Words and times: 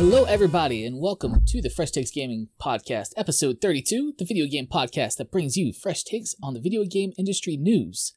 Hello, 0.00 0.24
everybody, 0.24 0.86
and 0.86 0.98
welcome 0.98 1.44
to 1.44 1.60
the 1.60 1.68
Fresh 1.68 1.90
Takes 1.90 2.10
Gaming 2.10 2.48
Podcast, 2.58 3.12
episode 3.18 3.60
32, 3.60 4.14
the 4.18 4.24
video 4.24 4.46
game 4.46 4.66
podcast 4.66 5.18
that 5.18 5.30
brings 5.30 5.58
you 5.58 5.74
fresh 5.74 6.04
takes 6.04 6.34
on 6.42 6.54
the 6.54 6.60
video 6.60 6.84
game 6.84 7.12
industry 7.18 7.58
news. 7.58 8.14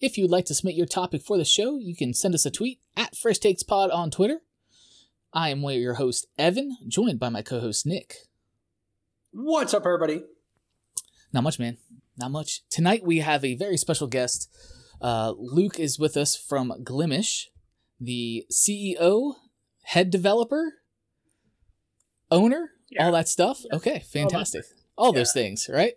If 0.00 0.16
you'd 0.16 0.30
like 0.30 0.46
to 0.46 0.54
submit 0.54 0.74
your 0.74 0.86
topic 0.86 1.20
for 1.20 1.36
the 1.36 1.44
show, 1.44 1.76
you 1.76 1.94
can 1.94 2.14
send 2.14 2.34
us 2.34 2.46
a 2.46 2.50
tweet 2.50 2.80
at 2.96 3.14
Fresh 3.14 3.40
Takes 3.40 3.62
Pod 3.62 3.90
on 3.90 4.10
Twitter. 4.10 4.40
I 5.34 5.50
am 5.50 5.60
your 5.60 5.94
host, 5.96 6.28
Evan, 6.38 6.78
joined 6.88 7.20
by 7.20 7.28
my 7.28 7.42
co 7.42 7.60
host, 7.60 7.84
Nick. 7.84 8.14
What's 9.30 9.74
up, 9.74 9.84
everybody? 9.84 10.24
Not 11.30 11.42
much, 11.42 11.58
man. 11.58 11.76
Not 12.16 12.30
much. 12.30 12.66
Tonight 12.70 13.04
we 13.04 13.18
have 13.18 13.44
a 13.44 13.54
very 13.54 13.76
special 13.76 14.06
guest. 14.06 14.50
Uh, 14.98 15.34
Luke 15.36 15.78
is 15.78 15.98
with 15.98 16.16
us 16.16 16.36
from 16.36 16.72
Glimesh, 16.82 17.48
the 18.00 18.46
CEO, 18.50 19.34
head 19.82 20.10
developer, 20.10 20.72
owner, 22.30 22.70
Yeah. 22.90 23.06
all 23.06 23.12
that 23.12 23.28
stuff. 23.28 23.62
Okay, 23.72 24.00
fantastic. 24.10 24.64
All 24.96 25.12
those 25.12 25.32
things, 25.32 25.68
right? 25.72 25.94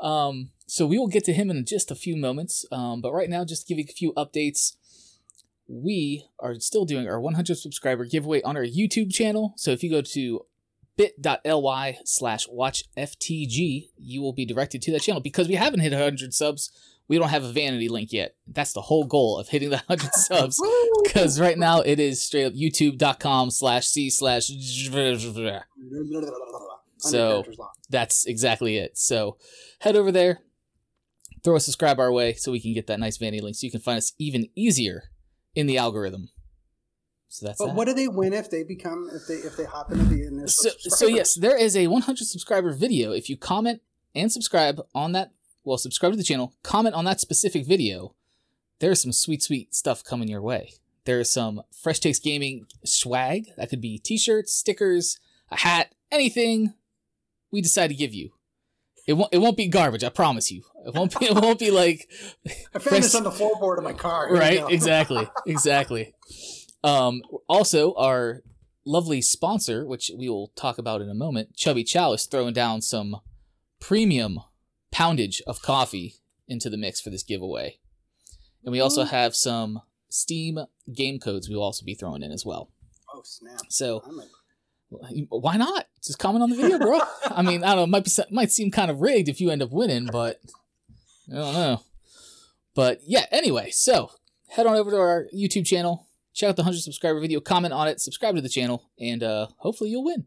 Um, 0.00 0.50
so 0.66 0.86
we 0.86 0.98
will 0.98 1.06
get 1.08 1.24
to 1.24 1.32
him 1.32 1.50
in 1.50 1.64
just 1.64 1.90
a 1.90 1.94
few 1.94 2.16
moments. 2.16 2.64
Um, 2.72 3.00
but 3.00 3.12
right 3.12 3.30
now, 3.30 3.44
just 3.44 3.66
to 3.66 3.74
give 3.74 3.78
you 3.78 3.86
a 3.88 3.92
few 3.92 4.12
updates. 4.14 4.76
We 5.68 6.26
are 6.38 6.56
still 6.56 6.84
doing 6.84 7.08
our 7.08 7.20
100 7.20 7.56
subscriber 7.56 8.04
giveaway 8.04 8.42
on 8.42 8.56
our 8.56 8.64
YouTube 8.64 9.10
channel. 9.12 9.54
So 9.56 9.70
if 9.70 9.82
you 9.82 9.90
go 9.90 10.02
to 10.02 10.44
bit.ly 10.96 11.98
slash 12.04 12.46
watchftg, 12.48 13.88
you 13.96 14.20
will 14.20 14.32
be 14.32 14.44
directed 14.44 14.82
to 14.82 14.92
that 14.92 15.02
channel. 15.02 15.20
Because 15.22 15.48
we 15.48 15.54
haven't 15.54 15.80
hit 15.80 15.92
100 15.92 16.34
subs, 16.34 16.70
we 17.12 17.18
don't 17.18 17.28
have 17.28 17.44
a 17.44 17.52
vanity 17.52 17.90
link 17.90 18.10
yet. 18.10 18.36
That's 18.46 18.72
the 18.72 18.80
whole 18.80 19.04
goal 19.04 19.36
of 19.38 19.46
hitting 19.46 19.68
the 19.68 19.82
100 19.86 20.14
subs. 20.14 20.58
Because 21.04 21.38
right 21.38 21.58
now 21.58 21.82
it 21.82 22.00
is 22.00 22.22
straight 22.22 22.46
up 22.46 22.54
youtube.com 22.54 23.50
slash 23.50 23.86
c 23.86 24.08
slash. 24.08 24.46
So- 26.96 27.44
That's 27.90 28.24
exactly 28.24 28.78
it. 28.78 28.96
So 28.96 29.36
head 29.80 29.94
over 29.94 30.10
there, 30.10 30.38
throw 31.44 31.56
a 31.56 31.60
subscribe 31.60 32.00
our 32.00 32.10
way 32.10 32.32
so 32.32 32.50
we 32.50 32.60
can 32.60 32.72
get 32.72 32.86
that 32.86 32.98
nice 32.98 33.18
vanity 33.18 33.42
link 33.42 33.56
so 33.56 33.66
you 33.66 33.70
can 33.70 33.80
find 33.80 33.98
us 33.98 34.14
even 34.18 34.48
easier 34.54 35.10
in 35.54 35.66
the 35.66 35.76
algorithm. 35.76 36.30
So 37.28 37.44
that's 37.44 37.58
But 37.58 37.66
that. 37.66 37.74
what 37.74 37.88
do 37.88 37.92
they 37.92 38.08
win 38.08 38.32
if 38.32 38.48
they 38.48 38.62
become 38.62 39.10
if 39.12 39.26
they 39.26 39.34
if 39.34 39.58
they 39.58 39.64
hop 39.66 39.92
into 39.92 40.06
the 40.06 40.26
initial 40.28 40.48
so, 40.48 40.70
so 40.78 41.06
yes, 41.06 41.34
there 41.34 41.58
is 41.58 41.76
a 41.76 41.88
100 41.88 42.24
subscriber 42.26 42.72
video. 42.72 43.12
If 43.12 43.28
you 43.28 43.36
comment 43.36 43.82
and 44.14 44.32
subscribe 44.32 44.80
on 44.94 45.12
that, 45.12 45.32
well, 45.64 45.78
subscribe 45.78 46.12
to 46.12 46.16
the 46.16 46.24
channel, 46.24 46.54
comment 46.62 46.94
on 46.94 47.04
that 47.04 47.20
specific 47.20 47.66
video, 47.66 48.14
there's 48.80 49.00
some 49.00 49.12
sweet, 49.12 49.42
sweet 49.42 49.74
stuff 49.74 50.02
coming 50.02 50.28
your 50.28 50.42
way. 50.42 50.72
There's 51.04 51.30
some 51.30 51.62
Fresh 51.72 52.00
Takes 52.00 52.18
Gaming 52.18 52.66
swag. 52.84 53.46
That 53.56 53.70
could 53.70 53.80
be 53.80 53.98
t-shirts, 53.98 54.52
stickers, 54.52 55.18
a 55.50 55.58
hat, 55.58 55.94
anything 56.10 56.74
we 57.50 57.60
decide 57.60 57.88
to 57.88 57.94
give 57.94 58.14
you. 58.14 58.30
It 59.06 59.14
won't. 59.14 59.32
It 59.32 59.38
won't 59.38 59.56
be 59.56 59.66
garbage. 59.66 60.04
I 60.04 60.10
promise 60.10 60.52
you. 60.52 60.62
It 60.86 60.94
won't 60.94 61.18
be. 61.18 61.26
It 61.30 61.34
won't 61.34 61.58
be 61.58 61.70
like 61.70 62.08
I 62.74 62.78
found 62.78 63.02
this 63.02 63.14
on 63.14 63.24
the 63.24 63.30
floorboard 63.30 63.78
of 63.78 63.84
my 63.84 63.92
car. 63.92 64.28
Here 64.28 64.36
right 64.36 64.64
exactly 64.70 65.28
exactly 65.46 66.14
um 66.84 67.22
also 67.48 67.94
our 67.94 68.42
lovely 68.84 69.20
sponsor 69.20 69.86
which 69.86 70.10
we 70.16 70.28
will 70.28 70.48
talk 70.56 70.78
about 70.78 71.00
in 71.00 71.08
a 71.08 71.14
moment 71.14 71.54
chubby 71.56 71.84
chow 71.84 72.12
is 72.12 72.26
throwing 72.26 72.52
down 72.52 72.80
some 72.80 73.20
premium 73.80 74.40
poundage 74.92 75.42
of 75.46 75.62
coffee 75.62 76.16
into 76.46 76.70
the 76.70 76.76
mix 76.76 77.00
for 77.00 77.10
this 77.10 77.24
giveaway. 77.24 77.78
And 78.62 78.70
we 78.70 78.80
also 78.80 79.04
have 79.04 79.34
some 79.34 79.80
steam 80.08 80.58
game 80.94 81.18
codes 81.18 81.48
we 81.48 81.56
will 81.56 81.62
also 81.62 81.84
be 81.84 81.94
throwing 81.94 82.22
in 82.22 82.30
as 82.30 82.44
well. 82.44 82.70
Oh 83.12 83.22
snap! 83.24 83.60
so 83.68 84.02
I'm 84.06 84.22
why 85.30 85.56
not? 85.56 85.86
Just 86.04 86.18
comment 86.18 86.42
on 86.42 86.50
the 86.50 86.56
video 86.56 86.78
bro. 86.78 87.00
I 87.24 87.42
mean 87.42 87.64
i 87.64 87.68
don't 87.74 87.76
know. 87.76 87.82
It 87.84 87.86
might 87.88 88.04
be 88.04 88.10
might 88.30 88.50
seem 88.50 88.70
kind 88.70 88.90
of 88.90 89.00
rigged 89.00 89.28
if 89.28 89.40
you 89.40 89.50
end 89.50 89.62
up 89.62 89.72
winning 89.72 90.08
but 90.12 90.40
i 91.30 91.36
don't 91.36 91.54
know. 91.54 91.82
But 92.74 93.00
yeah 93.06 93.24
anyway 93.30 93.70
so 93.70 94.10
head 94.50 94.66
on 94.66 94.76
over 94.76 94.90
to 94.90 94.98
our 94.98 95.26
youtube 95.34 95.66
channel. 95.66 96.06
Check 96.34 96.50
out 96.50 96.56
the 96.56 96.62
100 96.62 96.80
subscriber 96.80 97.20
video. 97.20 97.40
Comment 97.40 97.74
on 97.74 97.88
it. 97.88 98.00
Subscribe 98.00 98.34
to 98.36 98.40
the 98.40 98.48
channel. 98.48 98.90
And 99.00 99.22
uh 99.22 99.48
hopefully 99.58 99.90
you'll 99.90 100.04
win. 100.04 100.26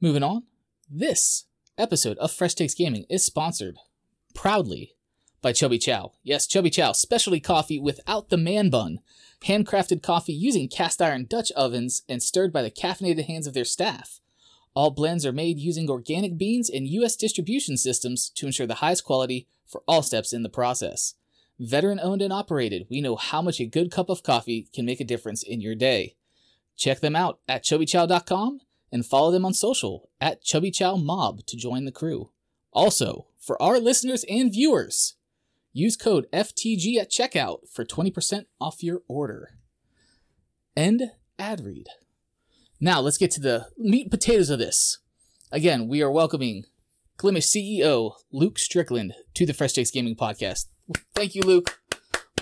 Moving 0.00 0.22
on. 0.22 0.44
This 0.88 1.44
episode 1.80 2.18
of 2.18 2.30
fresh 2.30 2.54
takes 2.54 2.74
gaming 2.74 3.04
is 3.08 3.24
sponsored 3.24 3.78
proudly 4.34 4.94
by 5.42 5.52
chubby 5.52 5.78
chow 5.78 6.12
yes 6.22 6.46
chubby 6.46 6.70
chow 6.70 6.92
specialty 6.92 7.40
coffee 7.40 7.78
without 7.78 8.28
the 8.28 8.36
man 8.36 8.70
bun 8.70 9.00
handcrafted 9.44 10.02
coffee 10.02 10.32
using 10.32 10.68
cast 10.68 11.00
iron 11.00 11.26
Dutch 11.28 11.50
ovens 11.52 12.02
and 12.08 12.22
stirred 12.22 12.52
by 12.52 12.62
the 12.62 12.70
caffeinated 12.70 13.26
hands 13.26 13.46
of 13.46 13.54
their 13.54 13.64
staff. 13.64 14.20
All 14.74 14.90
blends 14.90 15.26
are 15.26 15.32
made 15.32 15.58
using 15.58 15.90
organic 15.90 16.38
beans 16.38 16.70
and 16.70 16.86
U.S. 16.86 17.16
distribution 17.16 17.76
systems 17.76 18.30
to 18.30 18.46
ensure 18.46 18.66
the 18.66 18.74
highest 18.74 19.04
quality 19.04 19.48
for 19.66 19.82
all 19.88 20.02
steps 20.02 20.32
in 20.32 20.42
the 20.42 20.48
process. 20.48 21.14
Veteran 21.58 22.00
owned 22.00 22.22
and 22.22 22.32
operated, 22.32 22.86
we 22.88 23.00
know 23.00 23.16
how 23.16 23.42
much 23.42 23.60
a 23.60 23.66
good 23.66 23.90
cup 23.90 24.08
of 24.08 24.22
coffee 24.22 24.68
can 24.72 24.86
make 24.86 25.00
a 25.00 25.04
difference 25.04 25.42
in 25.42 25.60
your 25.60 25.74
day. 25.74 26.16
Check 26.76 27.00
them 27.00 27.16
out 27.16 27.40
at 27.48 27.64
chubbychow.com 27.64 28.60
and 28.92 29.06
follow 29.06 29.30
them 29.30 29.44
on 29.44 29.54
social 29.54 30.10
at 30.20 30.42
Chubby 30.42 30.70
Chow 30.70 30.96
Mob 30.96 31.46
to 31.46 31.56
join 31.56 31.84
the 31.84 31.92
crew. 31.92 32.30
Also, 32.72 33.26
for 33.38 33.60
our 33.62 33.78
listeners 33.78 34.24
and 34.28 34.52
viewers, 34.52 35.16
Use 35.72 35.96
code 35.96 36.26
FTG 36.32 36.96
at 36.96 37.12
checkout 37.12 37.68
for 37.70 37.84
20% 37.84 38.46
off 38.60 38.82
your 38.82 39.02
order. 39.06 39.50
End 40.76 41.12
ad 41.38 41.60
read. 41.60 41.86
Now 42.80 43.00
let's 43.00 43.18
get 43.18 43.30
to 43.32 43.40
the 43.40 43.68
meat 43.78 44.02
and 44.02 44.10
potatoes 44.10 44.50
of 44.50 44.58
this. 44.58 44.98
Again, 45.52 45.86
we 45.86 46.02
are 46.02 46.10
welcoming 46.10 46.64
Glimesh 47.18 47.46
CEO 47.46 48.14
Luke 48.32 48.58
Strickland 48.58 49.14
to 49.34 49.46
the 49.46 49.54
Fresh 49.54 49.74
Takes 49.74 49.92
Gaming 49.92 50.16
Podcast. 50.16 50.66
Thank 51.14 51.36
you, 51.36 51.42
Luke. 51.42 51.78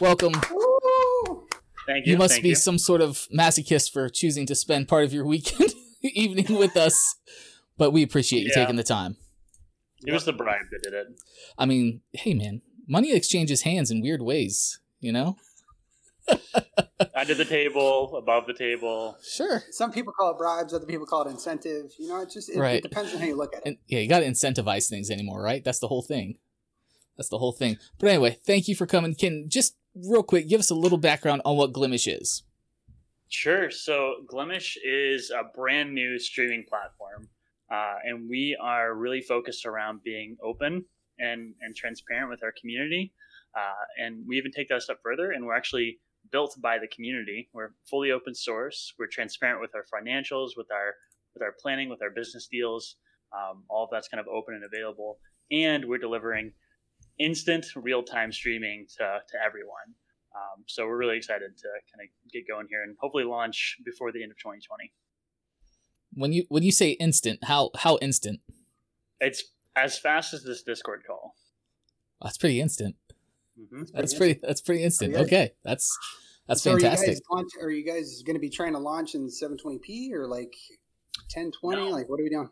Welcome. 0.00 0.32
Woo! 0.50 1.46
Thank 1.86 2.06
you. 2.06 2.12
You 2.12 2.18
must 2.18 2.34
thank 2.34 2.44
be 2.44 2.50
you. 2.50 2.54
some 2.54 2.78
sort 2.78 3.02
of 3.02 3.28
masochist 3.36 3.92
for 3.92 4.08
choosing 4.08 4.46
to 4.46 4.54
spend 4.54 4.88
part 4.88 5.04
of 5.04 5.12
your 5.12 5.26
weekend 5.26 5.74
evening 6.02 6.56
with 6.58 6.76
us, 6.76 7.16
but 7.76 7.90
we 7.92 8.02
appreciate 8.02 8.40
you 8.42 8.50
Yeah. 8.54 8.62
taking 8.64 8.76
the 8.76 8.82
time. 8.84 9.16
It 10.06 10.12
was 10.12 10.24
the 10.24 10.32
bribe 10.32 10.66
that 10.70 10.82
did 10.82 10.94
it. 10.94 11.06
I 11.58 11.66
mean, 11.66 12.02
hey 12.12 12.34
man, 12.34 12.62
money 12.86 13.12
exchanges 13.12 13.62
hands 13.62 13.90
in 13.90 14.00
weird 14.00 14.22
ways, 14.22 14.78
you 15.00 15.12
know? 15.12 15.36
Under 17.14 17.34
the 17.34 17.44
table, 17.44 18.16
above 18.16 18.46
the 18.46 18.52
table. 18.54 19.16
Sure. 19.22 19.62
Some 19.70 19.90
people 19.92 20.12
call 20.12 20.32
it 20.32 20.38
bribes, 20.38 20.74
other 20.74 20.86
people 20.86 21.06
call 21.06 21.22
it 21.26 21.30
incentive. 21.30 21.92
You 21.98 22.08
know, 22.08 22.20
it 22.22 22.30
just 22.30 22.48
it, 22.50 22.58
Right. 22.58 22.76
it 22.76 22.82
depends 22.82 23.12
on 23.14 23.20
how 23.20 23.26
you 23.26 23.36
look 23.36 23.54
at 23.56 23.62
it. 23.62 23.68
And 23.68 23.76
yeah, 23.86 24.00
you 24.00 24.08
got 24.08 24.20
to 24.20 24.26
incentivize 24.26 24.88
things 24.88 25.10
anymore, 25.10 25.42
right? 25.42 25.64
That's 25.64 25.78
the 25.78 25.88
whole 25.88 26.02
thing. 26.02 26.38
That's 27.16 27.28
the 27.28 27.38
whole 27.38 27.52
thing. 27.52 27.78
But 27.98 28.10
anyway, 28.10 28.38
thank 28.44 28.68
you 28.68 28.76
for 28.76 28.86
coming. 28.86 29.14
Can 29.14 29.48
just 29.48 29.76
real 29.94 30.22
quick 30.22 30.48
give 30.48 30.60
us 30.60 30.70
a 30.70 30.74
little 30.74 30.98
background 30.98 31.42
on 31.44 31.56
what 31.56 31.72
Glimesh 31.72 32.06
is? 32.20 32.42
Sure. 33.28 33.70
So 33.70 34.24
Glimesh 34.26 34.76
is 34.82 35.30
a 35.30 35.44
brand 35.54 35.94
new 35.94 36.18
streaming 36.18 36.64
platform, 36.66 37.28
uh, 37.70 37.96
and 38.04 38.28
we 38.28 38.56
are 38.60 38.94
really 38.94 39.20
focused 39.20 39.66
around 39.66 40.02
being 40.02 40.36
open 40.42 40.84
and 41.18 41.54
and 41.60 41.76
transparent 41.76 42.30
with 42.30 42.42
our 42.42 42.52
community. 42.58 43.12
Uh, 43.54 43.84
and 44.02 44.24
we 44.26 44.38
even 44.38 44.50
take 44.50 44.68
that 44.68 44.78
a 44.78 44.80
step 44.80 44.98
further, 45.02 45.32
and 45.32 45.44
we're 45.44 45.56
actually 45.56 45.98
built 46.32 46.56
by 46.62 46.78
the 46.78 46.88
community. 46.88 47.48
We're 47.52 47.72
fully 47.88 48.12
open 48.12 48.34
source. 48.34 48.94
We're 48.98 49.08
transparent 49.08 49.60
with 49.60 49.72
our 49.74 49.84
financials, 49.92 50.50
with 50.56 50.70
our 50.72 50.94
with 51.34 51.42
our 51.42 51.54
planning, 51.60 51.90
with 51.90 52.02
our 52.02 52.10
business 52.10 52.48
deals. 52.50 52.96
Um, 53.36 53.64
all 53.68 53.84
of 53.84 53.90
that's 53.92 54.08
kind 54.08 54.20
of 54.20 54.26
open 54.28 54.54
and 54.54 54.64
available, 54.64 55.18
and 55.50 55.84
we're 55.84 55.98
delivering 55.98 56.52
instant 57.18 57.66
real 57.76 58.02
time 58.02 58.32
streaming 58.32 58.86
to 58.96 59.04
to 59.28 59.36
everyone. 59.44 59.94
Um, 60.34 60.64
so 60.66 60.86
we're 60.86 60.96
really 60.96 61.16
excited 61.16 61.56
to 61.56 61.68
kind 61.92 62.06
of 62.06 62.32
get 62.32 62.46
going 62.46 62.66
here 62.68 62.82
and 62.82 62.96
hopefully 63.00 63.24
launch 63.24 63.76
before 63.84 64.12
the 64.12 64.22
end 64.22 64.30
of 64.30 64.38
2020. 64.38 64.92
When 66.14 66.32
you 66.32 66.44
when 66.48 66.62
you 66.62 66.72
say 66.72 66.90
instant, 66.92 67.44
how 67.44 67.70
how 67.76 67.98
instant? 68.00 68.40
It's 69.20 69.44
as 69.76 69.98
fast 69.98 70.34
as 70.34 70.42
this 70.44 70.62
Discord 70.62 71.02
call. 71.06 71.34
That's 72.22 72.38
pretty 72.38 72.60
instant. 72.60 72.96
hmm 73.56 73.82
That's 73.92 74.14
pretty 74.14 74.40
that's 74.42 74.60
pretty 74.60 74.84
instant. 74.84 75.14
Okay. 75.14 75.22
Okay, 75.22 75.50
that's 75.64 75.96
that's 76.46 76.62
so 76.62 76.72
fantastic. 76.72 77.08
Are 77.08 77.10
you 77.10 77.14
guys, 77.14 77.20
launch, 77.30 77.50
are 77.60 77.70
you 77.70 77.84
guys 77.84 78.22
going 78.22 78.36
to 78.36 78.40
be 78.40 78.48
trying 78.48 78.72
to 78.72 78.78
launch 78.78 79.14
in 79.14 79.28
720p 79.28 80.12
or 80.12 80.26
like 80.26 80.54
1020? 81.34 81.76
No. 81.76 81.90
Like, 81.90 82.08
what 82.08 82.18
are 82.18 82.22
we 82.22 82.30
doing? 82.30 82.48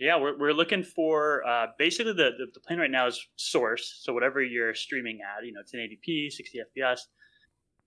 Yeah, 0.00 0.16
we're, 0.20 0.38
we're 0.38 0.52
looking 0.52 0.84
for 0.84 1.44
uh, 1.46 1.66
basically 1.76 2.12
the, 2.12 2.30
the 2.38 2.46
the 2.54 2.60
plan 2.60 2.78
right 2.78 2.90
now 2.90 3.06
is 3.06 3.24
source. 3.36 4.00
So 4.02 4.12
whatever 4.12 4.42
you're 4.42 4.74
streaming 4.74 5.20
at, 5.22 5.44
you 5.44 5.52
know, 5.52 5.60
1080p, 5.60 6.30
60 6.32 6.60
FPS, 6.76 7.00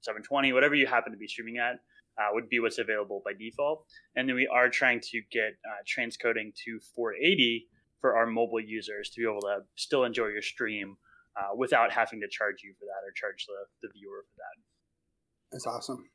720, 0.01 0.53
whatever 0.53 0.75
you 0.75 0.88
happen 0.88 1.12
to 1.12 1.18
be 1.18 1.27
streaming 1.27 1.57
at, 1.57 1.80
uh, 2.18 2.30
would 2.33 2.50
be 2.50 2.59
what's 2.59 2.77
available 2.77 3.21
by 3.24 3.33
default. 3.33 3.86
And 4.15 4.27
then 4.27 4.36
we 4.36 4.48
are 4.48 4.69
trying 4.69 5.00
to 5.00 5.21
get 5.31 5.53
uh, 5.65 5.81
transcoding 5.88 6.53
to 6.65 6.80
480 6.95 7.68
for 8.00 8.18
our 8.18 8.25
mobile 8.25 8.59
users 8.59 9.09
to 9.12 9.21
be 9.21 9.30
able 9.30 9.42
to 9.42 9.59
still 9.75 10.03
enjoy 10.03 10.27
your 10.27 10.42
stream 10.42 10.98
uh, 11.38 11.56
without 11.56 11.92
having 11.92 12.19
to 12.21 12.27
charge 12.27 12.63
you 12.63 12.74
for 12.80 12.86
that 12.86 13.07
or 13.07 13.12
charge 13.15 13.45
the, 13.48 13.88
the 13.88 13.94
viewer 13.94 14.25
for 14.27 14.38
that. 14.38 14.62
That's 15.51 15.68
awesome. 15.68 16.09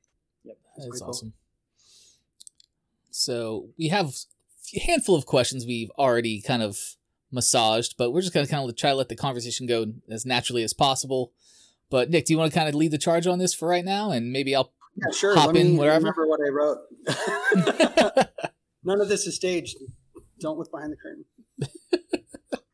Yep. 0.45 0.57
That's 0.77 0.77
That's 0.77 0.89
pretty 0.89 1.01
cool. 1.01 1.09
awesome. 1.09 1.33
So 3.11 3.69
we 3.79 3.89
have 3.89 4.15
a 4.75 4.81
handful 4.81 5.15
of 5.15 5.27
questions 5.27 5.65
we've 5.65 5.91
already 5.99 6.43
kind 6.43 6.63
of 6.63 6.79
massaged, 7.33 7.95
but 7.97 8.13
we're 8.13 8.21
just 8.21 8.35
gonna 8.35 8.47
kind 8.47 8.69
of 8.69 8.77
try 8.77 8.91
to 8.91 8.97
let 8.97 9.09
the 9.09 9.17
conversation 9.17 9.67
go 9.67 9.87
as 10.11 10.27
naturally 10.27 10.63
as 10.63 10.75
possible. 10.75 11.33
But 11.91 12.11
Nick, 12.11 12.27
do 12.27 12.33
you 12.33 12.39
want 12.39 12.53
to 12.53 12.59
kind 12.59 12.69
of 12.69 12.75
lead 12.75 12.91
the 12.91 12.99
charge 12.99 13.27
on 13.27 13.39
this 13.39 13.55
for 13.55 13.69
right 13.69 13.85
now, 13.85 14.11
and 14.11 14.33
maybe 14.33 14.55
I'll 14.55 14.73
Yeah, 14.97 15.13
sure. 15.13 15.35
hop 15.37 15.47
Let 15.49 15.57
in 15.57 15.73
me 15.73 15.79
wherever? 15.79 15.99
remember 15.99 16.27
what 16.27 16.41
I 16.45 16.51
wrote. 16.51 18.27
None 18.85 19.01
of 19.01 19.09
this 19.09 19.27
is 19.27 19.37
staged. 19.37 19.77
Don't 20.41 20.59
look 20.59 20.71
behind 20.71 20.93
the 20.93 20.97
curtain. 20.97 21.25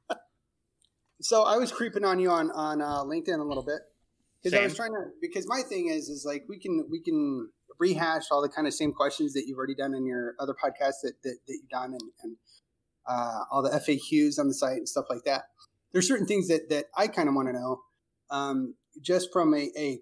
so 1.21 1.43
I 1.43 1.57
was 1.57 1.71
creeping 1.73 2.05
on 2.05 2.19
you 2.19 2.31
on 2.31 2.51
on 2.51 2.81
uh, 2.81 3.03
LinkedIn 3.05 3.39
a 3.39 3.45
little 3.45 3.65
bit 3.65 3.81
because 4.43 4.59
I 4.59 4.65
was 4.65 4.75
trying 4.75 4.91
to 4.93 5.11
because 5.21 5.47
my 5.47 5.63
thing 5.69 5.89
is 5.89 6.09
is 6.09 6.25
like 6.27 6.45
we 6.49 6.59
can 6.59 6.87
we 6.91 7.01
can 7.03 7.51
rehash 7.79 8.25
all 8.31 8.43
the 8.43 8.49
kind 8.49 8.67
of 8.67 8.75
same 8.75 8.93
questions 8.93 9.33
that 9.35 9.45
you've 9.47 9.57
already 9.59 9.75
done 9.75 9.95
in 9.95 10.05
your 10.07 10.35
other 10.41 10.53
podcasts 10.55 11.01
that 11.03 11.15
that, 11.23 11.37
that 11.47 11.53
you've 11.61 11.69
done 11.71 11.93
and, 11.93 12.03
and 12.23 12.37
uh, 13.09 13.41
all 13.51 13.63
the 13.63 13.71
FAQs 13.71 14.39
on 14.39 14.49
the 14.49 14.55
site 14.55 14.77
and 14.79 14.89
stuff 14.89 15.07
like 15.09 15.23
that. 15.25 15.43
There's 15.93 16.09
certain 16.09 16.27
things 16.27 16.49
that 16.49 16.69
that 16.71 16.87
I 16.97 17.07
kind 17.07 17.29
of 17.29 17.35
want 17.35 17.49
to 17.49 17.53
know 17.53 17.81
um, 18.31 18.75
just 19.01 19.29
from 19.33 19.55
a, 19.55 19.71
a 19.77 19.99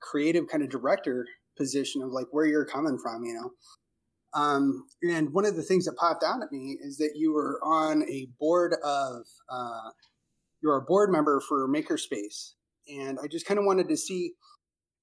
creative 0.00 0.48
kind 0.50 0.62
of 0.62 0.70
director 0.70 1.26
position 1.56 2.02
of 2.02 2.10
like 2.10 2.26
where 2.30 2.46
you're 2.46 2.66
coming 2.66 2.98
from, 3.02 3.24
you 3.24 3.34
know. 3.34 3.50
Um, 4.34 4.84
and 5.02 5.32
one 5.32 5.46
of 5.46 5.56
the 5.56 5.62
things 5.62 5.86
that 5.86 5.96
popped 5.96 6.22
out 6.22 6.42
at 6.42 6.52
me 6.52 6.76
is 6.80 6.98
that 6.98 7.12
you 7.14 7.32
were 7.32 7.60
on 7.64 8.02
a 8.02 8.28
board 8.38 8.74
of, 8.84 9.22
uh, 9.50 9.90
you're 10.62 10.76
a 10.76 10.82
board 10.82 11.10
member 11.10 11.40
for 11.40 11.68
Makerspace. 11.68 12.52
And 12.88 13.18
I 13.22 13.26
just 13.26 13.46
kind 13.46 13.58
of 13.58 13.64
wanted 13.64 13.88
to 13.88 13.96
see 13.96 14.32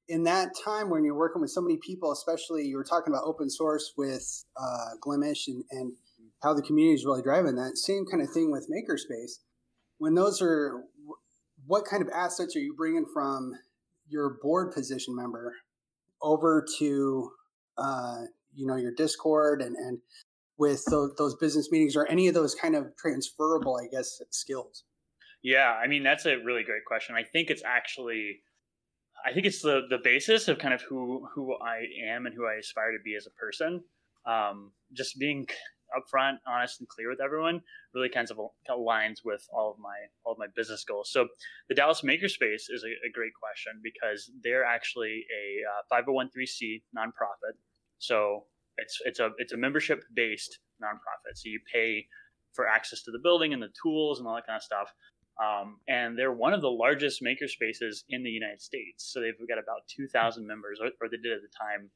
in 0.08 0.24
that 0.24 0.50
time 0.64 0.90
when 0.90 1.04
you're 1.04 1.18
working 1.18 1.42
with 1.42 1.52
so 1.52 1.62
many 1.62 1.78
people, 1.86 2.12
especially 2.12 2.64
you 2.64 2.78
were 2.78 2.84
talking 2.84 3.12
about 3.12 3.26
open 3.26 3.50
source 3.50 3.94
with 3.98 4.46
uh, 4.58 4.96
Glimesh 5.06 5.48
and, 5.48 5.64
and 5.72 5.94
how 6.44 6.54
the 6.54 6.62
community 6.62 6.94
is 6.94 7.06
really 7.06 7.24
driving 7.24 7.56
that 7.56 7.78
same 7.78 8.06
kind 8.10 8.22
of 8.22 8.32
thing 8.32 8.52
with 8.52 8.70
Makerspace. 8.70 9.40
When 9.98 10.14
those 10.14 10.42
are, 10.42 10.84
what 11.68 11.86
kind 11.86 12.02
of 12.02 12.10
assets 12.10 12.56
are 12.56 12.60
you 12.60 12.76
bringing 12.76 13.06
from 13.14 13.54
your 14.08 14.38
board 14.42 14.72
position 14.72 15.16
member 15.16 15.54
over 16.22 16.66
to 16.80 17.32
uh, 17.78 18.22
you 18.54 18.66
know 18.66 18.76
your 18.76 18.94
discord 18.94 19.62
and 19.62 19.76
and 19.76 20.00
with 20.58 20.86
those, 20.90 21.14
those 21.18 21.36
business 21.36 21.70
meetings 21.70 21.98
or 21.98 22.08
any 22.08 22.30
of 22.30 22.34
those 22.34 22.56
kind 22.56 22.76
of 22.76 22.96
transferable 22.98 23.78
i 23.78 23.88
guess 23.94 24.22
skills 24.32 24.86
Yeah, 25.46 25.72
I 25.80 25.86
mean 25.86 26.02
that's 26.02 26.26
a 26.26 26.38
really 26.38 26.64
great 26.64 26.86
question. 26.86 27.16
I 27.16 27.22
think 27.22 27.52
it's 27.52 27.62
actually, 27.64 28.40
I 29.24 29.32
think 29.32 29.46
it's 29.46 29.62
the 29.62 29.82
the 29.88 30.00
basis 30.04 30.48
of 30.48 30.58
kind 30.58 30.74
of 30.74 30.82
who 30.82 31.28
who 31.36 31.54
I 31.54 31.84
am 32.10 32.26
and 32.26 32.34
who 32.36 32.48
I 32.48 32.56
aspire 32.56 32.92
to 32.94 33.04
be 33.06 33.16
as 33.16 33.28
a 33.28 33.30
person. 33.30 33.84
Um, 34.26 34.72
just 34.92 35.20
being 35.20 35.46
upfront, 35.96 36.38
honest, 36.48 36.80
and 36.80 36.90
clear 36.90 37.10
with 37.10 37.22
everyone 37.22 37.62
really 37.94 38.10
kind 38.10 38.28
of 38.30 38.40
aligns 38.70 39.18
with 39.24 39.46
all 39.54 39.72
of 39.72 39.80
my 39.80 39.96
all 40.24 40.34
of 40.34 40.40
my 40.40 40.48
business 40.56 40.84
goals. 40.84 41.10
So 41.12 41.28
the 41.70 41.76
Dallas 41.76 42.02
Makerspace 42.02 42.70
is 42.70 42.84
a, 42.84 43.08
a 43.08 43.12
great 43.14 43.34
question 43.34 43.82
because 43.84 44.32
they're 44.44 44.66
actually 44.66 45.26
a 45.34 45.96
uh, 45.96 46.02
501c 46.02 46.82
nonprofit. 46.98 47.56
So 48.00 48.46
it's 48.78 49.00
it's 49.06 49.20
a 49.20 49.32
it's 49.38 49.54
a 49.54 49.58
membership 49.58 50.04
based 50.14 50.60
nonprofit. 50.82 51.36
So 51.36 51.50
you 51.50 51.60
pay 51.72 52.08
for 52.54 52.68
access 52.68 53.04
to 53.04 53.12
the 53.12 53.20
building 53.20 53.54
and 53.54 53.62
the 53.62 53.72
tools 53.82 54.20
and 54.20 54.28
all 54.28 54.36
that 54.36 54.48
kind 54.48 54.58
of 54.58 54.64
stuff. 54.64 54.94
Um, 55.36 55.80
and 55.90 56.18
they're 56.18 56.32
one 56.32 56.54
of 56.54 56.62
the 56.62 56.72
largest 56.72 57.22
makerspaces 57.22 58.04
in 58.08 58.24
the 58.24 58.30
United 58.30 58.62
States. 58.62 59.12
So 59.12 59.20
they've 59.20 59.36
got 59.50 59.60
about 59.60 59.82
2,000 59.94 60.48
members, 60.48 60.80
or, 60.82 60.88
or 61.02 61.10
they 61.10 61.18
did 61.18 61.34
at 61.34 61.42
the 61.42 61.52
time 61.60 61.92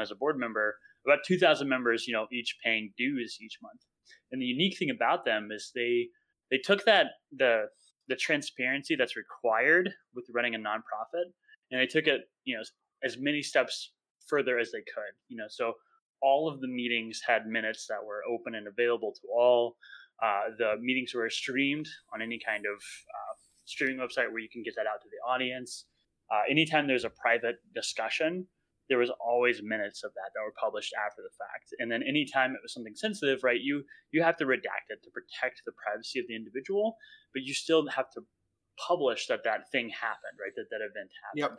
was 0.00 0.10
a 0.10 0.16
board 0.16 0.38
member, 0.38 0.76
about 1.06 1.20
2,000 1.26 1.68
members, 1.68 2.06
you 2.06 2.12
know, 2.12 2.26
each 2.32 2.56
paying 2.64 2.92
dues 2.96 3.38
each 3.42 3.58
month. 3.62 3.80
And 4.32 4.40
the 4.40 4.46
unique 4.46 4.78
thing 4.78 4.90
about 4.90 5.24
them 5.24 5.50
is 5.52 5.70
they 5.74 6.08
they 6.50 6.58
took 6.58 6.84
that 6.84 7.06
the 7.36 7.66
the 8.08 8.16
transparency 8.16 8.96
that's 8.96 9.16
required 9.16 9.90
with 10.14 10.26
running 10.34 10.54
a 10.54 10.58
nonprofit, 10.58 11.32
and 11.70 11.80
they 11.80 11.86
took 11.86 12.06
it, 12.06 12.22
you 12.44 12.56
know, 12.56 12.62
as 13.02 13.16
many 13.18 13.42
steps 13.42 13.92
further 14.28 14.58
as 14.58 14.72
they 14.72 14.80
could. 14.80 15.14
You 15.28 15.38
know, 15.38 15.46
so 15.48 15.74
all 16.20 16.48
of 16.48 16.60
the 16.60 16.68
meetings 16.68 17.20
had 17.26 17.46
minutes 17.46 17.86
that 17.88 18.04
were 18.04 18.22
open 18.30 18.54
and 18.54 18.66
available 18.66 19.12
to 19.12 19.28
all. 19.34 19.76
Uh, 20.22 20.50
the 20.58 20.74
meetings 20.80 21.12
were 21.14 21.28
streamed 21.28 21.88
on 22.14 22.22
any 22.22 22.38
kind 22.44 22.64
of 22.66 22.76
uh, 22.76 23.34
streaming 23.64 23.98
website 23.98 24.30
where 24.30 24.38
you 24.38 24.48
can 24.50 24.62
get 24.62 24.74
that 24.76 24.86
out 24.86 25.00
to 25.02 25.08
the 25.10 25.30
audience. 25.30 25.86
Uh, 26.32 26.42
anytime 26.50 26.86
there's 26.86 27.04
a 27.04 27.10
private 27.10 27.56
discussion, 27.74 28.46
there 28.88 28.98
was 28.98 29.10
always 29.18 29.62
minutes 29.62 30.04
of 30.04 30.12
that 30.14 30.30
that 30.34 30.42
were 30.42 30.54
published 30.60 30.92
after 31.06 31.22
the 31.22 31.34
fact. 31.38 31.74
And 31.78 31.90
then 31.90 32.02
anytime 32.02 32.52
it 32.52 32.60
was 32.62 32.72
something 32.72 32.94
sensitive, 32.94 33.42
right, 33.42 33.60
you 33.60 33.84
you 34.12 34.22
have 34.22 34.36
to 34.38 34.44
redact 34.44 34.88
it 34.90 35.02
to 35.04 35.10
protect 35.10 35.62
the 35.64 35.72
privacy 35.72 36.20
of 36.20 36.26
the 36.28 36.36
individual, 36.36 36.96
but 37.32 37.42
you 37.42 37.54
still 37.54 37.86
have 37.88 38.10
to 38.12 38.22
publish 38.88 39.26
that 39.28 39.44
that 39.44 39.70
thing 39.70 39.88
happened, 39.88 40.36
right, 40.40 40.52
that 40.56 40.66
that 40.70 40.82
event 40.84 41.10
happened. 41.24 41.58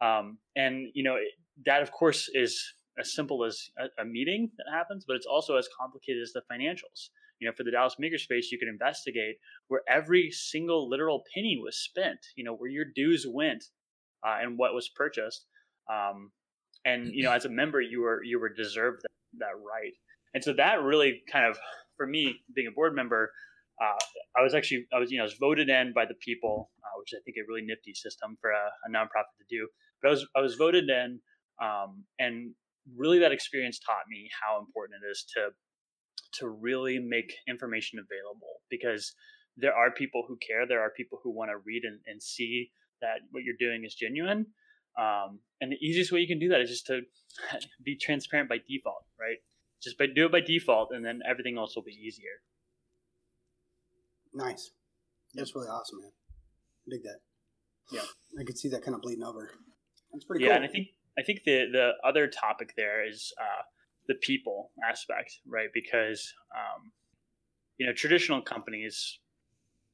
Yep. 0.00 0.08
Um, 0.08 0.38
and 0.56 0.88
you 0.94 1.02
know 1.02 1.16
it- 1.16 1.32
that, 1.64 1.82
of 1.82 1.92
course, 1.92 2.28
is 2.34 2.74
as 2.98 3.14
simple 3.14 3.44
as 3.44 3.70
a, 3.78 4.02
a 4.02 4.04
meeting 4.04 4.50
that 4.56 4.66
happens, 4.72 5.04
but 5.06 5.14
it's 5.16 5.26
also 5.26 5.56
as 5.56 5.68
complicated 5.78 6.20
as 6.22 6.32
the 6.32 6.42
financials. 6.52 7.10
You 7.40 7.48
know, 7.48 7.54
for 7.56 7.64
the 7.64 7.70
Dallas 7.70 7.96
Makerspace, 8.00 8.46
you 8.50 8.58
can 8.58 8.68
investigate 8.68 9.36
where 9.68 9.82
every 9.88 10.30
single 10.30 10.88
literal 10.88 11.22
penny 11.34 11.60
was 11.62 11.76
spent. 11.76 12.18
You 12.36 12.44
know, 12.44 12.54
where 12.54 12.70
your 12.70 12.86
dues 12.94 13.26
went 13.28 13.64
uh, 14.26 14.38
and 14.40 14.58
what 14.58 14.74
was 14.74 14.88
purchased. 14.88 15.46
Um, 15.92 16.32
and 16.84 17.08
you 17.12 17.22
know, 17.22 17.32
as 17.32 17.44
a 17.44 17.48
member, 17.48 17.80
you 17.80 18.02
were 18.02 18.22
you 18.22 18.38
were 18.38 18.48
deserved 18.48 19.02
that, 19.02 19.38
that 19.38 19.54
right. 19.56 19.92
And 20.34 20.42
so 20.42 20.52
that 20.54 20.82
really 20.82 21.22
kind 21.30 21.46
of, 21.46 21.58
for 21.96 22.06
me, 22.06 22.40
being 22.54 22.66
a 22.66 22.72
board 22.72 22.94
member, 22.94 23.30
uh, 23.80 23.98
I 24.36 24.42
was 24.42 24.54
actually 24.54 24.86
I 24.92 24.98
was 24.98 25.10
you 25.10 25.18
know 25.18 25.24
I 25.24 25.26
was 25.26 25.36
voted 25.40 25.68
in 25.68 25.92
by 25.94 26.04
the 26.04 26.14
people, 26.14 26.70
uh, 26.82 26.98
which 26.98 27.10
I 27.14 27.20
think 27.24 27.36
a 27.36 27.46
really 27.48 27.66
nifty 27.66 27.94
system 27.94 28.36
for 28.40 28.50
a, 28.50 28.70
a 28.86 28.90
nonprofit 28.90 29.34
to 29.38 29.46
do. 29.48 29.68
But 30.02 30.08
I 30.08 30.10
was 30.12 30.26
I 30.36 30.40
was 30.40 30.54
voted 30.54 30.88
in, 30.88 31.20
um, 31.62 32.04
and 32.18 32.52
really 32.96 33.18
that 33.20 33.32
experience 33.32 33.78
taught 33.78 34.04
me 34.08 34.28
how 34.42 34.58
important 34.58 35.00
it 35.04 35.10
is 35.10 35.24
to 35.34 35.48
to 36.40 36.48
really 36.48 36.98
make 36.98 37.32
information 37.48 37.98
available 37.98 38.60
because 38.68 39.14
there 39.56 39.74
are 39.74 39.90
people 39.90 40.24
who 40.26 40.36
care 40.46 40.66
there 40.66 40.80
are 40.80 40.90
people 40.96 41.18
who 41.22 41.30
want 41.30 41.50
to 41.50 41.56
read 41.64 41.82
and, 41.84 42.00
and 42.06 42.22
see 42.22 42.70
that 43.00 43.20
what 43.30 43.44
you're 43.44 43.54
doing 43.58 43.84
is 43.84 43.94
genuine 43.94 44.46
um, 44.98 45.40
and 45.60 45.72
the 45.72 45.76
easiest 45.76 46.12
way 46.12 46.20
you 46.20 46.26
can 46.26 46.38
do 46.38 46.48
that 46.48 46.60
is 46.60 46.70
just 46.70 46.86
to 46.86 47.00
be 47.84 47.96
transparent 47.96 48.48
by 48.48 48.58
default 48.68 49.04
right? 49.18 49.38
Just 49.82 49.98
by 49.98 50.06
do 50.06 50.26
it 50.26 50.32
by 50.32 50.40
default 50.40 50.90
and 50.92 51.04
then 51.04 51.20
everything 51.28 51.58
else 51.58 51.76
will 51.76 51.82
be 51.82 51.92
easier. 51.92 52.40
Nice. 54.32 54.70
That's 55.34 55.54
really 55.54 55.68
awesome 55.68 56.00
man. 56.00 56.10
Dig 56.88 57.02
that. 57.02 57.20
Yeah. 57.90 58.00
i 58.40 58.44
could 58.44 58.58
see 58.58 58.68
that 58.70 58.82
kind 58.82 58.94
of 58.94 59.02
bleeding 59.02 59.24
over. 59.24 59.50
That's 60.12 60.24
pretty 60.24 60.44
good. 60.44 60.48
yeah 60.48 60.56
cool. 60.56 60.62
and 60.62 60.64
i 60.64 60.72
think 60.72 60.88
i 61.18 61.22
think 61.22 61.40
the 61.44 61.66
the 61.70 61.90
other 62.06 62.26
topic 62.28 62.74
there 62.76 63.06
is 63.06 63.32
uh, 63.38 63.62
the 64.08 64.14
people 64.14 64.70
aspect 64.88 65.40
right? 65.46 65.68
Because 65.72 66.32
um, 66.54 66.92
you 67.78 67.86
know 67.86 67.92
traditional 67.92 68.40
companies 68.40 69.18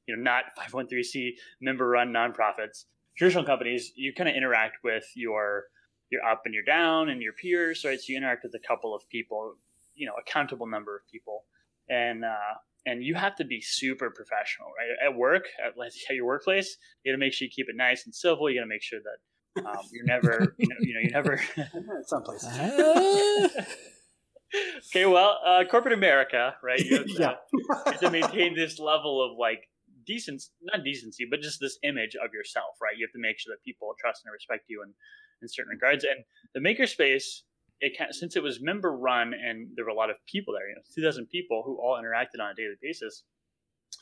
you 0.07 0.15
know 0.15 0.21
not 0.21 0.45
513c 0.57 1.31
member 1.61 1.87
run 1.87 2.13
nonprofits 2.13 2.85
traditional 3.21 3.45
companies 3.45 3.91
you 3.95 4.11
kind 4.13 4.27
of 4.27 4.35
interact 4.35 4.77
with 4.83 5.05
your 5.15 5.65
your 6.09 6.25
up 6.25 6.41
and 6.45 6.55
your 6.55 6.63
down 6.63 7.07
and 7.09 7.21
your 7.21 7.33
peers 7.33 7.85
right? 7.85 7.99
So 7.99 8.05
you 8.07 8.17
interact 8.17 8.43
with 8.43 8.55
a 8.55 8.67
couple 8.67 8.95
of 8.95 9.07
people 9.09 9.57
you 9.93 10.07
know 10.07 10.13
a 10.13 10.23
countable 10.29 10.65
number 10.65 10.95
of 10.95 11.03
people. 11.11 11.43
And 11.87 12.25
uh, 12.25 12.55
and 12.87 13.03
you 13.03 13.13
have 13.13 13.35
to 13.35 13.45
be 13.45 13.61
super 13.61 14.09
professional 14.09 14.69
right? 14.75 15.07
At 15.07 15.15
work 15.15 15.43
at, 15.63 15.73
at 15.79 16.15
your 16.15 16.25
workplace 16.25 16.77
you 17.03 17.11
got 17.11 17.15
to 17.15 17.19
make 17.19 17.33
sure 17.33 17.45
you 17.45 17.51
keep 17.51 17.69
it 17.69 17.75
nice 17.75 18.05
and 18.05 18.15
civil. 18.15 18.49
You 18.49 18.59
got 18.59 18.63
to 18.63 18.69
make 18.69 18.81
sure 18.81 18.99
that 18.99 19.67
um, 19.67 19.85
you're 19.91 20.05
never 20.05 20.55
you 20.57 20.67
know 20.67 20.75
you 20.79 20.93
know 20.95 21.01
you 21.01 21.11
never 21.11 21.39
someplace 22.07 22.43
Ah. 22.49 23.49
okay 24.89 25.05
well 25.05 25.37
uh, 25.45 25.63
corporate 25.69 25.93
america 25.93 26.55
right? 26.63 26.79
You 26.79 26.97
have 26.97 27.05
to, 27.05 27.13
yeah. 27.19 27.33
you 27.53 27.65
have 27.85 27.99
to 27.99 28.09
maintain 28.09 28.55
this 28.55 28.79
level 28.79 29.23
of 29.23 29.37
like 29.37 29.67
decent 30.05 30.43
not 30.61 30.83
decency 30.83 31.25
but 31.29 31.41
just 31.41 31.59
this 31.59 31.77
image 31.83 32.15
of 32.15 32.33
yourself 32.33 32.77
right? 32.81 32.97
You 32.97 33.05
have 33.05 33.13
to 33.13 33.19
make 33.19 33.39
sure 33.39 33.53
that 33.53 33.63
people 33.63 33.93
trust 33.99 34.23
and 34.25 34.33
respect 34.33 34.65
you 34.67 34.83
in, 34.83 34.93
in 35.41 35.47
certain 35.47 35.71
regards. 35.71 36.03
And 36.03 36.23
the 36.53 36.59
makerspace 36.59 37.41
it 37.79 37.97
can, 37.97 38.13
since 38.13 38.35
it 38.35 38.43
was 38.43 38.61
member 38.61 38.95
run 38.95 39.33
and 39.33 39.69
there 39.75 39.85
were 39.85 39.91
a 39.91 39.95
lot 39.95 40.09
of 40.09 40.17
people 40.27 40.53
there 40.53 40.69
you 40.69 40.75
know 40.75 40.81
2000 40.93 41.25
people 41.27 41.63
who 41.65 41.77
all 41.81 41.99
interacted 41.99 42.39
on 42.39 42.51
a 42.51 42.55
daily 42.55 42.75
basis 42.81 43.23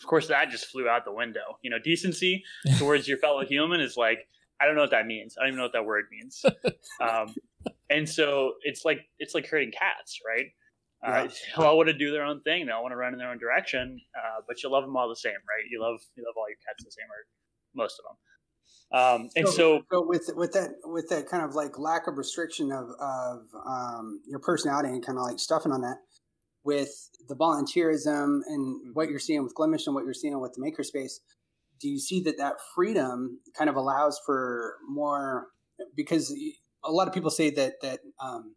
of 0.02 0.08
course 0.08 0.28
that 0.28 0.50
just 0.50 0.66
flew 0.66 0.88
out 0.88 1.06
the 1.06 1.14
window. 1.14 1.58
You 1.62 1.70
know 1.70 1.80
decency 1.80 2.44
towards 2.78 3.08
your 3.08 3.18
fellow 3.18 3.46
human 3.46 3.82
is 3.82 3.98
like 3.98 4.28
i 4.62 4.66
don't 4.66 4.76
know 4.76 4.82
what 4.82 4.92
that 4.92 5.08
means. 5.08 5.36
I 5.38 5.44
don't 5.44 5.50
even 5.50 5.58
know 5.58 5.64
what 5.64 5.74
that 5.74 5.86
word 5.86 6.06
means. 6.12 6.46
Um, 7.02 7.34
and 7.90 8.08
so 8.08 8.56
it's 8.64 8.84
like 8.84 9.08
it's 9.20 9.34
like 9.34 9.48
herding 9.48 9.72
cats 9.72 10.20
right 10.26 10.48
uh, 11.06 11.28
Yeah. 11.28 11.28
they 11.58 11.64
all 11.64 11.78
want 11.78 11.88
to 11.88 11.98
do 11.98 12.12
their 12.12 12.24
own 12.24 12.42
thing 12.42 12.66
they 12.66 12.72
all 12.72 12.84
want 12.84 12.92
to 12.92 12.98
run 12.98 13.14
in 13.14 13.20
their 13.20 13.30
own 13.30 13.40
direction 13.40 14.00
uh, 14.18 14.42
but 14.48 14.62
you 14.64 14.70
love 14.70 14.84
them 14.84 14.96
all 14.98 15.10
the 15.10 15.16
same 15.16 15.34
right 15.48 15.66
you 15.70 15.82
love 15.82 16.00
you 16.16 16.24
love 16.26 16.36
all 16.38 16.50
your 16.50 16.58
cats 16.66 16.84
the 16.84 16.92
same 16.92 17.08
or 17.10 17.22
most 17.76 18.00
of 18.00 18.06
them 18.06 18.18
Um, 18.92 19.30
and 19.36 19.48
so, 19.48 19.54
so, 19.54 19.82
so, 19.92 20.06
with 20.08 20.30
with 20.36 20.52
that 20.54 20.72
with 20.84 21.10
that 21.10 21.28
kind 21.30 21.44
of 21.44 21.54
like 21.54 21.78
lack 21.78 22.08
of 22.08 22.18
restriction 22.18 22.72
of 22.72 22.90
of 23.00 23.38
um, 23.68 24.22
your 24.28 24.40
personality 24.40 24.90
and 24.90 25.06
kind 25.06 25.18
of 25.18 25.24
like 25.24 25.40
stuffing 25.40 25.72
on 25.72 25.82
that 25.82 25.98
with 26.64 26.90
the 27.28 27.36
volunteerism 27.36 28.40
and 28.48 28.96
what 28.96 29.10
you're 29.10 29.20
seeing 29.20 29.44
with 29.44 29.54
Glimesh 29.56 29.86
and 29.86 29.96
what 29.96 30.06
you're 30.06 30.14
seeing 30.14 30.40
with 30.40 30.54
the 30.54 30.62
makerspace, 30.62 31.14
do 31.80 31.88
you 31.88 32.00
see 32.00 32.22
that 32.24 32.38
that 32.38 32.56
freedom 32.76 33.40
kind 33.58 33.70
of 33.70 33.76
allows 33.76 34.20
for 34.26 34.76
more? 34.88 35.48
Because 35.96 36.36
a 36.84 36.92
lot 36.92 37.08
of 37.08 37.14
people 37.14 37.30
say 37.30 37.50
that 37.52 37.74
that 37.82 38.00
um, 38.22 38.56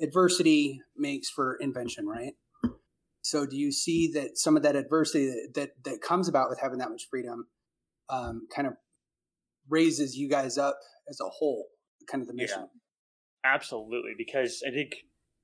adversity 0.00 0.80
makes 0.96 1.30
for 1.30 1.56
invention, 1.60 2.06
right? 2.06 2.34
So, 3.22 3.46
do 3.46 3.56
you 3.56 3.72
see 3.72 4.10
that 4.14 4.36
some 4.36 4.56
of 4.56 4.62
that 4.64 4.76
adversity 4.76 5.26
that 5.26 5.54
that, 5.54 5.70
that 5.84 6.02
comes 6.02 6.28
about 6.28 6.50
with 6.50 6.60
having 6.60 6.78
that 6.78 6.90
much 6.90 7.06
freedom 7.10 7.46
um, 8.10 8.46
kind 8.54 8.68
of 8.68 8.74
raises 9.68 10.16
you 10.16 10.28
guys 10.28 10.58
up 10.58 10.78
as 11.08 11.18
a 11.20 11.28
whole, 11.28 11.66
kind 12.10 12.20
of 12.20 12.28
the 12.28 12.34
mission? 12.34 12.68
Yeah, 13.44 13.54
absolutely, 13.54 14.12
because 14.16 14.62
I 14.66 14.70
think 14.70 14.96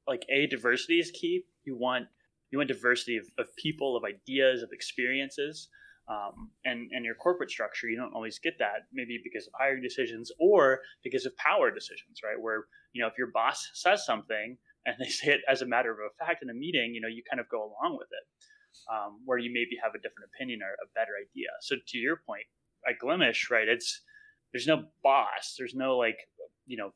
like 0.06 0.24
a 0.30 0.46
diversity 0.46 0.98
is 0.98 1.10
key. 1.10 1.44
You 1.64 1.76
want 1.76 2.06
you 2.50 2.58
want 2.58 2.68
diversity 2.68 3.16
of, 3.16 3.26
of 3.38 3.46
people, 3.56 3.96
of 3.96 4.02
ideas, 4.04 4.62
of 4.62 4.70
experiences. 4.72 5.68
Um, 6.10 6.50
and 6.64 6.90
and 6.90 7.04
your 7.04 7.14
corporate 7.14 7.50
structure, 7.50 7.88
you 7.88 7.96
don't 7.96 8.14
always 8.14 8.40
get 8.40 8.58
that. 8.58 8.90
Maybe 8.92 9.20
because 9.22 9.46
of 9.46 9.52
hiring 9.56 9.80
decisions 9.80 10.32
or 10.40 10.80
because 11.04 11.24
of 11.24 11.36
power 11.36 11.70
decisions, 11.70 12.18
right? 12.24 12.40
Where 12.40 12.64
you 12.92 13.00
know 13.00 13.06
if 13.06 13.14
your 13.16 13.30
boss 13.32 13.70
says 13.74 14.04
something 14.04 14.58
and 14.86 14.96
they 14.98 15.08
say 15.20 15.32
it 15.32 15.40
as 15.48 15.62
a 15.62 15.66
matter 15.66 15.92
of 15.92 15.98
a 15.98 16.24
fact 16.24 16.42
in 16.42 16.50
a 16.50 16.54
meeting, 16.54 16.94
you 16.94 17.00
know 17.00 17.08
you 17.08 17.22
kind 17.30 17.38
of 17.38 17.48
go 17.48 17.62
along 17.62 17.96
with 17.96 18.08
it. 18.10 18.26
Um, 18.90 19.20
where 19.24 19.38
you 19.38 19.50
maybe 19.52 19.76
have 19.82 19.94
a 19.94 19.98
different 19.98 20.30
opinion 20.34 20.60
or 20.62 20.74
a 20.74 20.88
better 20.94 21.12
idea. 21.20 21.50
So 21.60 21.74
to 21.74 21.98
your 21.98 22.22
point, 22.24 22.46
at 22.88 22.98
Glimesh, 23.02 23.50
right? 23.50 23.68
It's 23.68 24.02
there's 24.52 24.66
no 24.66 24.84
boss. 25.02 25.54
There's 25.58 25.74
no 25.74 25.96
like 25.96 26.18
you 26.66 26.76
know 26.76 26.90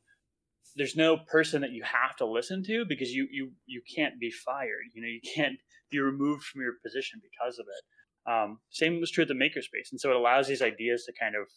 there's 0.75 0.95
no 0.95 1.17
person 1.17 1.61
that 1.61 1.71
you 1.71 1.83
have 1.83 2.15
to 2.17 2.25
listen 2.25 2.63
to 2.65 2.85
because 2.85 3.11
you 3.11 3.27
you 3.31 3.51
you 3.65 3.81
can't 3.95 4.19
be 4.19 4.31
fired. 4.31 4.91
You 4.93 5.01
know, 5.01 5.07
you 5.07 5.21
can't 5.35 5.57
be 5.89 5.99
removed 5.99 6.43
from 6.43 6.61
your 6.61 6.73
position 6.83 7.21
because 7.23 7.59
of 7.59 7.65
it. 7.67 7.83
Um, 8.27 8.59
same 8.71 8.99
was 8.99 9.11
true 9.11 9.23
at 9.23 9.27
the 9.27 9.33
makerspace, 9.35 9.91
and 9.91 9.99
so 9.99 10.09
it 10.09 10.15
allows 10.15 10.47
these 10.47 10.61
ideas 10.61 11.05
to 11.05 11.13
kind 11.19 11.35
of 11.35 11.47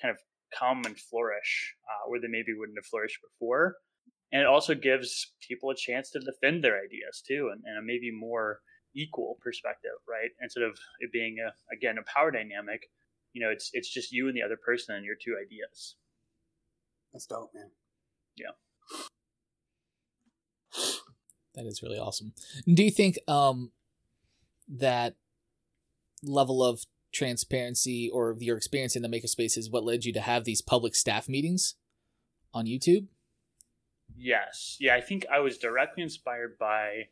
kind 0.00 0.12
of 0.12 0.18
come 0.56 0.82
and 0.84 0.98
flourish 0.98 1.74
uh, 1.88 2.08
where 2.08 2.20
they 2.20 2.28
maybe 2.28 2.54
wouldn't 2.56 2.78
have 2.78 2.86
flourished 2.86 3.18
before. 3.22 3.76
And 4.32 4.42
it 4.42 4.46
also 4.46 4.74
gives 4.74 5.32
people 5.46 5.70
a 5.70 5.76
chance 5.76 6.10
to 6.10 6.20
defend 6.20 6.62
their 6.62 6.76
ideas 6.76 7.22
too, 7.26 7.50
and, 7.52 7.62
and 7.64 7.78
a 7.78 7.82
maybe 7.82 8.10
more 8.12 8.60
equal 8.94 9.38
perspective, 9.42 9.98
right? 10.08 10.30
Instead 10.40 10.62
of 10.62 10.78
it 11.00 11.12
being 11.12 11.36
a 11.38 11.74
again 11.74 11.96
a 11.98 12.02
power 12.02 12.30
dynamic, 12.30 12.82
you 13.32 13.42
know, 13.42 13.50
it's 13.50 13.70
it's 13.72 13.92
just 13.92 14.12
you 14.12 14.28
and 14.28 14.36
the 14.36 14.42
other 14.42 14.56
person 14.56 14.94
and 14.94 15.04
your 15.04 15.16
two 15.16 15.36
ideas. 15.40 15.96
That's 17.12 17.26
dope, 17.26 17.50
man. 17.54 17.70
Yeah. 18.36 18.52
That 21.54 21.66
is 21.66 21.82
really 21.82 21.98
awesome. 21.98 22.32
Do 22.72 22.84
you 22.84 22.90
think 22.90 23.18
um 23.28 23.72
that 24.68 25.14
level 26.26 26.64
of 26.64 26.84
transparency 27.12 28.10
or 28.12 28.36
your 28.38 28.56
experience 28.56 28.96
in 28.96 29.02
the 29.02 29.08
makerspace 29.08 29.56
is 29.56 29.70
what 29.70 29.84
led 29.84 30.04
you 30.04 30.12
to 30.12 30.20
have 30.20 30.44
these 30.44 30.60
public 30.60 30.94
staff 30.94 31.28
meetings 31.28 31.74
on 32.52 32.66
YouTube? 32.66 33.06
Yes. 34.16 34.76
Yeah, 34.78 34.94
I 34.94 35.00
think 35.00 35.26
I 35.32 35.40
was 35.40 35.58
directly 35.58 36.02
inspired 36.02 36.56
by 36.58 37.04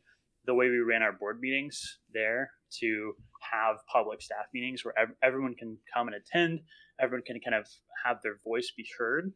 the 0.45 0.53
way 0.53 0.69
we 0.69 0.79
ran 0.79 1.01
our 1.01 1.11
board 1.11 1.39
meetings 1.39 1.99
there 2.13 2.51
to 2.79 3.13
have 3.51 3.77
public 3.91 4.21
staff 4.21 4.45
meetings 4.53 4.83
where 4.85 4.93
everyone 5.23 5.55
can 5.55 5.77
come 5.93 6.07
and 6.07 6.15
attend, 6.15 6.61
everyone 6.99 7.23
can 7.25 7.39
kind 7.41 7.55
of 7.55 7.67
have 8.05 8.17
their 8.23 8.39
voice 8.43 8.71
be 8.75 8.85
heard 8.97 9.33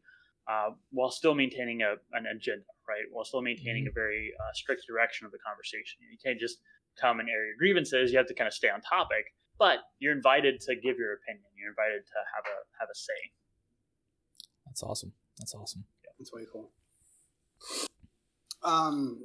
uh, 0.49 0.69
while 0.91 1.11
still 1.11 1.35
maintaining 1.35 1.81
a, 1.81 1.93
an 2.13 2.25
agenda, 2.25 2.65
right? 2.87 3.05
While 3.11 3.25
still 3.25 3.41
maintaining 3.41 3.83
mm-hmm. 3.83 3.97
a 3.97 4.01
very 4.01 4.31
uh, 4.39 4.51
strict 4.53 4.83
direction 4.87 5.25
of 5.25 5.31
the 5.31 5.37
conversation. 5.45 6.01
You 6.09 6.17
can't 6.23 6.39
just 6.39 6.57
come 6.99 7.19
and 7.19 7.29
air 7.29 7.45
your 7.45 7.55
grievances. 7.57 8.11
You 8.11 8.17
have 8.17 8.27
to 8.27 8.33
kind 8.33 8.47
of 8.47 8.53
stay 8.53 8.69
on 8.69 8.81
topic, 8.81 9.25
but 9.59 9.79
you're 9.99 10.15
invited 10.15 10.61
to 10.61 10.75
give 10.75 10.97
your 10.97 11.13
opinion. 11.13 11.45
You're 11.59 11.69
invited 11.71 12.07
to 12.07 12.19
have 12.33 12.45
a 12.45 12.57
have 12.79 12.89
a 12.91 12.95
say. 12.95 13.31
That's 14.65 14.81
awesome. 14.81 15.13
That's 15.37 15.53
awesome. 15.53 15.83
Yeah, 16.03 16.11
that's 16.17 16.33
way 16.33 16.43
cool. 16.51 16.71
Um, 18.63 19.21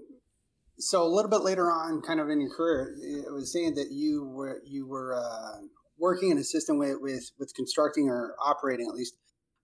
so 0.78 1.02
a 1.02 1.08
little 1.08 1.30
bit 1.30 1.42
later 1.42 1.70
on, 1.70 2.02
kind 2.02 2.20
of 2.20 2.28
in 2.28 2.40
your 2.40 2.50
career, 2.50 2.94
it 3.00 3.32
was 3.32 3.52
saying 3.52 3.74
that 3.76 3.90
you 3.90 4.24
were 4.26 4.60
you 4.66 4.86
were 4.86 5.14
uh, 5.14 5.60
working 5.98 6.30
and 6.30 6.40
assisting 6.40 6.78
with, 6.78 6.96
with 7.00 7.30
with 7.38 7.54
constructing 7.54 8.08
or 8.08 8.34
operating 8.44 8.88
at 8.88 8.94
least 8.94 9.14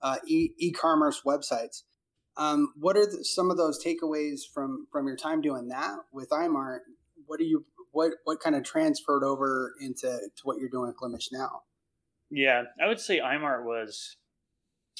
uh, 0.02 0.16
e- 0.26 0.72
commerce 0.72 1.22
websites. 1.26 1.82
Um, 2.36 2.72
what 2.76 2.96
are 2.96 3.06
the, 3.06 3.24
some 3.24 3.50
of 3.50 3.56
those 3.56 3.84
takeaways 3.84 4.40
from 4.52 4.86
from 4.92 5.06
your 5.06 5.16
time 5.16 5.40
doing 5.40 5.68
that 5.68 5.98
with 6.12 6.30
Eyemart? 6.30 6.80
What 7.26 7.38
do 7.38 7.44
you 7.44 7.64
what 7.92 8.12
what 8.24 8.40
kind 8.40 8.56
of 8.56 8.62
transferred 8.62 9.24
over 9.24 9.74
into 9.80 10.06
to 10.08 10.42
what 10.44 10.58
you're 10.58 10.68
doing 10.68 10.90
at 10.90 10.96
Glimesh 10.96 11.28
now? 11.32 11.62
Yeah, 12.30 12.62
I 12.82 12.86
would 12.86 13.00
say 13.00 13.18
Eyemart 13.18 13.64
was 13.64 14.16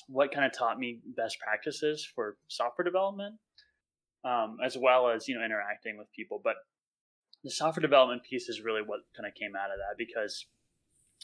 what 0.09 0.33
kind 0.33 0.45
of 0.45 0.53
taught 0.53 0.79
me 0.79 1.01
best 1.17 1.39
practices 1.39 2.07
for 2.15 2.37
software 2.49 2.85
development, 2.85 3.37
um, 4.25 4.59
as 4.65 4.77
well 4.77 5.09
as 5.09 5.29
you 5.29 5.39
know 5.39 5.45
interacting 5.45 5.99
with 5.99 6.11
people. 6.13 6.41
But 6.43 6.57
the 7.45 7.51
software 7.51 7.83
development 7.83 8.23
piece 8.25 8.49
is 8.49 8.61
really 8.61 8.83
what 8.85 9.01
kind 9.17 9.27
of 9.27 9.35
came 9.35 9.55
out 9.57 9.71
of 9.71 9.79
that 9.79 9.97
because 9.97 10.47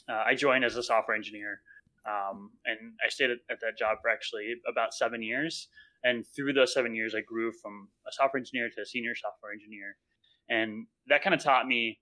uh, 0.09 0.23
I 0.25 0.35
joined 0.35 0.65
as 0.65 0.75
a 0.75 0.83
software 0.83 1.15
engineer 1.15 1.61
um, 2.07 2.51
and 2.65 2.93
I 3.05 3.09
stayed 3.09 3.31
at, 3.31 3.39
at, 3.51 3.59
that 3.59 3.77
job 3.77 3.97
for 4.01 4.09
actually 4.09 4.55
about 4.67 4.93
seven 4.93 5.21
years. 5.21 5.67
And 6.03 6.25
through 6.25 6.53
those 6.53 6.73
seven 6.73 6.95
years, 6.95 7.13
I 7.13 7.21
grew 7.21 7.51
from 7.51 7.89
a 8.07 8.11
software 8.13 8.39
engineer 8.39 8.69
to 8.75 8.81
a 8.81 8.85
senior 8.85 9.13
software 9.13 9.51
engineer. 9.51 9.97
And 10.49 10.87
that 11.07 11.23
kind 11.23 11.33
of 11.33 11.43
taught 11.43 11.67
me 11.67 11.99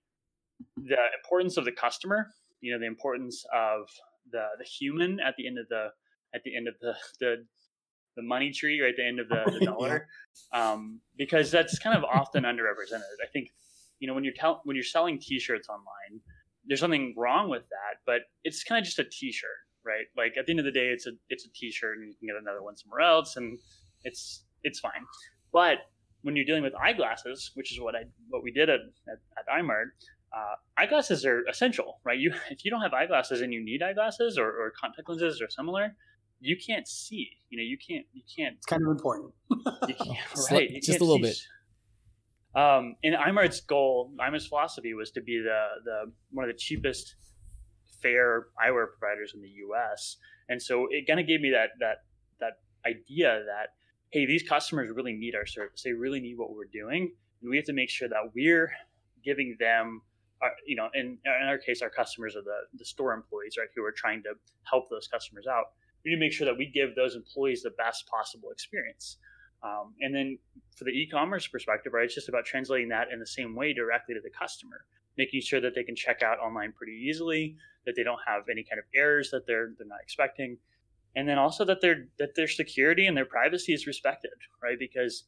the 0.76 0.96
importance 1.22 1.56
of 1.56 1.64
the 1.64 1.72
customer, 1.72 2.28
you 2.60 2.72
know, 2.72 2.78
the 2.78 2.86
importance 2.86 3.44
of 3.54 3.88
the, 4.30 4.46
the 4.58 4.64
human 4.64 5.20
at 5.20 5.34
the 5.36 5.46
end 5.46 5.58
of 5.58 5.68
the, 5.68 5.88
at 6.34 6.42
the 6.44 6.56
end 6.56 6.68
of 6.68 6.74
the, 6.80 6.94
the, 7.20 7.44
the 8.16 8.22
money 8.22 8.50
tree 8.50 8.80
or 8.80 8.86
at 8.86 8.94
the 8.96 9.06
end 9.06 9.20
of 9.20 9.28
the, 9.28 9.58
the 9.58 9.66
dollar, 9.66 10.08
um, 10.52 11.00
because 11.16 11.50
that's 11.50 11.78
kind 11.78 11.96
of 11.96 12.04
often 12.04 12.44
underrepresented. 12.44 13.02
I 13.22 13.28
think, 13.32 13.50
you 13.98 14.08
know, 14.08 14.14
when 14.14 14.24
you're 14.24 14.34
tell, 14.34 14.62
when 14.64 14.76
you're 14.76 14.84
selling 14.84 15.18
t-shirts 15.18 15.68
online, 15.68 16.20
there's 16.66 16.80
something 16.80 17.14
wrong 17.16 17.48
with 17.48 17.62
that, 17.68 18.00
but 18.06 18.22
it's 18.42 18.64
kind 18.64 18.78
of 18.78 18.84
just 18.84 18.98
a 18.98 19.04
t-shirt 19.04 19.50
right? 19.86 20.06
Like 20.16 20.34
at 20.38 20.46
the 20.46 20.52
end 20.52 20.58
of 20.58 20.66
the 20.66 20.72
day, 20.72 20.88
it's 20.88 21.06
a 21.06 21.12
it's 21.30 21.46
a 21.46 21.52
T-shirt, 21.54 21.96
and 21.98 22.08
you 22.08 22.14
can 22.18 22.26
get 22.26 22.36
another 22.36 22.62
one 22.62 22.76
somewhere 22.76 23.00
else, 23.00 23.36
and 23.36 23.58
it's 24.02 24.44
it's 24.64 24.80
fine. 24.80 25.06
But 25.52 25.78
when 26.26 26.34
you're 26.34 26.44
dealing 26.44 26.64
with 26.64 26.74
eyeglasses, 26.74 27.52
which 27.54 27.72
is 27.72 27.80
what 27.80 27.94
I 27.94 28.02
what 28.28 28.42
we 28.42 28.50
did 28.50 28.68
at 28.68 28.80
at, 29.08 29.18
at 29.38 29.46
Eyemart, 29.46 29.90
uh, 30.36 30.56
eyeglasses 30.76 31.24
are 31.24 31.44
essential, 31.48 32.00
right? 32.04 32.18
You 32.18 32.32
if 32.50 32.64
you 32.64 32.70
don't 32.70 32.82
have 32.82 32.92
eyeglasses 32.92 33.40
and 33.42 33.52
you 33.52 33.64
need 33.64 33.80
eyeglasses 33.80 34.36
or, 34.36 34.48
or 34.48 34.72
contact 34.78 35.08
lenses 35.08 35.40
or 35.40 35.48
similar, 35.48 35.94
you 36.40 36.56
can't 36.56 36.88
see. 36.88 37.28
You 37.48 37.58
know, 37.58 37.64
you 37.64 37.78
can't 37.78 38.04
you 38.12 38.22
can't. 38.36 38.56
It's 38.56 38.66
kind 38.66 38.82
of 38.82 38.90
important. 38.90 39.32
you 39.88 39.94
can't, 39.94 40.18
right? 40.50 40.68
You 40.68 40.80
just 40.80 41.00
a 41.00 41.04
little 41.04 41.16
see. 41.18 41.22
bit. 41.22 42.60
Um, 42.60 42.96
and 43.04 43.14
Eyemart's 43.14 43.60
goal, 43.60 44.12
Eyemart's 44.18 44.46
philosophy 44.46 44.94
was 44.94 45.12
to 45.12 45.20
be 45.20 45.38
the 45.38 45.60
the 45.84 46.12
one 46.32 46.44
of 46.44 46.50
the 46.52 46.58
cheapest 46.58 47.14
fair 48.02 48.46
eyewear 48.60 48.86
providers 48.98 49.32
in 49.32 49.42
the 49.42 49.48
U.S. 49.48 50.16
And 50.48 50.60
so 50.60 50.88
it 50.90 51.06
kind 51.06 51.20
of 51.20 51.28
gave 51.28 51.40
me 51.40 51.50
that 51.52 51.70
that 51.78 51.98
that 52.40 52.54
idea 52.84 53.44
that 53.46 53.70
hey, 54.16 54.24
these 54.24 54.42
customers 54.42 54.88
really 54.94 55.12
need 55.12 55.34
our 55.34 55.44
service. 55.44 55.82
They 55.82 55.92
really 55.92 56.20
need 56.20 56.38
what 56.38 56.54
we're 56.54 56.70
doing, 56.72 57.12
and 57.42 57.50
we 57.50 57.56
have 57.56 57.66
to 57.66 57.74
make 57.74 57.90
sure 57.90 58.08
that 58.08 58.32
we're 58.34 58.72
giving 59.22 59.56
them. 59.60 60.00
Our, 60.40 60.50
you 60.66 60.74
know, 60.74 60.88
in, 60.94 61.18
in 61.24 61.48
our 61.48 61.58
case, 61.58 61.82
our 61.82 61.90
customers 61.90 62.34
are 62.34 62.42
the, 62.42 62.60
the 62.78 62.84
store 62.84 63.12
employees, 63.12 63.56
right, 63.58 63.68
who 63.76 63.84
are 63.84 63.92
trying 63.92 64.22
to 64.22 64.32
help 64.62 64.88
those 64.88 65.06
customers 65.06 65.46
out. 65.46 65.64
We 66.02 66.10
need 66.10 66.16
to 66.16 66.20
make 66.20 66.32
sure 66.32 66.46
that 66.46 66.56
we 66.56 66.66
give 66.66 66.94
those 66.94 67.14
employees 67.14 67.62
the 67.62 67.70
best 67.70 68.06
possible 68.06 68.50
experience. 68.50 69.18
Um, 69.62 69.94
and 70.00 70.14
then 70.14 70.38
for 70.76 70.84
the 70.84 70.90
e-commerce 70.90 71.46
perspective, 71.46 71.92
right, 71.92 72.04
it's 72.04 72.14
just 72.14 72.28
about 72.28 72.46
translating 72.46 72.88
that 72.88 73.08
in 73.12 73.18
the 73.18 73.26
same 73.26 73.54
way 73.54 73.74
directly 73.74 74.14
to 74.14 74.20
the 74.20 74.30
customer 74.30 74.84
making 75.16 75.40
sure 75.40 75.60
that 75.60 75.74
they 75.74 75.82
can 75.82 75.96
check 75.96 76.22
out 76.22 76.38
online 76.38 76.72
pretty 76.72 76.92
easily, 76.92 77.56
that 77.84 77.94
they 77.96 78.02
don't 78.02 78.20
have 78.26 78.42
any 78.50 78.62
kind 78.62 78.78
of 78.78 78.84
errors 78.94 79.30
that 79.30 79.46
they're 79.46 79.72
they're 79.78 79.86
not 79.86 80.00
expecting, 80.02 80.58
and 81.16 81.26
then 81.26 81.38
also 81.38 81.64
that 81.64 81.80
their 81.80 82.06
that 82.18 82.36
their 82.36 82.46
security 82.46 83.06
and 83.06 83.16
their 83.16 83.24
privacy 83.24 83.72
is 83.72 83.86
respected, 83.86 84.30
right? 84.62 84.78
Because 84.78 85.24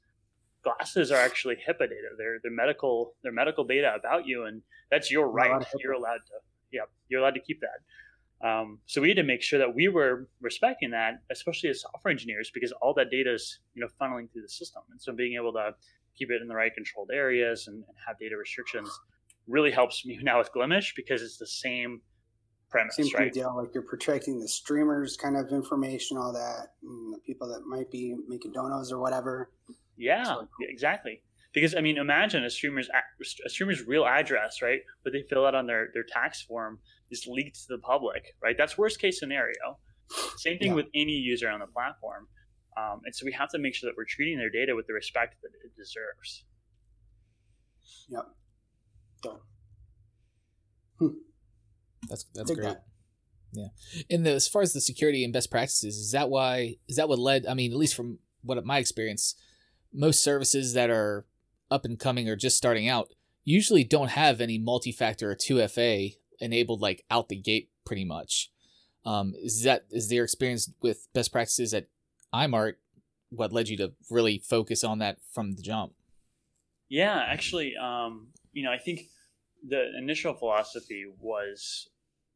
glasses 0.62 1.11
are 1.11 1.16
actually 1.16 1.57
HIPAA 1.57 1.88
data. 1.88 2.11
They're 2.16 2.38
they're 2.42 2.52
medical 2.52 3.14
they're 3.23 3.33
medical 3.33 3.64
data 3.64 3.95
about 3.99 4.26
you, 4.26 4.45
and 4.45 4.62
that's 4.90 5.11
your 5.11 5.30
right. 5.30 5.50
You're 5.83 5.95
allowed 5.95 6.21
to 6.26 6.35
yeah, 6.71 6.83
you're 7.09 7.21
allowed 7.21 7.35
to 7.35 7.40
keep 7.40 7.61
that. 7.61 7.80
Um, 8.47 8.78
so 8.87 9.00
we 9.00 9.09
had 9.09 9.16
to 9.16 9.25
make 9.25 9.42
sure 9.42 9.59
that 9.59 9.75
we 9.75 9.88
were 9.88 10.28
respecting 10.40 10.90
that, 10.90 11.23
especially 11.33 11.71
as 11.71 11.80
software 11.80 12.12
engineers, 12.12 12.52
because 12.54 12.71
all 12.80 12.95
that 12.95 13.11
data 13.11 13.33
is 13.33 13.59
you 13.75 13.83
know 13.83 13.88
funneling 14.00 14.30
through 14.30 14.42
the 14.42 14.49
system, 14.49 14.83
and 14.90 15.00
so 15.00 15.12
being 15.12 15.35
able 15.35 15.52
to 15.54 15.75
keep 16.16 16.30
it 16.30 16.42
in 16.42 16.49
the 16.49 16.54
right 16.54 16.75
controlled 16.75 17.11
areas 17.12 17.66
and, 17.68 17.76
and 17.76 17.97
have 18.07 18.18
data 18.18 18.37
restrictions 18.37 18.90
really 19.47 19.71
helps 19.71 20.04
me 20.04 20.18
now 20.23 20.38
with 20.38 20.50
Glimesh 20.54 20.95
because 20.95 21.23
it's 21.23 21.38
the 21.38 21.47
same 21.47 22.02
premise, 22.70 22.96
kind 22.96 23.14
right? 23.14 23.32
deal. 23.32 23.54
Like 23.56 23.72
you're 23.75 23.82
protecting 23.82 24.38
the 24.40 24.48
streamers' 24.48 25.16
kind 25.16 25.37
of 25.37 25.50
information, 25.52 26.16
all 26.16 26.32
that, 26.32 26.75
and 26.82 27.14
the 27.14 27.18
people 27.18 27.48
that 27.48 27.62
might 27.66 27.90
be 27.90 28.16
making 28.28 28.52
donos 28.52 28.92
or 28.92 28.98
whatever. 28.98 29.50
Yeah, 29.96 30.25
So- 30.25 30.48
exactly. 30.60 31.22
Because 31.54 31.75
I 31.75 31.80
mean, 31.80 31.96
imagine 31.96 32.44
a 32.44 32.50
streamer's 32.50 32.88
a- 32.90 33.48
streamer's 33.48 33.82
real 33.87 34.04
address, 34.06 34.60
right? 34.62 34.80
What 35.02 35.12
they 35.12 35.22
fill 35.22 35.46
out 35.46 35.54
on 35.54 35.66
their 35.66 35.88
their 35.94 36.04
tax 36.04 36.42
form 36.42 36.78
is 37.10 37.26
leaked 37.26 37.56
to 37.62 37.68
the 37.68 37.78
public, 37.78 38.37
right? 38.42 38.56
That's 38.56 38.76
worst 38.76 39.00
case 39.00 39.18
scenario. 39.18 39.78
Same 40.37 40.58
thing 40.58 40.68
Yeah. 40.68 40.75
with 40.75 40.87
any 40.94 41.12
user 41.12 41.48
on 41.48 41.60
the 41.60 41.66
platform, 41.66 42.28
um, 42.76 43.00
and 43.04 43.14
so 43.14 43.25
we 43.25 43.32
have 43.32 43.48
to 43.50 43.58
make 43.58 43.75
sure 43.75 43.88
that 43.90 43.96
we're 43.96 44.04
treating 44.04 44.37
their 44.38 44.50
data 44.50 44.76
with 44.76 44.87
the 44.87 44.92
respect 44.92 45.37
that 45.42 45.50
it 45.64 45.75
deserves. 45.75 46.44
Yep. 48.08 48.26
So 49.25 49.40
That's 52.08 52.24
that's 52.34 52.48
Dig 52.48 52.58
great. 52.58 52.68
that. 52.68 52.84
Yeah. 53.52 53.68
And 54.10 54.26
the, 54.26 54.32
as 54.32 54.46
far 54.46 54.62
as 54.62 54.72
the 54.72 54.80
security 54.80 55.24
and 55.24 55.32
best 55.32 55.50
practices, 55.50 55.96
is 55.96 56.12
that 56.12 56.28
why 56.28 56.76
is 56.88 56.96
that 56.96 57.08
what 57.08 57.18
led 57.18 57.46
I 57.46 57.54
mean, 57.54 57.72
at 57.72 57.78
least 57.78 57.94
from 57.94 58.18
what 58.42 58.64
my 58.64 58.78
experience, 58.78 59.34
most 59.92 60.22
services 60.22 60.74
that 60.74 60.90
are 60.90 61.26
up 61.70 61.84
and 61.84 61.98
coming 61.98 62.28
or 62.28 62.36
just 62.36 62.56
starting 62.56 62.88
out 62.88 63.08
usually 63.44 63.84
don't 63.84 64.10
have 64.10 64.40
any 64.40 64.58
multi-factor 64.58 65.30
or 65.30 65.34
2FA 65.34 66.16
enabled 66.40 66.80
like 66.80 67.04
out 67.10 67.28
the 67.28 67.36
gate 67.36 67.70
pretty 67.84 68.04
much. 68.04 68.50
Um, 69.04 69.32
is 69.36 69.62
that 69.62 69.86
is 69.90 70.08
their 70.08 70.24
experience 70.24 70.70
with 70.82 71.08
best 71.14 71.32
practices 71.32 71.72
at 71.72 71.86
Eyemart 72.34 72.74
what 73.30 73.52
led 73.52 73.68
you 73.68 73.76
to 73.78 73.92
really 74.10 74.38
focus 74.38 74.84
on 74.84 74.98
that 74.98 75.18
from 75.32 75.52
the 75.52 75.62
jump? 75.62 75.92
Yeah, 76.88 77.22
actually, 77.26 77.74
um, 77.76 78.28
you 78.52 78.62
know, 78.62 78.72
I 78.72 78.78
think 78.78 79.02
the 79.66 79.96
initial 79.98 80.34
philosophy 80.34 81.04
was 81.20 81.88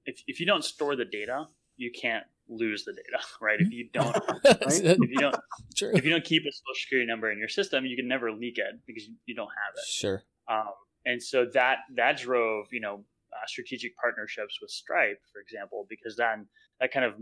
if 0.07 0.23
if 0.27 0.41
you 0.41 0.47
don't 0.47 0.65
store 0.65 0.97
the 0.97 1.05
data, 1.05 1.47
you 1.77 1.91
can't 1.91 2.25
lose 2.49 2.85
the 2.85 2.93
data, 2.93 3.23
right? 3.41 3.61
If 3.61 3.73
you 3.73 3.89
don't 3.93 4.17
if 4.45 5.11
you 5.11 5.19
don't 5.19 5.37
True. 5.77 5.93
if 5.95 6.05
you 6.05 6.11
don't 6.11 6.25
keep 6.25 6.43
a 6.43 6.53
social 6.53 6.75
security 6.75 7.07
number 7.07 7.31
in 7.31 7.39
your 7.39 7.49
system, 7.49 7.85
you 7.87 7.97
can 7.97 8.09
never 8.09 8.33
leak 8.33 8.59
it 8.59 8.81
because 8.87 9.07
you, 9.07 9.15
you 9.27 9.35
don't 9.35 9.49
have 9.49 9.75
it. 9.77 9.85
Sure. 9.87 10.23
Um, 10.51 10.73
and 11.05 11.23
so 11.23 11.47
that 11.55 11.79
that 11.97 12.19
drove 12.19 12.67
you 12.73 12.81
know 12.81 13.05
uh, 13.33 13.47
strategic 13.47 13.97
partnerships 13.97 14.59
with 14.61 14.71
Stripe, 14.71 15.21
for 15.33 15.41
example, 15.41 15.87
because 15.89 16.17
then 16.17 16.47
that 16.81 16.93
kind 16.93 17.07
of 17.07 17.15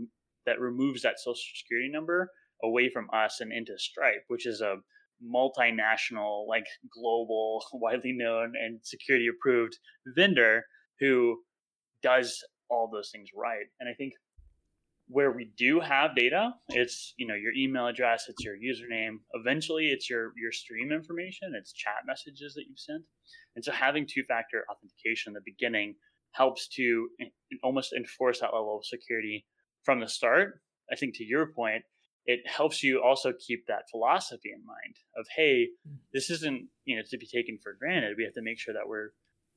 that 0.45 0.59
removes 0.59 1.03
that 1.03 1.19
social 1.19 1.41
security 1.55 1.89
number 1.91 2.31
away 2.63 2.89
from 2.89 3.07
us 3.13 3.41
and 3.41 3.51
into 3.51 3.77
Stripe, 3.77 4.23
which 4.27 4.45
is 4.45 4.61
a 4.61 4.75
multinational, 5.23 6.47
like 6.47 6.65
global, 6.91 7.63
widely 7.73 8.11
known 8.11 8.53
and 8.59 8.79
security 8.83 9.27
approved 9.27 9.77
vendor 10.15 10.63
who 10.99 11.37
does 12.01 12.43
all 12.71 12.89
those 12.91 13.11
things 13.11 13.29
right. 13.35 13.65
And 13.79 13.89
I 13.89 13.93
think 13.93 14.13
where 15.07 15.31
we 15.31 15.51
do 15.57 15.81
have 15.81 16.15
data, 16.15 16.51
it's 16.69 17.13
you 17.17 17.27
know 17.27 17.35
your 17.35 17.53
email 17.53 17.87
address, 17.87 18.25
it's 18.29 18.43
your 18.43 18.55
username. 18.55 19.17
Eventually, 19.33 19.87
it's 19.87 20.09
your 20.09 20.31
your 20.41 20.51
stream 20.51 20.91
information, 20.91 21.53
it's 21.55 21.73
chat 21.73 22.03
messages 22.07 22.53
that 22.55 22.63
you've 22.67 22.79
sent. 22.79 23.03
And 23.55 23.63
so 23.63 23.71
having 23.71 24.07
two-factor 24.07 24.63
authentication 24.71 25.31
in 25.31 25.33
the 25.33 25.41
beginning 25.45 25.95
helps 26.31 26.67
to 26.69 27.09
almost 27.63 27.91
enforce 27.93 28.39
that 28.39 28.53
level 28.53 28.77
of 28.77 28.85
security 28.85 29.45
from 29.83 29.99
the 29.99 30.07
start. 30.07 30.61
I 30.91 30.95
think 30.95 31.15
to 31.17 31.25
your 31.25 31.51
point, 31.53 31.83
it 32.25 32.39
helps 32.45 32.83
you 32.83 33.01
also 33.03 33.33
keep 33.45 33.65
that 33.67 33.89
philosophy 33.91 34.51
in 34.53 34.65
mind 34.65 34.95
of 35.17 35.25
hey, 35.35 35.67
hmm. 35.85 35.95
this 36.13 36.29
isn't 36.29 36.67
you 36.85 36.95
know 36.95 37.03
to 37.09 37.17
be 37.17 37.27
taken 37.27 37.59
for 37.61 37.75
granted. 37.77 38.15
We 38.17 38.23
have 38.23 38.33
to 38.35 38.41
make 38.41 38.59
sure 38.59 38.73
that 38.73 38.87
we're 38.87 39.09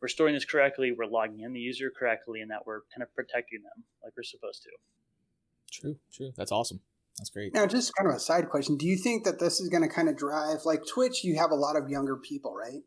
we're 0.05 0.09
storing 0.09 0.35
this 0.35 0.45
correctly, 0.45 0.93
we're 0.93 1.07
logging 1.07 1.41
in 1.41 1.55
the 1.55 1.61
user 1.61 1.91
correctly, 1.99 2.43
and 2.43 2.51
that 2.51 2.67
we're 2.67 2.81
kind 2.95 3.03
of 3.03 3.09
protecting 3.15 3.63
them 3.63 3.85
like 4.03 4.13
we're 4.15 4.23
supposed 4.23 4.63
to. 4.63 4.69
True. 5.73 5.97
True. 6.13 6.31
That's 6.37 6.53
awesome. 6.53 6.81
That's 7.17 7.31
great. 7.31 7.55
Now, 7.55 7.65
just 7.65 7.95
kind 7.97 8.11
of 8.11 8.15
a 8.15 8.21
side 8.21 8.51
question: 8.51 8.77
Do 8.77 8.87
you 8.87 8.99
think 8.99 9.25
that 9.25 9.39
this 9.41 9.61
is 9.61 9.71
going 9.71 9.83
to 9.83 9.89
kind 9.89 10.11
of 10.11 10.19
drive 10.19 10.59
like 10.67 10.83
Twitch? 10.87 11.25
You 11.25 11.39
have 11.39 11.51
a 11.53 11.55
lot 11.55 11.77
of 11.77 11.89
younger 11.89 12.17
people, 12.19 12.55
right? 12.55 12.83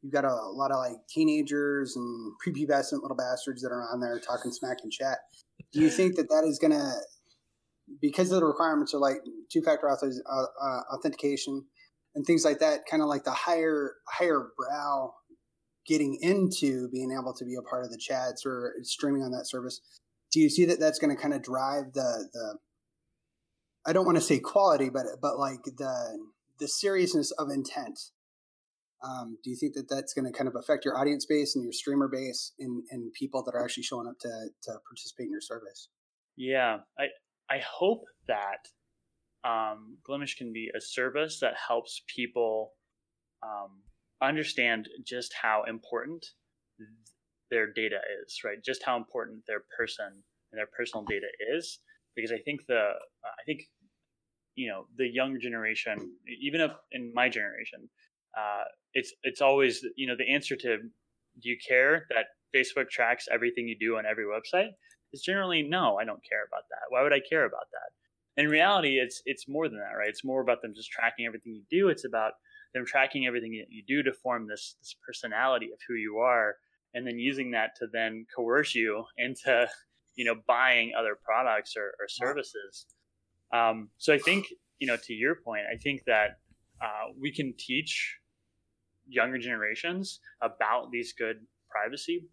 You've 0.00 0.12
got 0.12 0.24
a, 0.24 0.28
a 0.28 0.54
lot 0.54 0.70
of 0.70 0.76
like 0.76 0.98
teenagers 1.08 1.96
and 1.96 2.34
prepubescent 2.46 3.02
little 3.02 3.16
bastards 3.16 3.62
that 3.62 3.72
are 3.72 3.82
on 3.92 3.98
there 3.98 4.20
talking 4.20 4.52
smack 4.52 4.78
and 4.84 4.92
chat. 4.92 5.18
Do 5.72 5.80
you 5.80 5.90
think 5.90 6.14
that 6.16 6.28
that 6.28 6.44
is 6.44 6.60
going 6.60 6.72
to, 6.72 6.92
because 8.00 8.30
of 8.30 8.38
the 8.38 8.46
requirements 8.46 8.94
are 8.94 8.98
like 8.98 9.18
two-factor 9.52 9.90
author, 9.90 10.10
uh, 10.24 10.44
uh, 10.62 10.80
authentication 10.94 11.64
and 12.14 12.24
things 12.24 12.44
like 12.44 12.60
that, 12.60 12.86
kind 12.88 13.02
of 13.02 13.08
like 13.08 13.24
the 13.24 13.32
higher 13.32 13.94
higher 14.08 14.52
brow 14.56 15.14
getting 15.90 16.16
into 16.22 16.88
being 16.90 17.10
able 17.10 17.34
to 17.34 17.44
be 17.44 17.56
a 17.56 17.68
part 17.68 17.84
of 17.84 17.90
the 17.90 17.98
chats 17.98 18.46
or 18.46 18.74
streaming 18.82 19.24
on 19.24 19.32
that 19.32 19.48
service? 19.48 19.80
Do 20.30 20.38
you 20.38 20.48
see 20.48 20.64
that 20.66 20.78
that's 20.78 21.00
going 21.00 21.14
to 21.14 21.20
kind 21.20 21.34
of 21.34 21.42
drive 21.42 21.92
the 21.92 22.28
the 22.32 22.58
I 23.84 23.92
don't 23.92 24.06
want 24.06 24.16
to 24.16 24.22
say 24.22 24.38
quality, 24.38 24.88
but 24.88 25.04
but 25.20 25.36
like 25.38 25.64
the 25.64 26.18
the 26.60 26.68
seriousness 26.68 27.32
of 27.32 27.48
intent. 27.50 27.98
Um, 29.02 29.38
do 29.42 29.48
you 29.48 29.56
think 29.56 29.74
that 29.74 29.88
that's 29.88 30.12
going 30.12 30.30
to 30.30 30.38
kind 30.38 30.46
of 30.46 30.54
affect 30.54 30.84
your 30.84 30.96
audience 30.96 31.24
base 31.24 31.56
and 31.56 31.64
your 31.64 31.72
streamer 31.72 32.06
base 32.06 32.52
and, 32.58 32.82
and 32.90 33.10
people 33.14 33.42
that 33.44 33.54
are 33.54 33.64
actually 33.64 33.84
showing 33.84 34.06
up 34.06 34.18
to, 34.20 34.28
to 34.28 34.72
participate 34.86 35.24
in 35.24 35.30
your 35.30 35.40
service? 35.40 35.88
Yeah, 36.36 36.80
I 36.98 37.04
I 37.50 37.60
hope 37.66 38.04
that 38.28 38.68
um, 39.42 39.96
Glimesh 40.08 40.36
can 40.36 40.52
be 40.52 40.70
a 40.76 40.80
service 40.80 41.40
that 41.40 41.54
helps 41.66 42.02
people 42.14 42.72
um, 43.42 43.80
understand 44.22 44.88
just 45.04 45.34
how 45.40 45.64
important 45.64 46.24
their 47.50 47.72
data 47.72 47.98
is, 48.22 48.40
right? 48.44 48.62
Just 48.64 48.82
how 48.84 48.96
important 48.96 49.42
their 49.46 49.62
person 49.76 50.06
and 50.52 50.58
their 50.58 50.68
personal 50.76 51.04
data 51.04 51.26
is, 51.56 51.78
because 52.16 52.32
I 52.32 52.38
think 52.38 52.60
the 52.66 52.90
I 53.24 53.42
think 53.46 53.62
you 54.54 54.68
know 54.68 54.86
the 54.96 55.08
younger 55.08 55.38
generation, 55.38 56.12
even 56.40 56.60
if 56.60 56.72
in 56.92 57.12
my 57.14 57.28
generation, 57.28 57.88
uh, 58.38 58.64
it's 58.94 59.12
it's 59.22 59.40
always 59.40 59.84
you 59.96 60.06
know 60.06 60.16
the 60.16 60.32
answer 60.32 60.56
to 60.56 60.78
do 60.78 61.48
you 61.48 61.56
care 61.66 62.06
that 62.10 62.26
Facebook 62.54 62.88
tracks 62.90 63.26
everything 63.32 63.68
you 63.68 63.76
do 63.78 63.96
on 63.96 64.06
every 64.06 64.24
website? 64.24 64.70
Is 65.12 65.22
generally 65.22 65.62
no, 65.62 65.98
I 66.00 66.04
don't 66.04 66.22
care 66.28 66.44
about 66.46 66.64
that. 66.70 66.86
Why 66.88 67.02
would 67.02 67.12
I 67.12 67.20
care 67.28 67.44
about 67.44 67.66
that? 67.72 68.42
In 68.42 68.48
reality, 68.48 68.98
it's 68.98 69.22
it's 69.26 69.48
more 69.48 69.68
than 69.68 69.78
that, 69.78 69.96
right? 69.98 70.08
It's 70.08 70.24
more 70.24 70.40
about 70.40 70.62
them 70.62 70.72
just 70.74 70.90
tracking 70.90 71.26
everything 71.26 71.54
you 71.54 71.64
do. 71.70 71.88
It's 71.88 72.04
about 72.04 72.32
them 72.74 72.84
tracking 72.86 73.26
everything 73.26 73.52
that 73.52 73.70
you 73.70 73.82
do 73.86 74.02
to 74.02 74.12
form 74.12 74.46
this 74.46 74.76
this 74.80 74.94
personality 75.06 75.66
of 75.72 75.78
who 75.88 75.94
you 75.94 76.18
are, 76.18 76.56
and 76.94 77.06
then 77.06 77.18
using 77.18 77.50
that 77.52 77.76
to 77.76 77.86
then 77.92 78.26
coerce 78.34 78.74
you 78.74 79.04
into 79.18 79.68
you 80.16 80.24
know 80.24 80.34
buying 80.46 80.92
other 80.98 81.16
products 81.24 81.74
or, 81.76 81.94
or 82.00 82.08
services. 82.08 82.86
Um, 83.52 83.90
so 83.98 84.12
I 84.12 84.18
think 84.18 84.46
you 84.78 84.86
know 84.86 84.96
to 84.96 85.12
your 85.12 85.34
point, 85.34 85.62
I 85.72 85.76
think 85.76 86.04
that 86.06 86.38
uh, 86.82 87.12
we 87.20 87.32
can 87.32 87.54
teach 87.58 88.16
younger 89.08 89.38
generations 89.38 90.20
about 90.40 90.90
these 90.92 91.12
good 91.12 91.36
privacy 91.68 92.28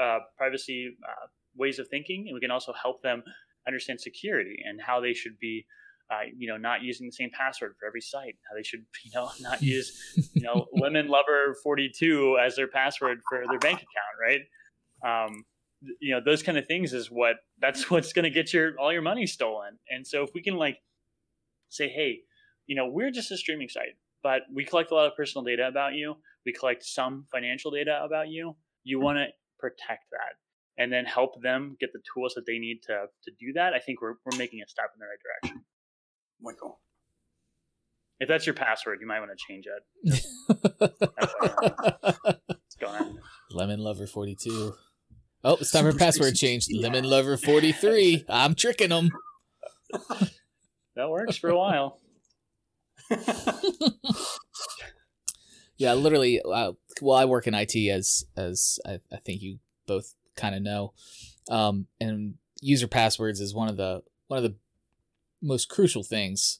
uh, 0.00 0.18
privacy 0.36 0.96
uh, 1.04 1.26
ways 1.56 1.78
of 1.78 1.88
thinking, 1.88 2.26
and 2.26 2.34
we 2.34 2.40
can 2.40 2.50
also 2.50 2.72
help 2.72 3.02
them 3.02 3.22
understand 3.66 4.00
security 4.00 4.56
and 4.66 4.80
how 4.80 5.00
they 5.00 5.12
should 5.12 5.38
be. 5.40 5.66
Uh, 6.10 6.22
you 6.36 6.48
know, 6.48 6.56
not 6.56 6.82
using 6.82 7.06
the 7.06 7.12
same 7.12 7.30
password 7.30 7.72
for 7.78 7.86
every 7.86 8.00
site. 8.00 8.34
How 8.48 8.56
they 8.56 8.64
should, 8.64 8.84
you 9.04 9.12
know, 9.14 9.30
not 9.40 9.62
use, 9.74 9.92
you 10.34 10.42
know, 10.42 10.66
lemon 10.72 11.08
lover 11.08 11.54
forty 11.62 11.90
two 11.96 12.38
as 12.44 12.56
their 12.56 12.68
password 12.68 13.20
for 13.28 13.44
their 13.48 13.58
bank 13.58 13.78
account, 13.78 14.16
right? 14.20 14.40
Um, 15.06 15.44
you 16.00 16.14
know, 16.14 16.20
those 16.24 16.42
kind 16.42 16.58
of 16.58 16.66
things 16.66 16.92
is 16.92 17.10
what 17.10 17.36
that's 17.60 17.90
what's 17.90 18.12
going 18.12 18.24
to 18.24 18.30
get 18.30 18.52
your 18.52 18.72
all 18.78 18.92
your 18.92 19.02
money 19.02 19.26
stolen. 19.26 19.78
And 19.88 20.06
so 20.06 20.22
if 20.22 20.30
we 20.34 20.42
can 20.42 20.56
like 20.56 20.78
say, 21.68 21.88
hey, 21.88 22.20
you 22.66 22.76
know, 22.76 22.88
we're 22.88 23.10
just 23.10 23.30
a 23.30 23.36
streaming 23.36 23.68
site, 23.68 23.96
but 24.22 24.42
we 24.54 24.64
collect 24.64 24.90
a 24.90 24.94
lot 24.94 25.06
of 25.06 25.16
personal 25.16 25.44
data 25.44 25.66
about 25.66 25.94
you. 25.94 26.16
We 26.44 26.52
collect 26.52 26.84
some 26.84 27.26
financial 27.30 27.70
data 27.70 28.00
about 28.04 28.28
you. 28.28 28.56
You 28.84 29.00
want 29.00 29.18
to 29.18 29.26
protect 29.58 30.04
that 30.10 30.36
and 30.78 30.92
then 30.92 31.04
help 31.04 31.40
them 31.42 31.76
get 31.78 31.92
the 31.92 32.00
tools 32.14 32.32
that 32.34 32.46
they 32.46 32.58
need 32.58 32.80
to 32.82 33.06
to 33.24 33.30
do 33.38 33.52
that. 33.54 33.74
I 33.74 33.78
think 33.78 34.00
we're 34.00 34.14
we're 34.24 34.38
making 34.38 34.60
a 34.64 34.68
step 34.68 34.90
in 34.94 35.00
the 35.00 35.06
right 35.06 35.18
direction. 35.22 35.64
Michael. 36.42 36.80
If 38.18 38.28
that's 38.28 38.46
your 38.46 38.54
password, 38.54 38.98
you 39.00 39.06
might 39.06 39.20
want 39.20 39.30
to 39.30 39.36
change 39.48 39.66
it. 39.66 39.82
That's 40.04 41.34
what's 42.46 42.76
going 42.78 43.02
on. 43.02 43.18
Lemon 43.50 43.80
Lover 43.80 44.06
42. 44.06 44.74
Oh, 45.42 45.56
it's 45.60 45.70
time 45.70 45.90
for 45.90 45.96
password 45.96 46.34
change. 46.34 46.66
Lemon 46.70 47.04
Lover 47.04 47.36
43. 47.36 48.26
I'm 48.28 48.54
tricking 48.54 48.90
them. 48.90 49.10
That 50.96 51.08
works 51.08 51.36
for 51.36 51.48
a 51.48 51.56
while. 51.56 52.00
Yeah, 55.80 55.94
literally. 55.94 56.42
Uh, 56.42 56.72
well, 57.00 57.16
I 57.16 57.24
work 57.24 57.46
in 57.46 57.54
IT, 57.54 57.74
as 57.74 58.26
as 58.36 58.78
I, 58.84 59.00
I 59.10 59.16
think 59.16 59.40
you 59.40 59.60
both 59.86 60.14
kind 60.36 60.54
of 60.54 60.60
know, 60.60 60.92
um, 61.50 61.86
and 61.98 62.34
user 62.60 62.86
passwords 62.86 63.40
is 63.40 63.54
one 63.54 63.70
of 63.70 63.78
the 63.78 64.02
one 64.28 64.36
of 64.36 64.42
the 64.42 64.56
most 65.42 65.68
crucial 65.68 66.02
things, 66.02 66.58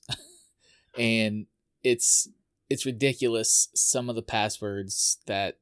and 0.98 1.46
it's 1.82 2.28
it's 2.68 2.86
ridiculous 2.86 3.68
some 3.74 4.08
of 4.08 4.16
the 4.16 4.22
passwords 4.22 5.18
that 5.26 5.58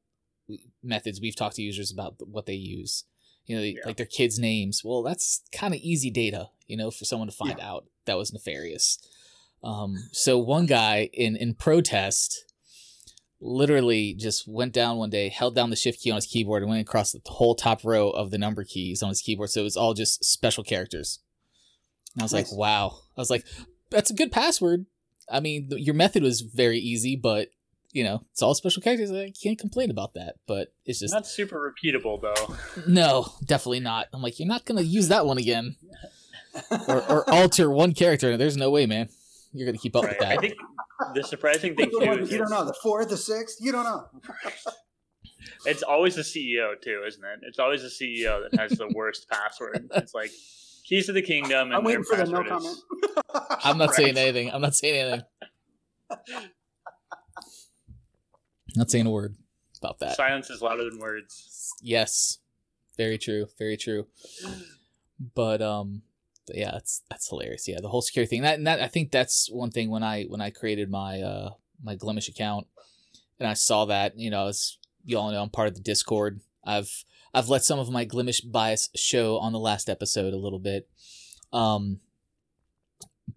we, 0.47 0.63
methods 0.83 1.19
we've 1.19 1.35
talked 1.35 1.55
to 1.55 1.61
users 1.61 1.91
about 1.91 2.15
what 2.27 2.45
they 2.45 2.53
use. 2.53 3.05
You 3.45 3.55
know, 3.55 3.61
they, 3.63 3.69
Yeah. 3.77 3.81
like 3.85 3.97
their 3.97 4.05
kids' 4.05 4.37
names. 4.37 4.83
Well, 4.83 5.01
that's 5.01 5.41
kind 5.51 5.73
of 5.73 5.79
easy 5.81 6.11
data, 6.11 6.49
you 6.67 6.77
know, 6.77 6.91
for 6.91 7.05
someone 7.05 7.27
to 7.27 7.35
find 7.35 7.59
out 7.59 7.85
that 8.05 8.17
was 8.17 8.31
nefarious. 8.31 8.99
Um, 9.63 9.95
so 10.11 10.37
one 10.37 10.65
guy 10.67 11.09
in 11.13 11.35
in 11.35 11.55
protest 11.55 12.45
literally 13.41 14.13
just 14.13 14.47
went 14.47 14.73
down 14.73 14.97
one 14.97 15.09
day, 15.09 15.29
held 15.29 15.55
down 15.55 15.69
the 15.69 15.75
shift 15.75 16.01
key 16.01 16.11
on 16.11 16.15
his 16.17 16.25
keyboard, 16.25 16.61
and 16.61 16.69
went 16.69 16.81
across 16.87 17.11
the 17.11 17.21
whole 17.25 17.55
top 17.55 17.83
row 17.83 18.09
of 18.09 18.31
the 18.31 18.37
number 18.37 18.63
keys 18.63 19.01
on 19.01 19.09
his 19.09 19.21
keyboard. 19.21 19.49
So 19.49 19.61
it 19.61 19.63
was 19.63 19.77
all 19.77 19.93
just 19.93 20.23
special 20.23 20.63
characters. 20.63 21.19
And 22.15 22.21
I 22.21 22.25
was 22.25 22.33
Nice. 22.33 22.51
like, 22.51 22.59
wow. 22.59 22.97
I 23.17 23.21
was 23.21 23.29
like, 23.29 23.45
that's 23.89 24.09
a 24.09 24.13
good 24.15 24.31
password. 24.31 24.85
I 25.31 25.39
mean, 25.39 25.69
th- 25.69 25.81
your 25.85 25.95
method 25.95 26.23
was 26.23 26.41
very 26.41 26.79
easy, 26.79 27.15
but 27.15 27.49
you 27.91 28.03
know, 28.03 28.21
it's 28.31 28.43
all 28.43 28.53
special 28.53 28.83
characters. 28.83 29.11
I 29.11 29.31
can't 29.31 29.57
complain 29.57 29.89
about 29.89 30.13
that. 30.13 30.35
But 30.47 30.73
it's 30.85 30.99
just 30.99 31.13
Not 31.13 31.25
super 31.27 31.73
repeatable 31.73 32.21
though. 32.21 32.55
no, 32.87 33.33
definitely 33.45 33.79
not. 33.79 34.07
I'm 34.13 34.21
like, 34.21 34.39
you're 34.39 34.47
not 34.47 34.65
gonna 34.65 34.81
use 34.81 35.07
that 35.07 35.25
one 35.25 35.37
again, 35.39 35.75
or, 36.87 37.01
or 37.09 37.29
alter 37.29 37.69
one 37.71 37.93
character. 37.93 38.37
There's 38.37 38.57
no 38.57 38.69
way, 38.69 38.85
man. 38.85 39.09
You're 39.53 39.65
gonna 39.65 39.79
keep 39.79 39.95
up 39.95 40.03
Right. 40.03 40.11
with 40.11 40.19
that. 40.19 40.37
I 40.37 40.41
think 40.41 40.53
the 41.15 41.23
surprising 41.23 41.75
thing 41.75 41.89
you 41.91 41.99
too 41.99 42.05
don't 42.05 42.19
is 42.21 42.31
you 42.31 42.37
don't 42.37 42.51
know 42.51 42.65
the 42.65 42.75
fourth, 42.81 43.09
the 43.09 43.17
sixth. 43.17 43.57
You 43.59 43.71
don't 43.71 43.85
know. 43.85 44.05
it's 45.65 45.83
always 45.83 46.15
the 46.15 46.21
CEO 46.21 46.79
too, 46.81 47.03
isn't 47.07 47.23
it? 47.23 47.39
It's 47.43 47.59
always 47.59 47.81
the 47.81 47.87
CEO 47.89 48.47
that 48.49 48.59
has 48.59 48.77
the 48.77 48.87
worst 48.93 49.27
password. 49.29 49.89
It's 49.95 50.13
like 50.13 50.31
keys 50.89 51.05
to 51.05 51.13
the 51.13 51.21
kingdom, 51.21 51.67
and 51.67 51.75
I'm 51.75 51.83
waiting 51.83 52.03
for 52.03 52.15
their 52.17 52.25
the 52.25 52.31
no 52.31 52.43
password 52.43 52.61
comment. 52.63 52.77
is- 52.77 52.83
I'm 53.63 53.77
not 53.77 53.89
Right. 53.89 53.95
saying 53.95 54.17
anything. 54.17 54.51
I'm 54.51 54.61
not 54.61 54.75
saying 54.75 54.95
anything. 54.95 55.21
Not 58.75 58.91
saying 58.91 59.07
a 59.07 59.09
word 59.09 59.35
about 59.81 59.99
that. 59.99 60.15
Silence 60.15 60.49
is 60.51 60.61
louder 60.61 60.87
than 60.89 60.99
words. 60.99 61.73
Yes, 61.81 62.37
very 62.97 63.17
true. 63.17 63.47
Very 63.57 63.77
true. 63.77 64.07
But 65.35 65.61
um, 65.61 66.03
but 66.45 66.55
yeah, 66.55 66.71
that's 66.71 67.01
that's 67.09 67.27
hilarious. 67.29 67.67
Yeah, 67.67 67.79
the 67.81 67.89
whole 67.89 68.01
security 68.01 68.29
thing. 68.29 68.43
That, 68.43 68.57
and 68.59 68.67
that 68.67 68.79
I 68.81 68.87
think 68.87 69.11
that's 69.11 69.49
one 69.51 69.71
thing 69.71 69.89
when 69.89 70.03
I 70.03 70.25
when 70.25 70.39
I 70.41 70.51
created 70.51 70.89
my 70.91 71.19
uh 71.21 71.49
my 71.83 71.95
Glimesh 71.95 72.29
account, 72.29 72.67
and 73.39 73.47
I 73.49 73.53
saw 73.53 73.85
that 73.85 74.17
you 74.17 74.29
know 74.29 74.47
as 74.47 74.77
you 75.03 75.17
all 75.17 75.31
know 75.31 75.41
I'm 75.41 75.49
part 75.49 75.67
of 75.67 75.73
the 75.73 75.81
Discord. 75.81 76.39
I've 76.63 77.03
I've 77.33 77.49
let 77.49 77.63
some 77.63 77.79
of 77.79 77.89
my 77.89 78.05
Glimesh 78.05 78.49
bias 78.49 78.89
show 78.95 79.37
on 79.37 79.53
the 79.53 79.59
last 79.59 79.89
episode 79.89 80.33
a 80.33 80.37
little 80.37 80.59
bit. 80.59 80.89
Um, 81.53 81.99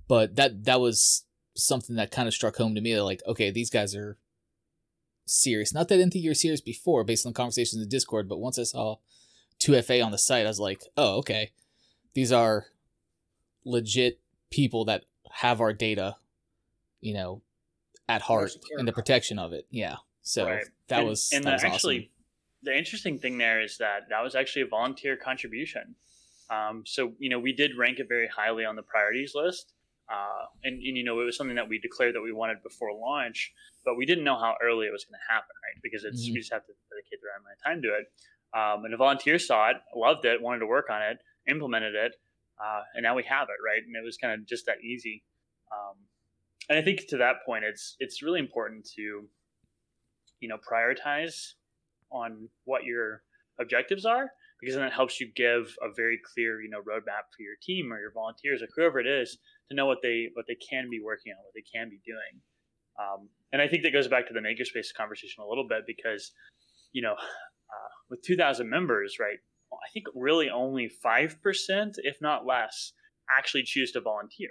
but 0.08 0.36
that 0.36 0.64
that 0.64 0.80
was 0.80 1.24
something 1.54 1.96
that 1.96 2.10
kind 2.10 2.28
of 2.28 2.34
struck 2.34 2.56
home 2.56 2.74
to 2.74 2.80
me. 2.80 2.98
Like, 3.00 3.22
okay, 3.26 3.50
these 3.50 3.70
guys 3.70 3.94
are 3.94 4.18
serious. 5.26 5.74
Not 5.74 5.88
that 5.88 5.94
I 5.94 5.98
didn't 5.98 6.12
think 6.12 6.24
you 6.24 6.30
were 6.30 6.34
serious 6.34 6.60
before, 6.60 7.04
based 7.04 7.26
on 7.26 7.32
the 7.32 7.36
conversations 7.36 7.74
in 7.74 7.80
the 7.80 7.86
Discord, 7.86 8.28
but 8.28 8.38
once 8.38 8.58
I 8.58 8.64
saw 8.64 8.96
2FA 9.60 10.04
on 10.04 10.12
the 10.12 10.18
site, 10.18 10.44
I 10.44 10.48
was 10.48 10.60
like, 10.60 10.82
oh, 10.96 11.18
okay, 11.18 11.52
these 12.14 12.32
are 12.32 12.66
legit 13.64 14.20
people 14.50 14.84
that 14.86 15.04
have 15.30 15.60
our 15.60 15.72
data, 15.72 16.16
you 17.00 17.14
know, 17.14 17.42
at 18.08 18.22
heart 18.22 18.52
and 18.76 18.86
the 18.86 18.92
protection 18.92 19.38
of 19.38 19.52
it. 19.52 19.66
Yeah. 19.70 19.96
So 20.22 20.46
Right. 20.46 20.64
that 20.88 21.00
and, 21.00 21.08
was 21.08 21.30
and 21.32 21.44
that 21.44 21.54
was 21.54 21.64
actually 21.64 21.98
awesome. 21.98 22.08
The 22.62 22.76
interesting 22.76 23.18
thing 23.18 23.38
there 23.38 23.60
is 23.60 23.78
that 23.78 24.08
that 24.10 24.22
was 24.22 24.34
actually 24.34 24.62
a 24.62 24.66
volunteer 24.66 25.16
contribution. 25.16 25.94
Um, 26.50 26.82
so 26.86 27.12
you 27.18 27.30
know 27.30 27.38
we 27.38 27.52
did 27.52 27.72
rank 27.78 27.98
it 27.98 28.08
very 28.08 28.28
highly 28.28 28.64
on 28.64 28.76
the 28.76 28.82
priorities 28.82 29.32
list, 29.34 29.72
uh, 30.12 30.46
and, 30.64 30.74
and 30.74 30.96
you 30.96 31.04
know 31.04 31.20
it 31.20 31.24
was 31.24 31.36
something 31.36 31.56
that 31.56 31.68
we 31.68 31.78
declared 31.78 32.14
that 32.14 32.20
we 32.20 32.32
wanted 32.32 32.62
before 32.62 32.92
launch, 32.94 33.52
but 33.84 33.96
we 33.96 34.06
didn't 34.06 34.24
know 34.24 34.38
how 34.38 34.54
early 34.62 34.86
it 34.86 34.92
was 34.92 35.04
going 35.04 35.18
to 35.18 35.32
happen, 35.32 35.54
right? 35.64 35.80
Because 35.82 36.04
it's 36.04 36.22
Mhm. 36.28 36.34
we 36.34 36.38
just 36.40 36.52
have 36.52 36.66
to 36.66 36.72
dedicate 36.90 37.20
the 37.20 37.28
right 37.28 37.40
amount 37.40 37.56
of 37.58 37.64
time 37.64 37.82
to 37.82 37.88
it. 37.98 38.12
Um, 38.54 38.84
and 38.84 38.92
a 38.92 38.96
volunteer 38.98 39.38
saw 39.38 39.70
it, 39.70 39.76
loved 39.96 40.26
it, 40.26 40.42
wanted 40.42 40.58
to 40.60 40.66
work 40.66 40.90
on 40.90 41.00
it, 41.02 41.18
implemented 41.48 41.94
it, 41.94 42.12
uh, 42.62 42.82
and 42.94 43.02
now 43.02 43.14
we 43.16 43.22
have 43.24 43.48
it, 43.48 43.56
right? 43.64 43.82
And 43.82 43.96
it 43.96 44.04
was 44.04 44.18
kind 44.18 44.38
of 44.38 44.46
just 44.46 44.66
that 44.66 44.84
easy. 44.84 45.24
Um, 45.72 45.96
and 46.68 46.78
I 46.78 46.82
think 46.82 47.06
to 47.08 47.16
that 47.16 47.36
point, 47.46 47.64
it's 47.64 47.96
it's 47.98 48.22
really 48.22 48.40
important 48.40 48.86
to 48.96 49.28
you 50.40 50.48
know 50.48 50.58
prioritize 50.58 51.54
on 52.12 52.48
what 52.64 52.84
your 52.84 53.22
objectives 53.60 54.04
are 54.04 54.30
because 54.60 54.76
then 54.76 54.84
it 54.84 54.92
helps 54.92 55.20
you 55.20 55.28
give 55.34 55.74
a 55.82 55.92
very 55.94 56.18
clear 56.34 56.62
you 56.62 56.70
know 56.70 56.78
roadmap 56.78 57.28
for 57.34 57.42
your 57.42 57.56
team 57.62 57.92
or 57.92 57.98
your 58.00 58.12
volunteers 58.12 58.62
or 58.62 58.68
whoever 58.76 58.98
it 58.98 59.06
is 59.06 59.38
to 59.68 59.76
know 59.76 59.86
what 59.86 59.98
they 60.02 60.28
what 60.34 60.46
they 60.48 60.56
can 60.56 60.88
be 60.90 61.00
working 61.04 61.32
on 61.32 61.44
what 61.44 61.54
they 61.54 61.64
can 61.74 61.88
be 61.88 62.00
doing. 62.04 62.40
Um, 63.00 63.28
and 63.52 63.62
i 63.62 63.68
think 63.68 63.82
that 63.82 63.92
goes 63.92 64.08
back 64.08 64.28
to 64.28 64.34
the 64.34 64.40
makerspace 64.40 64.94
conversation 64.96 65.42
a 65.42 65.48
little 65.48 65.66
bit 65.66 65.84
because 65.86 66.32
you 66.92 67.02
know 67.02 67.12
uh, 67.12 67.92
with 68.10 68.22
2000 68.22 68.68
members 68.68 69.16
right 69.18 69.38
i 69.72 69.88
think 69.94 70.06
really 70.14 70.50
only 70.50 70.90
5% 71.04 71.38
if 72.04 72.16
not 72.20 72.44
less 72.46 72.92
actually 73.36 73.62
choose 73.64 73.92
to 73.92 74.00
volunteer. 74.00 74.50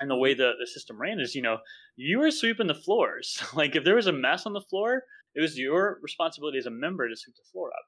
And 0.00 0.10
the 0.10 0.16
way 0.16 0.34
the, 0.34 0.52
the 0.60 0.66
system 0.66 1.00
ran 1.00 1.20
is 1.20 1.34
you 1.34 1.42
know 1.42 1.58
you 1.96 2.18
were 2.18 2.30
sweeping 2.30 2.68
the 2.68 2.74
floors. 2.74 3.42
Like 3.54 3.74
if 3.74 3.84
there 3.84 3.96
was 3.96 4.06
a 4.06 4.12
mess 4.12 4.46
on 4.46 4.52
the 4.52 4.60
floor 4.60 5.02
it 5.38 5.42
was 5.42 5.58
your 5.58 6.00
responsibility 6.02 6.58
as 6.58 6.66
a 6.66 6.72
member 6.72 7.08
to 7.08 7.16
sweep 7.16 7.36
the 7.36 7.44
floor 7.52 7.70
up. 7.70 7.86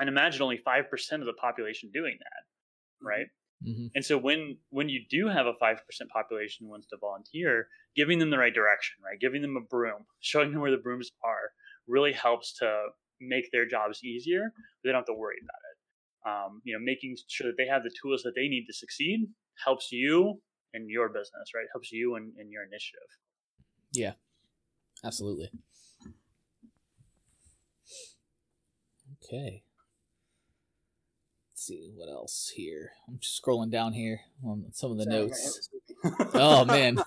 And 0.00 0.08
imagine 0.08 0.42
only 0.42 0.58
5% 0.58 1.22
of 1.22 1.26
the 1.26 1.34
population 1.34 1.90
doing 1.92 2.18
that, 2.20 2.44
right? 3.06 3.26
hmm 3.62 3.88
And 3.94 4.04
so 4.04 4.18
when 4.18 4.58
when 4.70 4.88
you 4.88 5.02
do 5.10 5.28
have 5.28 5.46
a 5.46 5.54
5% 5.54 6.10
population 6.10 6.66
who 6.66 6.70
wants 6.70 6.86
to 6.88 6.98
volunteer, 6.98 7.68
giving 7.96 8.18
them 8.18 8.30
the 8.30 8.38
right 8.38 8.54
direction, 8.54 8.96
right? 9.04 9.20
Giving 9.20 9.42
them 9.42 9.56
a 9.56 9.60
broom, 9.62 10.06
showing 10.20 10.52
them 10.52 10.60
where 10.62 10.70
the 10.70 10.78
brooms 10.78 11.10
are 11.24 11.52
really 11.86 12.12
helps 12.12 12.54
to 12.58 12.88
make 13.20 13.50
their 13.52 13.66
jobs 13.66 14.04
easier. 14.04 14.52
They 14.84 14.90
don't 14.90 15.00
have 15.00 15.06
to 15.06 15.14
worry 15.14 15.38
about 15.42 15.62
it. 15.70 15.76
Um, 16.28 16.62
you 16.64 16.74
know, 16.74 16.80
making 16.84 17.16
sure 17.28 17.48
that 17.48 17.56
they 17.56 17.66
have 17.66 17.82
the 17.84 17.94
tools 18.02 18.22
that 18.24 18.34
they 18.36 18.48
need 18.48 18.66
to 18.66 18.72
succeed 18.74 19.20
helps 19.64 19.92
you 19.92 20.42
and 20.74 20.88
your 20.90 21.08
business, 21.08 21.50
right? 21.54 21.66
Helps 21.72 21.92
you 21.92 22.16
and, 22.16 22.36
and 22.38 22.50
your 22.52 22.64
initiative. 22.64 23.08
Yeah, 23.92 24.14
absolutely. 25.04 25.50
Okay. 29.28 29.62
Let's 31.50 31.66
see 31.66 31.92
what 31.94 32.08
else 32.08 32.52
here. 32.54 32.92
I'm 33.06 33.18
just 33.20 33.42
scrolling 33.42 33.70
down 33.70 33.92
here 33.92 34.20
on 34.42 34.64
some 34.72 34.90
of 34.92 34.96
the 34.96 35.04
Sorry, 35.04 35.16
notes. 35.16 35.44
hit 35.44 36.06
with 36.06 36.18
Snoopy. 36.24 36.30
Oh 36.34 36.64
man. 36.64 36.98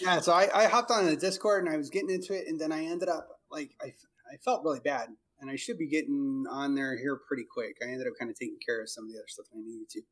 Yeah, 0.00 0.20
so 0.20 0.32
I, 0.32 0.48
I 0.52 0.66
hopped 0.66 0.90
on 0.90 1.06
the 1.06 1.16
Discord 1.16 1.64
and 1.64 1.72
I 1.72 1.78
was 1.78 1.88
getting 1.88 2.10
into 2.10 2.34
it, 2.34 2.48
and 2.48 2.60
then 2.60 2.70
I 2.72 2.84
ended 2.84 3.08
up 3.08 3.28
like 3.50 3.70
I, 3.80 3.86
I 4.30 4.36
felt 4.44 4.62
really 4.64 4.80
bad, 4.80 5.08
and 5.40 5.50
I 5.50 5.56
should 5.56 5.78
be 5.78 5.88
getting 5.88 6.44
on 6.50 6.74
there 6.74 6.98
here 6.98 7.18
pretty 7.26 7.44
quick. 7.50 7.76
I 7.80 7.86
ended 7.86 8.06
up 8.06 8.14
kind 8.18 8.30
of 8.30 8.36
taking 8.36 8.58
care 8.66 8.82
of 8.82 8.90
some 8.90 9.04
of 9.04 9.10
the 9.10 9.16
other 9.16 9.28
stuff 9.28 9.46
I 9.54 9.58
needed 9.58 9.88
to, 9.90 10.02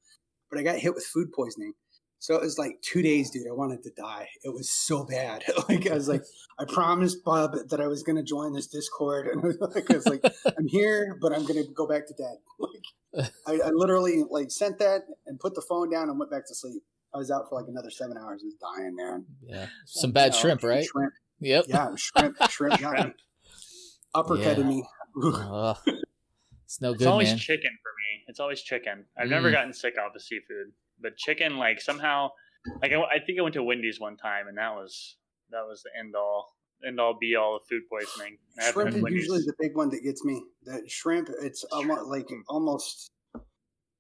but 0.49 0.59
I 0.59 0.63
got 0.63 0.79
hit 0.79 0.95
with 0.95 1.05
food 1.05 1.33
poisoning. 1.35 1.75
So 2.25 2.35
it 2.37 2.41
was 2.41 2.57
like 2.57 2.81
two 2.81 3.03
days, 3.03 3.31
dude. 3.31 3.47
I 3.47 3.53
wanted 3.53 3.83
to 3.83 3.91
die. 3.91 4.27
It 4.45 4.49
was 4.55 4.71
so 4.71 5.05
bad. 5.05 5.45
like 5.69 5.87
I 5.91 5.93
was 5.93 6.09
like, 6.09 6.23
I 6.59 6.65
promised 6.65 7.23
Bob 7.23 7.53
that 7.69 7.83
I 7.83 7.87
was 7.87 8.03
going 8.03 8.17
to 8.17 8.23
join 8.23 8.55
this 8.55 8.67
Discord, 8.67 9.27
and 9.27 9.43
I 9.43 9.47
was 9.49 9.59
like, 9.75 9.91
I 9.91 9.95
was 9.97 10.07
like, 10.09 10.25
I'm 10.57 10.67
here, 10.67 11.19
but 11.21 11.35
I'm 11.35 11.43
going 11.45 11.63
to 11.63 11.71
go 11.75 11.87
back 11.87 12.07
to 12.09 12.15
bed. 12.15 12.37
Like 13.47 13.61
I, 13.63 13.67
I 13.69 13.71
literally 13.73 14.25
like 14.29 14.51
sent 14.51 14.79
that 14.79 15.03
and 15.27 15.39
put 15.39 15.55
the 15.55 15.61
phone 15.61 15.89
down 15.91 16.09
and 16.09 16.19
went 16.19 16.31
back 16.33 16.49
to 16.49 16.55
sleep. 16.55 16.83
I 17.15 17.19
was 17.19 17.31
out 17.31 17.45
for 17.49 17.61
like 17.61 17.69
another 17.69 17.91
seven 17.91 18.17
hours. 18.17 18.43
I 18.43 18.47
was 18.47 18.55
dying, 18.77 18.97
man. 18.97 19.27
yeah. 19.47 19.67
Some 19.87 20.11
bad 20.13 20.33
Yeah, 20.35 20.41
shrimp, 20.41 20.63
right? 20.65 20.85
Shrimp. 20.85 21.13
Yep. 21.41 21.65
Yeah, 21.69 21.95
shrimp. 21.95 22.37
Shrimp 22.51 22.81
got 22.81 23.07
me. 23.07 23.13
Uppercutted 24.17 24.59
Yeah. 24.59 24.65
me. 24.65 24.85
Ugh. 25.23 25.47
Ugh. 25.49 25.77
it's 26.65 26.81
no 26.81 26.93
good. 26.93 27.03
It's 27.03 27.07
always 27.07 27.29
man. 27.29 27.39
chicken 27.39 27.71
for 27.83 27.91
me. 27.91 28.25
It's 28.27 28.41
always 28.41 28.63
chicken. 28.63 29.05
I've 29.17 29.29
never 29.29 29.51
Mm. 29.51 29.53
gotten 29.53 29.73
sick 29.75 29.95
off 29.99 30.17
of 30.17 30.23
seafood, 30.23 30.73
but 31.05 31.17
chicken, 31.17 31.59
like 31.59 31.81
somehow, 31.81 32.31
like 32.83 32.91
I, 32.91 32.97
I 32.97 33.19
think 33.25 33.39
I 33.39 33.43
went 33.43 33.55
to 33.55 33.63
Wendy's 33.63 34.01
one 34.01 34.17
time, 34.17 34.49
and 34.49 34.59
that 34.59 34.75
was 34.75 35.17
that 35.51 35.63
was 35.69 35.83
the 35.85 35.91
end 35.97 36.17
all, 36.17 36.49
end 36.85 36.99
all, 36.99 37.17
be 37.21 37.37
all 37.37 37.57
of 37.57 37.63
food 37.69 37.83
poisoning. 37.89 38.39
Shrimp 38.73 38.97
is 38.97 39.03
Wendy's. 39.03 39.21
usually 39.23 39.41
the 39.41 39.55
big 39.61 39.77
one 39.77 39.91
that 39.91 40.03
gets 40.03 40.25
me. 40.25 40.43
That 40.65 40.91
shrimp, 40.91 41.29
it's 41.43 41.63
almost 41.65 42.07
like 42.07 42.27
almost 42.49 43.11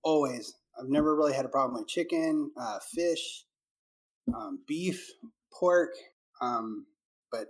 always. 0.02 0.54
I've 0.80 0.88
never 0.88 1.14
really 1.14 1.34
had 1.34 1.44
a 1.44 1.48
problem 1.48 1.78
with 1.78 1.88
chicken, 1.88 2.50
uh, 2.60 2.78
fish, 2.80 3.44
um, 4.34 4.58
beef, 4.66 5.08
pork, 5.52 5.90
um, 6.40 6.86
but 7.30 7.48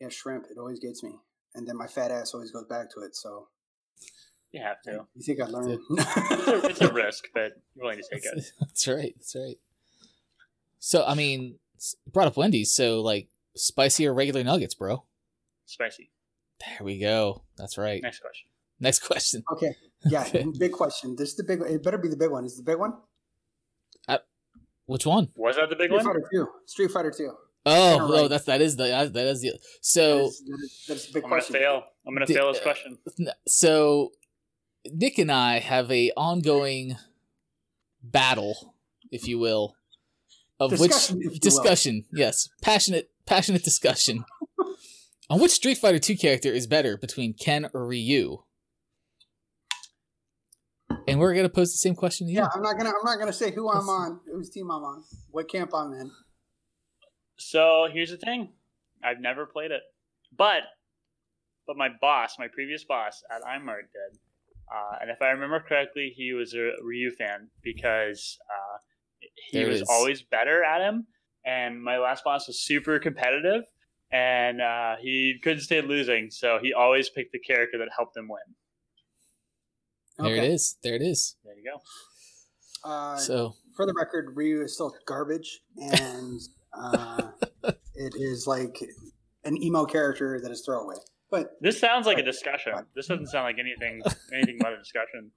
yeah, 0.00 0.08
shrimp. 0.08 0.46
It 0.50 0.58
always 0.58 0.80
gets 0.80 1.04
me, 1.04 1.12
and 1.54 1.68
then 1.68 1.76
my 1.76 1.86
fat 1.86 2.10
ass 2.10 2.32
always 2.34 2.50
goes 2.50 2.66
back 2.66 2.90
to 2.94 3.02
it. 3.02 3.14
So 3.14 3.48
you 4.52 4.62
have 4.62 4.80
to. 4.82 5.06
you 5.14 5.22
think 5.22 5.40
I 5.40 5.46
learned? 5.46 5.80
It's 5.90 6.48
a, 6.48 6.66
it's 6.70 6.80
a 6.80 6.92
risk, 6.92 7.24
but 7.34 7.52
you're 7.74 7.84
willing 7.84 7.98
to 7.98 8.04
take 8.10 8.24
it. 8.24 8.44
That's 8.60 8.88
right. 8.88 9.14
That's 9.16 9.36
right. 9.36 9.58
So 10.78 11.04
I 11.06 11.14
mean, 11.14 11.56
brought 12.12 12.28
up 12.28 12.36
Wendy's. 12.36 12.72
So 12.72 13.00
like 13.00 13.28
spicy 13.56 14.06
or 14.06 14.14
regular 14.14 14.44
nuggets, 14.44 14.74
bro. 14.74 15.04
Spicy. 15.66 16.10
There 16.60 16.84
we 16.84 16.98
go. 16.98 17.42
That's 17.56 17.78
right. 17.78 18.02
Next 18.02 18.20
question. 18.20 18.48
Next 18.80 19.00
question. 19.00 19.42
okay, 19.52 19.74
yeah, 20.06 20.22
Okay. 20.28 20.44
big 20.58 20.72
question. 20.72 21.16
This 21.16 21.30
is 21.30 21.36
the 21.36 21.44
big. 21.44 21.60
One. 21.60 21.68
It 21.70 21.82
better 21.82 21.98
be 21.98 22.08
the 22.08 22.16
big 22.16 22.30
one. 22.30 22.44
Is 22.44 22.56
the 22.56 22.62
big 22.62 22.78
one? 22.78 22.94
Uh, 24.06 24.18
which 24.86 25.04
one? 25.04 25.28
Was 25.36 25.56
that 25.56 25.68
the 25.68 25.76
big 25.76 25.88
Street 25.90 25.96
one? 25.96 26.04
Fighter 26.04 26.28
Two. 26.32 26.48
Street 26.66 26.90
Fighter 26.90 27.10
Two. 27.10 27.32
Oh, 27.66 27.96
You're 27.96 28.02
oh, 28.04 28.20
right. 28.22 28.30
that's 28.30 28.44
that 28.44 28.60
is 28.62 28.76
the 28.76 28.84
that 29.12 29.26
is 29.26 29.42
the 29.42 29.58
so 29.80 30.26
is, 30.26 30.40
that 30.46 30.54
is, 30.62 30.84
that 30.86 30.94
is 30.94 31.10
a 31.10 31.12
big 31.12 31.24
I'm 31.24 31.30
gonna 31.30 31.42
question. 31.42 31.54
fail. 31.54 31.82
I'm 32.06 32.14
gonna 32.14 32.26
Di- 32.26 32.34
fail 32.34 32.52
this 32.52 32.60
uh, 32.60 32.62
question. 32.62 32.98
so 33.46 34.12
Nick 34.86 35.18
and 35.18 35.30
I 35.30 35.58
have 35.58 35.90
a 35.90 36.10
ongoing 36.16 36.96
battle, 38.02 38.74
if 39.10 39.26
you 39.26 39.38
will, 39.38 39.74
of 40.60 40.70
Discussion, 40.70 41.18
if 41.18 41.24
you 41.24 41.30
which 41.30 41.34
will. 41.34 41.50
discussion, 41.50 42.04
yes, 42.12 42.48
passionate, 42.62 43.10
passionate 43.26 43.62
discussion 43.62 44.24
on 45.30 45.40
which 45.40 45.52
Street 45.52 45.78
Fighter 45.78 45.98
Two 45.98 46.16
character 46.16 46.50
is 46.52 46.66
better 46.66 46.96
between 46.96 47.34
Ken 47.34 47.68
or 47.74 47.86
Ryu. 47.86 48.38
And 51.06 51.18
we're 51.18 51.34
gonna 51.34 51.48
pose 51.48 51.72
the 51.72 51.78
same 51.78 51.94
question 51.94 52.26
to 52.26 52.32
you. 52.32 52.38
Yeah, 52.40 52.48
I'm 52.54 52.62
not 52.62 52.76
gonna 52.76 52.90
I'm 52.90 53.04
not 53.04 53.18
gonna 53.18 53.32
say 53.32 53.50
who 53.50 53.70
I'm 53.70 53.88
on, 53.88 54.20
whose 54.30 54.50
team 54.50 54.70
I'm 54.70 54.82
on, 54.82 55.04
what 55.30 55.48
camp 55.48 55.72
I'm 55.74 55.92
in. 55.92 56.10
So 57.36 57.88
here's 57.92 58.10
the 58.10 58.16
thing: 58.16 58.52
I've 59.02 59.20
never 59.20 59.46
played 59.46 59.70
it, 59.70 59.82
but 60.36 60.62
but 61.66 61.76
my 61.76 61.88
boss, 62.00 62.36
my 62.38 62.48
previous 62.48 62.84
boss 62.84 63.22
at 63.30 63.42
Eyemart 63.42 63.82
did, 63.92 64.18
uh, 64.74 64.96
and 65.00 65.10
if 65.10 65.20
I 65.22 65.28
remember 65.28 65.60
correctly, 65.60 66.12
he 66.16 66.32
was 66.32 66.54
a 66.54 66.72
Ryu 66.82 67.10
fan 67.10 67.48
because 67.62 68.38
uh, 68.50 68.78
he 69.50 69.58
There 69.58 69.68
was 69.68 69.82
is. 69.82 69.88
always 69.88 70.22
better 70.22 70.62
at 70.64 70.80
him. 70.82 71.06
And 71.44 71.82
my 71.82 71.98
last 71.98 72.24
boss 72.24 72.46
was 72.46 72.60
super 72.60 72.98
competitive, 72.98 73.62
and 74.12 74.60
uh, 74.60 74.96
he 75.00 75.38
couldn't 75.42 75.60
stand 75.62 75.86
losing, 75.88 76.30
so 76.30 76.58
he 76.60 76.74
always 76.74 77.08
picked 77.08 77.32
the 77.32 77.38
character 77.38 77.78
that 77.78 77.88
helped 77.96 78.16
him 78.16 78.28
win. 78.28 78.54
There 80.18 80.36
it 80.36 80.44
is. 80.44 80.76
There 80.82 80.94
it 80.94 81.02
is. 81.02 81.36
There 81.44 81.54
you 81.54 81.64
go. 81.72 81.80
Uh, 82.90 83.16
So 83.16 83.54
for 83.76 83.86
the 83.86 83.94
record, 83.94 84.36
Ryu 84.36 84.62
is 84.62 84.74
still 84.74 84.94
garbage, 85.06 85.60
and 85.78 86.40
uh, 86.76 87.28
it 87.94 88.14
is 88.16 88.46
like 88.46 88.76
an 89.44 89.62
emo 89.62 89.86
character 89.86 90.40
that 90.42 90.50
is 90.50 90.62
throwaway. 90.66 90.96
But 91.30 91.50
This 91.60 91.78
sounds 91.78 92.06
like 92.06 92.18
a 92.18 92.22
discussion. 92.22 92.72
This 92.94 93.06
doesn't 93.08 93.26
sound 93.26 93.44
like 93.44 93.56
anything 93.58 94.00
anything 94.32 94.58
but 94.60 94.72
a 94.72 94.78
discussion. 94.78 95.32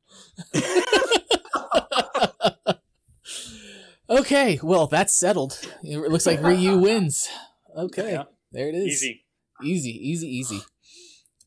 okay, 4.10 4.60
well 4.64 4.88
that's 4.88 5.14
settled. 5.14 5.60
It 5.84 5.98
looks 6.12 6.26
like 6.26 6.42
Ryu 6.42 6.78
wins. 6.82 7.30
Okay, 7.76 8.14
Yeah. 8.14 8.24
there 8.52 8.70
it 8.70 8.76
is. 8.76 8.88
Easy. 9.04 9.26
easy, 9.64 9.90
easy, 10.10 10.28
easy. 10.28 10.62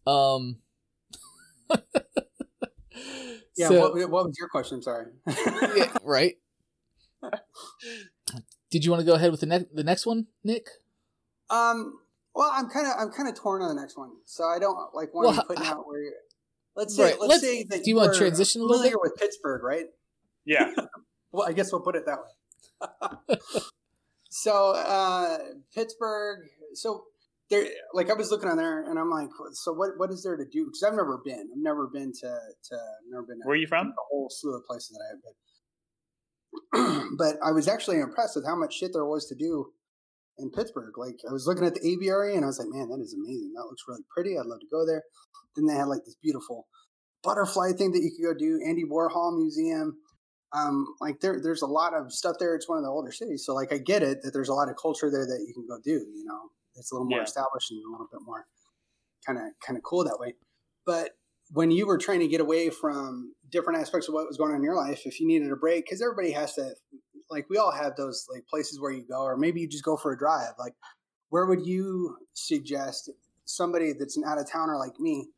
Um. 0.07 0.59
yeah, 3.57 3.69
so- 3.69 3.93
what, 3.93 4.11
what 4.11 4.27
was 4.27 4.37
your 4.39 4.49
question? 4.49 4.83
Sorry. 4.83 5.07
yeah, 5.27 5.93
right. 6.03 6.35
Did 8.71 8.85
you 8.85 8.91
want 8.91 9.01
to 9.01 9.07
go 9.07 9.15
ahead 9.15 9.31
with 9.31 9.41
the 9.41 9.47
next 9.47 9.75
the 9.75 9.85
next 9.85 10.05
one, 10.05 10.27
Nick? 10.43 10.67
Um. 11.49 11.99
Well, 12.35 12.51
I'm 12.53 12.69
kind 12.69 12.87
of 12.87 12.95
I'm 12.99 13.11
kind 13.11 13.29
of 13.29 13.35
torn 13.37 13.63
on 13.63 13.75
the 13.75 13.81
next 13.81 13.97
one, 13.97 14.11
so 14.25 14.45
I 14.45 14.59
don't 14.59 14.77
like 14.95 15.15
want 15.15 15.27
Well, 15.29 15.37
to 15.37 15.43
put 15.45 15.59
be 15.59 15.65
out 15.65 15.87
where. 15.87 16.03
You're, 16.03 16.13
let's 16.75 16.97
say 16.97 17.05
Right, 17.05 17.21
let's, 17.21 17.31
let's- 17.31 17.43
say 17.43 17.65
that 17.71 17.85
do 17.85 17.91
you 17.91 17.97
wanna 17.97 18.15
transition 18.15 18.61
a 18.61 18.65
little 18.65 18.79
familiar 18.79 18.99
with 19.01 19.17
Pittsburgh, 19.17 19.63
right? 19.63 19.87
Yeah. 20.45 20.73
Well, 21.33 21.49
I 21.49 21.53
guess 21.53 21.73
we'll 21.73 21.81
put 21.81 21.97
it 21.97 22.07
that 22.07 22.19
way. 22.21 23.37
so 24.31 24.71
uh, 24.71 25.39
Pittsburgh. 25.75 26.47
So 26.75 27.07
there, 27.51 27.67
like 27.93 28.09
I 28.09 28.15
was 28.15 28.31
looking 28.31 28.49
on 28.49 28.57
there, 28.57 28.89
and 28.89 29.01
I'm 29.01 29.11
like, 29.11 29.31
so 29.55 29.73
what? 29.73 29.91
What 29.97 30.13
is 30.13 30.23
there 30.23 30.37
to 30.37 30.45
do? 30.45 30.67
Because 30.67 30.85
I've 30.85 30.95
never 30.95 31.21
been. 31.25 31.49
I've 31.53 31.61
never 31.61 31.89
been 31.89 32.13
to 32.21 32.29
to. 32.29 32.75
I've 32.77 33.11
never 33.11 33.23
been. 33.25 33.39
to 33.41 33.43
Where 33.45 33.55
are 33.55 33.59
you 33.59 33.67
from? 33.67 33.89
A 33.89 33.93
whole 34.09 34.29
slew 34.31 34.55
of 34.57 34.65
places 34.65 34.97
that 34.97 35.03
I 35.03 35.09
have 35.11 37.01
been. 37.03 37.17
but 37.19 37.35
I 37.45 37.51
was 37.51 37.67
actually 37.67 37.99
impressed 37.99 38.37
with 38.37 38.47
how 38.47 38.55
much 38.55 38.75
shit 38.79 38.93
there 38.93 39.05
was 39.05 39.27
to 39.27 39.35
do 39.35 39.73
in 40.39 40.51
Pittsburgh. 40.51 40.97
Like 40.97 41.21
I 41.29 41.33
was 41.33 41.47
looking 41.47 41.65
at 41.65 41.75
the 41.75 41.87
aviary, 41.87 42.35
and 42.35 42.45
I 42.45 42.49
was 42.49 42.59
like, 42.59 42.69
man, 42.71 42.89
that 42.89 43.01
is 43.01 43.15
amazing. 43.15 43.53
That 43.57 43.65
looks 43.67 43.83
really 43.89 44.05
pretty. 44.15 44.39
I'd 44.39 44.47
love 44.47 44.61
to 44.61 44.67
go 44.71 44.87
there. 44.87 45.03
Then 45.57 45.67
they 45.67 45.75
had 45.75 45.89
like 45.89 46.05
this 46.05 46.17
beautiful 46.23 46.67
butterfly 47.23 47.73
thing 47.73 47.93
that 47.93 48.03
you 48.03 48.11
could 48.17 48.35
go 48.35 48.39
do. 48.39 48.61
Andy 48.67 48.85
Warhol 48.85 49.37
Museum 49.39 49.97
um, 50.55 50.87
like 51.01 51.21
there, 51.21 51.41
there's 51.43 51.63
a 51.63 51.67
lot 51.67 51.95
of 51.95 52.13
stuff 52.13 52.37
there. 52.39 52.55
It's 52.55 52.69
one 52.69 52.79
of 52.79 52.85
the 52.85 52.91
older 52.91 53.11
cities, 53.11 53.45
so 53.45 53.55
like 53.55 53.73
I 53.73 53.79
get 53.79 54.03
it 54.03 54.23
that 54.23 54.31
there's 54.33 54.49
a 54.49 54.55
lot 54.55 54.69
of 54.69 54.77
culture 54.81 55.11
there 55.11 55.27
that 55.27 55.45
you 55.47 55.53
can 55.53 55.67
go 55.67 55.79
do. 55.83 55.91
You 56.15 56.25
know, 56.25 56.39
it's 56.77 56.93
a 56.93 56.95
little 56.95 57.09
more 57.09 57.19
Yeah. 57.19 57.25
established 57.25 57.73
and 57.73 57.81
a 57.85 57.91
little 57.91 58.07
bit 58.11 58.21
more 58.25 58.47
kind 59.27 59.39
of 59.39 59.45
kind 59.67 59.77
of 59.77 59.83
cool 59.83 60.05
that 60.05 60.19
way. 60.21 60.37
But 60.87 61.17
when 61.51 61.71
you 61.73 61.87
were 61.87 61.99
trying 61.99 62.21
to 62.21 62.29
get 62.29 62.41
away 62.41 62.71
from 62.71 63.35
different 63.51 63.81
aspects 63.81 64.07
of 64.09 64.15
what 64.15 64.29
was 64.29 64.37
going 64.37 64.53
on 64.53 64.59
in 64.59 64.63
your 64.63 64.77
life, 64.77 65.07
if 65.07 65.19
you 65.21 65.27
needed 65.27 65.51
a 65.51 65.57
break, 65.57 65.85
because 65.87 66.01
everybody 66.01 66.31
has 66.33 66.55
to, 66.55 66.75
like 67.31 67.49
we 67.49 67.57
all 67.57 67.73
have 67.73 67.97
those 67.97 68.27
like 68.33 68.47
places 68.47 68.81
where 68.81 68.93
you 68.93 69.05
go, 69.09 69.23
or 69.23 69.37
maybe 69.37 69.61
you 69.61 69.69
just 69.69 69.85
go 69.85 69.97
for 69.97 70.13
a 70.13 70.19
drive. 70.19 70.53
Like, 70.59 70.75
where 71.31 71.47
would 71.47 71.67
you 71.67 72.17
suggest 72.33 73.11
somebody 73.45 73.93
that's 73.93 74.17
an 74.17 74.25
out 74.27 74.39
of 74.39 74.51
towner 74.51 74.77
like 74.77 74.99
me 74.99 75.29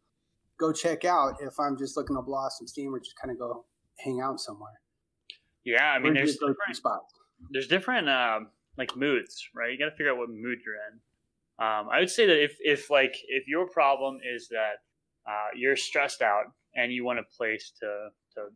go 0.58 0.72
check 0.72 1.04
out 1.04 1.34
if 1.40 1.58
I'm 1.58 1.76
just 1.76 1.96
looking 1.96 2.16
to 2.16 2.22
blow 2.22 2.38
off 2.38 2.52
some 2.52 2.66
steam 2.66 2.94
or 2.94 3.00
just 3.00 3.18
kind 3.20 3.30
of 3.30 3.38
go 3.38 3.64
hang 3.98 4.20
out 4.20 4.40
somewhere? 4.40 4.80
Yeah, 5.64 5.84
I 5.84 5.98
mean, 5.98 6.14
there's 6.14 6.34
different, 6.34 6.76
spots. 6.76 7.12
there's 7.50 7.66
different 7.66 8.08
um, 8.08 8.50
like 8.78 8.96
moods, 8.96 9.48
right? 9.54 9.72
You 9.72 9.78
got 9.78 9.86
to 9.86 9.96
figure 9.96 10.12
out 10.12 10.18
what 10.18 10.28
mood 10.28 10.58
you're 10.64 10.76
in. 10.76 11.00
Um, 11.58 11.88
I 11.90 12.00
would 12.00 12.10
say 12.10 12.26
that 12.26 12.42
if, 12.42 12.56
if 12.60 12.90
like 12.90 13.16
if 13.28 13.48
your 13.48 13.68
problem 13.68 14.18
is 14.22 14.48
that 14.48 14.74
uh, 15.26 15.48
you're 15.56 15.76
stressed 15.76 16.22
out 16.22 16.44
and 16.74 16.92
you 16.92 17.04
want 17.04 17.18
a 17.18 17.24
place 17.36 17.72
to 17.80 18.08
to 18.34 18.48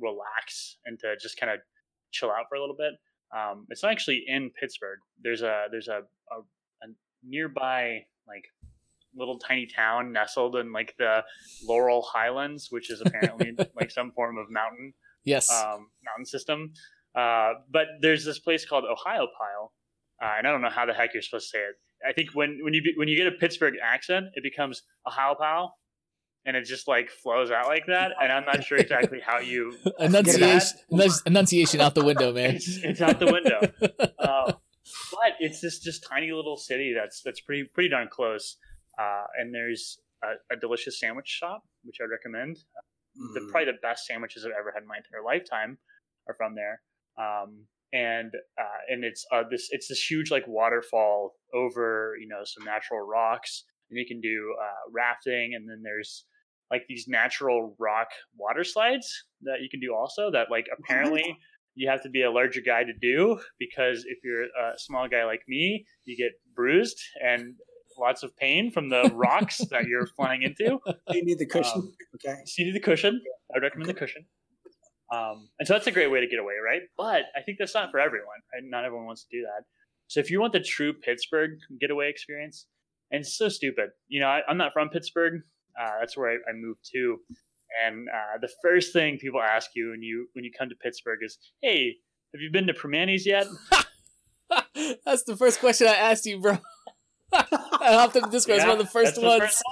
relax 0.00 0.78
and 0.86 0.98
to 1.00 1.14
just 1.20 1.38
kind 1.38 1.52
of 1.52 1.60
chill 2.18 2.30
out 2.30 2.46
for 2.48 2.56
a 2.56 2.60
little 2.60 2.76
bit, 2.76 2.94
um, 3.36 3.66
it's 3.70 3.82
not 3.82 3.92
actually 3.92 4.24
in 4.26 4.50
Pittsburgh. 4.58 4.98
There's 5.22 5.42
a 5.42 5.66
there's 5.70 5.88
a, 5.88 5.98
a, 6.32 6.36
a 6.82 6.86
nearby 7.24 8.04
like 8.26 8.44
little 9.14 9.38
tiny 9.38 9.66
town 9.66 10.12
nestled 10.12 10.56
in 10.56 10.72
like 10.72 10.94
the 10.98 11.22
Laurel 11.64 12.02
Highlands, 12.02 12.68
which 12.70 12.90
is 12.90 13.00
apparently 13.04 13.56
like 13.80 13.90
some 13.90 14.12
form 14.12 14.36
of 14.38 14.50
mountain 14.50 14.92
Yes. 15.24 15.50
um, 15.50 15.88
mountain 16.04 16.24
system. 16.26 16.72
Uh, 17.14 17.54
but 17.70 17.86
there's 18.00 18.24
this 18.24 18.38
place 18.38 18.64
called 18.64 18.84
Ohio 18.84 19.26
Pile, 19.38 19.72
uh, 20.22 20.34
and 20.38 20.46
I 20.46 20.50
don't 20.52 20.60
know 20.60 20.70
how 20.70 20.84
the 20.86 20.92
heck 20.92 21.14
you're 21.14 21.22
supposed 21.22 21.46
to 21.50 21.56
say 21.58 21.62
it. 21.62 21.74
I 22.06 22.12
think 22.12 22.28
when 22.34 22.58
when 22.62 22.74
you 22.74 22.82
be, 22.82 22.92
when 22.96 23.08
you 23.08 23.16
get 23.16 23.26
a 23.26 23.32
Pittsburgh 23.32 23.74
accent, 23.82 24.26
it 24.34 24.42
becomes 24.42 24.82
Ohiopyle, 25.08 25.70
and 26.46 26.56
it 26.56 26.64
just 26.64 26.88
like 26.88 27.10
flows 27.10 27.50
out 27.50 27.66
like 27.66 27.84
that. 27.88 28.12
And 28.22 28.32
I'm 28.32 28.44
not 28.46 28.64
sure 28.64 28.78
exactly 28.78 29.20
how 29.24 29.40
you. 29.40 29.76
enunciation, 29.98 30.78
enunci- 30.90 31.26
enunciation 31.26 31.80
out 31.82 31.94
the 31.94 32.04
window, 32.04 32.32
man. 32.32 32.54
It's, 32.56 32.78
it's 32.82 33.00
out 33.02 33.18
the 33.20 33.26
window. 33.32 33.60
Uh, 34.18 34.52
but 35.12 35.32
it's 35.40 35.60
this 35.60 35.80
just 35.80 36.04
tiny 36.08 36.30
little 36.32 36.56
city 36.56 36.94
that's 36.96 37.20
that's 37.22 37.40
pretty 37.40 37.64
pretty 37.64 37.88
darn 37.90 38.08
close. 38.10 38.56
Uh, 38.98 39.24
and 39.38 39.52
there's 39.54 39.98
a, 40.22 40.54
a 40.54 40.58
delicious 40.58 40.98
sandwich 41.00 41.28
shop, 41.28 41.62
which 41.84 41.96
I'd 42.00 42.10
recommend. 42.10 42.56
the 43.34 43.40
Mm. 43.40 43.50
probably 43.50 43.72
the 43.72 43.78
best 43.82 44.06
sandwiches 44.06 44.44
I've 44.44 44.52
ever 44.58 44.72
had 44.74 44.82
in 44.82 44.88
my 44.88 44.96
entire 44.98 45.24
lifetime 45.24 45.78
are 46.28 46.34
from 46.34 46.54
there. 46.54 46.80
Um, 47.18 47.66
and 47.92 48.30
uh, 48.60 48.78
and 48.88 49.04
it's 49.04 49.24
uh, 49.32 49.42
this 49.50 49.68
it's 49.70 49.88
this 49.88 50.02
huge 50.10 50.30
like 50.30 50.44
waterfall 50.46 51.34
over 51.54 52.14
you 52.20 52.28
know 52.28 52.40
some 52.44 52.64
natural 52.64 53.00
rocks, 53.00 53.64
and 53.90 53.98
you 53.98 54.06
can 54.06 54.20
do 54.20 54.54
uh, 54.60 54.90
rafting, 54.92 55.54
and 55.54 55.68
then 55.68 55.82
there's 55.82 56.24
like 56.70 56.82
these 56.88 57.06
natural 57.08 57.76
rock 57.78 58.08
water 58.36 58.64
slides 58.64 59.24
that 59.42 59.60
you 59.62 59.68
can 59.70 59.80
do 59.80 59.94
also. 59.94 60.30
That 60.30 60.48
like 60.50 60.66
apparently 60.76 61.38
you 61.74 61.88
have 61.88 62.02
to 62.02 62.08
be 62.08 62.22
a 62.22 62.30
larger 62.30 62.60
guy 62.60 62.84
to 62.84 62.92
do 62.92 63.38
because 63.58 64.04
if 64.08 64.18
you're 64.24 64.44
a 64.44 64.78
small 64.78 65.08
guy 65.08 65.24
like 65.24 65.42
me, 65.46 65.84
you 66.04 66.16
get 66.16 66.32
bruised 66.54 67.00
and 67.22 67.54
lots 67.98 68.22
of 68.22 68.36
pain 68.36 68.70
from 68.70 68.88
the 68.88 69.10
rocks 69.14 69.58
that 69.70 69.84
you're 69.86 70.06
flying 70.16 70.42
into. 70.42 70.78
you 71.10 71.24
need 71.24 71.38
the 71.38 71.46
cushion. 71.46 71.80
Um, 71.80 71.92
okay. 72.16 72.40
So 72.44 72.62
you 72.62 72.66
need 72.66 72.74
the 72.74 72.84
cushion. 72.84 73.20
I 73.50 73.56
would 73.56 73.62
recommend 73.62 73.88
the 73.88 73.94
cushion. 73.94 74.26
Um, 75.12 75.48
and 75.58 75.68
so 75.68 75.74
that's 75.74 75.86
a 75.86 75.92
great 75.92 76.10
way 76.10 76.20
to 76.20 76.26
get 76.26 76.40
away, 76.40 76.54
right? 76.64 76.82
But 76.96 77.22
I 77.36 77.42
think 77.44 77.58
that's 77.58 77.74
not 77.74 77.90
for 77.90 78.00
everyone. 78.00 78.26
Right? 78.52 78.62
Not 78.64 78.84
everyone 78.84 79.06
wants 79.06 79.24
to 79.24 79.28
do 79.30 79.42
that. 79.42 79.64
So 80.08 80.20
if 80.20 80.30
you 80.30 80.40
want 80.40 80.52
the 80.52 80.60
true 80.60 80.92
Pittsburgh 80.92 81.58
getaway 81.80 82.10
experience, 82.10 82.66
and 83.10 83.20
it's 83.20 83.36
so 83.36 83.48
stupid, 83.48 83.90
you 84.08 84.20
know, 84.20 84.26
I, 84.26 84.40
I'm 84.48 84.56
not 84.56 84.72
from 84.72 84.88
Pittsburgh. 84.88 85.42
Uh, 85.80 85.90
that's 86.00 86.16
where 86.16 86.30
I, 86.30 86.34
I 86.50 86.52
moved 86.54 86.80
to, 86.92 87.18
and 87.84 88.08
uh, 88.08 88.38
the 88.40 88.48
first 88.62 88.92
thing 88.92 89.18
people 89.18 89.40
ask 89.40 89.70
you 89.74 89.90
when 89.90 90.02
you 90.02 90.28
when 90.34 90.44
you 90.44 90.50
come 90.56 90.68
to 90.68 90.74
Pittsburgh 90.76 91.20
is, 91.22 91.38
"Hey, 91.62 91.96
have 92.34 92.40
you 92.40 92.50
been 92.50 92.66
to 92.66 92.74
Primanti's 92.74 93.26
yet?" 93.26 93.46
That's 95.04 95.24
the 95.24 95.36
first 95.36 95.58
question 95.60 95.86
I 95.88 95.94
asked 95.94 96.26
you, 96.26 96.40
bro. 96.40 96.58
I 97.32 97.92
hopped 97.94 98.16
up 98.16 98.30
Discord. 98.30 98.58
It's 98.58 98.66
one 98.66 98.78
of 98.78 98.84
the 98.86 98.90
first 98.90 99.16
that's 99.16 99.18
the 99.18 99.26
ones. 99.26 99.42
first 99.42 99.62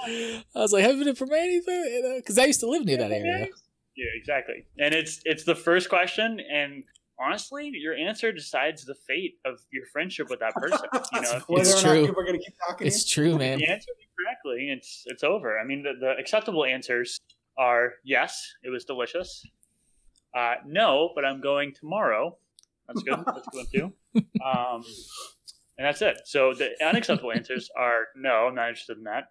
I 0.55 0.59
was 0.59 0.73
like, 0.73 0.83
"Have 0.83 0.97
you 0.97 1.05
been 1.05 1.15
to 1.15 1.25
Primanti?" 1.25 2.17
Because 2.17 2.37
I 2.37 2.45
used 2.45 2.59
to 2.59 2.67
live 2.69 2.83
near 2.85 2.97
that 2.97 3.11
area. 3.11 3.47
Yeah, 3.95 4.05
exactly. 4.15 4.65
And 4.77 4.93
it's 4.93 5.21
it's 5.23 5.45
the 5.45 5.55
first 5.55 5.87
question, 5.89 6.39
and 6.51 6.83
honestly, 7.19 7.71
your 7.73 7.95
answer 7.95 8.31
decides 8.33 8.83
the 8.83 8.95
fate 9.07 9.35
of 9.45 9.59
your 9.71 9.85
friendship 9.93 10.29
with 10.29 10.39
that 10.41 10.53
person. 10.53 10.79
You 11.13 11.21
know, 11.21 11.29
if 11.31 11.43
you 11.47 11.55
Whether 11.55 11.69
It's 11.69 11.81
true. 11.81 12.05
people 12.05 12.21
are 12.21 12.25
going 12.25 12.37
to 12.37 12.43
keep 12.43 12.55
talking 12.67 12.87
It's 12.87 13.09
true, 13.09 13.37
man. 13.37 13.61
if 13.61 13.67
you 13.67 13.73
answer 13.73 13.91
it 14.17 14.23
correctly, 14.23 14.69
it's 14.71 15.03
it's 15.07 15.23
over. 15.23 15.59
I 15.59 15.65
mean, 15.65 15.83
the, 15.83 15.93
the 15.99 16.11
acceptable 16.19 16.65
answers 16.65 17.19
are 17.57 17.93
yes, 18.03 18.53
it 18.63 18.69
was 18.69 18.85
delicious. 18.85 19.43
Uh, 20.35 20.55
no, 20.65 21.11
but 21.15 21.23
I'm 21.25 21.39
going 21.41 21.73
tomorrow. 21.73 22.37
That's 22.87 23.01
good. 23.03 23.19
That's 23.25 23.47
good 23.51 23.65
too. 23.73 23.93
Um, 24.43 24.83
and 25.77 25.85
that's 25.87 26.01
it. 26.01 26.21
So 26.25 26.53
the 26.53 26.69
unacceptable 26.85 27.31
answers 27.31 27.69
are 27.77 28.07
no, 28.15 28.47
I'm 28.47 28.55
not 28.55 28.69
interested 28.69 28.97
in 28.97 29.03
that, 29.03 29.25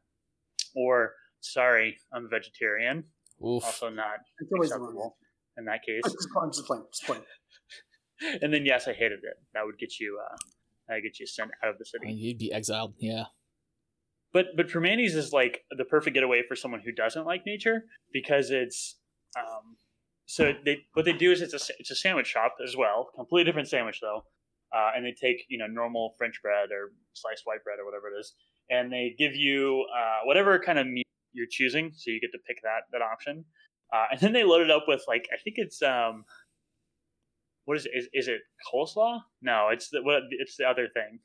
or 0.74 1.12
sorry, 1.40 1.96
I'm 2.12 2.24
a 2.26 2.28
vegetarian. 2.28 3.04
Oof. 3.46 3.64
Also 3.64 3.90
not 3.90 4.16
It's 4.40 4.50
always 4.52 4.70
the 4.70 4.78
wrong 4.78 4.88
acceptable 4.88 5.16
in 5.58 5.64
that 5.66 5.82
case. 5.84 6.02
answer. 6.04 6.18
I'm 6.42 6.50
just 6.50 6.66
playing. 6.66 6.84
Just 6.92 7.04
playing. 7.06 7.22
and 8.42 8.52
then 8.52 8.64
yes, 8.66 8.88
I 8.88 8.92
hated 8.92 9.20
it. 9.22 9.36
That 9.54 9.64
would 9.64 9.78
get 9.78 9.98
you 10.00 10.18
uh 10.22 10.36
that 10.88 10.94
would 10.96 11.02
get 11.02 11.18
you 11.20 11.26
sent 11.26 11.50
out 11.62 11.70
of 11.70 11.78
the 11.78 11.84
I 11.94 12.04
mean, 12.04 12.12
city. 12.16 12.20
you'd 12.20 12.38
be 12.38 12.52
exiled. 12.52 12.94
Yeah. 12.98 13.24
But 14.34 14.46
but 14.56 14.68
Primanti's 14.68 15.14
is 15.14 15.32
like 15.32 15.62
the 15.70 15.84
perfect 15.84 16.14
getaway 16.14 16.42
for 16.46 16.56
someone 16.56 16.82
who 16.84 16.92
doesn't 16.92 17.24
like 17.24 17.46
nature 17.46 17.84
because 18.12 18.50
it's 18.50 18.96
um 19.38 19.76
so 20.26 20.52
they 20.64 20.84
what 20.94 21.04
they 21.04 21.12
do 21.12 21.30
is 21.30 21.40
it's 21.40 21.54
a 21.54 21.72
it's 21.78 21.92
a 21.92 21.94
sandwich 21.94 22.26
shop 22.26 22.56
as 22.62 22.76
well, 22.76 23.08
completely 23.14 23.44
different 23.44 23.68
sandwich 23.68 24.00
though. 24.02 24.24
Uh, 24.74 24.90
and 24.96 25.06
they 25.06 25.12
take 25.12 25.44
you 25.48 25.56
know 25.56 25.68
normal 25.68 26.14
French 26.18 26.42
bread 26.42 26.70
or 26.72 26.92
sliced 27.12 27.42
white 27.44 27.62
bread 27.62 27.78
or 27.78 27.84
whatever 27.86 28.08
it 28.08 28.18
is, 28.18 28.34
and 28.68 28.92
they 28.92 29.14
give 29.16 29.36
you 29.36 29.86
uh, 29.96 30.26
whatever 30.26 30.58
kind 30.58 30.80
of 30.80 30.86
meat 30.88 31.06
you're 31.32 31.46
choosing, 31.48 31.92
so 31.94 32.10
you 32.10 32.20
get 32.20 32.32
to 32.32 32.38
pick 32.46 32.60
that 32.62 32.82
that 32.92 33.02
option. 33.02 33.44
Uh, 33.92 34.06
and 34.10 34.20
then 34.20 34.32
they 34.32 34.42
load 34.42 34.62
it 34.62 34.70
up 34.70 34.86
with 34.88 35.04
like 35.06 35.28
I 35.32 35.36
think 35.44 35.56
it's 35.58 35.80
um 35.80 36.24
what 37.66 37.76
is 37.76 37.86
it? 37.86 37.92
Is, 37.94 38.08
is 38.12 38.28
it 38.28 38.40
coleslaw? 38.72 39.20
No, 39.42 39.68
it's 39.68 39.90
the 39.90 40.02
what 40.02 40.22
it's 40.30 40.56
the 40.56 40.64
other 40.64 40.88
thing. 40.92 41.20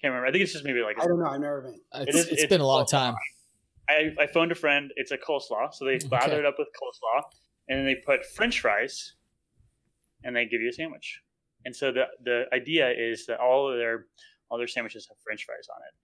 Can't 0.00 0.12
remember. 0.12 0.26
I 0.26 0.32
think 0.32 0.42
it's 0.44 0.52
just 0.52 0.64
maybe 0.64 0.80
like 0.82 0.96
a 0.98 1.02
I 1.02 1.06
don't 1.06 1.18
know. 1.18 1.26
I've 1.26 1.40
never 1.40 1.62
been. 1.62 1.80
It's, 2.06 2.16
is- 2.16 2.26
it's 2.28 2.42
it's 2.42 2.50
been 2.50 2.60
a 2.60 2.66
long 2.66 2.86
time. 2.86 3.14
I, 3.88 4.10
I 4.18 4.26
phoned 4.26 4.50
a 4.52 4.54
friend. 4.56 4.90
It's 4.96 5.12
a 5.12 5.16
coleslaw, 5.16 5.72
so 5.72 5.84
they 5.84 5.98
lather 6.10 6.32
Okay. 6.32 6.38
it 6.40 6.44
up 6.46 6.56
with 6.58 6.68
coleslaw, 6.68 7.22
and 7.68 7.78
then 7.78 7.86
they 7.86 7.94
put 8.04 8.24
French 8.26 8.60
fries, 8.60 9.14
and 10.24 10.34
they 10.34 10.44
give 10.46 10.60
you 10.60 10.68
a 10.68 10.72
sandwich. 10.72 11.22
And 11.64 11.74
so 11.74 11.92
the 11.92 12.04
the 12.24 12.44
idea 12.52 12.90
is 12.90 13.26
that 13.26 13.38
all 13.40 13.70
of 13.72 13.78
their 13.78 14.06
all 14.50 14.58
their 14.58 14.66
sandwiches 14.66 15.06
have 15.08 15.16
French 15.24 15.44
fries 15.44 15.66
on 15.74 15.80
it, 15.88 15.94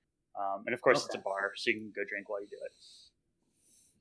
um, 0.40 0.62
and 0.66 0.74
of 0.74 0.80
course 0.80 1.04
it's 1.04 1.14
a 1.14 1.18
bar, 1.18 1.52
so 1.56 1.70
you 1.70 1.76
can 1.76 1.92
go 1.94 2.02
drink 2.08 2.28
while 2.28 2.40
you 2.40 2.46
do 2.48 2.56
it. 2.64 2.72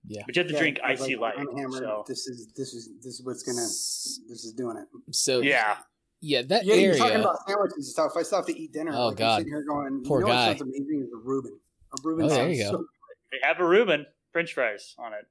Yeah. 0.08 0.24
But 0.26 0.36
you 0.36 0.40
have 0.42 0.48
to 0.48 0.54
Yeah, 0.54 0.60
drink 0.60 0.80
icy 0.84 1.16
like, 1.16 1.38
light. 1.38 1.48
I'm 1.48 1.56
hammered. 1.58 1.84
So 1.84 2.06
This 2.08 2.26
is 2.28 2.52
this 2.56 2.74
is 2.74 2.90
this 3.04 3.14
is 3.20 3.26
what's 3.26 3.44
gonna. 3.44 3.58
This 3.62 4.46
is 4.46 4.54
doing 4.54 4.78
it. 4.78 4.88
So 5.16 5.42
yeah, 5.42 5.78
yeah, 6.22 6.42
that 6.44 6.66
Yeah, 6.66 6.76
you're 6.76 6.96
talking 6.96 7.20
about 7.20 7.38
sandwiches 7.48 7.76
and 7.78 7.86
stuff. 7.86 8.12
I 8.18 8.24
still 8.24 8.38
have 8.40 8.46
to 8.48 8.58
eat 8.58 8.72
dinner. 8.72 8.92
Oh, 8.94 9.08
like, 9.08 9.18
God. 9.18 9.32
I'm 9.34 9.38
sitting 9.40 9.54
here 9.54 9.64
going, 9.68 10.04
Poor 10.06 10.20
you 10.22 10.26
know 10.28 10.32
guy. 10.32 10.48
What 10.50 10.58
sounds 10.60 10.62
amazing 10.62 11.04
is 11.06 11.12
a 11.14 11.18
Reuben. 11.18 11.60
A 11.94 12.02
Reuben. 12.04 12.26
Oh, 12.26 12.30
there 12.30 12.50
you 12.50 12.64
go. 12.64 12.72
so- 12.72 12.86
they 13.32 13.38
have 13.44 13.60
a 13.60 13.66
Reuben 13.66 14.06
French 14.32 14.54
fries 14.54 14.94
on 14.98 15.14
it. 15.14 15.26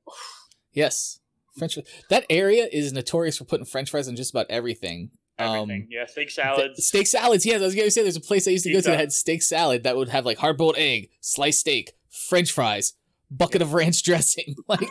Yes. 0.73 1.21
French 1.57 1.79
that 2.09 2.25
area 2.31 2.69
is 2.71 2.93
notorious 2.93 3.37
for 3.37 3.45
putting 3.45 3.67
French 3.67 3.91
fries 3.91 4.09
on 4.09 4.17
just 4.17 4.31
about 4.31 4.47
everything. 4.49 5.11
Everything. 5.39 5.83
Um, 5.83 5.87
yeah, 5.91 6.07
steak 6.07 6.29
th- 6.29 6.35
salads. 6.35 6.87
steak 6.87 7.07
salads. 7.07 7.45
Yes, 7.47 7.61
I 7.61 7.65
was 7.65 7.75
gonna 7.75 7.91
say 7.91 8.03
there's 8.03 8.17
a 8.17 8.21
place 8.21 8.47
I 8.47 8.53
used 8.53 8.65
to 8.65 8.73
go 8.73 8.81
to 8.81 8.91
that 8.91 8.99
had 8.99 9.13
steak 9.13 9.43
salad 9.43 9.83
that 9.85 9.97
would 9.97 10.11
have 10.11 10.25
like 10.27 10.39
hard 10.39 10.57
boiled 10.59 10.77
egg, 10.79 11.09
sliced 11.21 11.61
steak, 11.61 11.93
French 12.11 12.53
fries, 12.53 12.95
bucket 13.31 13.63
of 13.63 13.73
ranch 13.75 14.03
dressing. 14.05 14.55
Like 14.69 14.89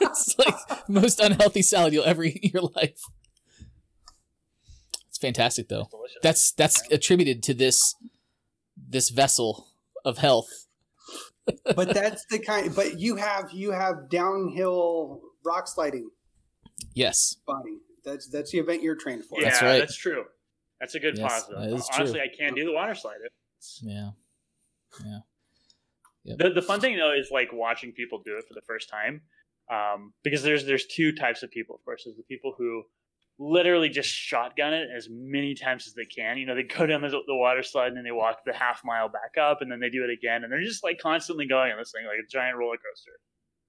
it's 0.00 0.38
like 0.38 0.88
most 0.88 1.20
unhealthy 1.20 1.62
salad 1.62 1.92
you'll 1.92 2.04
ever 2.04 2.24
eat 2.24 2.40
in 2.42 2.50
your 2.52 2.62
life. 2.74 3.02
It's 5.18 5.24
fantastic 5.24 5.66
though. 5.68 5.88
Delicious. 5.90 6.18
That's 6.22 6.52
that's 6.52 6.92
attributed 6.92 7.42
to 7.44 7.54
this 7.54 7.96
this 8.76 9.08
vessel 9.10 9.66
of 10.04 10.18
health. 10.18 10.66
but 11.74 11.92
that's 11.92 12.24
the 12.30 12.38
kind. 12.38 12.72
But 12.72 13.00
you 13.00 13.16
have 13.16 13.50
you 13.52 13.72
have 13.72 14.08
downhill 14.08 15.20
rock 15.44 15.66
sliding 15.66 16.10
Yes. 16.94 17.34
body. 17.44 17.78
That's 18.04 18.28
that's 18.28 18.52
the 18.52 18.58
event 18.58 18.84
you're 18.84 18.94
trained 18.94 19.24
for. 19.24 19.40
yeah, 19.40 19.48
That's 19.48 19.62
right. 19.62 19.78
That's 19.80 19.96
true. 19.96 20.24
That's 20.78 20.94
a 20.94 21.00
good 21.00 21.18
Yes, 21.18 21.28
positive. 21.32 21.82
Honestly, 21.92 22.20
true. 22.20 22.22
I 22.22 22.28
can't 22.38 22.54
do 22.54 22.64
the 22.64 22.72
water 22.72 22.94
slide. 22.94 23.16
It's, 23.58 23.80
Yeah. 23.82 24.10
The, 26.24 26.50
the 26.50 26.62
fun 26.62 26.80
thing 26.80 26.96
though 26.96 27.12
is 27.12 27.30
like 27.32 27.48
watching 27.52 27.90
people 27.90 28.22
do 28.24 28.36
it 28.36 28.44
for 28.46 28.54
the 28.54 28.60
first 28.68 28.88
time, 28.88 29.22
um, 29.68 30.12
because 30.22 30.44
there's 30.44 30.64
there's 30.64 30.86
two 30.86 31.10
types 31.10 31.42
of 31.42 31.50
people. 31.50 31.74
Of 31.74 31.84
course, 31.84 32.02
there's 32.04 32.16
the 32.16 32.22
people 32.22 32.54
who 32.56 32.84
literally 33.38 33.88
just 33.88 34.08
shotgun 34.08 34.72
it 34.72 34.88
as 34.94 35.08
many 35.10 35.54
times 35.54 35.86
as 35.86 35.94
they 35.94 36.04
can. 36.04 36.38
You 36.38 36.46
know, 36.46 36.54
they 36.54 36.62
go 36.64 36.86
down 36.86 37.02
the, 37.02 37.08
the 37.08 37.34
water 37.34 37.62
slide 37.62 37.88
and 37.88 37.96
then 37.96 38.04
they 38.04 38.12
walk 38.12 38.38
the 38.44 38.52
half 38.52 38.82
mile 38.84 39.08
back 39.08 39.40
up, 39.40 39.62
and 39.62 39.70
then 39.70 39.80
they 39.80 39.90
do 39.90 40.04
it 40.04 40.10
again, 40.10 40.44
and 40.44 40.52
they're 40.52 40.62
just 40.62 40.84
like 40.84 40.98
constantly 40.98 41.46
going 41.46 41.72
on 41.72 41.78
this 41.78 41.92
thing 41.92 42.06
like 42.06 42.24
a 42.24 42.28
giant 42.28 42.56
roller 42.56 42.76
coaster. 42.76 43.12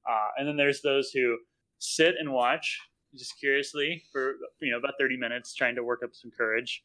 Uh, 0.10 0.30
and 0.38 0.48
then 0.48 0.58
there's 0.58 0.82
those 0.82 1.12
who 1.12 1.38
sit 1.80 2.16
and 2.20 2.32
watch 2.32 2.80
just 3.16 3.40
curiously 3.40 4.04
for 4.12 4.36
you 4.62 4.72
know 4.72 4.78
about 4.78 4.94
30 5.00 5.18
minutes, 5.18 5.54
trying 5.54 5.76
to 5.76 5.84
work 5.84 6.02
up 6.04 6.12
some 6.14 6.32
courage, 6.36 6.82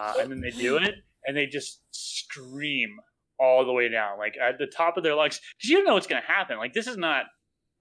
uh, 0.00 0.14
and 0.20 0.30
then 0.30 0.40
they 0.40 0.50
do 0.50 0.76
it 0.76 0.94
and 1.26 1.36
they 1.36 1.46
just 1.46 1.82
scream 1.90 2.96
all 3.40 3.64
the 3.64 3.72
way 3.72 3.88
down, 3.88 4.18
like 4.18 4.36
at 4.42 4.58
the 4.58 4.66
top 4.66 4.96
of 4.96 5.04
their 5.04 5.14
lungs, 5.14 5.40
because 5.58 5.70
you 5.70 5.76
don't 5.76 5.84
know 5.84 5.94
what's 5.94 6.06
going 6.06 6.20
to 6.20 6.26
happen. 6.26 6.58
Like 6.58 6.72
this 6.72 6.86
is 6.86 6.96
not 6.96 7.24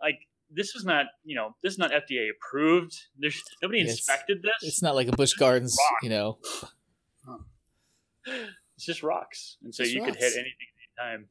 like 0.01 0.19
this 0.49 0.73
was 0.73 0.86
not 0.86 1.05
you 1.23 1.36
know 1.36 1.55
this 1.63 1.73
is 1.73 1.79
not 1.79 1.91
FDA 1.91 2.29
approved. 2.29 2.95
There's 3.17 3.41
nobody 3.62 3.81
It's- 3.81 3.97
inspected 3.97 4.41
this. 4.41 4.53
It's 4.62 4.81
not 4.81 4.95
like 4.95 5.07
a 5.07 5.12
Busch 5.15 5.33
Gardens, 5.33 5.77
you 6.01 6.10
know. 6.10 6.39
It's 8.75 8.86
just 8.86 9.01
rocks, 9.03 9.57
and 9.63 9.73
so 9.73 9.83
Just 9.83 9.95
you 9.95 10.03
could 10.03 10.15
hit 10.15 10.33
anything 10.33 10.67
at 10.99 11.03
any 11.07 11.12
time. 11.19 11.29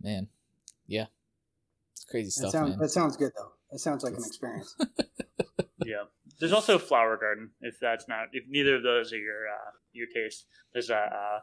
Man. 0.00 0.28
Yeah. 0.86 1.06
It's 1.92 2.04
crazy 2.04 2.26
That 2.26 2.32
stuff, 2.32 2.52
sounds 2.52 2.70
man. 2.70 2.78
that 2.80 2.88
sounds 2.90 3.16
good 3.16 3.32
though. 3.36 3.52
That 3.70 3.78
sounds 3.78 4.02
like 4.04 4.14
an 4.14 4.24
experience. 4.24 4.74
Yeah, 5.84 6.04
there's 6.40 6.52
also 6.54 6.74
a 6.76 6.78
flower 6.80 7.16
garden. 7.16 7.50
If 7.60 7.78
that's 7.78 8.08
not, 8.08 8.28
if 8.32 8.42
neither 8.48 8.74
of 8.74 8.82
those 8.82 9.12
are 9.12 9.18
your 9.18 9.46
uh, 9.46 9.70
your 9.92 10.08
taste, 10.12 10.46
there's 10.72 10.90
a 10.90 11.40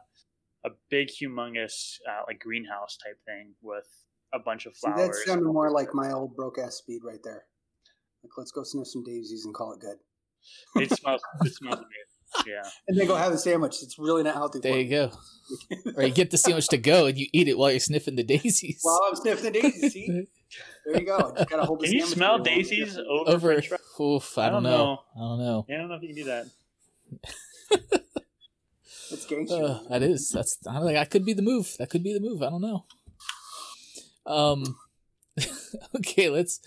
a, 0.64 0.68
a 0.68 0.70
big, 0.90 1.08
humongous 1.08 1.96
uh, 2.06 2.24
like 2.26 2.40
greenhouse 2.40 2.98
type 3.02 3.18
thing 3.24 3.54
with 3.62 3.86
a 4.34 4.38
bunch 4.38 4.66
of 4.66 4.74
See, 4.76 4.88
that 4.88 4.96
flowers. 4.96 5.22
sounded 5.26 5.44
more 5.46 5.70
like 5.70 5.94
my 5.94 6.10
old 6.12 6.34
broke 6.36 6.58
ass 6.58 6.74
speed 6.76 7.02
right 7.04 7.20
there. 7.22 7.44
Like, 8.22 8.32
let's 8.36 8.50
go 8.50 8.62
sniff 8.64 8.86
some 8.88 9.04
daisies 9.04 9.44
and 9.44 9.54
call 9.54 9.72
it 9.74 9.80
good, 9.80 9.96
it 10.82 10.90
smells. 10.98 11.22
It 11.44 11.54
smells 11.54 11.76
amazing. 11.76 11.88
Yeah. 12.48 12.68
and 12.88 12.98
then 12.98 13.06
go 13.06 13.14
have 13.14 13.32
a 13.32 13.38
sandwich. 13.38 13.76
It's 13.82 13.96
really 13.96 14.24
not 14.24 14.34
healthy. 14.34 14.58
There 14.58 14.72
for 14.72 14.78
you 14.78 14.84
me. 14.84 14.90
go. 14.90 15.10
Or 15.96 16.02
you 16.02 16.10
get 16.12 16.30
the 16.32 16.38
sandwich 16.38 16.66
to 16.68 16.78
go 16.78 17.06
and 17.06 17.16
you 17.16 17.26
eat 17.32 17.46
it 17.48 17.56
while 17.56 17.70
you're 17.70 17.78
sniffing 17.78 18.16
the 18.16 18.24
daisies. 18.24 18.80
While 18.82 19.00
I'm 19.08 19.14
sniffing 19.14 19.44
the 19.52 19.60
daisies, 19.60 19.92
see, 19.92 20.06
there 20.86 21.00
you 21.00 21.06
go. 21.06 21.32
Just 21.36 21.48
gotta 21.50 21.64
hold 21.64 21.80
the 21.80 21.84
Can 21.86 21.94
you 21.94 22.06
smell 22.06 22.36
for 22.38 22.40
a 22.40 22.42
while. 22.42 22.44
daisies 22.44 22.98
over, 22.98 23.30
Over, 23.30 23.52
French 23.52 23.68
fries? 23.68 23.80
oof, 24.00 24.38
I, 24.38 24.46
I 24.46 24.50
don't 24.50 24.62
don't 24.64 24.72
know. 24.72 24.98
I 25.14 25.20
don't 25.20 25.38
know. 25.38 25.66
Yeah, 25.68 25.74
I 25.76 25.78
don't 25.78 25.88
know 25.90 25.94
if 25.96 26.02
you 26.02 26.08
can 26.08 26.16
do 26.16 26.24
that. 26.24 26.46
It's 29.10 29.26
gangster. 29.26 29.62
Uh, 29.62 29.78
that 29.90 30.02
is. 30.02 30.30
That's. 30.30 30.58
I 30.68 30.74
don't 30.74 30.86
think 30.86 30.96
that 30.98 31.10
could 31.10 31.24
be 31.26 31.34
the 31.34 31.42
move. 31.42 31.76
That 31.78 31.90
could 31.90 32.02
be 32.02 32.14
the 32.14 32.20
move. 32.20 32.42
I 32.42 32.48
don't 32.50 32.62
know. 32.62 32.84
Um. 34.26 34.76
okay, 35.96 36.28
let's. 36.30 36.60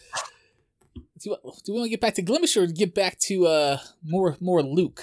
Do 1.20 1.32
you, 1.32 1.38
do 1.66 1.74
we 1.74 1.80
want 1.80 1.86
to 1.86 1.90
get 1.90 2.02
back 2.02 2.16
to 2.16 2.24
Glimesh 2.24 2.56
or 2.58 2.68
get 2.68 2.94
back 2.94 3.18
to 3.22 3.48
uh 3.48 3.78
more 4.04 4.38
more 4.40 4.62
Luke? 4.62 5.02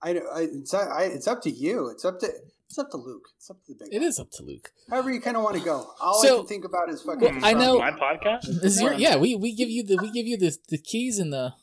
I, 0.00 0.10
I, 0.10 0.40
it's, 0.52 0.74
I, 0.74 1.04
it's 1.04 1.26
up 1.26 1.42
to 1.42 1.50
you. 1.50 1.88
It's 1.88 2.04
up 2.04 2.20
to 2.20 2.28
it's 2.68 2.78
up 2.78 2.90
to 2.90 2.96
Luke. 2.96 3.28
It's 3.36 3.50
up 3.50 3.64
to 3.64 3.72
the 3.72 3.84
big. 3.84 3.94
It 3.94 4.00
guy. 4.00 4.06
is 4.06 4.18
up 4.18 4.30
to 4.32 4.42
Luke. 4.42 4.72
However 4.90 5.10
you 5.10 5.20
kind 5.20 5.36
of 5.36 5.42
want 5.42 5.56
to 5.56 5.64
go. 5.64 5.90
All 6.00 6.24
I 6.24 6.28
can 6.28 6.46
think 6.46 6.64
about 6.64 6.90
is 6.90 7.02
fucking. 7.02 7.36
Well, 7.36 7.44
I 7.44 7.52
know- 7.54 7.78
my 7.78 7.92
podcast. 7.92 8.64
Is 8.64 8.80
your, 8.80 8.92
yeah, 8.92 9.16
we, 9.16 9.34
we 9.36 9.54
give 9.54 9.70
you 9.70 9.82
the 9.82 9.96
we 9.96 10.10
give 10.10 10.26
you 10.26 10.36
the 10.36 10.56
the 10.68 10.78
keys 10.78 11.18
and 11.18 11.32
the 11.32 11.54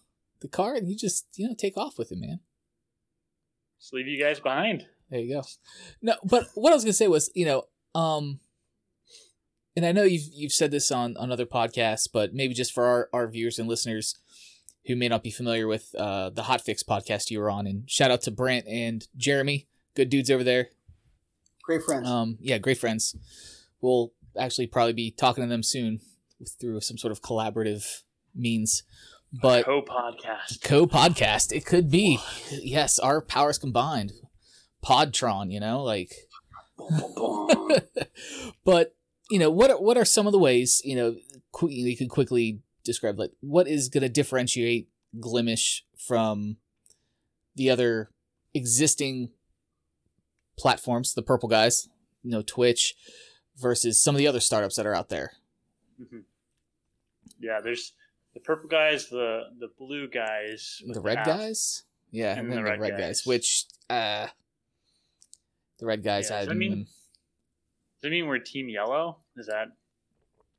the 0.42 0.48
car, 0.48 0.76
and 0.76 0.90
you 0.90 0.98
just 0.98 1.28
you 1.36 1.48
know 1.48 1.56
take 1.56 1.78
off 1.78 1.98
with 1.98 2.12
it, 2.12 2.18
man. 2.18 2.40
Just 3.80 3.94
leave 3.94 4.08
you 4.08 4.20
guys 4.20 4.40
behind. 4.40 4.86
There 5.10 5.20
you 5.20 5.36
go. 5.36 5.44
No, 6.02 6.16
but 6.24 6.48
what 6.56 6.72
I 6.72 6.76
was 6.76 6.84
gonna 6.84 6.94
say 6.94 7.08
was, 7.08 7.30
you 7.36 7.46
know, 7.46 7.66
um, 7.94 8.40
and 9.76 9.86
I 9.86 9.92
know 9.92 10.04
you've 10.04 10.30
you've 10.34 10.54
said 10.54 10.72
this 10.72 10.92
on 10.92 11.16
on 11.18 11.32
other 11.32 11.46
podcasts, 11.46 12.08
but 12.12 12.34
maybe 12.34 12.54
just 12.54 12.74
for 12.74 12.86
our 12.86 13.10
our 13.14 13.28
viewers 13.28 13.60
and 13.60 13.68
listeners 13.68 14.16
who 14.86 14.96
may 14.96 15.08
not 15.08 15.24
be 15.24 15.32
familiar 15.32 15.68
with 15.68 15.94
uh 15.96 16.30
the 16.30 16.44
Hot 16.44 16.62
Fix 16.62 16.84
podcast 16.84 17.32
you 17.32 17.40
were 17.40 17.50
on, 17.50 17.68
and 17.68 17.90
shout 17.90 18.12
out 18.12 18.22
to 18.24 18.32
Brent 18.32 18.68
and 18.68 19.08
Jeremy, 19.18 19.68
good 19.96 20.10
dudes 20.10 20.32
over 20.32 20.44
there. 20.44 20.70
Great 21.64 21.84
friends. 21.84 22.10
Um, 22.10 22.38
yeah, 22.40 22.58
great 22.58 22.78
friends. 22.78 23.16
We'll 23.82 24.14
actually 24.38 24.68
probably 24.68 24.94
be 24.94 25.12
talking 25.12 25.44
to 25.44 25.50
them 25.50 25.64
soon 25.64 26.00
through 26.60 26.82
some 26.82 26.98
sort 26.98 27.12
of 27.12 27.22
collaborative 27.22 28.04
means. 28.36 28.84
But 29.42 29.66
Co 29.66 29.82
podcast. 29.82 30.62
co 30.64 30.86
podcast, 30.86 31.52
it 31.52 31.66
could 31.66 31.90
be. 31.90 32.20
Yes, 32.52 33.00
our 33.00 33.22
powers 33.22 33.58
combined. 33.58 34.14
Podtron, 34.86 35.52
you 35.52 35.60
know, 35.60 35.82
like 35.82 36.14
Boom, 36.78 37.14
boom, 37.16 37.48
boom. 37.48 37.80
but 38.66 38.95
you 39.30 39.40
know 39.40 39.50
what 39.50 39.72
are, 39.72 39.82
what 39.82 39.98
are 39.98 40.06
some 40.06 40.26
of 40.28 40.32
the 40.34 40.40
ways 40.40 40.82
you 40.86 40.96
know 40.96 41.16
qu- 41.52 41.70
you 41.70 41.96
could 41.98 42.10
quickly 42.10 42.60
describe 42.84 43.18
like 43.18 43.32
what 43.42 43.68
is 43.68 43.90
going 43.90 44.04
to 44.04 44.10
differentiate 44.10 44.88
glimesh 45.20 45.82
from 45.98 46.58
the 47.56 47.70
other 47.70 48.10
existing 48.54 49.30
platforms 50.58 51.14
the 51.14 51.22
purple 51.24 51.50
guys 51.50 51.90
you 52.24 52.32
know 52.32 52.42
twitch 52.42 52.96
versus 53.58 54.02
some 54.02 54.14
of 54.16 54.20
the 54.20 54.28
other 54.28 54.40
startups 54.40 54.76
that 54.76 54.86
are 54.86 54.96
out 54.96 55.10
there 55.10 55.32
Mhm. 56.02 56.24
Yeah, 57.40 57.62
there's 57.62 57.94
the 58.34 58.40
purple 58.42 58.68
guys, 58.70 59.08
the 59.10 59.44
the 59.60 59.70
blue 59.78 60.10
guys, 60.10 60.82
the 60.86 61.00
red 61.00 61.20
apps. 61.20 61.26
guys 61.26 61.84
yeah 62.12 62.32
And 62.32 62.40
and 62.42 62.52
the 62.52 62.56
the 62.58 62.64
red 62.64 62.80
red, 62.82 62.92
guys. 62.92 63.00
guys. 63.22 63.26
which 63.26 63.66
uh 63.90 64.28
the 65.80 65.86
red 65.86 66.04
guys 66.04 66.30
Yeah, 66.30 66.46
I 66.50 66.54
mean- 66.54 66.88
that 68.06 68.10
mean 68.12 68.28
we're 68.28 68.40
Team 68.40 68.70
Yellow? 68.70 69.18
Is 69.38 69.48
that 69.48 69.68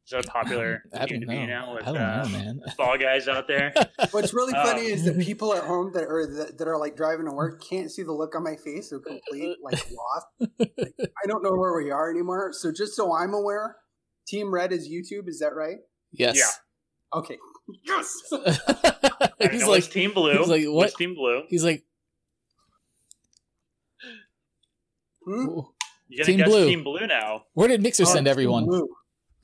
Is 0.05 0.11
that 0.11 0.27
a 0.27 0.29
popular 0.29 0.83
I 0.93 0.99
don't 0.99 1.09
game 1.09 1.21
to 1.23 1.27
be 1.27 1.35
know. 1.39 1.47
now 1.47 1.75
with 1.75 1.83
I 1.89 1.93
don't 1.93 1.97
uh, 2.03 2.23
know, 2.25 2.29
man. 2.31 2.61
fall 2.77 2.99
guys 2.99 3.29
out 3.29 3.47
there? 3.49 3.73
What's 4.11 4.35
really 4.35 4.53
funny 4.53 4.83
is 4.87 5.05
that 5.05 5.19
people 5.21 5.55
at 5.55 5.65
home 5.65 5.93
that 5.95 6.05
are 6.05 6.27
that, 6.27 6.59
that 6.59 6.69
are 6.69 6.79
like 6.79 6.97
driving 6.97 7.27
to 7.27 7.33
work 7.33 7.63
can't 7.63 7.91
see 7.91 8.03
the 8.03 8.13
look 8.13 8.35
on 8.35 8.43
my 8.45 8.57
face 8.57 8.93
of 8.93 9.03
complete 9.05 9.57
like 9.63 9.79
lost. 9.91 10.27
Like, 10.59 10.95
I 11.01 11.27
don't 11.27 11.43
know 11.43 11.55
where 11.55 11.75
we 11.77 11.91
are 11.91 12.11
anymore. 12.11 12.53
So 12.53 12.73
just 12.73 12.95
so 12.95 13.15
I'm 13.15 13.33
aware, 13.35 13.77
Team 14.29 14.53
Red 14.53 14.73
is 14.73 14.89
YouTube. 14.89 15.29
Is 15.29 15.39
that 15.41 15.55
right? 15.55 15.79
yes. 16.13 16.61
Okay. 17.15 17.39
Yes. 17.85 18.23
I 18.33 19.49
he's 19.51 19.63
know, 19.63 19.71
like, 19.71 19.83
Team 19.83 20.13
Blue? 20.13 20.39
he's 20.39 20.47
like, 20.47 20.65
what? 20.67 20.73
What's 20.75 20.95
Team 20.95 21.17
Blue? 21.17 21.43
he's 21.49 21.65
like, 21.65 21.83
Hmm? 25.27 25.59
"Ooh, 26.09 26.13
You 26.15 26.19
gotta 26.19 26.31
Team 26.31 26.39
guess 26.39 26.49
Blue. 26.49 26.67
Team 26.67 26.85
Blue 26.85 27.07
now. 27.07 27.43
where 27.55 27.69
did 27.69 27.83
Mixer 27.83 28.03
Oh, 28.05 28.07
send 28.07 28.27
Team 28.27 28.31
everyone? 28.31 28.65
Blue. 28.67 28.89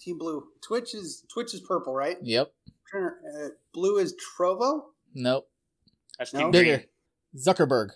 Team 0.01 0.19
Blue. 0.19 0.45
Twitch 0.67 0.95
is 0.95 1.25
Twitch 1.33 1.55
is 1.55 1.61
purple, 1.61 1.95
right? 1.95 2.17
Yep. 2.23 2.53
Uh, 2.95 3.09
blue 3.73 3.99
is 3.99 4.15
Trovo. 4.39 4.83
Nope. 5.15 5.49
That's 6.19 6.35
No? 6.35 6.41
Team 6.41 6.51
Bigger. 6.51 6.77
Green. 6.79 6.89
Zuckerberg. 7.39 7.91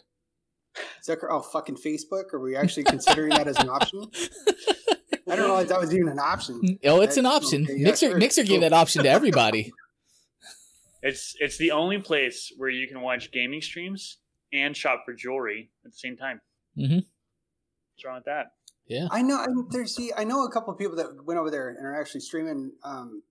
Zucker. 1.07 1.27
Oh, 1.31 1.41
fucking 1.41 1.77
Facebook. 1.77 2.33
Are 2.33 2.41
we 2.41 2.57
actually 2.57 2.85
considering 2.85 3.31
that 3.31 3.47
as 3.49 3.57
an 3.59 3.69
option? 3.69 4.07
I 5.29 5.35
don't 5.37 5.47
realize 5.47 5.69
that 5.69 5.81
was 5.81 5.93
even 5.95 6.09
an 6.09 6.19
option. 6.19 6.79
Oh, 6.85 7.01
it's 7.03 7.17
an 7.17 7.27
option. 7.27 7.65
okay, 7.65 7.75
yeah, 7.77 7.85
Mixer 7.85 8.09
sure. 8.11 8.19
Mixer 8.19 8.43
gave 8.45 8.61
Cool. 8.61 8.61
that 8.61 8.73
option 8.73 9.03
to 9.05 9.09
everybody. 9.11 9.73
It's 11.03 11.37
it's 11.39 11.57
the 11.59 11.71
only 11.71 11.99
place 11.99 12.53
where 12.57 12.71
you 12.71 12.89
can 12.89 13.01
watch 13.01 13.31
gaming 13.31 13.61
streams 13.63 14.19
and 14.53 14.77
shop 14.77 15.03
for 15.05 15.13
jewelry 15.15 15.71
at 15.85 15.93
the 15.93 15.97
same 15.97 16.17
time. 16.17 16.41
Mhm. 16.77 17.05
What's 17.97 18.05
wrong 18.05 18.17
with 18.17 18.25
that? 18.27 18.53
yeah. 18.87 19.09
I 19.11 19.23
know. 19.23 19.37
I 19.37 19.47
there's 19.71 19.97
see. 19.97 20.13
I 20.17 20.25
know 20.25 20.45
a 20.45 20.51
couple 20.51 20.73
of 20.73 20.79
people 20.79 20.97
that 20.97 21.25
went 21.25 21.41
over 21.41 21.51
there 21.51 21.71
and 21.71 21.85
are 21.87 21.99
actually 21.99 22.21
streaming. 22.21 22.73
Um, 22.85 23.23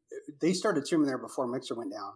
they 0.42 0.54
started 0.54 0.86
streaming 0.86 1.08
there 1.08 1.18
before 1.18 1.48
Mixer 1.48 1.76
went 1.76 1.92
down, 1.92 2.14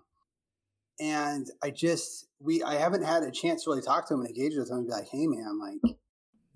and 1.00 1.48
I 1.64 1.70
just 1.70 2.28
we 2.40 2.64
I 2.64 2.76
haven't 2.76 3.04
had 3.04 3.24
a 3.24 3.32
chance 3.32 3.64
to 3.64 3.70
really 3.70 3.84
talk 3.84 4.08
to 4.08 4.14
them 4.14 4.22
and 4.22 4.30
engage 4.30 4.58
with 4.58 4.70
them 4.70 4.80
and 4.80 4.88
be 4.88 4.94
like, 4.94 5.08
hey 5.12 5.28
man, 5.28 5.60
like, 5.60 5.96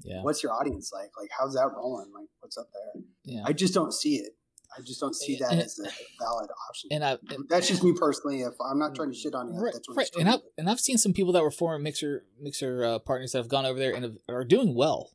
Yeah. 0.04 0.22
what's 0.24 0.42
your 0.44 0.52
audience 0.52 0.92
like? 0.92 1.12
Like, 1.20 1.30
how's 1.38 1.54
that 1.54 1.70
rolling? 1.76 2.12
Like, 2.14 2.28
what's 2.40 2.58
up 2.58 2.68
there? 2.74 3.04
Yeah. 3.24 3.44
I 3.46 3.54
just 3.54 3.74
don't 3.74 3.94
see 3.94 4.16
it. 4.16 4.34
I 4.76 4.82
just 4.82 5.00
don't 5.00 5.16
see 5.16 5.36
that 5.38 5.54
as 5.54 5.78
a 5.80 5.84
valid 6.20 6.50
option. 6.70 6.90
And 6.92 7.06
I 7.06 7.18
and, 7.30 7.48
That's 7.48 7.68
just 7.68 7.84
me 7.84 7.94
personally. 7.94 8.42
If 8.42 8.56
I'm 8.60 8.80
not 8.80 8.96
trying 8.96 9.12
to 9.12 9.16
shit 9.16 9.36
on 9.36 9.54
you, 9.54 9.62
right, 9.62 9.72
that's 9.72 9.88
what 9.88 9.98
right. 9.98 10.10
And 10.20 10.28
I've 10.28 10.42
and 10.58 10.70
I've 10.70 10.80
seen 10.80 10.98
some 10.98 11.14
people 11.14 11.34
that 11.34 11.44
were 11.44 11.52
former 11.52 11.78
Mixer 11.78 12.26
Mixer 12.42 12.84
uh, 12.84 13.00
partners 13.00 13.34
that 13.34 13.38
have 13.38 13.50
gone 13.50 13.66
over 13.66 13.78
there 13.78 13.94
and 13.94 14.04
have, 14.04 14.18
are 14.28 14.44
doing 14.44 14.74
well. 14.76 15.12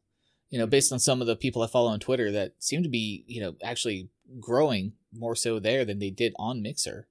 You 0.51 0.59
know, 0.59 0.67
based 0.67 0.93
on 0.93 0.99
some 0.99 1.21
of 1.21 1.27
the 1.27 1.37
people 1.37 1.63
I 1.63 1.67
follow 1.67 1.91
on 1.91 2.01
Twitter 2.01 2.33
that 2.33 2.55
seem 2.59 2.83
to 2.83 2.89
be, 2.89 3.25
you 3.27 3.41
know, 3.41 3.55
actually 3.63 4.09
growing 4.41 4.93
more 5.13 5.35
so 5.35 5.59
there 5.59 5.85
than 5.85 5.99
they 5.99 6.11
did 6.11 6.33
on 6.39 6.63
Mixer. 6.63 7.07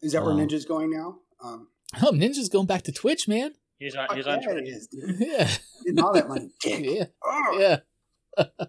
Is 0.00 0.12
that 0.12 0.22
where 0.22 0.32
Um, 0.32 0.38
Ninja's 0.38 0.64
going 0.64 0.90
now? 0.90 1.18
Um, 1.42 1.68
Oh, 2.02 2.12
Ninja's 2.12 2.48
going 2.48 2.66
back 2.66 2.82
to 2.82 2.92
Twitch, 2.92 3.26
man. 3.26 3.54
He's 3.78 3.96
on 3.96 4.06
he's 4.14 4.26
on 4.26 4.40
yeah, 4.42 4.52
Twitch. 4.52 4.64
it 4.64 4.68
is, 4.68 4.86
dude. 4.88 5.16
Yeah, 5.20 5.50
Getting 5.84 6.00
all 6.04 6.12
that 6.12 6.28
money. 6.28 6.50
Dick. 6.60 6.84
yeah, 6.84 7.04
Oh. 7.24 7.58
yeah. 7.58 8.46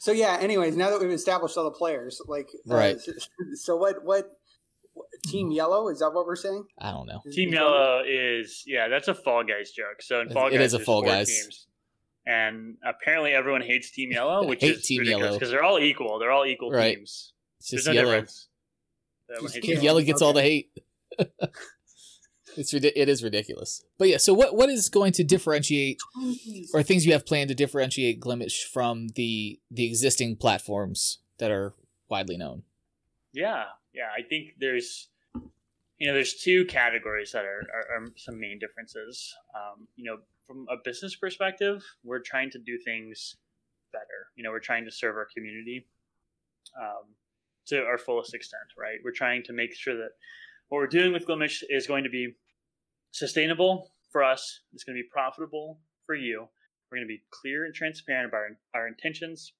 So 0.00 0.12
yeah. 0.12 0.38
Anyways, 0.40 0.76
now 0.76 0.90
that 0.90 1.00
we've 1.00 1.10
established 1.10 1.56
all 1.56 1.64
the 1.64 1.72
players, 1.72 2.20
like, 2.26 2.48
uh, 2.70 2.74
Right. 2.74 2.98
So 3.54 3.76
what? 3.76 4.04
What? 4.04 4.30
Team 5.26 5.50
Yellow 5.50 5.88
is 5.88 5.98
that 6.00 6.10
what 6.12 6.26
we're 6.26 6.36
saying? 6.36 6.64
I 6.78 6.90
don't 6.92 7.06
know. 7.06 7.20
Team 7.32 7.48
is 7.48 7.54
that- 7.54 7.60
Yellow 7.60 8.02
is 8.06 8.62
yeah, 8.66 8.88
that's 8.88 9.08
a 9.08 9.14
Fall 9.14 9.42
Guys 9.44 9.70
joke. 9.72 10.00
So 10.00 10.20
in 10.20 10.28
Fall 10.30 10.48
it 10.48 10.52
Guys, 10.52 10.60
is 10.66 10.74
a 10.74 10.78
Fall 10.80 11.02
Guys. 11.02 11.26
teams, 11.28 11.66
and 12.28 12.76
apparently 12.84 13.32
everyone 13.32 13.62
hates 13.62 13.90
Team 13.90 14.12
Yellow, 14.12 14.46
which 14.50 14.60
Hate 14.60 14.76
is 14.76 14.82
Team 14.86 15.00
ridiculous 15.00 15.24
Yellow. 15.24 15.36
because 15.38 15.50
they're 15.50 15.64
all 15.64 15.78
equal. 15.78 16.18
They're 16.18 16.30
all 16.30 16.44
equal 16.46 16.70
Right. 16.70 16.96
teams. 16.96 17.32
It's 17.58 17.70
There's 17.70 17.84
just 17.84 17.88
no 17.88 17.92
yellow. 17.94 18.10
difference. 18.12 18.48
Just. 19.40 19.64
Yellow. 19.64 19.82
Yellow 19.82 20.02
gets 20.02 20.22
all 20.22 20.32
the 20.32 20.42
hate. 20.42 20.70
it's 22.56 22.72
it 22.74 23.08
is 23.08 23.22
ridiculous. 23.22 23.82
But 23.98 24.08
yeah, 24.08 24.16
so 24.18 24.34
what 24.34 24.54
what 24.54 24.68
is 24.68 24.88
going 24.88 25.12
to 25.12 25.24
differentiate 25.24 25.98
or 26.74 26.82
things 26.82 27.06
you 27.06 27.12
have 27.12 27.26
planned 27.26 27.48
to 27.48 27.54
differentiate 27.54 28.20
Glimesh 28.20 28.64
from 28.64 29.08
the 29.16 29.58
the 29.70 29.86
existing 29.86 30.36
platforms 30.36 31.18
that 31.38 31.50
are 31.50 31.74
widely 32.08 32.36
known? 32.36 32.62
Yeah, 33.32 33.64
yeah. 33.92 34.08
I 34.16 34.22
think 34.22 34.54
there's, 34.58 35.08
you 35.98 36.06
know, 36.08 36.14
there's 36.14 36.34
two 36.34 36.64
categories 36.64 37.32
that 37.32 37.44
are, 37.44 37.62
are, 37.74 38.02
are 38.02 38.06
some 38.16 38.40
main 38.40 38.58
differences. 38.58 39.34
Um, 39.54 39.88
you 39.96 40.04
know, 40.04 40.18
from 40.48 40.66
a 40.70 40.76
business 40.82 41.14
perspective, 41.14 41.84
we're 42.02 42.22
trying 42.22 42.50
to 42.50 42.58
do 42.58 42.78
things 42.78 43.36
better. 43.92 44.32
You 44.34 44.42
know, 44.42 44.50
we're 44.50 44.60
trying 44.60 44.86
to 44.86 44.90
serve 44.90 45.16
our 45.16 45.28
community 45.36 45.86
um, 46.80 47.14
to 47.66 47.84
our 47.84 47.98
fullest 47.98 48.34
extent, 48.34 48.62
right? 48.76 48.96
We're 49.04 49.12
trying 49.12 49.42
to 49.44 49.52
make 49.52 49.74
sure 49.74 49.94
that 49.96 50.10
what 50.70 50.78
we're 50.78 50.86
doing 50.86 51.12
with 51.12 51.26
Glimesh 51.26 51.62
is 51.68 51.86
going 51.86 52.04
to 52.04 52.10
be 52.10 52.34
sustainable 53.12 53.92
for 54.10 54.24
us. 54.24 54.60
It's 54.72 54.84
going 54.84 54.96
to 54.96 55.02
be 55.02 55.08
profitable 55.12 55.80
for 56.06 56.14
you. 56.14 56.48
We're 56.90 56.98
going 56.98 57.06
to 57.06 57.14
be 57.14 57.22
clear 57.30 57.66
and 57.66 57.74
transparent 57.74 58.28
about 58.28 58.38
our, 58.38 58.80
our 58.82 58.88
intentions, 58.88 59.52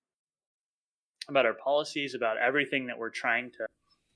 about 1.29 1.45
our 1.45 1.55
policies, 1.55 2.15
about 2.15 2.39
everything 2.39 2.87
that 2.87 2.99
we're 2.99 3.11
trying 3.11 3.51
to, 3.51 3.67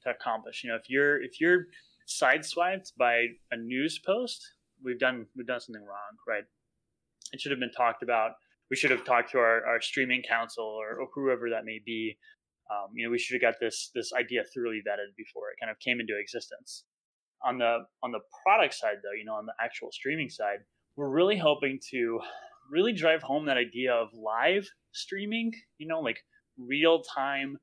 to 0.04 0.10
accomplish. 0.10 0.64
You 0.64 0.70
know, 0.70 0.76
if 0.76 0.88
you're 0.88 1.22
if 1.22 1.38
you're 1.38 1.66
sideswiped 2.08 2.92
by 2.98 3.26
a 3.50 3.56
news 3.58 3.98
post, 3.98 4.54
we've 4.82 4.98
done 4.98 5.26
we've 5.36 5.46
done 5.46 5.60
something 5.60 5.84
wrong, 5.84 6.16
right? 6.26 6.44
It 7.32 7.40
should 7.40 7.50
have 7.50 7.60
been 7.60 7.72
talked 7.72 8.02
about. 8.02 8.32
We 8.70 8.76
should 8.76 8.90
have 8.90 9.04
talked 9.04 9.32
to 9.32 9.38
our, 9.38 9.66
our 9.66 9.80
streaming 9.80 10.22
council 10.28 10.64
or, 10.64 11.00
or 11.00 11.08
whoever 11.14 11.50
that 11.50 11.64
may 11.64 11.80
be. 11.84 12.16
Um, 12.70 12.90
you 12.94 13.04
know, 13.04 13.10
we 13.10 13.18
should 13.18 13.34
have 13.34 13.42
got 13.42 13.60
this 13.60 13.90
this 13.94 14.12
idea 14.12 14.42
thoroughly 14.54 14.80
vetted 14.86 15.14
before 15.16 15.50
it 15.50 15.60
kind 15.60 15.70
of 15.70 15.78
came 15.78 16.00
into 16.00 16.18
existence. 16.18 16.84
On 17.44 17.58
the 17.58 17.80
on 18.02 18.12
the 18.12 18.20
product 18.44 18.74
side, 18.74 18.96
though, 19.02 19.16
you 19.16 19.24
know, 19.24 19.34
on 19.34 19.46
the 19.46 19.52
actual 19.60 19.90
streaming 19.92 20.30
side, 20.30 20.58
we're 20.96 21.10
really 21.10 21.36
hoping 21.36 21.80
to 21.90 22.20
really 22.70 22.92
drive 22.92 23.22
home 23.22 23.46
that 23.46 23.56
idea 23.56 23.92
of 23.92 24.08
live 24.14 24.66
streaming. 24.92 25.52
You 25.78 25.88
know, 25.88 26.00
like 26.00 26.18
real 26.56 27.02
time 27.02 27.58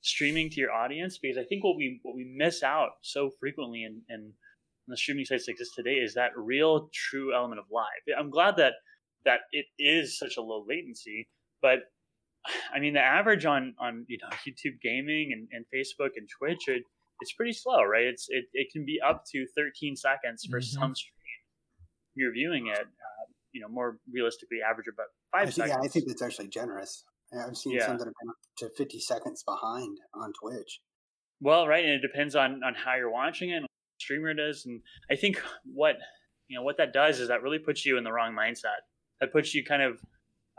streaming 0.00 0.50
to 0.50 0.60
your 0.60 0.72
audience 0.72 1.18
because 1.18 1.38
I 1.38 1.44
think 1.44 1.62
what 1.62 1.76
we 1.76 2.00
what 2.02 2.16
we 2.16 2.24
miss 2.36 2.62
out 2.62 2.90
so 3.02 3.30
frequently 3.38 3.84
in, 3.84 4.02
in 4.08 4.32
the 4.88 4.96
streaming 4.96 5.24
sites 5.24 5.46
that 5.46 5.52
exist 5.52 5.72
today 5.76 5.94
is 5.94 6.14
that 6.14 6.30
real 6.36 6.90
true 6.92 7.34
element 7.34 7.60
of 7.60 7.66
live. 7.70 8.18
I'm 8.18 8.30
glad 8.30 8.56
that 8.56 8.74
that 9.24 9.40
it 9.52 9.66
is 9.78 10.18
such 10.18 10.36
a 10.36 10.42
low 10.42 10.64
latency, 10.68 11.28
but 11.60 11.80
I 12.74 12.80
mean 12.80 12.94
the 12.94 13.00
average 13.00 13.44
on 13.46 13.74
on 13.78 14.04
you 14.08 14.18
know 14.22 14.28
YouTube 14.46 14.80
gaming 14.82 15.32
and, 15.32 15.48
and 15.52 15.64
Facebook 15.74 16.10
and 16.16 16.28
Twitch 16.38 16.68
it, 16.68 16.82
it's 17.20 17.32
pretty 17.32 17.52
slow, 17.52 17.82
right? 17.84 18.04
It's 18.04 18.26
it, 18.28 18.46
it 18.52 18.68
can 18.72 18.84
be 18.84 19.00
up 19.04 19.24
to 19.32 19.46
13 19.56 19.94
seconds 19.96 20.46
for 20.50 20.58
Mhm. 20.60 20.64
some 20.64 20.94
stream. 20.94 21.12
You're 22.14 22.32
viewing 22.32 22.66
it, 22.66 22.78
uh, 22.80 23.24
you 23.52 23.60
know, 23.60 23.68
more 23.68 23.98
realistically 24.12 24.58
average 24.60 24.86
about 24.92 25.06
I 25.32 25.44
five 25.46 25.54
think, 25.54 25.68
yeah. 25.68 25.78
I 25.82 25.88
think 25.88 26.06
that's 26.08 26.20
actually 26.22 26.48
generous. 26.48 27.04
I've 27.32 27.56
seen 27.56 27.72
Yeah. 27.74 27.86
some 27.86 27.96
that 27.98 28.04
have 28.06 28.14
been 28.20 28.28
up 28.28 28.36
to 28.58 28.68
50 28.76 29.00
seconds 29.00 29.42
behind 29.44 29.98
on 30.12 30.32
Twitch. 30.34 30.80
Well, 31.40 31.66
right, 31.66 31.84
and 31.84 31.94
it 31.94 32.00
depends 32.02 32.36
on 32.36 32.62
on 32.64 32.74
how 32.74 32.94
you're 32.96 33.10
watching 33.10 33.50
it, 33.50 33.56
and 33.58 33.66
streamer 33.98 34.30
it 34.30 34.38
is, 34.40 34.66
and 34.66 34.82
I 35.10 35.16
think 35.16 35.40
what 35.64 35.96
you 36.48 36.56
know 36.58 36.62
what 36.62 36.76
that 36.76 36.92
does 36.92 37.18
is 37.20 37.28
that 37.28 37.42
really 37.42 37.58
puts 37.58 37.86
you 37.86 37.96
in 37.96 38.04
the 38.04 38.12
wrong 38.12 38.34
mindset. 38.34 38.82
That 39.22 39.32
puts 39.32 39.54
you 39.54 39.64
kind 39.64 39.82
of 39.82 40.00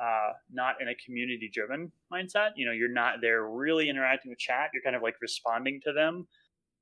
uh, 0.02 0.32
not 0.50 0.76
in 0.82 0.88
a 0.88 0.96
community 1.06 1.52
driven 1.54 1.92
mindset. 2.12 2.52
You 2.56 2.66
know, 2.66 2.72
you're 2.72 2.88
not 2.92 3.16
there 3.22 3.46
really 3.46 3.90
interacting 3.90 4.32
with 4.32 4.40
chat. 4.40 4.70
You're 4.74 4.82
kind 4.82 4.96
of 4.96 5.02
like 5.02 5.16
responding 5.22 5.82
to 5.84 5.92
them. 5.92 6.28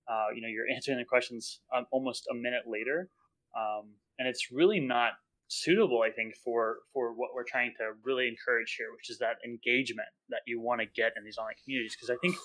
Uh, 0.08 0.28
you 0.36 0.42
know, 0.44 0.48
you're 0.48 0.70
answering 0.74 1.00
the 1.00 1.06
questions 1.06 1.60
um, 1.76 1.88
almost 1.92 2.28
a 2.32 2.36
minute 2.36 2.64
later, 2.68 3.10
um, 3.58 3.96
and 4.20 4.28
it's 4.28 4.52
really 4.52 4.80
not 4.80 5.14
suitable. 5.48 6.04
I 6.04 6.12
think 6.12 6.36
for 6.44 6.78
for 6.94 7.14
what 7.14 7.32
we're 7.34 7.46
trying 7.46 7.74
to 7.80 7.94
really 8.04 8.28
encourage 8.28 8.76
here, 8.78 8.88
which 8.96 9.10
is 9.10 9.18
that 9.18 9.38
engagement 9.44 10.10
that 10.30 10.42
you 10.46 10.62
want 10.62 10.82
to 10.82 10.86
get 10.86 11.14
in 11.18 11.24
these 11.24 11.40
online 11.40 11.56
communities. 11.64 11.96
Because 11.96 12.12
I 12.12 12.18
think 12.22 12.36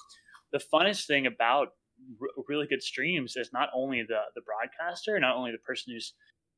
the 0.52 0.62
funnest 0.72 1.06
thing 1.06 1.26
about 1.26 1.68
r- 2.20 2.44
really 2.48 2.66
good 2.66 2.82
streams 2.82 3.36
is 3.36 3.50
not 3.52 3.68
only 3.74 4.00
the 4.00 4.20
the 4.34 4.40
broadcaster, 4.40 5.20
not 5.20 5.36
only 5.36 5.52
the 5.52 5.58
person 5.58 5.92
who's 5.92 6.14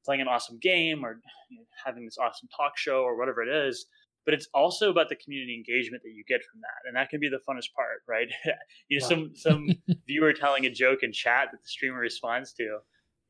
playing 0.09 0.23
an 0.23 0.29
awesome 0.29 0.59
game 0.63 1.05
or 1.05 1.21
you 1.51 1.59
know, 1.59 1.65
having 1.85 2.07
this 2.07 2.17
awesome 2.17 2.49
talk 2.57 2.79
show 2.79 3.03
or 3.03 3.19
whatever 3.19 3.43
it 3.43 3.69
is, 3.69 3.85
but 4.25 4.33
it's 4.33 4.49
also 4.55 4.89
about 4.89 5.11
the 5.11 5.17
community 5.17 5.55
engagement 5.55 6.03
that 6.03 6.13
you 6.13 6.25
get 6.27 6.41
from 6.51 6.63
that, 6.63 6.89
and 6.89 6.97
that 6.97 7.11
can 7.11 7.21
be 7.21 7.29
the 7.29 7.41
funnest 7.47 7.75
part, 7.77 8.01
right? 8.09 8.29
you 8.89 8.99
know, 8.99 9.05
Yeah. 9.05 9.09
some 9.09 9.33
some 9.37 9.69
viewer 10.07 10.33
telling 10.33 10.65
a 10.65 10.71
joke 10.71 11.01
in 11.03 11.13
chat 11.13 11.49
that 11.53 11.59
the 11.63 11.69
streamer 11.69 11.99
responds 11.99 12.55
to 12.55 12.79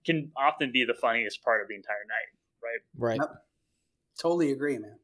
can 0.06 0.30
often 0.36 0.70
be 0.70 0.84
the 0.84 0.94
funniest 0.94 1.42
part 1.42 1.62
of 1.62 1.66
the 1.68 1.74
entire 1.74 2.06
night, 2.06 2.30
right? 2.62 2.80
Right. 2.96 3.20
Yep. 3.28 3.44
Totally 4.22 4.52
agree, 4.52 4.78
man. 4.78 4.98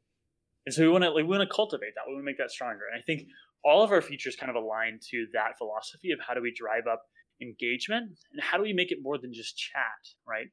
And 0.66 0.72
so 0.72 0.83
we 0.83 0.89
want 0.89 1.03
to 1.03 1.11
like, 1.11 1.25
we 1.25 1.37
want 1.37 1.49
to 1.49 1.53
cultivate 1.53 1.95
that. 1.97 2.03
We 2.07 2.14
want 2.14 2.22
to 2.22 2.27
make 2.27 2.39
that 2.39 2.53
stronger. 2.53 2.83
And 2.91 2.97
I 2.97 3.03
think 3.03 3.27
all 3.64 3.83
of 3.83 3.91
our 3.91 4.01
features 4.01 4.37
kind 4.37 4.49
of 4.49 4.57
align 4.57 5.01
to 5.11 5.27
that 5.33 5.59
philosophy 5.59 6.12
of 6.12 6.20
how 6.25 6.35
do 6.35 6.41
we 6.41 6.55
drive 6.57 6.87
up 6.87 7.03
engagement 7.43 8.12
and 8.33 8.41
how 8.41 8.59
do 8.59 8.62
we 8.62 8.72
make 8.72 8.93
it 8.93 8.99
more 9.03 9.18
than 9.18 9.33
just 9.33 9.57
chat, 9.59 10.01
right? 10.27 10.47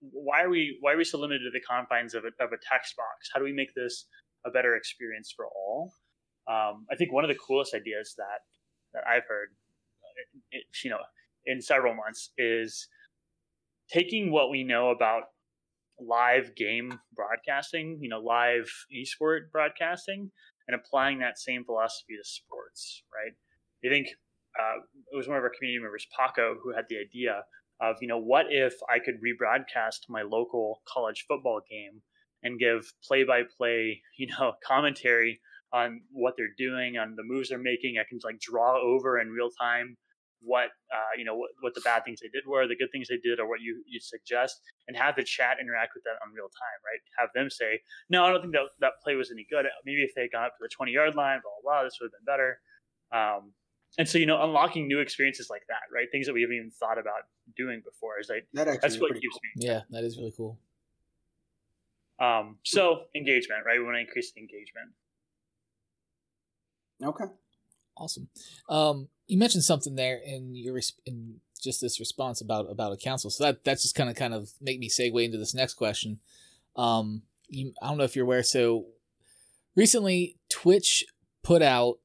Why 0.00 0.42
are 0.42 0.50
we 0.50 0.78
why 0.80 0.92
are 0.92 0.96
we 0.96 1.04
so 1.04 1.18
limited 1.18 1.44
to 1.44 1.50
the 1.52 1.60
confines 1.60 2.14
of 2.14 2.24
a, 2.24 2.28
of 2.42 2.52
a 2.52 2.58
text 2.70 2.96
box? 2.96 3.30
How 3.32 3.38
do 3.38 3.44
we 3.44 3.52
make 3.52 3.74
this 3.74 4.06
a 4.46 4.50
better 4.50 4.76
experience 4.76 5.32
for 5.34 5.46
all? 5.46 5.92
Um, 6.48 6.86
I 6.90 6.96
think 6.96 7.12
one 7.12 7.24
of 7.24 7.28
the 7.28 7.36
coolest 7.36 7.74
ideas 7.74 8.14
that 8.16 8.40
that 8.94 9.04
I've 9.06 9.26
heard 9.28 9.48
it, 10.50 10.64
you 10.82 10.90
know, 10.90 10.98
in 11.46 11.60
several 11.60 11.94
months 11.94 12.30
is 12.38 12.88
taking 13.90 14.30
what 14.30 14.50
we 14.50 14.64
know 14.64 14.90
about 14.90 15.24
live 16.00 16.54
game 16.54 16.98
broadcasting, 17.14 17.98
you 18.00 18.08
know, 18.08 18.20
live 18.20 18.70
esport 18.94 19.50
broadcasting, 19.52 20.30
and 20.66 20.74
applying 20.74 21.18
that 21.18 21.38
same 21.38 21.64
philosophy 21.64 22.14
to 22.16 22.24
sports, 22.24 23.02
right? 23.12 23.32
I 23.84 23.92
think 23.92 24.08
uh, 24.58 24.80
it 25.12 25.16
was 25.16 25.28
one 25.28 25.36
of 25.36 25.42
our 25.42 25.52
community 25.56 25.82
members, 25.82 26.06
Paco, 26.16 26.56
who 26.62 26.74
had 26.74 26.84
the 26.88 26.98
idea 26.98 27.42
of, 27.80 27.96
you 28.00 28.08
know, 28.08 28.18
what 28.18 28.46
if 28.50 28.74
I 28.88 28.98
could 28.98 29.16
rebroadcast 29.16 30.08
my 30.08 30.22
local 30.22 30.82
college 30.86 31.24
football 31.28 31.60
game 31.70 32.02
and 32.42 32.58
give 32.58 32.92
play 33.06 33.24
by 33.24 33.42
play, 33.56 34.02
you 34.18 34.26
know, 34.26 34.52
commentary 34.64 35.40
on 35.72 36.00
what 36.10 36.34
they're 36.36 36.54
doing, 36.56 36.96
on 36.96 37.14
the 37.16 37.22
moves 37.22 37.50
they're 37.50 37.58
making. 37.58 37.96
I 37.98 38.08
can 38.08 38.18
like 38.24 38.40
draw 38.40 38.80
over 38.80 39.18
in 39.20 39.28
real 39.28 39.50
time 39.50 39.96
what 40.40 40.70
uh, 40.92 41.12
you 41.16 41.24
know 41.24 41.34
what, 41.34 41.50
what 41.60 41.74
the 41.74 41.80
bad 41.80 42.04
things 42.04 42.20
they 42.20 42.28
did 42.28 42.46
were, 42.46 42.66
the 42.66 42.76
good 42.76 42.90
things 42.92 43.08
they 43.08 43.18
did, 43.18 43.40
or 43.40 43.48
what 43.48 43.60
you 43.60 43.82
you 43.86 44.00
suggest, 44.00 44.60
and 44.86 44.96
have 44.96 45.16
the 45.16 45.22
chat 45.22 45.58
interact 45.60 45.92
with 45.94 46.04
that 46.04 46.16
on 46.22 46.32
real 46.34 46.48
time, 46.48 46.78
right? 46.86 47.00
Have 47.18 47.30
them 47.34 47.50
say, 47.50 47.80
"No, 48.08 48.24
I 48.24 48.30
don't 48.30 48.40
think 48.40 48.52
that 48.54 48.70
that 48.80 48.92
play 49.02 49.14
was 49.16 49.30
any 49.30 49.46
good. 49.50 49.66
Maybe 49.84 50.02
if 50.02 50.14
they 50.14 50.22
had 50.22 50.32
gone 50.32 50.44
up 50.46 50.52
to 50.58 50.62
the 50.62 50.68
twenty 50.68 50.92
yard 50.92 51.14
line, 51.14 51.40
blah 51.42 51.50
blah, 51.62 51.80
blah 51.80 51.84
this 51.84 51.98
would 52.00 52.10
have 52.12 52.16
been 52.18 52.28
better." 52.28 52.60
Um, 53.10 53.52
and 53.98 54.08
so 54.08 54.18
you 54.18 54.26
know, 54.26 54.42
unlocking 54.42 54.86
new 54.86 55.00
experiences 55.00 55.48
like 55.50 55.62
that, 55.68 55.90
right? 55.92 56.06
Things 56.12 56.26
that 56.26 56.34
we 56.34 56.42
haven't 56.42 56.56
even 56.56 56.70
thought 56.70 56.98
about 56.98 57.26
doing 57.58 57.82
before 57.84 58.18
is 58.20 58.28
like 58.28 58.46
that 58.54 58.66
that's 58.80 58.98
what 58.98 59.12
keeps 59.14 59.34
cool. 59.34 59.40
me. 59.56 59.66
Yeah, 59.66 59.80
that 59.90 60.04
is 60.04 60.16
really 60.16 60.32
cool. 60.36 60.58
Um, 62.20 62.56
so 62.64 63.04
engagement, 63.14 63.62
right? 63.66 63.78
We 63.78 63.84
want 63.84 63.96
to 63.96 64.00
increase 64.00 64.32
the 64.32 64.40
engagement. 64.40 64.90
Okay. 67.02 67.32
Awesome. 67.96 68.28
Um, 68.68 69.08
you 69.26 69.38
mentioned 69.38 69.64
something 69.64 69.96
there 69.96 70.20
in 70.24 70.54
your 70.54 70.80
in 71.04 71.40
just 71.62 71.80
this 71.80 71.98
response 71.98 72.40
about 72.40 72.70
about 72.70 72.92
a 72.92 72.96
council. 72.96 73.30
So 73.30 73.44
that 73.44 73.64
that's 73.64 73.82
just 73.82 73.94
kind 73.94 74.08
of 74.08 74.16
kind 74.16 74.34
of 74.34 74.50
make 74.60 74.78
me 74.78 74.88
segue 74.88 75.24
into 75.24 75.38
this 75.38 75.54
next 75.54 75.74
question. 75.74 76.20
Um, 76.76 77.22
you, 77.48 77.72
I 77.82 77.88
don't 77.88 77.98
know 77.98 78.04
if 78.04 78.14
you're 78.14 78.24
aware. 78.24 78.42
So 78.42 78.86
recently, 79.74 80.36
Twitch 80.48 81.04
put 81.42 81.62
out 81.62 81.98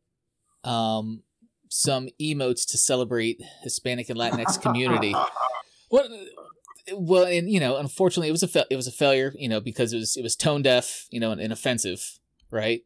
um 0.63 1.23
some 1.69 2.07
emotes 2.21 2.69
to 2.69 2.77
celebrate 2.77 3.41
Hispanic 3.63 4.09
and 4.09 4.19
Latinx 4.19 4.61
community. 4.61 5.15
what? 5.93 6.09
Well, 6.91 7.25
and 7.25 7.47
you 7.49 7.59
know, 7.59 7.77
unfortunately, 7.77 8.27
it 8.27 8.31
was 8.31 8.41
a 8.41 8.47
fa- 8.47 8.65
it 8.71 8.75
was 8.75 8.87
a 8.87 8.91
failure. 8.91 9.31
You 9.37 9.47
know, 9.47 9.59
because 9.59 9.93
it 9.93 9.97
was 9.97 10.17
it 10.17 10.23
was 10.23 10.35
tone 10.35 10.63
deaf. 10.63 11.07
You 11.11 11.19
know, 11.19 11.31
and, 11.31 11.39
and 11.39 11.53
offensive. 11.53 12.19
Right. 12.49 12.81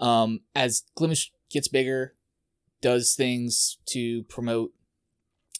Um, 0.00 0.40
as 0.54 0.82
Glimesh 0.98 1.30
gets 1.48 1.68
bigger, 1.68 2.14
does 2.80 3.14
things 3.14 3.78
to 3.86 4.24
promote 4.24 4.72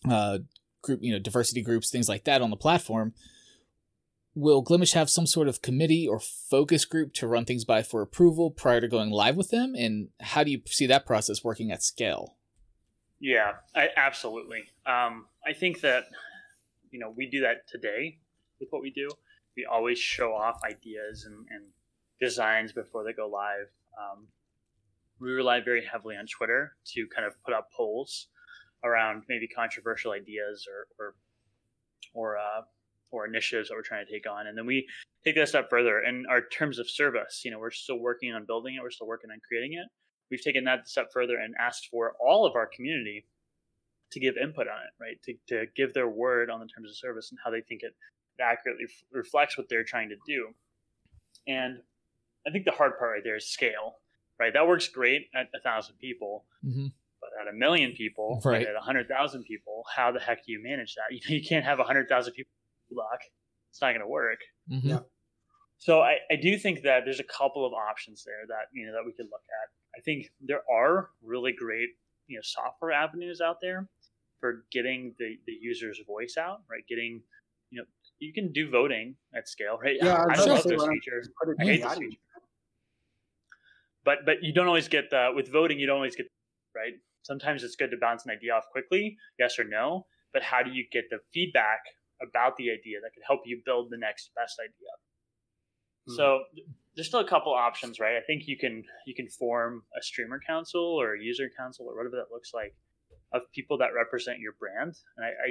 uh, 0.08 0.38
group, 0.82 1.00
you 1.00 1.12
know, 1.12 1.18
diversity 1.20 1.62
groups, 1.62 1.90
things 1.90 2.08
like 2.08 2.24
that 2.24 2.42
on 2.42 2.50
the 2.50 2.56
platform. 2.56 3.12
Will 4.34 4.64
Glimesh 4.64 4.94
have 4.94 5.10
some 5.10 5.26
sort 5.26 5.46
of 5.46 5.62
committee 5.62 6.08
or 6.08 6.18
focus 6.18 6.84
group 6.84 7.12
to 7.14 7.28
run 7.28 7.44
things 7.44 7.64
by 7.64 7.82
for 7.82 8.02
approval 8.02 8.50
prior 8.50 8.80
to 8.80 8.88
going 8.88 9.10
live 9.10 9.36
with 9.36 9.50
them? 9.50 9.74
And 9.76 10.08
how 10.20 10.42
do 10.42 10.50
you 10.50 10.62
see 10.66 10.86
that 10.86 11.06
process 11.06 11.44
working 11.44 11.70
at 11.70 11.82
scale? 11.84 12.36
Yeah, 13.20 13.52
I, 13.74 13.90
absolutely. 13.96 14.64
Um, 14.86 15.26
I 15.46 15.52
think 15.52 15.82
that 15.82 16.04
you 16.90 16.98
know 16.98 17.12
we 17.16 17.28
do 17.28 17.40
that 17.40 17.68
today 17.68 18.18
with 18.58 18.68
what 18.70 18.82
we 18.82 18.90
do. 18.90 19.08
We 19.56 19.64
always 19.64 19.98
show 19.98 20.32
off 20.32 20.60
ideas 20.64 21.24
and, 21.24 21.46
and 21.50 21.64
designs 22.20 22.72
before 22.72 23.04
they 23.04 23.12
go 23.12 23.28
live. 23.28 23.68
Um, 23.98 24.26
we 25.20 25.30
rely 25.32 25.60
very 25.60 25.84
heavily 25.84 26.16
on 26.16 26.26
Twitter 26.26 26.76
to 26.94 27.06
kind 27.14 27.26
of 27.26 27.34
put 27.44 27.54
up 27.54 27.68
polls 27.76 28.28
around 28.84 29.24
maybe 29.28 29.46
controversial 29.48 30.12
ideas 30.12 30.66
or 30.68 30.86
or 30.98 31.14
or, 32.12 32.38
uh, 32.38 32.62
or 33.12 33.26
initiatives 33.26 33.68
that 33.68 33.74
we're 33.74 33.82
trying 33.82 34.04
to 34.04 34.12
take 34.12 34.28
on, 34.28 34.46
and 34.46 34.56
then 34.56 34.66
we 34.66 34.86
take 35.24 35.36
that 35.36 35.48
step 35.48 35.68
further. 35.70 36.00
In 36.00 36.24
our 36.28 36.40
terms 36.40 36.78
of 36.78 36.88
service, 36.88 37.42
you 37.44 37.50
know, 37.50 37.58
we're 37.58 37.70
still 37.70 37.98
working 37.98 38.32
on 38.32 38.46
building 38.46 38.74
it. 38.74 38.82
We're 38.82 38.90
still 38.90 39.06
working 39.06 39.30
on 39.30 39.38
creating 39.46 39.74
it. 39.74 39.86
We've 40.30 40.42
taken 40.42 40.64
that 40.64 40.88
step 40.88 41.08
further 41.12 41.36
and 41.36 41.54
asked 41.60 41.88
for 41.90 42.14
all 42.24 42.46
of 42.46 42.54
our 42.54 42.66
community 42.66 43.26
to 44.12 44.20
give 44.20 44.36
input 44.36 44.66
on 44.66 44.80
it, 44.82 44.92
right? 45.00 45.16
To, 45.24 45.34
to 45.48 45.66
give 45.76 45.94
their 45.94 46.08
word 46.08 46.50
on 46.50 46.60
the 46.60 46.66
terms 46.66 46.90
of 46.90 46.96
service 46.96 47.30
and 47.30 47.38
how 47.44 47.50
they 47.50 47.60
think 47.60 47.82
it 47.82 47.94
accurately 48.40 48.84
f- 48.84 49.04
reflects 49.12 49.56
what 49.56 49.68
they're 49.68 49.84
trying 49.84 50.08
to 50.08 50.16
do. 50.26 50.48
And 51.46 51.78
I 52.46 52.50
think 52.50 52.64
the 52.64 52.72
hard 52.72 52.98
part 52.98 53.12
right 53.12 53.22
there 53.24 53.36
is 53.36 53.46
scale 53.46 53.96
right? 54.40 54.52
That 54.54 54.66
works 54.66 54.88
great 54.88 55.28
at 55.34 55.48
a 55.54 55.60
thousand 55.60 55.96
people, 55.98 56.46
mm-hmm. 56.64 56.86
but 57.20 57.30
at 57.40 57.52
a 57.52 57.56
million 57.56 57.92
people, 57.92 58.40
right. 58.44 58.66
at 58.66 58.74
a 58.74 58.80
hundred 58.80 59.06
thousand 59.06 59.44
people, 59.44 59.84
how 59.94 60.10
the 60.10 60.18
heck 60.18 60.44
do 60.46 60.50
you 60.50 60.60
manage 60.62 60.94
that? 60.94 61.04
You 61.10 61.20
know, 61.28 61.36
you 61.36 61.46
can't 61.46 61.64
have 61.64 61.78
a 61.78 61.84
hundred 61.84 62.08
thousand 62.08 62.32
people 62.32 62.50
block. 62.90 63.20
It's 63.70 63.80
not 63.80 63.90
going 63.90 64.00
to 64.00 64.08
work. 64.08 64.40
Mm-hmm. 64.72 64.88
Yeah. 64.88 65.00
So 65.78 66.00
I, 66.00 66.16
I 66.30 66.36
do 66.36 66.58
think 66.58 66.82
that 66.82 67.04
there's 67.04 67.20
a 67.20 67.24
couple 67.24 67.64
of 67.64 67.72
options 67.72 68.24
there 68.24 68.46
that 68.48 68.66
you 68.72 68.86
know 68.86 68.92
that 68.92 69.04
we 69.04 69.12
could 69.12 69.26
look 69.30 69.44
at. 69.62 69.98
I 69.98 70.00
think 70.02 70.30
there 70.40 70.62
are 70.72 71.10
really 71.22 71.52
great 71.52 71.90
you 72.26 72.36
know 72.36 72.42
software 72.42 72.92
avenues 72.92 73.40
out 73.40 73.58
there 73.60 73.88
for 74.40 74.64
getting 74.72 75.14
the, 75.18 75.36
the 75.46 75.52
user's 75.60 76.00
voice 76.06 76.36
out, 76.38 76.62
right? 76.70 76.82
Getting 76.88 77.22
you 77.70 77.78
know 77.78 77.84
you 78.18 78.32
can 78.32 78.52
do 78.52 78.70
voting 78.70 79.14
at 79.36 79.48
scale, 79.48 79.78
right? 79.82 79.96
Yeah, 80.00 80.24
I, 80.28 80.34
I 80.34 80.44
love 80.44 80.62
this 80.64 80.82
feature. 80.82 81.22
I 81.58 81.64
hate 81.64 81.82
this 81.82 81.94
feature 81.94 82.16
but 84.04 84.18
but 84.24 84.36
you 84.42 84.52
don't 84.52 84.66
always 84.66 84.88
get 84.88 85.10
the 85.10 85.30
with 85.34 85.50
voting 85.50 85.78
you 85.78 85.86
don't 85.86 85.96
always 85.96 86.16
get 86.16 86.26
right 86.74 86.94
sometimes 87.22 87.62
it's 87.62 87.76
good 87.76 87.90
to 87.90 87.96
bounce 88.00 88.24
an 88.24 88.30
idea 88.30 88.52
off 88.52 88.64
quickly 88.72 89.16
yes 89.38 89.58
or 89.58 89.64
no 89.64 90.06
but 90.32 90.42
how 90.42 90.62
do 90.62 90.70
you 90.70 90.84
get 90.92 91.04
the 91.10 91.18
feedback 91.32 91.80
about 92.22 92.56
the 92.56 92.70
idea 92.70 92.98
that 93.02 93.10
could 93.14 93.22
help 93.26 93.40
you 93.44 93.60
build 93.64 93.88
the 93.90 93.98
next 93.98 94.30
best 94.36 94.56
idea 94.60 94.92
mm-hmm. 96.08 96.16
so 96.16 96.40
there's 96.96 97.08
still 97.08 97.20
a 97.20 97.28
couple 97.28 97.52
options 97.52 98.00
right 98.00 98.16
i 98.16 98.24
think 98.26 98.44
you 98.46 98.56
can 98.56 98.82
you 99.06 99.14
can 99.14 99.28
form 99.28 99.82
a 99.98 100.02
streamer 100.02 100.40
council 100.46 100.82
or 100.82 101.14
a 101.14 101.22
user 101.22 101.48
council 101.56 101.86
or 101.88 101.96
whatever 101.96 102.16
that 102.16 102.32
looks 102.32 102.52
like 102.54 102.74
of 103.32 103.42
people 103.54 103.78
that 103.78 103.90
represent 103.94 104.38
your 104.38 104.52
brand. 104.58 104.94
And 105.16 105.26
i, 105.26 105.28
I 105.28 105.50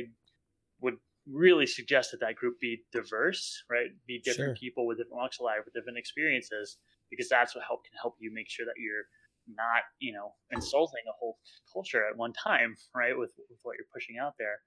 would 0.81 0.95
really 1.31 1.67
suggest 1.67 2.11
that 2.11 2.19
that 2.21 2.35
group 2.35 2.59
be 2.59 2.83
diverse 2.91 3.63
right? 3.69 3.89
Be 4.07 4.19
different 4.19 4.57
sure. 4.57 4.61
people 4.61 4.87
with 4.87 4.97
different 4.97 5.17
walks 5.17 5.39
of 5.39 5.45
life 5.45 5.61
with 5.65 5.73
different 5.73 5.97
experiences 5.97 6.77
because 7.09 7.29
that's 7.29 7.55
what 7.55 7.63
help 7.65 7.83
can 7.83 7.97
help 8.01 8.15
you 8.19 8.31
make 8.33 8.49
sure 8.49 8.65
that 8.65 8.77
you're 8.77 9.05
not 9.47 9.81
you 9.99 10.13
know 10.13 10.33
insulting 10.51 11.01
a 11.09 11.15
whole 11.19 11.37
culture 11.71 12.05
at 12.07 12.17
one 12.17 12.33
time 12.33 12.75
right 12.95 13.17
with, 13.17 13.31
with 13.49 13.59
what 13.63 13.75
you're 13.77 13.93
pushing 13.93 14.17
out 14.17 14.33
there. 14.37 14.59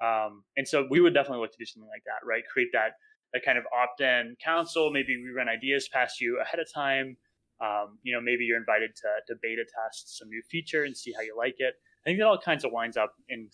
Um, 0.00 0.44
and 0.56 0.66
so 0.66 0.86
we 0.88 1.00
would 1.00 1.12
definitely 1.12 1.42
look 1.42 1.50
to 1.52 1.58
do 1.58 1.66
something 1.66 1.88
like 1.88 2.04
that 2.06 2.26
right? 2.26 2.42
Create 2.52 2.70
that 2.72 2.92
that 3.32 3.44
kind 3.44 3.58
of 3.58 3.64
opt-in 3.76 4.36
council. 4.42 4.90
Maybe 4.90 5.16
we 5.22 5.30
run 5.36 5.48
ideas 5.48 5.88
past 5.92 6.20
you 6.20 6.40
ahead 6.40 6.60
of 6.60 6.66
time. 6.72 7.16
Um, 7.60 7.98
you 8.02 8.14
know 8.14 8.20
maybe 8.20 8.44
you're 8.44 8.58
invited 8.58 8.94
to, 8.96 9.08
to 9.28 9.38
beta 9.42 9.64
test 9.66 10.18
some 10.18 10.28
new 10.28 10.42
feature 10.50 10.84
and 10.84 10.96
see 10.96 11.12
how 11.12 11.22
you 11.22 11.36
like 11.36 11.56
it 11.58 11.74
i 12.08 12.10
think 12.10 12.18
that 12.18 12.26
all 12.26 12.38
kinds 12.38 12.64
of 12.64 12.72
winds 12.72 12.96
up 12.96 13.12
in 13.28 13.48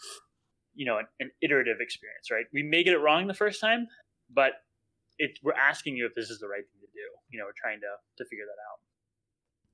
you 0.75 0.87
know 0.87 0.99
an, 0.99 1.07
an 1.21 1.31
iterative 1.43 1.77
experience 1.81 2.31
right 2.31 2.45
we 2.53 2.63
may 2.63 2.85
get 2.85 2.95
it 2.95 2.99
wrong 2.99 3.27
the 3.27 3.35
first 3.35 3.61
time 3.61 3.89
but 4.33 4.53
it, 5.19 5.39
we're 5.43 5.53
asking 5.55 5.97
you 5.97 6.07
if 6.07 6.15
this 6.15 6.31
is 6.31 6.39
the 6.41 6.49
right 6.49 6.63
thing 6.63 6.81
to 6.81 6.87
do. 6.93 7.07
You 7.31 7.39
know, 7.39 7.47
we're 7.47 7.61
trying 7.61 7.81
to 7.81 8.23
to 8.23 8.29
figure 8.29 8.45
that 8.45 8.61
out. 8.71 8.81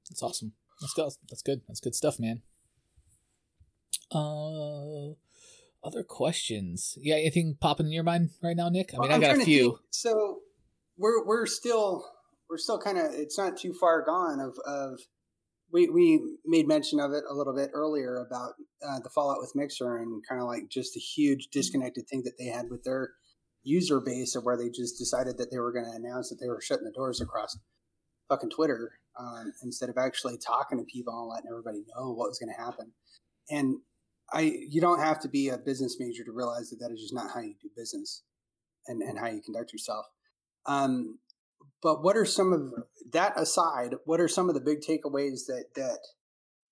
That's 0.09 0.23
awesome. 0.23 0.53
That's 0.81 0.95
good. 0.95 1.11
That's 1.29 1.43
good. 1.43 1.61
That's 1.69 1.81
good 1.81 1.95
stuff, 1.95 2.19
man. 2.19 2.43
Uh, 4.13 5.15
other 5.87 6.03
questions? 6.07 6.99
Yeah, 7.01 7.15
anything 7.15 7.57
popping 7.61 7.87
in 7.87 7.93
your 7.93 8.03
mind 8.03 8.31
right 8.43 8.57
now, 8.57 8.69
Nick? 8.69 8.91
I 8.93 8.99
mean, 8.99 9.09
well, 9.09 9.19
I 9.19 9.21
got 9.21 9.37
a 9.37 9.45
few. 9.45 9.79
so 9.91 10.41
we're 10.97 11.25
we're 11.25 11.47
still 11.47 12.05
we're 12.49 12.59
still 12.59 12.79
kind 12.79 12.99
of 12.99 13.13
it's 13.13 13.39
not 13.39 13.57
too 13.57 13.73
far 13.73 14.05
gone 14.05 14.41
of 14.41 14.59
of 14.67 15.01
we 15.73 15.89
we 15.89 16.21
made 16.45 16.67
mention 16.67 17.01
of 17.01 17.13
it 17.13 17.25
a 17.29 17.35
little 17.35 17.55
bit 17.55 17.71
earlier 17.73 18.25
about 18.27 18.55
uh, 18.87 19.01
the 19.01 19.11
fallout 19.11 19.41
with 19.41 19.53
Mixer 19.55 19.97
and 19.97 20.23
kind 20.29 20.41
of 20.41 20.47
like 20.47 20.69
just 20.69 20.97
a 20.97 21.01
huge 21.01 21.49
disconnected 21.53 22.09
thing 22.09 22.23
that 22.25 22.35
they 22.39 22.47
had 22.47 22.71
with 22.71 22.85
their 22.85 23.11
user 23.63 24.01
base 24.01 24.35
of 24.35 24.45
where 24.45 24.57
they 24.57 24.71
just 24.71 24.99
decided 24.99 25.39
that 25.39 25.51
they 25.51 25.59
were 25.59 25.73
going 25.73 25.85
to 25.85 25.97
announce 25.97 26.31
that 26.31 26.39
they 26.41 26.49
were 26.49 26.61
shutting 26.61 26.85
the 26.85 26.93
doors 26.93 27.21
across 27.21 27.59
fucking 28.29 28.51
Twitter 28.51 28.93
um, 29.19 29.53
instead 29.63 29.91
of 29.91 29.99
actually 29.99 30.39
talking 30.39 30.79
to 30.79 30.85
people 30.85 31.13
and 31.13 31.29
letting 31.29 31.51
everybody 31.51 31.85
know 31.95 32.13
what 32.13 32.29
was 32.29 32.39
going 32.39 32.53
to 32.55 32.63
happen. 32.63 32.93
And 33.51 33.77
I, 34.33 34.43
you 34.69 34.81
don't 34.81 35.01
have 35.01 35.21
to 35.21 35.29
be 35.29 35.49
a 35.49 35.59
business 35.59 35.97
major 35.99 36.25
to 36.25 36.33
realize 36.33 36.71
that 36.71 36.77
that 36.81 36.93
is 36.93 37.01
just 37.01 37.15
not 37.15 37.31
how 37.35 37.41
you 37.41 37.55
do 37.61 37.69
business 37.77 38.23
and, 38.87 39.03
and 39.03 39.19
how 39.19 39.27
you 39.27 39.43
conduct 39.43 39.73
yourself. 39.73 40.07
Um, 40.67 41.19
but 41.83 42.03
what 42.03 42.17
are 42.17 42.25
some 42.25 42.53
of 42.53 42.85
that 43.13 43.33
aside? 43.39 43.95
What 44.05 44.21
are 44.21 44.29
some 44.29 44.49
of 44.49 44.55
the 44.55 44.61
big 44.61 44.81
takeaways 44.81 45.47
that 45.47 45.67
that 45.77 45.99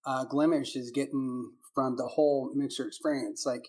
uh, 0.06 0.24
Glimesh 0.26 0.76
is 0.76 0.90
getting 0.94 1.52
from 1.74 1.96
the 1.96 2.06
whole 2.06 2.52
mixer 2.54 2.86
experience? 2.86 3.44
Like 3.46 3.68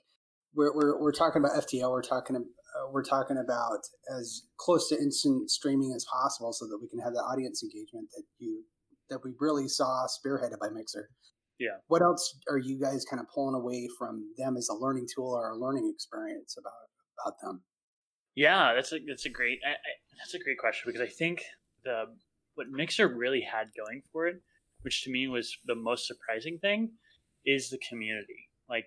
we're, 0.53 0.73
we're, 0.73 1.01
we're 1.01 1.11
talking 1.11 1.41
about 1.43 1.63
FTL, 1.63 1.91
we're 1.91 2.01
talking 2.01 2.35
uh, 2.35 2.91
we're 2.91 3.03
talking 3.03 3.37
about 3.37 3.79
as 4.15 4.43
close 4.57 4.89
to 4.89 4.95
instant 4.95 5.49
streaming 5.49 5.93
as 5.95 6.05
possible 6.11 6.53
so 6.53 6.65
that 6.67 6.79
we 6.81 6.87
can 6.87 6.99
have 6.99 7.13
the 7.13 7.19
audience 7.19 7.63
engagement 7.63 8.09
that 8.15 8.23
you 8.37 8.63
that 9.09 9.19
we 9.23 9.31
really 9.39 9.67
saw 9.67 10.05
spearheaded 10.05 10.59
by 10.59 10.69
Mixer. 10.69 11.09
Yeah. 11.59 11.77
What 11.87 12.01
else 12.01 12.37
are 12.49 12.57
you 12.57 12.79
guys 12.79 13.05
kind 13.09 13.19
of 13.19 13.27
pulling 13.33 13.55
away 13.55 13.89
from 13.97 14.33
them 14.37 14.55
as 14.55 14.69
a 14.69 14.75
learning 14.75 15.07
tool 15.13 15.33
or 15.33 15.49
a 15.49 15.57
learning 15.57 15.91
experience 15.93 16.55
about 16.57 16.73
about 17.25 17.39
them? 17.41 17.63
Yeah, 18.45 18.73
that's 18.73 18.91
a 18.93 18.99
that's 19.07 19.25
a 19.25 19.29
great 19.39 19.59
I, 19.65 19.71
I, 19.71 19.91
that's 20.17 20.33
a 20.33 20.39
great 20.39 20.57
question 20.57 20.83
because 20.85 21.01
I 21.01 21.11
think 21.21 21.43
the 21.83 22.05
what 22.55 22.67
Mixer 22.69 23.07
really 23.23 23.41
had 23.41 23.67
going 23.75 24.01
for 24.11 24.27
it, 24.27 24.37
which 24.83 25.03
to 25.03 25.09
me 25.11 25.27
was 25.27 25.57
the 25.65 25.75
most 25.75 26.07
surprising 26.07 26.57
thing, 26.59 26.91
is 27.45 27.69
the 27.69 27.79
community. 27.89 28.41
Like 28.69 28.85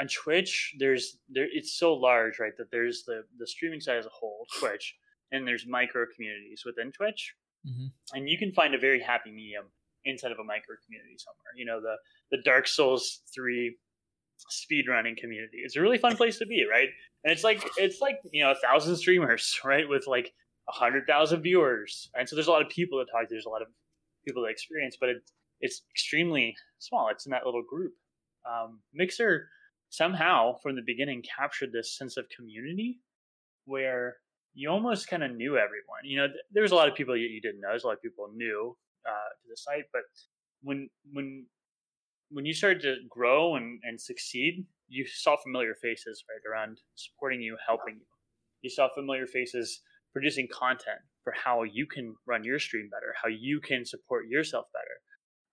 on 0.00 0.06
Twitch, 0.08 0.74
there's 0.78 1.16
there 1.30 1.48
it's 1.50 1.72
so 1.78 1.94
large, 1.94 2.38
right? 2.38 2.56
That 2.58 2.70
there's 2.70 3.04
the 3.08 3.24
the 3.38 3.46
streaming 3.46 3.80
side 3.80 3.96
as 3.98 4.06
a 4.06 4.10
whole, 4.20 4.46
Twitch, 4.58 4.86
and 5.32 5.46
there's 5.48 5.66
micro 5.66 6.04
communities 6.14 6.62
within 6.66 6.92
Twitch, 6.92 7.34
Mhm. 7.66 7.86
and 8.12 8.28
you 8.28 8.36
can 8.36 8.52
find 8.52 8.74
a 8.74 8.78
very 8.88 9.00
happy 9.00 9.30
medium 9.32 9.66
inside 10.04 10.32
of 10.32 10.38
a 10.38 10.44
micro 10.44 10.76
community 10.84 11.16
somewhere. 11.16 11.52
You 11.56 11.64
know, 11.64 11.80
the 11.80 11.96
the 12.32 12.42
Dark 12.42 12.66
Souls 12.66 13.22
three 13.34 13.78
speedrunning 14.50 15.16
community. 15.16 15.58
It's 15.64 15.76
a 15.76 15.80
really 15.80 15.98
fun 15.98 16.16
place 16.16 16.38
to 16.38 16.46
be, 16.46 16.64
right? 16.70 16.88
And 17.24 17.32
it's 17.32 17.44
like 17.44 17.64
it's 17.76 18.00
like 18.00 18.16
you 18.32 18.44
know 18.44 18.52
a 18.52 18.56
thousand 18.56 18.96
streamers, 18.96 19.58
right, 19.64 19.88
with 19.88 20.06
like 20.06 20.32
a 20.68 20.72
hundred 20.72 21.06
thousand 21.06 21.42
viewers, 21.42 22.10
and 22.14 22.28
so 22.28 22.36
there's 22.36 22.48
a 22.48 22.50
lot 22.50 22.62
of 22.62 22.68
people 22.68 23.04
to 23.04 23.10
talk 23.10 23.22
to. 23.22 23.26
There's 23.30 23.46
a 23.46 23.50
lot 23.50 23.62
of 23.62 23.68
people 24.24 24.42
to 24.42 24.48
experience, 24.48 24.96
but 24.98 25.10
it, 25.10 25.16
it's 25.60 25.82
extremely 25.90 26.54
small. 26.78 27.08
It's 27.10 27.26
in 27.26 27.30
that 27.30 27.44
little 27.44 27.62
group. 27.62 27.92
Um, 28.46 28.80
Mixer 28.92 29.48
somehow 29.90 30.58
from 30.62 30.76
the 30.76 30.82
beginning 30.84 31.22
captured 31.22 31.70
this 31.72 31.96
sense 31.96 32.16
of 32.16 32.26
community 32.34 32.98
where 33.64 34.16
you 34.54 34.68
almost 34.68 35.08
kind 35.08 35.22
of 35.22 35.34
knew 35.34 35.56
everyone. 35.56 36.02
You 36.04 36.18
know, 36.18 36.26
th- 36.26 36.44
there 36.52 36.62
was 36.62 36.72
a 36.72 36.74
lot 36.74 36.88
of 36.88 36.94
people 36.94 37.16
you, 37.16 37.26
you 37.26 37.40
didn't 37.40 37.60
know. 37.60 37.68
There's 37.70 37.84
a 37.84 37.86
lot 37.86 37.94
of 37.94 38.02
people 38.02 38.28
new 38.34 38.76
uh, 39.06 39.10
to 39.10 39.48
the 39.48 39.56
site, 39.56 39.84
but 39.92 40.02
when 40.62 40.88
when 41.12 41.46
when 42.34 42.44
you 42.44 42.52
started 42.52 42.82
to 42.82 42.96
grow 43.08 43.54
and, 43.54 43.78
and 43.84 44.00
succeed, 44.00 44.66
you 44.88 45.06
saw 45.06 45.36
familiar 45.36 45.74
faces 45.80 46.24
right 46.28 46.42
around 46.50 46.80
supporting 46.96 47.40
you, 47.40 47.56
helping 47.64 47.94
you. 47.94 48.06
You 48.60 48.70
saw 48.70 48.88
familiar 48.92 49.26
faces 49.26 49.80
producing 50.12 50.48
content 50.52 50.98
for 51.22 51.32
how 51.32 51.62
you 51.62 51.86
can 51.86 52.14
run 52.26 52.42
your 52.42 52.58
stream 52.58 52.88
better, 52.90 53.14
how 53.22 53.28
you 53.28 53.60
can 53.60 53.84
support 53.86 54.26
yourself 54.28 54.66
better. 54.72 54.98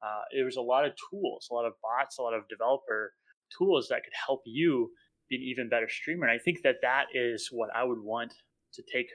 Uh, 0.04 0.22
there 0.36 0.46
was 0.46 0.58
a 0.58 0.62
lot 0.62 0.86
of 0.86 0.94
tools, 1.10 1.48
a 1.52 1.54
lot 1.54 1.66
of 1.66 1.74
bots, 1.84 2.18
a 2.18 2.22
lot 2.24 2.34
of 2.34 2.48
developer 2.50 3.14
tools 3.56 3.88
that 3.90 4.04
could 4.04 4.14
help 4.26 4.42
you 4.46 4.90
be 5.30 5.36
an 5.36 5.44
even 5.44 5.70
better 5.70 5.88
streamer. 5.88 6.26
And 6.26 6.34
I 6.34 6.44
think 6.44 6.64
that 6.64 6.78
that 6.82 7.06
is 7.14 7.50
what 7.52 7.70
I 7.76 7.84
would 7.84 8.02
want 8.02 8.34
to 8.74 8.84
take 8.92 9.08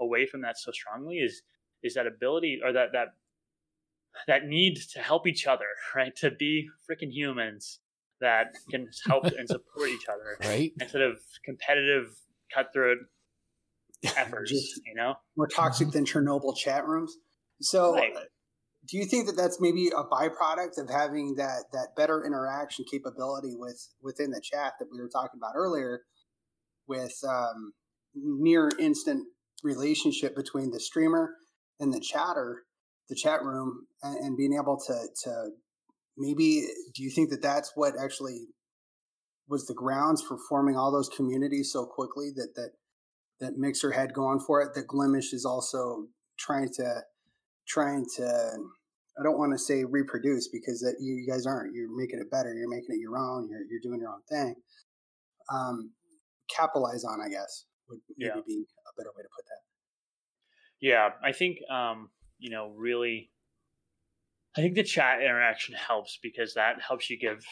away 0.00 0.26
from 0.26 0.42
that 0.42 0.58
so 0.58 0.72
strongly 0.72 1.16
is 1.18 1.42
is 1.84 1.94
that 1.94 2.06
ability 2.06 2.60
or 2.64 2.72
that 2.72 2.88
that 2.92 3.08
that 4.26 4.44
need 4.46 4.76
to 4.92 5.00
help 5.00 5.26
each 5.26 5.46
other, 5.46 5.66
right? 5.94 6.14
To 6.16 6.30
be 6.30 6.68
freaking 6.88 7.12
humans 7.12 7.80
that 8.20 8.54
can 8.70 8.88
help 9.06 9.24
and 9.24 9.48
support 9.48 9.90
each 9.90 10.06
other 10.08 10.38
Right? 10.48 10.72
instead 10.80 11.02
of 11.02 11.18
competitive 11.44 12.14
cutthroat 12.52 12.98
efforts, 14.16 14.50
Just 14.50 14.80
you 14.86 14.94
know? 14.94 15.14
more 15.36 15.48
toxic 15.48 15.90
than 15.90 16.04
Chernobyl 16.04 16.56
chat 16.56 16.86
rooms. 16.86 17.16
So, 17.60 17.94
Right. 17.94 18.12
do 18.86 18.96
you 18.98 19.06
think 19.06 19.26
that 19.26 19.36
that's 19.36 19.60
maybe 19.60 19.88
a 19.88 20.04
byproduct 20.04 20.78
of 20.78 20.88
having 20.90 21.34
that 21.36 21.64
that 21.72 21.88
better 21.96 22.24
interaction 22.24 22.84
capability 22.90 23.54
with 23.56 23.88
within 24.02 24.30
the 24.30 24.40
chat 24.42 24.74
that 24.78 24.88
we 24.92 25.00
were 25.00 25.08
talking 25.08 25.38
about 25.40 25.52
earlier, 25.56 26.02
with 26.86 27.16
um, 27.26 27.72
near 28.14 28.70
instant 28.78 29.26
relationship 29.62 30.36
between 30.36 30.70
the 30.70 30.80
streamer 30.80 31.34
and 31.80 31.92
the 31.94 32.00
chatter, 32.00 32.64
the 33.08 33.14
chat 33.14 33.42
room, 33.42 33.86
and, 34.02 34.16
and 34.18 34.36
being 34.36 34.54
able 34.60 34.78
to 34.86 35.06
to 35.24 35.50
maybe 36.16 36.66
do 36.94 37.02
you 37.02 37.10
think 37.10 37.30
that 37.30 37.42
that's 37.42 37.72
what 37.74 37.94
actually 38.02 38.46
was 39.48 39.66
the 39.66 39.74
grounds 39.74 40.22
for 40.22 40.38
forming 40.48 40.76
all 40.76 40.90
those 40.92 41.08
communities 41.08 41.70
so 41.72 41.84
quickly 41.84 42.30
that 42.34 42.54
that 42.56 42.70
that 43.40 43.58
Mixer 43.58 43.92
had 43.92 44.14
going 44.14 44.40
for 44.40 44.62
it. 44.62 44.74
That 44.74 44.86
Glimesh 44.86 45.34
is 45.34 45.44
also 45.44 46.06
trying 46.38 46.70
to 46.76 47.00
trying 47.68 48.06
to. 48.16 48.56
I 49.18 49.22
don't 49.22 49.38
want 49.38 49.52
to 49.52 49.58
say 49.58 49.84
reproduce 49.84 50.48
because 50.48 50.80
that 50.80 50.96
you, 51.00 51.14
you 51.14 51.26
guys 51.30 51.46
aren't. 51.46 51.72
You're 51.74 51.94
making 51.96 52.18
it 52.20 52.30
better. 52.30 52.52
You're 52.52 52.68
making 52.68 52.96
it 52.96 53.00
your 53.00 53.16
own. 53.16 53.48
You're 53.48 53.62
you're 53.70 53.80
doing 53.82 54.00
your 54.00 54.10
own 54.10 54.22
thing. 54.28 54.54
Um, 55.52 55.92
capitalize 56.50 57.04
on, 57.04 57.20
I 57.20 57.28
guess, 57.28 57.66
would 57.88 58.00
maybe 58.16 58.32
Yeah. 58.34 58.40
be 58.46 58.64
a 58.64 58.92
better 58.96 59.10
way 59.16 59.22
to 59.22 59.28
put 59.36 59.44
that. 59.44 59.62
Yeah, 60.80 61.10
I 61.22 61.32
think 61.32 61.58
um, 61.70 62.10
you 62.38 62.50
know, 62.50 62.72
really 62.76 63.30
I 64.56 64.60
think 64.60 64.74
the 64.74 64.84
chat 64.84 65.20
interaction 65.20 65.74
helps 65.74 66.18
because 66.22 66.54
that 66.54 66.80
helps 66.86 67.10
you 67.10 67.18
give 67.18 67.44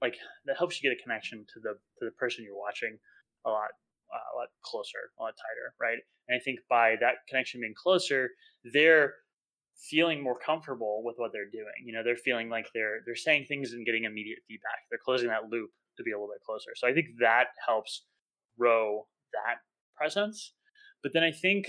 like 0.00 0.16
that 0.46 0.56
helps 0.56 0.80
you 0.80 0.88
get 0.88 0.98
a 0.98 1.02
connection 1.02 1.44
to 1.54 1.60
the 1.60 1.74
to 1.98 2.04
the 2.04 2.12
person 2.12 2.44
you're 2.44 2.58
watching 2.58 2.98
a 3.44 3.50
lot 3.50 3.70
uh, 4.12 4.34
a 4.34 4.38
lot 4.38 4.48
closer, 4.64 5.10
a 5.18 5.22
lot 5.22 5.34
tighter, 5.36 5.74
right? 5.80 5.98
And 6.28 6.36
I 6.36 6.40
think 6.42 6.60
by 6.70 6.96
that 7.00 7.26
connection 7.28 7.60
being 7.60 7.74
closer, 7.76 8.30
they're 8.72 9.14
feeling 9.90 10.22
more 10.22 10.38
comfortable 10.38 11.02
with 11.04 11.16
what 11.18 11.32
they're 11.32 11.50
doing. 11.50 11.84
You 11.84 11.92
know, 11.92 12.02
they're 12.04 12.16
feeling 12.16 12.48
like 12.48 12.66
they're 12.74 13.00
they're 13.04 13.16
saying 13.16 13.46
things 13.46 13.72
and 13.72 13.84
getting 13.84 14.04
immediate 14.04 14.38
feedback. 14.46 14.86
They're 14.90 15.00
closing 15.04 15.28
that 15.28 15.50
loop 15.50 15.70
to 15.96 16.02
be 16.02 16.12
a 16.12 16.14
little 16.14 16.28
bit 16.28 16.44
closer. 16.44 16.70
So 16.76 16.86
I 16.86 16.92
think 16.92 17.06
that 17.20 17.46
helps 17.66 18.04
grow 18.58 19.06
that 19.32 19.58
presence. 19.96 20.52
But 21.02 21.12
then 21.12 21.22
I 21.22 21.32
think 21.32 21.68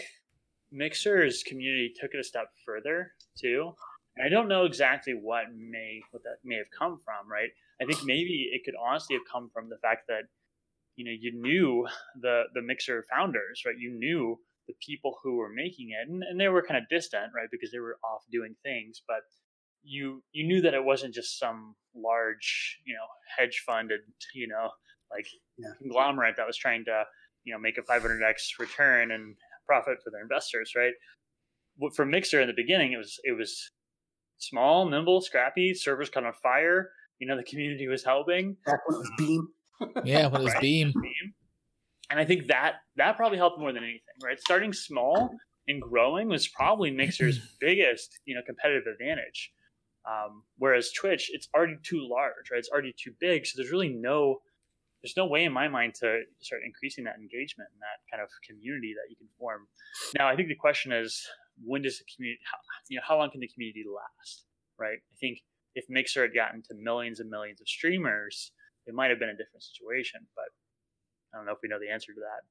Mixer's 0.72 1.44
community 1.44 1.94
took 2.00 2.12
it 2.14 2.20
a 2.20 2.24
step 2.24 2.48
further 2.66 3.14
too. 3.38 3.72
And 4.16 4.26
I 4.26 4.30
don't 4.30 4.48
know 4.48 4.66
exactly 4.66 5.14
what 5.14 5.46
may 5.56 6.02
what 6.12 6.24
that 6.24 6.38
may 6.44 6.56
have 6.58 6.72
come 6.78 7.00
from, 7.06 7.30
right? 7.32 7.50
I 7.82 7.86
think 7.86 8.00
maybe 8.04 8.50
it 8.52 8.64
could 8.66 8.76
honestly 8.76 9.16
have 9.16 9.24
come 9.32 9.50
from 9.54 9.70
the 9.70 9.78
fact 9.78 10.08
that 10.08 10.24
you 10.96 11.06
know 11.06 11.12
you 11.18 11.32
knew 11.40 11.88
the 12.22 12.44
the 12.54 12.62
Mixer 12.62 13.06
founders, 13.10 13.64
right? 13.66 13.78
You 13.78 13.92
knew 13.92 14.40
the 14.68 14.74
people 14.86 15.18
who 15.24 15.38
were 15.38 15.50
making 15.50 15.92
it, 15.92 16.10
and, 16.10 16.24
and 16.24 16.40
they 16.40 16.50
were 16.50 16.62
kind 16.62 16.78
of 16.78 16.90
distant, 16.90 17.32
right, 17.34 17.48
because 17.50 17.72
they 17.72 17.80
were 17.80 17.98
off 18.04 18.24
doing 18.32 18.56
things, 18.64 19.02
but 19.08 19.22
you 19.84 20.24
you 20.34 20.46
knew 20.46 20.62
that 20.62 20.74
it 20.74 20.84
wasn't 20.84 21.14
just 21.14 21.40
some 21.40 21.76
large, 21.96 22.80
you 22.86 22.94
know, 22.94 23.06
hedge 23.38 23.64
funded, 23.66 24.02
you 24.34 24.48
know, 24.48 24.72
like 25.12 25.28
Yeah. 25.58 25.70
conglomerate 25.80 26.36
that 26.38 26.48
was 26.48 26.58
trying 26.58 26.84
to, 26.86 27.06
you 27.44 27.54
know, 27.54 27.60
make 27.60 27.78
a 27.78 27.82
500x 27.84 28.60
return 28.60 29.12
and 29.12 29.36
profit 29.68 29.98
for 30.04 30.10
their 30.12 30.22
investors, 30.22 30.74
right? 30.76 30.94
For 31.96 32.06
Mixer 32.06 32.42
in 32.42 32.48
the 32.48 32.54
beginning, 32.56 32.94
it 32.94 32.98
was 32.98 33.20
it 33.24 33.38
was 33.38 33.72
small, 34.38 34.88
nimble, 34.90 35.22
scrappy. 35.22 35.74
Servers 35.74 36.10
caught 36.10 36.26
on 36.26 36.34
fire. 36.42 36.90
You 37.20 37.28
know, 37.28 37.38
the 37.38 37.44
community 37.44 37.88
was 37.88 38.04
helping. 38.04 38.56
Back 38.66 38.80
when 38.88 38.96
it 38.96 39.00
was 39.00 39.12
Beam. 39.18 39.48
Yeah, 40.06 40.28
when 40.28 40.42
it 40.42 40.44
was 40.46 40.54
Right. 40.54 40.62
Beam. 40.62 40.92
Beam. 41.02 41.34
And 42.10 42.20
I 42.20 42.26
think 42.26 42.48
that 42.48 42.76
that 42.96 43.16
probably 43.18 43.38
helped 43.38 43.60
more 43.60 43.72
than 43.74 43.84
anything, 43.84 44.16
right? 44.24 44.40
Starting 44.40 44.74
small 44.74 45.30
and 45.68 45.82
growing 45.82 46.30
was 46.30 46.48
probably 46.48 46.90
Mixer's 46.90 47.40
biggest, 47.60 48.20
you 48.26 48.34
know, 48.34 48.42
competitive 48.46 48.84
advantage. 48.92 49.52
Um, 50.10 50.44
whereas 50.58 50.92
Twitch, 50.94 51.30
it's 51.34 51.50
already 51.54 51.76
too 51.84 52.08
large, 52.10 52.50
right? 52.50 52.58
It's 52.58 52.70
already 52.70 52.94
too 52.98 53.12
big, 53.20 53.46
so 53.46 53.54
there's 53.58 53.72
really 53.72 53.90
no 53.90 54.38
there's 55.02 55.18
no 55.18 55.28
way 55.28 55.44
in 55.44 55.54
my 55.54 55.68
mind 55.68 55.94
to 55.96 56.22
start 56.42 56.62
increasing 56.66 57.04
that 57.06 57.16
engagement 57.16 57.70
and 57.74 57.82
that 57.82 58.02
kind 58.10 58.22
of 58.22 58.30
community 58.48 58.94
that 58.94 59.10
you 59.10 59.16
can 59.16 59.28
form. 59.38 59.68
Now, 60.18 60.28
I 60.28 60.36
think 60.36 60.50
the 60.50 60.56
question 60.56 60.92
is, 60.92 61.22
when 61.64 61.82
does 61.82 62.00
the 62.00 62.06
community, 62.16 62.40
how, 62.50 62.58
you 62.90 62.98
know, 62.98 63.04
how 63.08 63.18
long 63.18 63.30
can 63.32 63.40
the 63.40 63.48
community 63.48 63.84
last, 63.86 64.46
right? 64.80 64.98
I 64.98 65.16
think 65.20 65.40
if 65.76 65.86
Mixer 65.90 66.24
had 66.24 66.34
gotten 66.34 66.62
to 66.64 66.74
millions 66.74 67.20
and 67.20 67.30
millions 67.30 67.62
of 67.62 67.68
streamers, 67.68 68.52
it 68.86 68.94
might 68.94 69.10
have 69.10 69.20
been 69.20 69.30
a 69.30 69.38
different 69.38 69.64
situation, 69.64 70.22
but 70.36 70.50
I 71.34 71.38
don't 71.38 71.46
know 71.46 71.54
if 71.54 71.60
we 71.62 71.70
know 71.70 71.80
the 71.80 71.92
answer 71.92 72.14
to 72.14 72.22
that. 72.22 72.42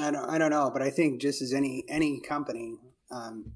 I 0.00 0.10
don't, 0.10 0.30
I 0.30 0.38
don't 0.38 0.50
know, 0.50 0.70
but 0.72 0.82
I 0.82 0.90
think 0.90 1.20
just 1.20 1.42
as 1.42 1.52
any 1.52 1.84
any 1.88 2.20
company, 2.20 2.78
um, 3.10 3.52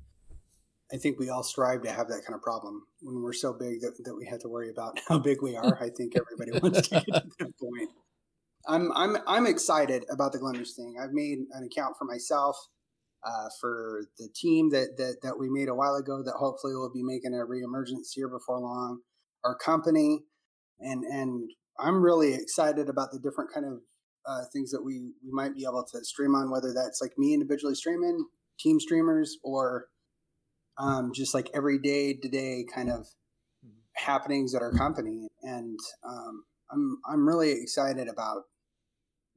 I 0.95 0.97
think 0.97 1.19
we 1.19 1.29
all 1.29 1.43
strive 1.43 1.83
to 1.83 1.91
have 1.91 2.07
that 2.09 2.23
kind 2.25 2.37
of 2.37 2.43
problem 2.43 2.87
when 3.03 3.21
we're 3.21 3.33
so 3.33 3.53
big 3.53 3.81
that, 3.81 3.95
that 4.05 4.15
we 4.15 4.27
have 4.27 4.39
to 4.41 4.49
worry 4.49 4.71
about 4.71 5.01
how 5.09 5.19
big 5.19 5.43
we 5.43 5.57
are. 5.57 5.77
I 5.83 5.91
think 5.91 6.15
everybody 6.17 6.59
wants 6.63 6.89
to 6.89 6.95
get 6.95 7.05
to 7.07 7.31
that 7.41 7.59
point. 7.59 7.91
I'm 8.67 8.93
I'm 8.93 9.17
I'm 9.27 9.47
excited 9.47 10.05
about 10.09 10.33
the 10.33 10.39
Glimesh 10.39 10.75
thing. 10.77 10.95
I've 11.03 11.13
made 11.13 11.39
an 11.53 11.65
account 11.65 11.97
for 11.99 12.05
myself, 12.05 12.57
uh, 13.27 13.49
for 13.61 14.05
the 14.19 14.29
team 14.35 14.71
that, 14.71 14.97
that 14.97 15.17
that 15.23 15.39
we 15.39 15.51
made 15.51 15.69
a 15.69 15.75
while 15.75 15.97
ago. 15.97 16.23
That 16.23 16.35
hopefully 16.35 16.75
will 16.75 16.93
be 16.93 17.03
making 17.03 17.35
a 17.35 17.45
reemergence 17.45 18.13
here 18.15 18.29
before 18.29 18.61
long. 18.61 19.01
Our 19.45 19.57
company, 19.57 20.23
and 20.79 21.03
and 21.05 21.51
I'm 21.79 22.03
really 22.03 22.35
excited 22.35 22.89
about 22.89 23.11
the 23.11 23.19
different 23.19 23.53
kind 23.53 23.67
of 23.67 23.81
uh, 24.27 24.45
things 24.53 24.71
that 24.71 24.83
we 24.83 25.13
we 25.23 25.33
might 25.33 25.55
be 25.57 25.65
able 25.65 25.85
to 25.93 26.05
stream 26.05 26.35
on, 26.37 26.51
whether 26.51 26.73
that's 26.73 27.03
like 27.03 27.19
me 27.19 27.35
individually 27.35 27.75
streaming, 27.75 28.25
team 28.59 28.81
streamers, 28.81 29.37
or 29.43 29.89
um, 30.79 31.13
just 31.15 31.35
like 31.35 31.51
everyday 31.55 32.15
to 32.15 32.29
day 32.29 32.65
kind 32.73 32.91
of 32.91 33.07
happenings 33.95 34.55
at 34.55 34.63
our 34.63 34.73
company. 34.73 35.29
And 35.43 35.79
um, 36.07 36.45
I'm 36.71 36.99
I'm 37.09 37.27
really 37.27 37.53
excited 37.53 38.09
about 38.09 38.43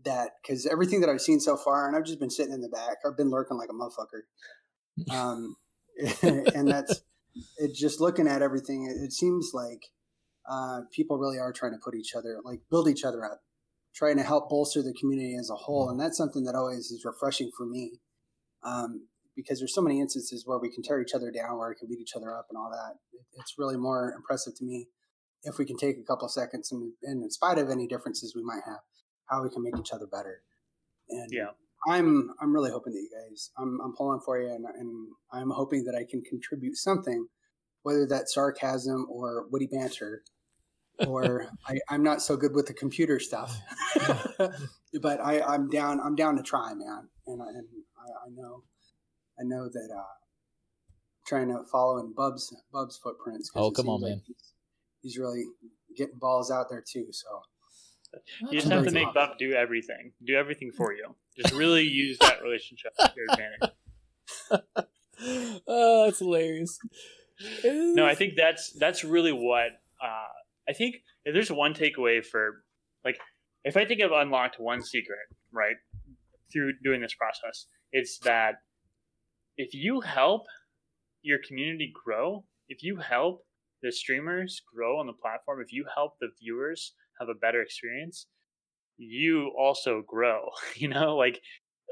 that 0.06 0.32
because 0.42 0.66
everything 0.66 1.02
that 1.02 1.10
I've 1.10 1.22
seen 1.22 1.40
so 1.40 1.58
far, 1.58 1.88
and 1.88 1.96
I've 1.96 2.06
just 2.06 2.20
been 2.20 2.30
sitting 2.30 2.54
in 2.54 2.62
the 2.62 2.70
back, 2.70 2.98
I've 3.06 3.18
been 3.18 3.30
lurking 3.30 3.58
like 3.58 3.70
a 3.70 3.74
motherfucker. 3.74 4.24
Um, 5.12 5.56
and 6.56 6.68
that's 6.68 7.02
it 7.58 7.76
just 7.76 8.02
looking 8.02 8.28
at 8.28 8.42
everything, 8.42 8.86
it, 8.86 9.04
it 9.04 9.12
seems 9.12 9.52
like 9.54 9.84
uh, 10.50 10.82
people 10.92 11.18
really 11.18 11.40
are 11.40 11.54
trying 11.54 11.74
to 11.74 11.80
put 11.84 11.96
each 11.96 12.16
other, 12.16 12.38
like 12.44 12.62
build 12.70 12.88
each 12.88 13.04
other 13.04 13.26
up, 13.26 13.42
trying 13.94 14.18
to 14.18 14.24
help 14.24 14.50
bolster 14.50 14.82
the 14.82 14.94
community 14.94 15.36
as 15.40 15.50
a 15.50 15.56
whole, 15.56 15.90
and 15.90 16.00
that's 16.00 16.18
something 16.18 16.44
that 16.46 16.56
always 16.56 16.92
is 16.92 17.04
refreshing 17.06 17.52
for 17.56 17.66
me. 17.66 18.00
Um, 18.64 19.08
because 19.38 19.60
there's 19.60 19.74
so 19.74 19.82
many 19.82 20.02
instances 20.02 20.44
where 20.46 20.58
we 20.58 20.70
can 20.70 20.84
tear 20.84 21.00
each 21.00 21.14
other 21.14 21.32
down, 21.32 21.58
where 21.58 21.70
we 21.70 21.76
can 21.76 21.88
beat 21.88 22.02
each 22.02 22.16
other 22.16 22.36
up, 22.36 22.48
and 22.50 22.58
all 22.58 22.72
that. 22.72 22.96
It's 23.40 23.54
really 23.58 23.78
more 23.78 24.12
impressive 24.18 24.56
to 24.58 24.66
me 24.66 24.88
if 25.44 25.60
we 25.60 25.66
can 25.66 25.78
take 25.78 25.98
a 25.98 26.04
couple 26.04 26.26
of 26.26 26.32
seconds 26.32 26.72
and, 26.72 26.94
and, 27.04 27.24
in 27.24 27.30
spite 27.30 27.60
of 27.60 27.70
any 27.70 27.88
differences 27.88 28.34
we 28.36 28.44
might 28.44 28.64
have, 28.66 28.80
how 29.28 29.44
we 29.44 29.50
can 29.50 29.64
make 29.64 29.78
each 29.80 29.94
other 29.94 30.08
better. 30.08 30.42
And 31.10 31.30
yeah, 31.32 31.52
I'm 31.88 32.32
I'm 32.42 32.52
really 32.52 32.72
hoping 32.72 32.94
that 32.94 33.00
you 33.00 33.10
guys, 33.14 33.52
I'm 33.58 33.80
I'm 33.86 33.94
pulling 33.96 34.22
for 34.26 34.42
you, 34.42 34.50
and, 34.50 34.66
and 34.66 35.08
I'm 35.32 35.52
hoping 35.52 35.86
that 35.86 35.96
I 35.96 36.04
can 36.10 36.22
contribute 36.24 36.76
something, 36.76 37.28
whether 37.84 38.08
that's 38.08 38.34
sarcasm 38.34 39.06
or 39.10 39.46
witty 39.52 39.70
banter. 39.72 40.24
or 41.06 41.48
I, 41.68 41.78
I'm 41.90 42.02
not 42.02 42.24
so 42.24 42.36
good 42.36 42.56
with 42.56 42.66
the 42.66 42.74
computer 42.74 43.20
stuff, 43.20 43.56
but 45.02 45.22
I, 45.24 45.42
I'm 45.42 45.70
down. 45.70 46.00
I'm 46.04 46.16
down 46.16 46.38
to 46.38 46.44
try, 46.44 46.74
man, 46.74 47.10
and, 47.28 47.42
I, 47.42 47.46
and 47.46 47.68
I, 47.98 48.26
I 48.26 48.30
know 48.36 48.64
I 49.40 49.44
know 49.44 49.70
that 49.70 49.90
uh, 49.96 50.04
trying 51.28 51.50
to 51.50 51.64
follow 51.72 52.00
in 52.00 52.14
Bub's 52.14 52.54
Bub's 52.72 52.98
footprints. 52.98 53.52
Oh, 53.56 53.72
come 53.72 53.90
on, 53.90 54.02
like 54.02 54.10
man! 54.10 54.22
He's, 54.26 54.54
he's, 55.02 55.18
really 55.18 55.44
getting 55.96 56.18
balls 56.18 56.52
out 56.52 56.70
there 56.70 56.84
too. 56.88 57.08
So 57.12 57.28
you 58.42 58.60
just 58.60 58.72
have 58.72 58.86
to 58.86 58.92
make 58.92 59.14
Bub 59.14 59.38
do 59.38 59.54
everything, 59.54 60.14
do 60.26 60.36
everything 60.36 60.72
for 60.72 60.94
you. 60.94 61.16
Just 61.38 61.54
really 61.54 61.84
use 61.84 62.18
that 62.20 62.42
relationship 62.42 62.94
to 63.00 63.14
your 63.16 63.26
advantage. 63.32 64.88
oh, 65.68 66.06
that's 66.06 66.20
hilarious. 66.20 66.80
no, 67.64 68.06
I 68.06 68.16
think 68.16 68.34
that's 68.36 68.72
that's 68.74 69.04
really 69.04 69.34
what 69.34 69.68
uh, 70.02 70.34
I 70.68 70.74
think. 70.74 70.98
If 71.26 71.34
there's 71.34 71.52
one 71.52 71.74
takeaway 71.74 72.26
for 72.26 72.64
like, 73.04 73.20
if 73.66 73.76
I 73.76 73.84
think 73.84 74.02
I've 74.02 74.12
unlocked 74.12 74.60
one 74.60 74.82
secret, 74.82 75.20
right, 75.52 75.76
through 76.52 76.74
doing 76.84 77.02
this 77.02 77.14
process, 77.14 77.66
it's 77.92 78.18
that 78.20 78.56
if 79.58 79.74
you 79.74 80.02
help 80.02 80.44
your 81.22 81.40
community 81.48 81.92
grow, 81.94 82.46
if 82.70 82.84
you 82.84 82.98
help 82.98 83.44
the 83.82 83.92
streamers 83.92 84.62
grow 84.74 85.00
on 85.00 85.08
the 85.08 85.14
platform, 85.14 85.62
if 85.62 85.72
you 85.72 85.86
help 85.94 86.14
the 86.20 86.30
viewers 86.42 86.94
have 87.20 87.30
a 87.30 87.34
better 87.34 87.62
experience, 87.62 88.28
you 88.98 89.52
also 89.58 90.04
grow. 90.08 90.50
You 90.76 90.90
know, 90.90 91.16
like 91.16 91.42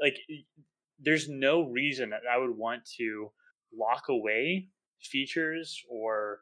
like 0.00 0.16
there's 1.00 1.28
no 1.28 1.62
reason 1.62 2.10
that 2.10 2.22
I 2.30 2.38
would 2.38 2.56
want 2.56 2.82
to 2.98 3.30
lock 3.76 4.04
away 4.08 4.68
features 5.02 5.82
or 5.90 6.40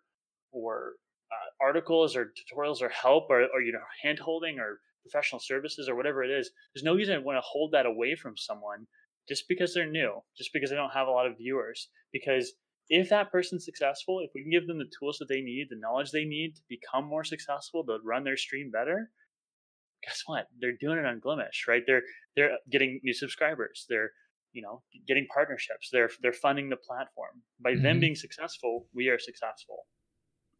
or 0.53 0.95
uh, 1.33 1.65
articles 1.65 2.17
or 2.17 2.33
tutorials 2.37 2.83
or 2.83 2.89
help 2.89 3.31
or, 3.31 3.43
or 3.53 3.61
you 3.63 3.73
know 3.73 3.81
hand 4.03 4.19
holding 4.19 4.59
or 4.59 4.81
professional 5.03 5.41
services 5.41 5.89
or 5.89 5.97
whatever 5.97 6.23
it 6.25 6.31
is. 6.31 6.51
There's 6.75 6.85
no 6.85 6.95
reason 6.95 7.15
I 7.15 7.19
want 7.19 7.37
to 7.37 7.43
hold 7.43 7.73
that 7.73 7.87
away 7.87 8.15
from 8.15 8.37
someone 8.37 8.87
just 9.29 9.45
because 9.49 9.75
they're 9.75 9.91
new, 9.91 10.21
just 10.37 10.53
because 10.53 10.71
they 10.71 10.77
don't 10.77 10.93
have 10.93 11.09
a 11.09 11.11
lot 11.11 11.27
of 11.27 11.39
viewers. 11.39 11.89
Because 12.13 12.53
if 12.89 13.09
that 13.11 13.33
person's 13.33 13.65
successful, 13.65 14.21
if 14.21 14.31
we 14.35 14.43
can 14.43 14.51
give 14.51 14.67
them 14.67 14.79
the 14.79 14.91
tools 14.99 15.19
that 15.19 15.29
they 15.29 15.41
need, 15.41 15.69
the 15.71 15.77
knowledge 15.77 16.11
they 16.11 16.25
need 16.25 16.57
to 16.57 16.63
become 16.69 17.05
more 17.05 17.25
successful, 17.25 17.85
to 17.85 17.99
run 18.05 18.25
their 18.25 18.37
stream 18.37 18.71
better, 18.71 19.11
guess 20.05 20.23
what? 20.27 20.47
They're 20.61 20.77
doing 20.79 20.99
it 20.99 21.07
on 21.07 21.21
Glimesh, 21.21 21.67
right? 21.67 21.83
They're 21.87 22.03
they're 22.37 22.59
getting 22.71 23.01
new 23.03 23.15
subscribers. 23.15 23.87
They're 23.89 24.11
you 24.53 24.63
know 24.63 24.83
getting 25.07 25.27
partnerships. 25.33 25.89
They're 25.91 26.11
they're 26.23 26.33
funding 26.33 26.69
the 26.69 26.77
platform. 26.77 27.43
By 27.61 27.73
mm-hmm. 27.73 27.83
them 27.83 28.01
being 28.01 28.15
successful, 28.15 28.87
we 28.95 29.09
are 29.09 29.19
successful. 29.19 29.87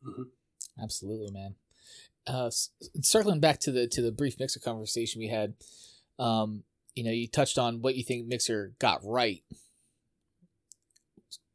Mm-hmm. 0.07 0.83
Absolutely, 0.83 1.31
man. 1.31 1.55
Uh, 2.27 2.51
circling 3.03 3.41
back 3.41 3.61
to 3.61 3.71
the 3.71 3.87
to 3.89 4.01
the 4.01 4.13
brief 4.13 4.39
mixer 4.39 4.61
conversation 4.61 5.21
we 5.21 5.29
had, 5.29 5.55
um, 6.19 6.65
you 6.95 7.05
know, 7.05 7.11
you 7.11 7.29
touched 7.29 7.59
on 7.59 7.83
what 7.83 7.97
you 7.97 8.05
think 8.05 8.27
Mixer 8.27 8.73
got 8.79 9.01
right. 9.05 9.43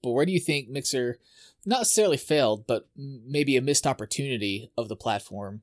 But 0.03 0.11
where 0.11 0.25
do 0.25 0.31
you 0.31 0.39
think 0.39 0.69
Mixer 0.69 1.19
not 1.65 1.79
necessarily 1.79 2.17
failed, 2.17 2.65
but 2.67 2.87
maybe 2.95 3.57
a 3.57 3.61
missed 3.61 3.85
opportunity 3.85 4.71
of 4.77 4.87
the 4.87 4.95
platform 4.95 5.61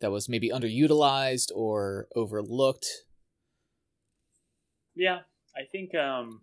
that 0.00 0.10
was 0.10 0.28
maybe 0.28 0.50
underutilized 0.50 1.50
or 1.54 2.08
overlooked? 2.16 2.86
Yeah, 4.94 5.20
I 5.56 5.62
think 5.70 5.94
um 5.94 6.42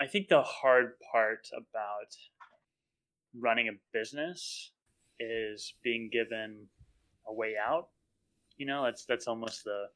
I 0.00 0.06
think 0.06 0.28
the 0.28 0.42
hard 0.42 0.92
part 1.12 1.48
about 1.52 2.16
running 3.38 3.68
a 3.68 3.72
business 3.92 4.72
is 5.20 5.74
being 5.84 6.08
given 6.10 6.66
a 7.28 7.32
way 7.32 7.54
out 7.62 7.88
you 8.60 8.66
know, 8.66 8.84
that's 8.84 9.06
that's 9.06 9.26
almost 9.26 9.64
the 9.64 9.86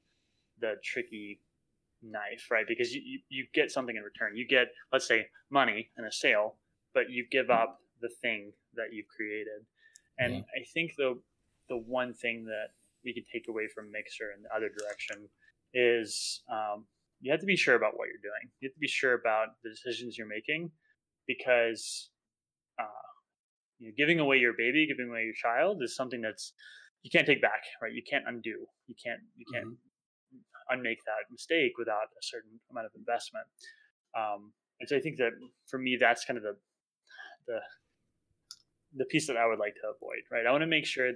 the 0.59 0.77
tricky 0.83 1.39
knife, 2.03 2.47
right? 2.51 2.65
Because 2.67 2.95
you, 2.95 3.03
you, 3.05 3.19
you 3.29 3.47
get 3.53 3.71
something 3.71 3.95
in 3.95 4.03
return. 4.03 4.37
You 4.37 4.49
get, 4.49 4.69
let's 4.91 5.07
say, 5.07 5.27
money 5.51 5.91
and 5.99 6.07
a 6.07 6.13
sale, 6.13 6.57
but 6.95 7.11
you 7.11 7.27
give 7.31 7.51
up 7.51 7.81
the 8.01 8.09
thing 8.23 8.53
that 8.75 8.87
you've 8.93 9.09
created. 9.09 9.67
And 10.19 10.37
yeah. 10.37 10.41
I 10.41 10.65
think 10.73 10.93
the 10.97 11.21
the 11.69 11.77
one 11.77 12.15
thing 12.15 12.47
that 12.47 12.69
we 13.05 13.13
can 13.13 13.25
take 13.31 13.49
away 13.49 13.69
from 13.75 13.93
Mixer 13.93 14.33
in 14.35 14.43
the 14.43 14.55
other 14.57 14.71
direction 14.71 15.29
is 15.75 16.43
um, 16.51 16.87
you 17.21 17.31
have 17.31 17.41
to 17.41 17.47
be 17.47 17.57
sure 17.57 17.75
about 17.75 17.99
what 17.99 18.09
you're 18.09 18.23
doing. 18.23 18.51
You 18.61 18.69
have 18.69 18.75
to 18.75 18.81
be 18.81 18.89
sure 18.89 19.13
about 19.13 19.49
the 19.63 19.69
decisions 19.69 20.17
you're 20.17 20.27
making 20.27 20.71
because 21.27 22.09
uh, 22.79 23.09
you 23.79 23.89
know, 23.89 23.95
giving 23.95 24.21
away 24.21 24.39
your 24.39 24.55
baby, 24.57 24.87
giving 24.87 25.11
away 25.11 25.25
your 25.25 25.35
child 25.35 25.83
is 25.83 25.95
something 25.95 26.23
that's 26.23 26.55
you 27.05 27.11
can't 27.11 27.27
take 27.27 27.41
back, 27.41 27.63
right? 27.81 27.93
You 27.93 28.03
can't 28.03 28.25
undo. 28.27 28.67
You 28.89 28.97
can't 29.03 29.21
you 29.37 29.45
can't 29.53 29.67
mm-hmm. 29.67 30.75
unmake 30.75 31.05
that 31.05 31.31
mistake 31.31 31.73
without 31.79 32.09
a 32.19 32.23
certain 32.23 32.59
amount 32.71 32.87
of 32.87 32.93
investment. 32.97 33.47
Um, 34.17 34.53
and 34.81 34.89
so 34.89 34.97
I 34.97 35.01
think 35.01 35.19
that 35.19 35.33
for 35.69 35.79
me, 35.79 35.97
that's 36.01 36.25
kind 36.25 36.39
of 36.39 36.43
the 36.43 36.57
the 37.47 37.61
the 38.97 39.05
piece 39.05 39.27
that 39.27 39.37
I 39.37 39.47
would 39.47 39.59
like 39.59 39.75
to 39.75 39.93
avoid, 39.95 40.25
right? 40.33 40.47
I 40.47 40.51
want 40.51 40.63
to 40.63 40.67
make 40.67 40.87
sure 40.87 41.13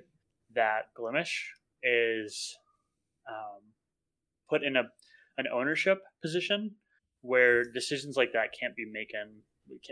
that 0.55 0.93
Glimesh 0.99 1.49
is 1.83 2.57
um, 3.29 3.73
put 4.49 4.63
in 4.63 4.77
a 4.77 4.85
an 5.39 5.47
ownership 5.53 5.99
position 6.21 6.73
where 7.23 7.65
decisions 7.65 8.17
like 8.17 8.33
that 8.33 8.51
can't 8.59 8.77
be 8.77 8.85
making 8.93 9.41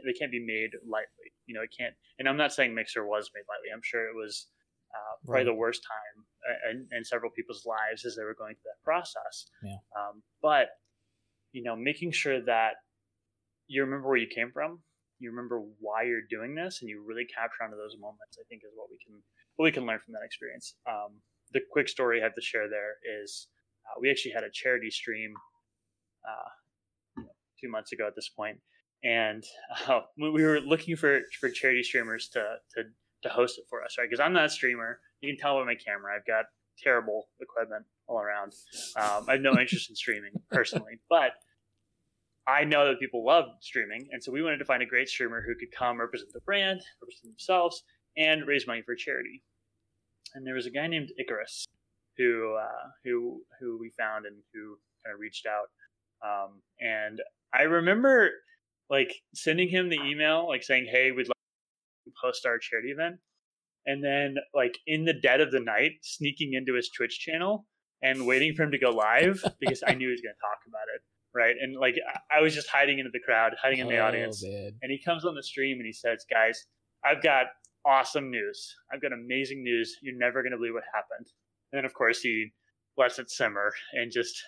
they 0.05 0.12
can't 0.12 0.32
be 0.32 0.44
made 0.44 0.70
lightly. 0.88 1.32
You 1.47 1.55
know, 1.55 1.62
it 1.62 1.70
can't. 1.76 1.94
And 2.18 2.28
I'm 2.28 2.36
not 2.36 2.53
saying 2.53 2.74
Mixer 2.74 3.07
was 3.07 3.30
made 3.34 3.44
lightly. 3.49 3.68
I'm 3.72 3.82
sure 3.82 4.09
it 4.09 4.14
was 4.14 4.49
uh, 4.97 5.14
probably 5.24 5.44
right. 5.44 5.44
the 5.44 5.55
worst 5.55 5.82
time 5.84 6.24
uh, 6.49 6.70
in, 6.70 6.88
in, 6.97 7.05
several 7.05 7.30
people's 7.30 7.66
lives 7.66 8.05
as 8.05 8.16
they 8.16 8.24
were 8.24 8.34
going 8.34 8.55
through 8.55 8.72
that 8.72 8.82
process. 8.84 9.47
Yeah. 9.62 9.76
Um, 9.97 10.22
but 10.42 10.68
you 11.53 11.62
know, 11.62 11.76
making 11.76 12.12
sure 12.12 12.40
that 12.44 12.74
you 13.68 13.82
remember 13.82 14.09
where 14.09 14.16
you 14.16 14.28
came 14.32 14.51
from, 14.53 14.80
you 15.18 15.30
remember 15.30 15.62
why 15.80 16.03
you're 16.03 16.28
doing 16.28 16.55
this, 16.55 16.80
and 16.80 16.88
you 16.88 17.03
really 17.07 17.26
capture 17.26 17.64
onto 17.64 17.76
those 17.76 17.97
moments. 18.01 18.38
I 18.38 18.44
think 18.49 18.62
is 18.64 18.72
what 18.74 18.88
we 18.90 18.99
can 19.05 19.22
what 19.57 19.64
we 19.64 19.72
can 19.72 19.86
learn 19.86 20.01
from 20.05 20.12
that 20.12 20.24
experience. 20.24 20.74
Um, 20.88 21.20
the 21.53 21.61
quick 21.72 21.88
story 21.88 22.20
I 22.20 22.24
have 22.24 22.34
to 22.34 22.42
share 22.42 22.68
there 22.68 22.97
is 23.22 23.49
uh, 23.86 24.01
we 24.01 24.11
actually 24.11 24.32
had 24.32 24.44
a 24.44 24.51
charity 24.53 24.90
stream 24.90 25.32
uh, 26.28 27.22
two 27.61 27.70
months 27.70 27.92
ago 27.92 28.07
at 28.07 28.14
this 28.14 28.28
point, 28.28 28.59
and 29.05 29.44
uh, 29.88 30.01
we 30.18 30.44
were 30.44 30.61
looking 30.61 30.97
for 30.97 31.20
for 31.40 31.49
charity 31.49 31.82
streamers 31.82 32.28
to 32.30 32.40
to 32.74 32.82
to 33.27 33.35
host 33.35 33.59
it 33.59 33.64
for 33.68 33.83
us, 33.83 33.97
right? 33.99 34.09
Because 34.09 34.20
I'm 34.20 34.33
not 34.33 34.47
a 34.47 34.49
streamer. 34.49 35.01
You 35.20 35.33
can 35.33 35.39
tell 35.39 35.59
by 35.59 35.64
my 35.64 35.74
camera. 35.74 36.14
I've 36.16 36.27
got 36.27 36.47
terrible 36.83 37.29
equipment 37.41 37.85
all 38.07 38.20
around. 38.20 38.53
Um, 38.97 39.24
I 39.29 39.33
have 39.33 39.41
no 39.41 39.59
interest 39.59 39.91
in 39.91 39.97
streaming 39.97 40.33
personally, 40.51 40.99
but 41.09 41.33
I 42.47 42.64
know 42.64 42.87
that 42.87 43.01
people 43.01 43.24
love 43.24 43.47
streaming, 43.61 44.09
and 44.12 44.22
so 44.22 44.31
we 44.31 44.43
wanted 44.43 44.59
to 44.59 44.64
find 44.64 44.83
a 44.83 44.87
great 44.87 45.09
streamer 45.09 45.43
who 45.43 45.55
could 45.57 45.77
come 45.77 45.99
represent 45.99 46.33
the 46.33 46.41
brand, 46.41 46.81
represent 47.03 47.33
themselves, 47.33 47.83
and 48.16 48.47
raise 48.47 48.66
money 48.66 48.83
for 48.83 48.95
charity. 48.95 49.43
And 50.35 50.47
there 50.47 50.55
was 50.55 50.66
a 50.66 50.70
guy 50.70 50.87
named 50.87 51.11
Icarus 51.18 51.66
who 52.16 52.57
uh, 52.57 52.89
who 53.05 53.43
who 53.61 53.79
we 53.79 53.91
found 53.99 54.27
and 54.27 54.37
who 54.55 54.79
kind 55.05 55.14
of 55.14 55.20
reached 55.20 55.47
out. 55.47 55.70
Um, 56.24 56.62
and 56.81 57.20
I 57.53 57.62
remember 57.62 58.31
like 58.89 59.12
sending 59.35 59.68
him 59.68 59.89
the 59.89 60.01
email, 60.05 60.47
like 60.47 60.62
saying, 60.62 60.87
"Hey, 60.91 61.11
we'd 61.11 61.29
host 62.23 62.47
our 62.47 62.59
charity 62.59 62.91
event. 62.91 63.17
And 63.87 64.03
then, 64.03 64.37
like 64.55 64.79
in 64.87 65.05
the 65.05 65.14
dead 65.14 65.41
of 65.41 65.53
the 65.53 65.61
night, 65.61 65.93
sneaking 66.03 66.55
into 66.55 66.75
his 66.75 66.91
Twitch 66.91 67.21
channel 67.21 67.67
and 68.03 68.27
waiting 68.27 68.55
for 68.55 68.64
him 68.64 68.73
to 68.73 68.79
go 68.79 68.91
live 68.91 69.43
because 69.61 69.83
I 69.87 69.95
knew 69.95 70.09
he 70.09 70.12
was 70.12 70.21
going 70.21 70.35
to 70.35 70.41
talk 70.41 70.59
about 70.69 70.87
it. 70.95 71.03
Right. 71.35 71.55
And 71.61 71.77
like 71.77 71.95
I 72.35 72.41
was 72.41 72.55
just 72.55 72.69
hiding 72.69 72.99
into 72.99 73.11
the 73.12 73.21
crowd, 73.21 73.53
hiding 73.62 73.81
in 73.81 73.89
the 73.89 73.99
oh, 73.99 74.07
audience. 74.07 74.43
Man. 74.43 74.73
And 74.83 74.91
he 74.91 75.01
comes 75.03 75.25
on 75.25 75.35
the 75.35 75.43
stream 75.43 75.77
and 75.77 75.87
he 75.87 75.93
says, 75.93 76.25
Guys, 76.31 76.64
I've 77.05 77.23
got 77.23 77.47
awesome 77.85 78.31
news. 78.31 78.75
I've 78.93 79.03
got 79.03 79.12
amazing 79.12 79.62
news. 79.62 79.97
You're 80.03 80.17
never 80.17 80.43
going 80.43 80.53
to 80.53 80.59
believe 80.59 80.75
what 80.75 80.85
happened. 80.95 81.29
And 81.73 81.79
then, 81.79 81.85
of 81.85 81.93
course, 81.93 82.21
he 82.21 82.53
lets 82.97 83.19
it 83.19 83.31
simmer 83.31 83.73
and 83.93 84.11
just 84.11 84.43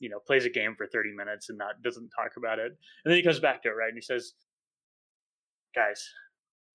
you 0.00 0.08
know, 0.08 0.18
plays 0.26 0.46
a 0.46 0.50
game 0.50 0.74
for 0.76 0.86
30 0.86 1.10
minutes 1.14 1.50
and 1.50 1.58
not 1.58 1.82
doesn't 1.84 2.10
talk 2.10 2.32
about 2.36 2.58
it. 2.58 2.72
And 3.04 3.12
then 3.12 3.14
he 3.14 3.22
comes 3.22 3.38
back 3.38 3.62
to 3.62 3.68
it, 3.68 3.72
right? 3.72 3.88
And 3.88 3.96
he 3.96 4.02
says, 4.02 4.32
guys, 5.74 6.02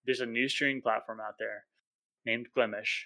there's 0.05 0.21
a 0.21 0.25
new 0.25 0.47
streaming 0.47 0.81
platform 0.81 1.19
out 1.19 1.35
there 1.39 1.63
named 2.25 2.47
Glimesh 2.55 3.03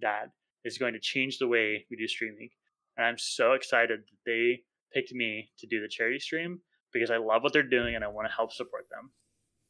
that 0.00 0.30
is 0.64 0.78
going 0.78 0.92
to 0.94 1.00
change 1.00 1.38
the 1.38 1.48
way 1.48 1.86
we 1.90 1.96
do 1.96 2.06
streaming. 2.06 2.50
And 2.96 3.06
I'm 3.06 3.18
so 3.18 3.52
excited 3.52 4.00
that 4.00 4.18
they 4.30 4.62
picked 4.92 5.12
me 5.12 5.50
to 5.58 5.66
do 5.66 5.80
the 5.80 5.88
charity 5.88 6.18
stream 6.18 6.60
because 6.92 7.10
I 7.10 7.16
love 7.16 7.42
what 7.42 7.52
they're 7.52 7.62
doing 7.62 7.94
and 7.94 8.04
I 8.04 8.08
want 8.08 8.28
to 8.28 8.34
help 8.34 8.52
support 8.52 8.86
them. 8.90 9.10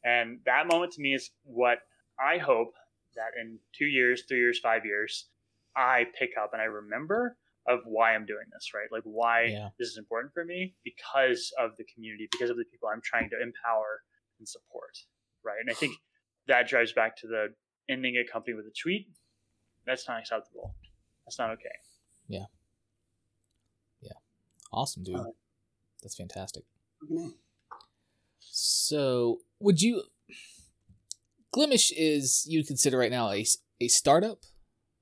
And 0.05 0.39
that 0.47 0.67
moment 0.67 0.93
to 0.93 1.03
me 1.03 1.15
is 1.15 1.31
what 1.45 1.79
I 2.19 2.39
hope 2.39 2.73
that 3.15 3.39
in 3.41 3.59
two 3.77 3.85
years, 3.87 4.25
three 4.29 4.39
years, 4.39 4.59
five 4.59 4.85
years, 4.85 5.29
I 5.77 6.07
pick 6.19 6.31
up 6.41 6.51
and 6.53 6.63
I 6.63 6.67
remember 6.67 7.37
of 7.69 7.81
why 7.85 8.15
I'm 8.15 8.25
doing 8.27 8.47
this, 8.53 8.71
right? 8.75 8.89
Like 8.91 9.03
why 9.05 9.45
Yeah. 9.45 9.69
this 9.79 9.89
is 9.89 9.99
important 9.99 10.33
for 10.33 10.45
me 10.45 10.75
because 10.83 11.53
of 11.59 11.77
the 11.77 11.85
community, 11.95 12.29
because 12.33 12.51
of 12.51 12.57
the 12.57 12.65
people 12.65 12.89
I'm 12.89 13.03
trying 13.05 13.29
to 13.31 13.37
empower 13.41 14.03
and 14.39 14.49
support, 14.49 14.97
right? 15.45 15.59
And 15.61 15.71
I 15.71 15.75
think 15.75 15.97
that 16.49 16.69
drives 16.69 16.93
back 16.93 17.17
to 17.19 17.27
the 17.27 17.55
ending 17.89 18.17
a 18.17 18.31
company 18.31 18.55
with 18.55 18.67
a 18.67 18.71
tweet. 18.71 19.09
That's 19.87 20.07
not 20.09 20.21
acceptable. 20.21 20.75
That's 21.27 21.39
not 21.39 21.51
okay. 21.51 21.69
Yeah. 22.29 22.47
Yeah. 24.01 24.13
Awesome, 24.73 25.03
dude. 25.03 25.17
Alright. 25.17 25.35
That's 26.03 26.17
fantastic. 26.17 26.65
Okay. 27.05 27.31
So, 28.41 29.39
would 29.61 29.81
you? 29.83 30.03
Glimesh 31.55 31.93
is 31.97 32.47
you'd 32.49 32.67
consider 32.67 32.97
right 32.99 33.11
now 33.11 33.31
a, 33.31 33.45
a 33.81 33.89
startup, 33.89 34.41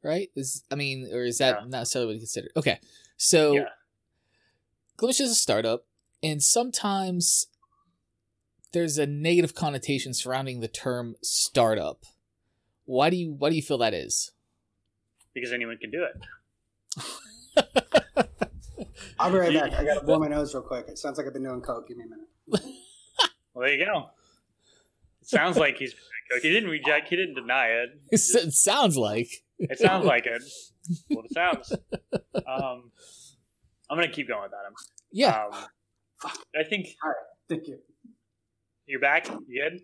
right? 0.03 0.31
Is 0.35 0.65
I 0.71 0.75
mean, 0.77 1.09
or 1.13 1.25
is 1.25 1.39
that 1.39 1.57
Yeah. 1.57 1.61
not 1.61 1.71
necessarily 1.71 2.07
what 2.09 2.15
you 2.15 2.21
consider? 2.21 2.49
Okay, 2.57 2.79
so 3.17 3.53
Yeah. 3.53 3.69
Glimesh 4.97 5.21
is 5.21 5.31
a 5.31 5.35
startup, 5.35 5.87
and 6.23 6.43
sometimes 6.43 7.47
there's 8.73 8.99
a 8.99 9.07
negative 9.07 9.55
connotation 9.55 10.13
surrounding 10.15 10.61
the 10.61 10.69
term 10.69 11.17
startup. 11.23 12.05
Why 12.85 13.11
do 13.11 13.17
you 13.17 13.33
Why 13.33 13.51
do 13.51 13.57
you 13.57 13.63
feel 13.63 13.79
that 13.79 13.95
is? 13.95 14.33
Because 15.35 15.53
anyone 15.53 15.77
can 15.79 15.91
do 15.91 16.05
it. 16.05 17.05
I'll 19.21 19.31
be 19.33 19.39
right 19.39 19.53
back. 19.53 19.73
I 19.75 19.85
got 19.85 19.95
to 20.01 20.05
blow 20.05 20.19
my 20.19 20.29
nose 20.29 20.55
real 20.55 20.63
quick. 20.63 20.87
It 20.89 20.99
sounds 20.99 21.19
like 21.19 21.27
I've 21.27 21.33
been 21.33 21.43
doing 21.43 21.61
coke. 21.61 21.89
Give 21.89 21.97
me 21.97 22.05
a 22.05 22.09
minute. 22.09 22.75
Well, 23.55 23.67
there 23.67 23.77
you 23.77 23.85
go. 23.87 24.11
It 25.21 25.27
sounds 25.29 25.57
like 25.57 25.79
he's. 25.79 25.93
coke. 26.31 26.43
He 26.43 26.51
didn't 26.53 26.71
reject. 26.71 27.09
He 27.09 27.17
didn't 27.17 27.35
deny 27.35 27.67
it. 27.71 27.89
It 28.13 28.15
s- 28.21 28.57
sounds 28.57 28.97
like. 28.97 29.29
It 29.59 29.81
sounds 29.81 30.05
like 30.05 30.27
it. 30.27 30.41
Well, 31.11 31.25
it 31.25 31.33
sounds. 31.33 31.73
Um, 32.47 32.93
I'm 33.91 33.97
gonna 33.99 34.13
keep 34.13 34.29
going 34.29 34.45
without 34.45 34.65
him. 34.65 34.75
Yeah. 35.11 35.47
Um, 35.53 36.31
I 36.57 36.63
think 36.63 36.87
Thank 37.49 37.67
you. 37.67 37.79
You're 38.89 39.01
back. 39.01 39.29
You 39.47 39.71
good? 39.71 39.81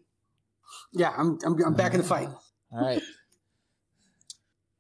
Yeah, 0.93 1.13
I'm, 1.17 1.39
I'm, 1.45 1.63
I'm 1.63 1.75
back 1.75 1.93
in 1.93 2.01
the 2.01 2.07
fight. 2.07 2.29
All 2.73 2.81
right. 2.81 3.03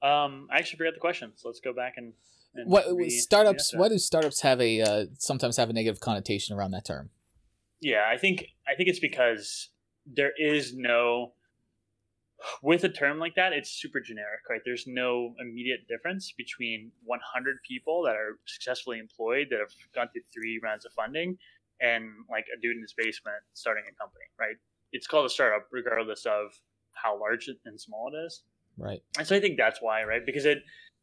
Um, 0.02 0.48
I 0.52 0.58
actually 0.58 0.76
forgot 0.76 0.92
the 0.92 1.00
question, 1.00 1.32
so 1.34 1.48
let's 1.48 1.60
go 1.60 1.72
back 1.72 1.94
and. 1.96 2.12
and 2.54 2.70
What 2.70 2.84
re- 2.94 3.08
startups? 3.08 3.72
Why 3.74 3.88
do 3.88 3.96
startups 3.96 4.42
have 4.42 4.60
a 4.60 4.82
uh, 4.82 5.06
sometimes 5.18 5.56
have 5.56 5.70
a 5.70 5.72
negative 5.72 5.98
connotation 5.98 6.54
around 6.54 6.72
that 6.72 6.84
term? 6.84 7.08
Yeah, 7.80 8.02
I 8.06 8.18
think 8.18 8.48
I 8.68 8.74
think 8.74 8.90
it's 8.90 8.98
because 8.98 9.70
there 10.04 10.32
is 10.36 10.74
no 10.76 11.32
with 12.62 12.84
a 12.84 12.90
term 12.90 13.18
like 13.18 13.34
that, 13.36 13.52
it's 13.52 13.70
super 13.70 14.00
generic, 14.00 14.40
right? 14.50 14.60
There's 14.64 14.84
no 14.86 15.34
immediate 15.40 15.88
difference 15.88 16.32
between 16.36 16.92
100 17.04 17.56
people 17.66 18.02
that 18.04 18.14
are 18.14 18.38
successfully 18.44 18.98
employed 18.98 19.46
that 19.50 19.58
have 19.58 19.70
gone 19.94 20.08
through 20.12 20.22
three 20.32 20.60
rounds 20.62 20.84
of 20.84 20.92
funding 20.92 21.38
and 21.80 22.04
like 22.30 22.46
a 22.56 22.60
dude 22.60 22.76
in 22.76 22.82
his 22.82 22.94
basement 22.96 23.42
starting 23.52 23.84
a 23.84 23.94
company, 23.94 24.24
right? 24.38 24.56
It's 24.92 25.06
called 25.06 25.26
a 25.26 25.30
startup 25.30 25.66
regardless 25.72 26.24
of 26.26 26.52
how 26.92 27.18
large 27.18 27.48
and 27.48 27.80
small 27.80 28.10
it 28.12 28.16
is. 28.26 28.42
Right. 28.76 29.02
And 29.18 29.26
so 29.26 29.36
I 29.36 29.40
think 29.40 29.56
that's 29.56 29.80
why, 29.80 30.04
right? 30.04 30.24
Because 30.24 30.44
it 30.44 30.58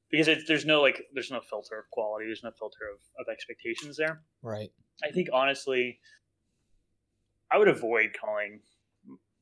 because 0.10 0.28
it, 0.28 0.40
there's 0.48 0.66
no 0.66 0.82
like 0.82 1.02
there's 1.14 1.32
no 1.32 1.40
filter 1.42 1.80
of 1.80 1.90
quality, 1.92 2.26
there's 2.26 2.44
no 2.44 2.52
filter 2.58 2.90
of, 2.94 3.00
of 3.20 3.32
expectations 3.32 3.98
there. 3.98 4.22
Right. 4.42 4.72
I 5.04 5.12
think 5.12 5.30
honestly, 5.34 6.00
I 7.52 7.58
would 7.58 7.68
avoid 7.68 8.12
calling 8.20 8.62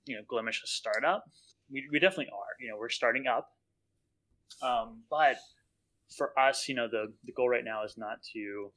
you 0.06 0.16
know 0.16 0.22
Glimesh 0.32 0.64
a 0.64 0.68
startup. 0.68 1.24
We, 1.72 1.88
we 1.92 2.00
definitely 2.00 2.32
are. 2.34 2.56
You 2.60 2.70
know, 2.70 2.78
we're 2.78 2.90
starting 2.90 3.26
up. 3.28 3.50
Um, 4.62 5.04
but 5.10 5.38
for 6.16 6.38
us, 6.38 6.68
you 6.68 6.76
know, 6.76 6.88
the 6.88 7.14
the 7.26 7.32
goal 7.32 7.50
right 7.50 7.66
now 7.66 7.84
is 7.84 7.96
not 7.98 8.18
to 8.34 8.72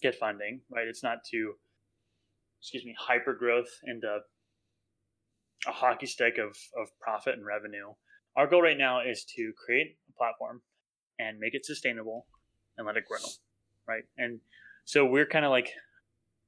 get 0.00 0.14
funding, 0.14 0.60
right? 0.70 0.86
It's 0.86 1.02
not 1.02 1.18
to 1.30 1.52
excuse 2.60 2.84
me, 2.84 2.94
hyper 2.98 3.34
growth 3.34 3.70
into 3.84 4.18
a 5.66 5.72
hockey 5.72 6.06
stick 6.06 6.36
of, 6.38 6.56
of 6.80 6.88
profit 7.00 7.34
and 7.34 7.46
revenue. 7.46 7.92
Our 8.36 8.46
goal 8.46 8.62
right 8.62 8.76
now 8.76 9.00
is 9.00 9.24
to 9.36 9.52
create 9.64 9.96
a 10.08 10.12
platform 10.12 10.60
and 11.18 11.38
make 11.38 11.54
it 11.54 11.64
sustainable 11.64 12.26
and 12.76 12.86
let 12.86 12.96
it 12.96 13.04
grow, 13.06 13.18
right? 13.88 14.04
And 14.18 14.40
so 14.84 15.04
we're 15.06 15.26
kind 15.26 15.44
of 15.44 15.50
like 15.50 15.70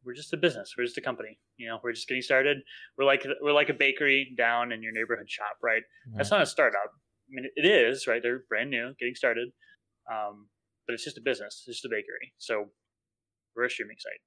we're 0.04 0.14
just 0.14 0.32
a 0.32 0.36
business. 0.36 0.74
We're 0.76 0.84
just 0.84 0.98
a 0.98 1.02
company 1.02 1.38
you 1.62 1.68
know? 1.68 1.78
We're 1.82 1.92
just 1.92 2.08
getting 2.08 2.22
started. 2.22 2.58
We're 2.98 3.04
like 3.04 3.24
we're 3.40 3.52
like 3.52 3.68
a 3.68 3.74
bakery 3.74 4.34
down 4.36 4.72
in 4.72 4.82
your 4.82 4.92
neighborhood 4.92 5.30
shop 5.30 5.56
right. 5.62 5.82
That's 6.16 6.30
not 6.30 6.42
a 6.42 6.46
startup. 6.46 6.90
I 6.90 7.30
mean 7.30 7.46
it 7.54 7.64
is 7.64 8.06
right? 8.06 8.20
They're 8.22 8.42
brand 8.48 8.70
new 8.70 8.92
getting 8.98 9.14
started. 9.14 9.48
Um, 10.10 10.48
but 10.86 10.94
it's 10.94 11.04
just 11.04 11.16
a 11.16 11.22
business. 11.22 11.64
It's 11.66 11.76
just 11.80 11.84
a 11.84 11.88
bakery. 11.88 12.34
So 12.38 12.70
we're 13.56 13.64
a 13.64 13.70
streaming 13.70 13.96
site 13.98 14.20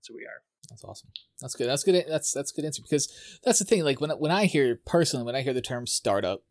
that's 0.00 0.08
what 0.08 0.16
we 0.16 0.24
are 0.24 0.42
That's 0.70 0.84
awesome. 0.84 1.10
That's 1.40 1.54
good. 1.54 1.68
That's 1.68 1.84
good. 1.84 2.04
That's 2.08 2.32
that's 2.32 2.52
a 2.52 2.54
good 2.54 2.64
answer 2.64 2.82
because 2.82 3.12
that's 3.44 3.58
the 3.58 3.66
thing. 3.66 3.84
Like 3.84 4.00
when 4.00 4.10
when 4.10 4.30
I 4.30 4.46
hear 4.46 4.80
personally, 4.86 5.26
when 5.26 5.36
I 5.36 5.42
hear 5.42 5.52
the 5.52 5.60
term 5.60 5.86
startup, 5.86 6.42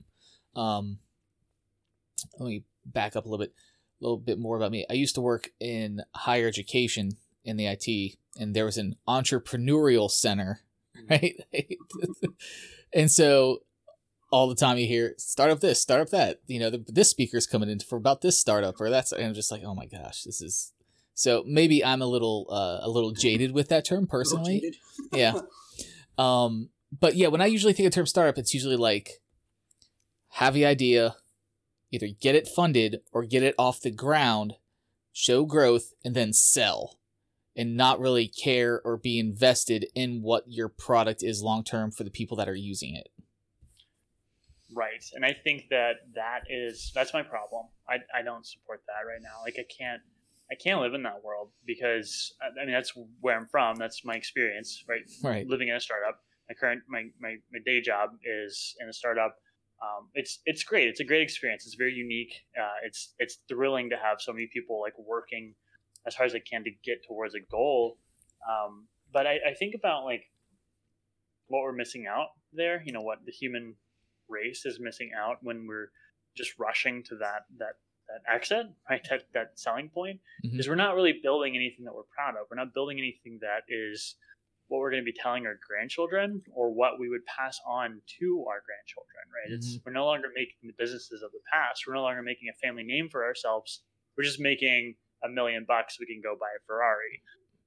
um, 0.56 1.00
let 2.38 2.48
me 2.48 2.64
back 2.86 3.16
up 3.16 3.26
a 3.26 3.30
little 3.30 3.44
bit, 3.44 3.54
a 4.00 4.04
little 4.04 4.18
bit 4.18 4.38
more 4.40 4.56
about 4.58 4.72
me. 4.72 4.86
I 4.90 4.94
used 4.94 5.16
to 5.16 5.22
work 5.22 5.50
in 5.60 6.02
higher 6.14 6.48
education 6.48 7.18
in 7.44 7.58
the 7.58 7.66
IT, 7.68 8.18
and 8.40 8.56
there 8.56 8.66
was 8.66 8.78
an 8.78 8.96
entrepreneurial 9.08 10.12
center, 10.12 10.62
right? 11.10 11.36
and 12.94 13.10
so 13.10 13.60
all 14.32 14.48
the 14.48 14.56
time 14.56 14.78
you 14.78 14.86
hear 14.86 15.16
start 15.18 15.50
up 15.50 15.60
this, 15.60 15.82
start 15.82 16.02
up 16.02 16.10
that. 16.10 16.42
You 16.46 16.60
know, 16.60 16.70
the, 16.70 16.84
this 16.88 17.10
speaker's 17.10 17.48
coming 17.48 17.70
in 17.70 17.80
for 17.80 17.96
about 17.96 18.22
this 18.22 18.38
startup 18.38 18.80
or 18.80 18.90
that's, 18.90 19.12
and 19.12 19.26
I'm 19.26 19.34
just 19.34 19.52
like, 19.52 19.64
oh 19.64 19.74
my 19.74 19.86
gosh, 19.86 20.24
this 20.24 20.42
is. 20.42 20.74
So 21.20 21.44
maybe 21.46 21.84
I'm 21.84 22.02
a 22.02 22.06
little 22.06 22.48
uh, 22.50 22.80
a 22.82 22.90
little 22.90 23.12
jaded 23.12 23.52
with 23.52 23.68
that 23.68 23.84
term 23.84 24.08
personally. 24.16 24.74
Yeah. 25.12 25.40
Um, 26.20 26.70
but 26.98 27.16
yeah, 27.16 27.30
when 27.30 27.42
I 27.42 27.48
usually 27.48 27.74
think 27.74 27.88
of 27.88 27.94
term 27.94 28.06
startup, 28.06 28.38
it's 28.38 28.54
usually 28.54 28.76
like 28.76 29.22
have 30.34 30.54
the 30.54 30.68
idea, 30.68 31.16
either 31.92 32.08
get 32.22 32.36
it 32.36 32.48
funded 32.48 33.02
or 33.12 33.26
get 33.26 33.42
it 33.42 33.56
off 33.58 33.82
the 33.82 33.90
ground, 33.90 34.54
show 35.12 35.46
growth, 35.46 35.94
and 36.06 36.16
then 36.16 36.32
sell, 36.32 37.00
and 37.56 37.76
not 37.76 38.00
really 38.00 38.28
care 38.28 38.80
or 38.86 38.98
be 38.98 39.18
invested 39.18 39.88
in 39.96 40.22
what 40.22 40.44
your 40.46 40.70
product 40.70 41.24
is 41.24 41.42
long 41.42 41.64
term 41.64 41.90
for 41.90 42.04
the 42.04 42.12
people 42.12 42.38
that 42.38 42.48
are 42.48 42.56
using 42.56 42.96
it. 42.96 43.10
right 44.76 45.04
and 45.16 45.26
i 45.26 45.34
think 45.34 45.64
that 45.72 45.94
that 46.14 46.42
is 46.50 46.92
that's 46.94 47.14
my 47.14 47.24
problem 47.24 47.66
i, 47.90 47.96
I 48.14 48.22
don't 48.22 48.46
support 48.46 48.84
that 48.86 49.08
right 49.08 49.22
now 49.22 49.42
like 49.44 49.56
i 49.58 49.66
can't 49.78 50.04
i 50.52 50.56
can't 50.56 50.82
live 50.82 50.94
in 50.94 51.04
that 51.04 51.24
world 51.24 51.50
because 51.66 52.34
i 52.42 52.66
mean 52.66 52.74
that's 52.74 52.94
where 53.22 53.38
i'm 53.38 53.48
from 53.48 53.76
that's 53.76 54.04
my 54.04 54.16
experience 54.16 54.84
right 54.88 55.02
Right. 55.24 55.48
living 55.48 55.68
in 55.70 55.76
a 55.76 55.80
startup. 55.80 56.20
My 56.50 56.56
current 56.56 56.82
my, 56.88 57.04
my, 57.20 57.36
my 57.54 57.60
day 57.64 57.80
job 57.80 58.10
is 58.26 58.76
in 58.82 58.90
a 58.90 58.94
startup. 58.94 59.36
Um, 59.84 60.10
it's 60.16 60.40
it's 60.46 60.64
great. 60.64 60.88
It's 60.90 61.00
a 61.00 61.04
great 61.04 61.22
experience. 61.22 61.66
It's 61.68 61.76
very 61.76 61.94
unique. 61.94 62.34
Uh, 62.60 62.78
it's 62.84 63.14
it's 63.20 63.38
thrilling 63.48 63.92
to 63.92 63.98
have 63.98 64.18
so 64.20 64.34
many 64.34 64.48
people 64.52 64.82
like 64.82 64.98
working 64.98 65.54
as 66.08 66.16
hard 66.16 66.28
as 66.28 66.34
they 66.34 66.40
can 66.40 66.64
to 66.64 66.72
get 66.84 67.06
towards 67.08 67.36
a 67.36 67.40
goal. 67.52 67.98
Um, 68.50 68.88
but 69.14 69.28
I, 69.28 69.36
I 69.50 69.54
think 69.54 69.76
about 69.76 70.06
like 70.06 70.24
what 71.48 71.62
we're 71.62 71.72
missing 71.84 72.08
out 72.08 72.30
there. 72.52 72.82
You 72.86 72.94
know 72.94 73.02
what 73.02 73.20
the 73.26 73.32
human 73.32 73.76
race 74.28 74.66
is 74.66 74.80
missing 74.80 75.12
out 75.16 75.38
when 75.44 75.68
we're 75.68 75.92
just 76.36 76.58
rushing 76.60 77.04
to 77.04 77.16
that 77.18 77.42
that 77.60 77.76
that 78.10 78.34
exit 78.34 78.68
right 78.90 79.06
that 79.10 79.24
that 79.34 79.60
selling 79.60 79.90
point 79.90 80.20
Mhm. 80.44 80.52
because 80.52 80.68
we're 80.68 80.76
not 80.76 80.96
really 80.96 81.14
building 81.22 81.56
anything 81.56 81.86
that 81.86 81.94
we're 81.94 82.04
proud 82.16 82.36
of. 82.36 82.48
We're 82.50 82.58
not 82.58 82.74
building 82.74 82.98
anything 82.98 83.40
that 83.42 83.64
is 83.70 84.16
what 84.68 84.80
we're 84.80 84.92
going 84.92 85.02
to 85.04 85.12
be 85.12 85.18
telling 85.18 85.46
our 85.48 85.60
grandchildren 85.68 86.44
or 86.54 86.72
what 86.72 87.00
we 87.00 87.10
would 87.10 87.26
pass 87.26 87.60
on 87.66 88.02
to 88.20 88.46
our 88.48 88.62
grandchildren, 88.66 89.24
right? 89.34 89.52
It's 89.54 89.80
we're 89.86 89.92
no 89.94 90.06
longer 90.06 90.28
making 90.36 90.58
the 90.64 90.74
businesses 90.78 91.22
of 91.24 91.32
the 91.32 91.40
past. 91.52 91.86
We're 91.88 91.96
no 91.96 92.02
longer 92.04 92.22
making 92.22 92.50
a 92.50 92.54
family 92.54 92.84
name 92.84 93.10
for 93.10 93.24
ourselves. 93.26 93.84
We're 94.18 94.24
just 94.26 94.40
making 94.40 94.96
a 95.24 95.30
million 95.30 95.66
bucks 95.66 96.00
we 96.00 96.06
can 96.06 96.22
go 96.22 96.36
buy 96.40 96.50
a 96.56 96.60
Ferrari. 96.66 97.22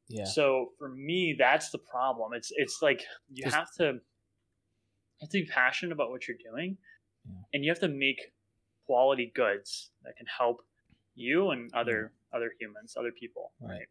Yeah. 0.08 0.24
So 0.24 0.74
for 0.78 0.88
me, 0.90 1.34
that's 1.38 1.70
the 1.70 1.78
problem. 1.78 2.32
It's 2.34 2.52
it's 2.56 2.80
like 2.82 3.02
you 3.30 3.44
Just- 3.44 3.56
have 3.56 3.72
to 3.78 3.84
you 3.84 4.00
have 5.26 5.30
to 5.30 5.38
be 5.38 5.46
passionate 5.46 5.92
about 5.92 6.10
what 6.10 6.26
you're 6.26 6.36
doing, 6.50 6.78
Yeah. 7.24 7.32
and 7.54 7.64
you 7.64 7.70
have 7.70 7.78
to 7.80 7.88
make 7.88 8.32
quality 8.86 9.32
goods 9.34 9.90
that 10.04 10.16
can 10.16 10.26
help 10.26 10.62
you 11.14 11.50
and 11.50 11.72
other 11.74 12.12
other 12.34 12.52
humans, 12.60 12.94
other 12.98 13.12
people. 13.12 13.52
Right. 13.60 13.70
Right. 13.70 13.88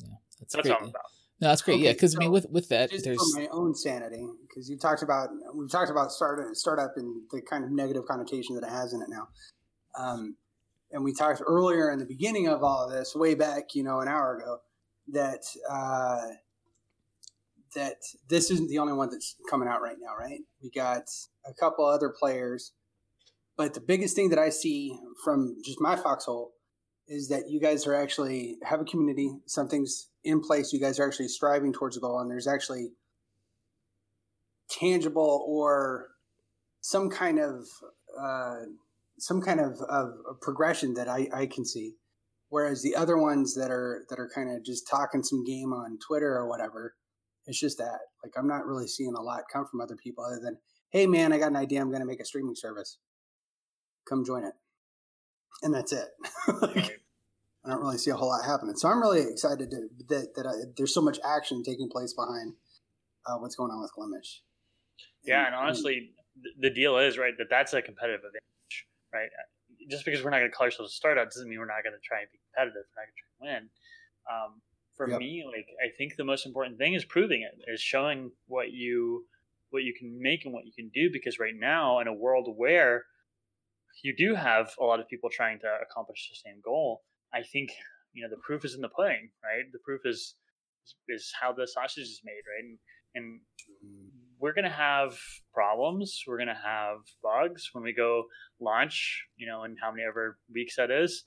Yeah, 0.00 0.08
that's, 0.40 0.54
that's 0.54 0.68
great. 0.68 0.72
what 0.72 0.82
I'm 0.82 0.88
about. 0.88 1.02
No, 1.38 1.48
that's 1.48 1.62
great. 1.62 1.80
yeah, 1.80 1.90
Okay, 1.90 1.94
because 1.94 2.16
I 2.16 2.18
mean, 2.18 2.32
with 2.32 2.46
with 2.50 2.68
that, 2.70 2.90
just 2.90 3.04
there's 3.04 3.18
for 3.18 3.40
my 3.40 3.48
own 3.52 3.74
sanity, 3.74 4.26
because 4.48 4.70
you 4.70 4.78
talked 4.78 5.02
about 5.02 5.28
we've 5.54 5.70
talked 5.70 5.90
about 5.90 6.10
startup 6.10 6.54
startup 6.54 6.94
and 6.96 7.22
the 7.30 7.42
kind 7.42 7.62
of 7.64 7.70
negative 7.70 8.04
connotation 8.06 8.54
that 8.54 8.64
it 8.64 8.70
has 8.70 8.92
in 8.94 9.02
it 9.02 9.08
now. 9.08 9.28
Um, 9.98 10.36
and 10.92 11.04
we 11.04 11.12
talked 11.12 11.42
earlier 11.46 11.90
in 11.90 11.98
the 11.98 12.04
beginning 12.04 12.48
of 12.48 12.62
all 12.62 12.84
of 12.84 12.92
this, 12.92 13.14
way 13.14 13.34
back, 13.34 13.74
you 13.74 13.82
know, 13.82 14.00
an 14.00 14.08
hour 14.08 14.36
ago, 14.36 14.58
that 15.08 15.44
uh, 15.68 16.28
that 17.74 17.96
this 18.28 18.50
isn't 18.50 18.68
the 18.68 18.78
only 18.78 18.94
one 18.94 19.10
that's 19.10 19.36
coming 19.50 19.68
out 19.68 19.82
right 19.82 19.96
now, 20.00 20.16
right? 20.18 20.40
We 20.62 20.70
got 20.70 21.04
a 21.44 21.52
couple 21.52 21.84
other 21.84 22.08
players, 22.08 22.72
but 23.56 23.74
the 23.74 23.80
biggest 23.80 24.14
thing 24.14 24.30
that 24.30 24.38
I 24.38 24.50
see 24.50 24.98
from 25.24 25.56
just 25.64 25.80
my 25.80 25.96
foxhole 25.96 26.52
is 27.08 27.28
that 27.28 27.48
you 27.48 27.60
guys 27.60 27.86
are 27.86 27.94
actually 27.94 28.58
have 28.62 28.80
a 28.80 28.84
community, 28.84 29.30
something's 29.46 30.08
in 30.24 30.40
place, 30.40 30.72
you 30.72 30.80
guys 30.80 30.98
are 30.98 31.06
actually 31.06 31.28
striving 31.28 31.72
towards 31.72 31.96
a 31.96 32.00
goal, 32.00 32.18
and 32.18 32.30
there's 32.30 32.48
actually 32.48 32.88
tangible 34.68 35.44
or 35.46 36.08
some 36.80 37.08
kind 37.08 37.38
of 37.38 37.66
uh, 38.20 38.62
some 39.18 39.40
kind 39.40 39.60
of, 39.60 39.80
of, 39.88 40.40
progression 40.40 40.94
that 40.94 41.08
I, 41.08 41.28
I 41.32 41.46
can 41.46 41.64
see. 41.64 41.94
Whereas 42.48 42.82
the 42.82 42.96
other 42.96 43.18
ones 43.18 43.54
that 43.54 43.70
are 43.70 44.04
that 44.08 44.18
are 44.18 44.30
kind 44.34 44.50
of 44.50 44.64
just 44.64 44.88
talking 44.88 45.22
some 45.22 45.44
game 45.44 45.72
on 45.72 45.98
Twitter 46.06 46.32
or 46.32 46.48
whatever, 46.48 46.94
it's 47.46 47.58
just 47.58 47.78
that. 47.78 47.98
Like 48.22 48.32
I'm 48.36 48.46
not 48.46 48.66
really 48.66 48.86
seeing 48.86 49.14
a 49.14 49.22
lot 49.22 49.44
come 49.52 49.66
from 49.66 49.80
other 49.80 49.96
people 49.96 50.24
other 50.24 50.40
than, 50.42 50.58
hey 50.90 51.06
man, 51.06 51.32
I 51.32 51.38
got 51.38 51.50
an 51.50 51.56
idea, 51.56 51.80
I'm 51.80 51.90
gonna 51.90 52.06
make 52.06 52.20
a 52.20 52.24
streaming 52.24 52.54
service. 52.54 52.98
Come 54.08 54.24
join 54.24 54.44
it. 54.44 54.54
And 55.62 55.74
that's 55.74 55.92
it. 55.92 56.08
like, 56.62 57.00
I 57.64 57.70
don't 57.70 57.80
really 57.80 57.98
see 57.98 58.10
a 58.10 58.16
whole 58.16 58.28
lot 58.28 58.44
happening. 58.44 58.76
So 58.76 58.88
I'm 58.88 59.00
really 59.00 59.22
excited 59.22 59.70
to, 59.70 59.88
that 60.08 60.34
that 60.36 60.46
I, 60.46 60.52
there's 60.76 60.94
so 60.94 61.02
much 61.02 61.18
action 61.24 61.62
taking 61.62 61.88
place 61.88 62.12
behind 62.12 62.54
uh, 63.26 63.36
what's 63.38 63.56
going 63.56 63.70
on 63.70 63.80
with 63.80 63.90
Glimesh. 63.98 64.40
Yeah, 65.24 65.46
and 65.46 65.54
honestly, 65.54 66.12
th- 66.42 66.54
the 66.60 66.70
deal 66.70 66.98
is 66.98 67.18
right 67.18 67.32
that 67.38 67.48
that's 67.50 67.72
a 67.72 67.82
competitive 67.82 68.20
advantage, 68.20 68.86
right? 69.12 69.28
Just 69.90 70.04
because 70.04 70.22
we're 70.22 70.30
not 70.30 70.38
going 70.38 70.50
to 70.50 70.56
call 70.56 70.66
ourselves 70.66 70.92
a 70.92 70.94
startup 70.94 71.30
doesn't 71.30 71.48
mean 71.48 71.58
we're 71.58 71.66
not 71.66 71.82
going 71.82 71.94
to 71.94 72.06
try 72.06 72.20
and 72.20 72.28
be 72.30 72.38
competitive. 72.52 72.84
We're 72.94 73.02
not 73.02 73.06
going 73.06 73.16
to 73.16 73.22
try 73.22 73.30
and 73.32 73.40
win. 73.40 73.70
Um, 74.30 74.62
for 74.96 75.08
Yep. 75.08 75.18
me, 75.18 75.44
like 75.46 75.66
I 75.84 75.94
think 75.96 76.16
the 76.16 76.24
most 76.24 76.46
important 76.46 76.78
thing 76.78 76.94
is 76.94 77.04
proving 77.04 77.42
it, 77.42 77.70
is 77.70 77.80
showing 77.80 78.30
what 78.46 78.70
you 78.70 79.26
what 79.70 79.82
you 79.82 79.92
can 79.98 80.20
make 80.22 80.44
and 80.44 80.54
what 80.54 80.64
you 80.64 80.72
can 80.72 80.90
do. 80.94 81.10
Because 81.12 81.38
right 81.38 81.54
now, 81.56 81.98
in 81.98 82.06
a 82.06 82.14
world 82.14 82.48
where 82.56 83.04
you 84.02 84.14
do 84.16 84.34
have 84.34 84.72
a 84.80 84.84
lot 84.84 85.00
of 85.00 85.08
people 85.08 85.30
trying 85.30 85.58
to 85.60 85.68
accomplish 85.82 86.30
the 86.30 86.36
same 86.48 86.60
goal, 86.64 87.02
I 87.34 87.42
think 87.42 87.70
you 88.12 88.22
know 88.22 88.28
the 88.30 88.40
proof 88.44 88.64
is 88.64 88.74
in 88.74 88.80
the 88.80 88.88
pudding, 88.88 89.30
right? 89.44 89.64
The 89.72 89.78
proof 89.84 90.02
is 90.04 90.34
is 91.08 91.32
how 91.40 91.52
the 91.52 91.66
sausage 91.66 92.04
is 92.04 92.20
made, 92.24 92.32
right? 92.32 92.64
And, 92.64 92.78
and 93.14 93.40
we're 94.38 94.52
going 94.52 94.64
to 94.64 94.70
have 94.70 95.18
problems. 95.52 96.22
We're 96.26 96.36
going 96.36 96.48
to 96.48 96.54
have 96.54 96.98
bugs 97.22 97.70
when 97.72 97.84
we 97.84 97.92
go 97.92 98.24
launch, 98.60 99.24
you 99.36 99.46
know, 99.46 99.64
in 99.64 99.76
how 99.80 99.90
many 99.90 100.04
ever 100.04 100.38
weeks 100.52 100.76
that 100.76 100.90
is. 100.90 101.24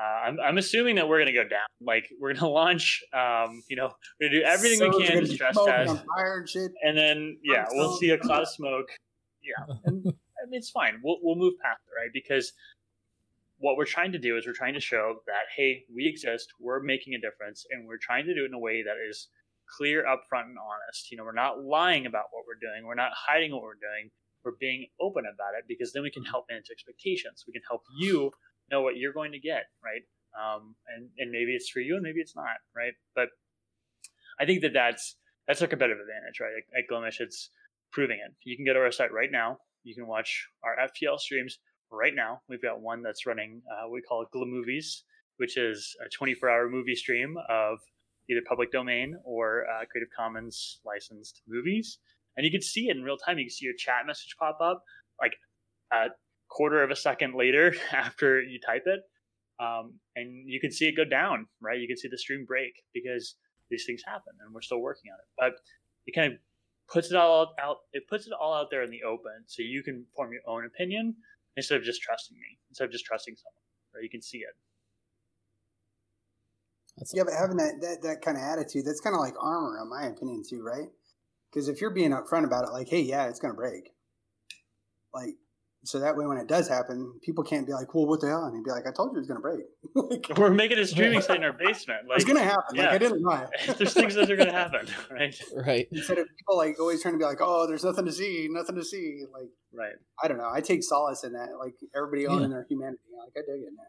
Uh, 0.00 0.28
I'm, 0.28 0.38
I'm 0.40 0.58
assuming 0.58 0.96
that 0.96 1.08
we're 1.08 1.18
going 1.18 1.26
to 1.26 1.32
go 1.32 1.48
down. 1.48 1.66
Like 1.80 2.08
we're 2.20 2.28
going 2.28 2.40
to 2.40 2.48
launch, 2.48 3.02
um, 3.12 3.62
you 3.68 3.76
know, 3.76 3.90
we're 4.20 4.28
going 4.28 4.32
to 4.32 4.40
do 4.40 4.44
everything 4.44 4.78
So 4.78 4.98
we 4.98 5.06
can 5.06 5.14
gonna 5.14 5.26
stress 5.26 5.56
test. 5.64 6.04
and 6.16 6.48
shit. 6.48 6.72
And 6.82 6.96
then, 6.96 7.38
yeah, 7.42 7.66
we'll 7.70 7.96
see 7.96 8.10
a 8.10 8.18
cloud 8.18 8.42
of 8.42 8.48
smoke. 8.48 8.88
Yeah. 9.42 9.74
And, 9.84 10.14
it's 10.52 10.70
fine. 10.70 11.00
We'll, 11.02 11.18
we'll 11.22 11.36
move 11.36 11.54
past 11.62 11.80
it, 11.86 12.00
right? 12.00 12.10
Because 12.12 12.52
what 13.58 13.76
we're 13.76 13.84
trying 13.84 14.12
to 14.12 14.18
do 14.18 14.36
is 14.36 14.46
we're 14.46 14.52
trying 14.52 14.74
to 14.74 14.80
show 14.80 15.16
that, 15.26 15.52
hey, 15.54 15.84
we 15.94 16.06
exist, 16.06 16.52
we're 16.58 16.80
making 16.80 17.14
a 17.14 17.20
difference, 17.20 17.66
and 17.70 17.86
we're 17.86 17.98
trying 17.98 18.26
to 18.26 18.34
do 18.34 18.44
it 18.44 18.48
in 18.48 18.54
a 18.54 18.58
way 18.58 18.82
that 18.82 18.96
is 19.08 19.28
clear, 19.76 20.04
upfront, 20.04 20.48
and 20.48 20.58
honest. 20.58 21.10
You 21.10 21.18
know, 21.18 21.24
we're 21.24 21.32
not 21.32 21.62
lying 21.62 22.06
about 22.06 22.24
what 22.30 22.44
we're 22.46 22.60
doing, 22.60 22.86
we're 22.86 22.94
not 22.94 23.12
hiding 23.14 23.52
what 23.52 23.62
we're 23.62 23.74
doing, 23.74 24.10
we're 24.44 24.56
being 24.58 24.86
open 25.00 25.24
about 25.26 25.58
it 25.58 25.64
because 25.68 25.92
then 25.92 26.02
we 26.02 26.10
can 26.10 26.24
help 26.24 26.46
manage 26.48 26.70
expectations. 26.70 27.44
We 27.46 27.52
can 27.52 27.62
help 27.68 27.82
you 27.98 28.30
know 28.70 28.82
what 28.82 28.96
you're 28.96 29.12
going 29.12 29.32
to 29.32 29.38
get, 29.38 29.64
right? 29.84 30.02
Um, 30.32 30.74
and, 30.94 31.08
and 31.18 31.30
maybe 31.30 31.52
it's 31.52 31.68
for 31.68 31.80
you 31.80 31.94
and 31.94 32.02
maybe 32.02 32.20
it's 32.20 32.36
not, 32.36 32.62
right? 32.74 32.92
But 33.14 33.28
I 34.38 34.46
think 34.46 34.62
that 34.62 34.72
that's 34.72 35.16
that's 35.46 35.60
our 35.60 35.68
competitive 35.68 36.00
advantage, 36.00 36.40
right? 36.40 36.52
At, 36.56 36.78
at 36.78 36.84
Glimesh, 36.90 37.20
it's 37.20 37.50
proving 37.92 38.18
it. 38.24 38.32
You 38.44 38.56
can 38.56 38.64
go 38.64 38.72
to 38.72 38.80
our 38.80 38.92
site 38.92 39.12
right 39.12 39.30
now. 39.30 39.58
You 39.84 39.94
can 39.94 40.06
watch 40.06 40.46
our 40.64 40.76
FTL 40.88 41.18
streams 41.18 41.58
right 41.90 42.14
now. 42.14 42.40
We've 42.48 42.62
got 42.62 42.80
one 42.80 43.02
that's 43.02 43.26
running. 43.26 43.62
Uh, 43.70 43.88
we 43.88 44.00
call 44.02 44.22
it 44.22 44.28
Glim 44.32 44.50
Movies, 44.50 45.04
which 45.38 45.56
is 45.56 45.94
a 46.04 46.24
24-hour 46.24 46.68
movie 46.68 46.94
stream 46.94 47.36
of 47.48 47.78
either 48.30 48.40
public 48.48 48.70
domain 48.70 49.16
or 49.24 49.64
uh, 49.66 49.84
Creative 49.90 50.10
Commons 50.16 50.80
licensed 50.84 51.42
movies, 51.48 51.98
and 52.36 52.44
you 52.44 52.52
can 52.52 52.62
see 52.62 52.88
it 52.88 52.96
in 52.96 53.02
real 53.02 53.16
time. 53.16 53.38
You 53.38 53.44
can 53.44 53.50
see 53.50 53.64
your 53.64 53.74
chat 53.76 54.06
message 54.06 54.36
pop 54.38 54.58
up 54.60 54.82
like 55.20 55.32
a 55.92 56.06
quarter 56.48 56.82
of 56.82 56.90
a 56.90 56.96
second 56.96 57.34
later 57.34 57.74
after 57.92 58.40
you 58.40 58.60
type 58.64 58.84
it, 58.86 59.00
um, 59.62 59.94
and 60.16 60.48
you 60.48 60.60
can 60.60 60.70
see 60.70 60.86
it 60.86 60.96
go 60.96 61.04
down. 61.04 61.46
Right, 61.60 61.80
you 61.80 61.88
can 61.88 61.96
see 61.96 62.08
the 62.08 62.18
stream 62.18 62.44
break 62.44 62.72
because 62.94 63.34
these 63.70 63.84
things 63.84 64.02
happen, 64.06 64.32
and 64.44 64.54
we're 64.54 64.62
still 64.62 64.80
working 64.80 65.10
on 65.12 65.18
it. 65.18 65.28
But 65.38 65.60
it 66.06 66.14
kind 66.14 66.32
of 66.32 66.38
puts 66.90 67.10
it 67.10 67.16
all 67.16 67.54
out. 67.62 67.78
It 67.92 68.08
puts 68.08 68.26
it 68.26 68.32
all 68.32 68.54
out 68.54 68.68
there 68.70 68.82
in 68.82 68.90
the 68.90 69.02
open, 69.04 69.44
so 69.46 69.62
you 69.62 69.82
can 69.82 70.06
form 70.14 70.32
your 70.32 70.42
own 70.46 70.66
opinion 70.66 71.16
instead 71.56 71.78
of 71.78 71.84
just 71.84 72.02
trusting 72.02 72.36
me, 72.36 72.58
instead 72.68 72.84
of 72.84 72.92
just 72.92 73.04
trusting 73.04 73.36
someone. 73.36 73.54
Right, 73.94 74.04
you 74.04 74.10
can 74.10 74.22
see 74.22 74.38
it. 74.38 74.54
That's 76.96 77.12
Yeah, 77.14 77.24
but 77.24 77.34
having 77.34 77.56
that, 77.56 77.80
that, 77.80 78.02
that 78.02 78.22
kind 78.22 78.36
of 78.36 78.42
attitude, 78.42 78.84
that's 78.84 79.00
kind 79.00 79.14
of 79.14 79.20
like 79.20 79.34
armor, 79.40 79.80
in 79.82 79.88
my 79.88 80.06
opinion, 80.06 80.42
too, 80.48 80.62
right? 80.62 80.88
Because 81.50 81.68
if 81.68 81.80
you're 81.80 81.90
being 81.90 82.12
upfront 82.12 82.44
about 82.44 82.64
it, 82.64 82.72
like, 82.72 82.88
hey, 82.88 83.00
yeah, 83.00 83.26
it's 83.26 83.40
going 83.40 83.52
to 83.52 83.56
break. 83.56 83.90
Like, 85.12 85.34
so 85.84 85.98
that 86.00 86.16
way 86.16 86.26
when 86.26 86.36
it 86.36 86.46
does 86.46 86.68
happen, 86.68 87.14
people 87.22 87.42
can't 87.42 87.66
be 87.66 87.72
like, 87.72 87.94
well, 87.94 88.06
what 88.06 88.20
the 88.20 88.28
hell? 88.28 88.44
And 88.44 88.54
he'd 88.54 88.64
be 88.64 88.70
like, 88.70 88.86
I 88.86 88.92
told 88.92 89.12
you 89.12 89.16
it 89.16 89.20
was 89.20 89.28
going 89.28 89.38
to 89.38 89.42
break. 89.42 89.64
like, 90.28 90.38
We're 90.38 90.50
making 90.50 90.78
a 90.78 90.86
streaming 90.86 91.22
site 91.22 91.38
in 91.38 91.44
our 91.44 91.54
basement. 91.54 92.00
it's 92.10 92.24
going 92.24 92.36
to 92.36 92.44
happen. 92.44 92.76
Like, 92.76 92.86
yeah. 92.86 92.92
I 92.92 92.98
didn't 92.98 93.22
lie. 93.22 93.46
there's 93.78 93.94
things 93.94 94.14
that 94.14 94.30
are 94.30 94.36
going 94.36 94.48
to 94.48 94.54
happen, 94.54 94.86
right? 95.10 95.40
right. 95.54 95.88
Instead 95.90 96.18
of 96.18 96.26
people 96.36 96.56
like 96.58 96.78
always 96.78 97.00
trying 97.00 97.14
to 97.14 97.18
be 97.18 97.24
like, 97.24 97.38
oh, 97.40 97.66
there's 97.66 97.84
nothing 97.84 98.04
to 98.04 98.12
see, 98.12 98.48
nothing 98.50 98.76
to 98.76 98.84
see. 98.84 99.22
Like, 99.32 99.48
Right. 99.72 99.92
I 100.22 100.26
don't 100.26 100.38
know. 100.38 100.50
I 100.52 100.60
take 100.60 100.82
solace 100.82 101.22
in 101.22 101.32
that. 101.34 101.50
Like, 101.58 101.74
everybody 101.94 102.22
Yeah. 102.22 102.30
owning 102.30 102.50
their 102.50 102.66
humanity. 102.68 102.98
Like, 103.16 103.32
I 103.36 103.40
dig 103.46 103.62
it, 103.62 103.72
man. 103.76 103.86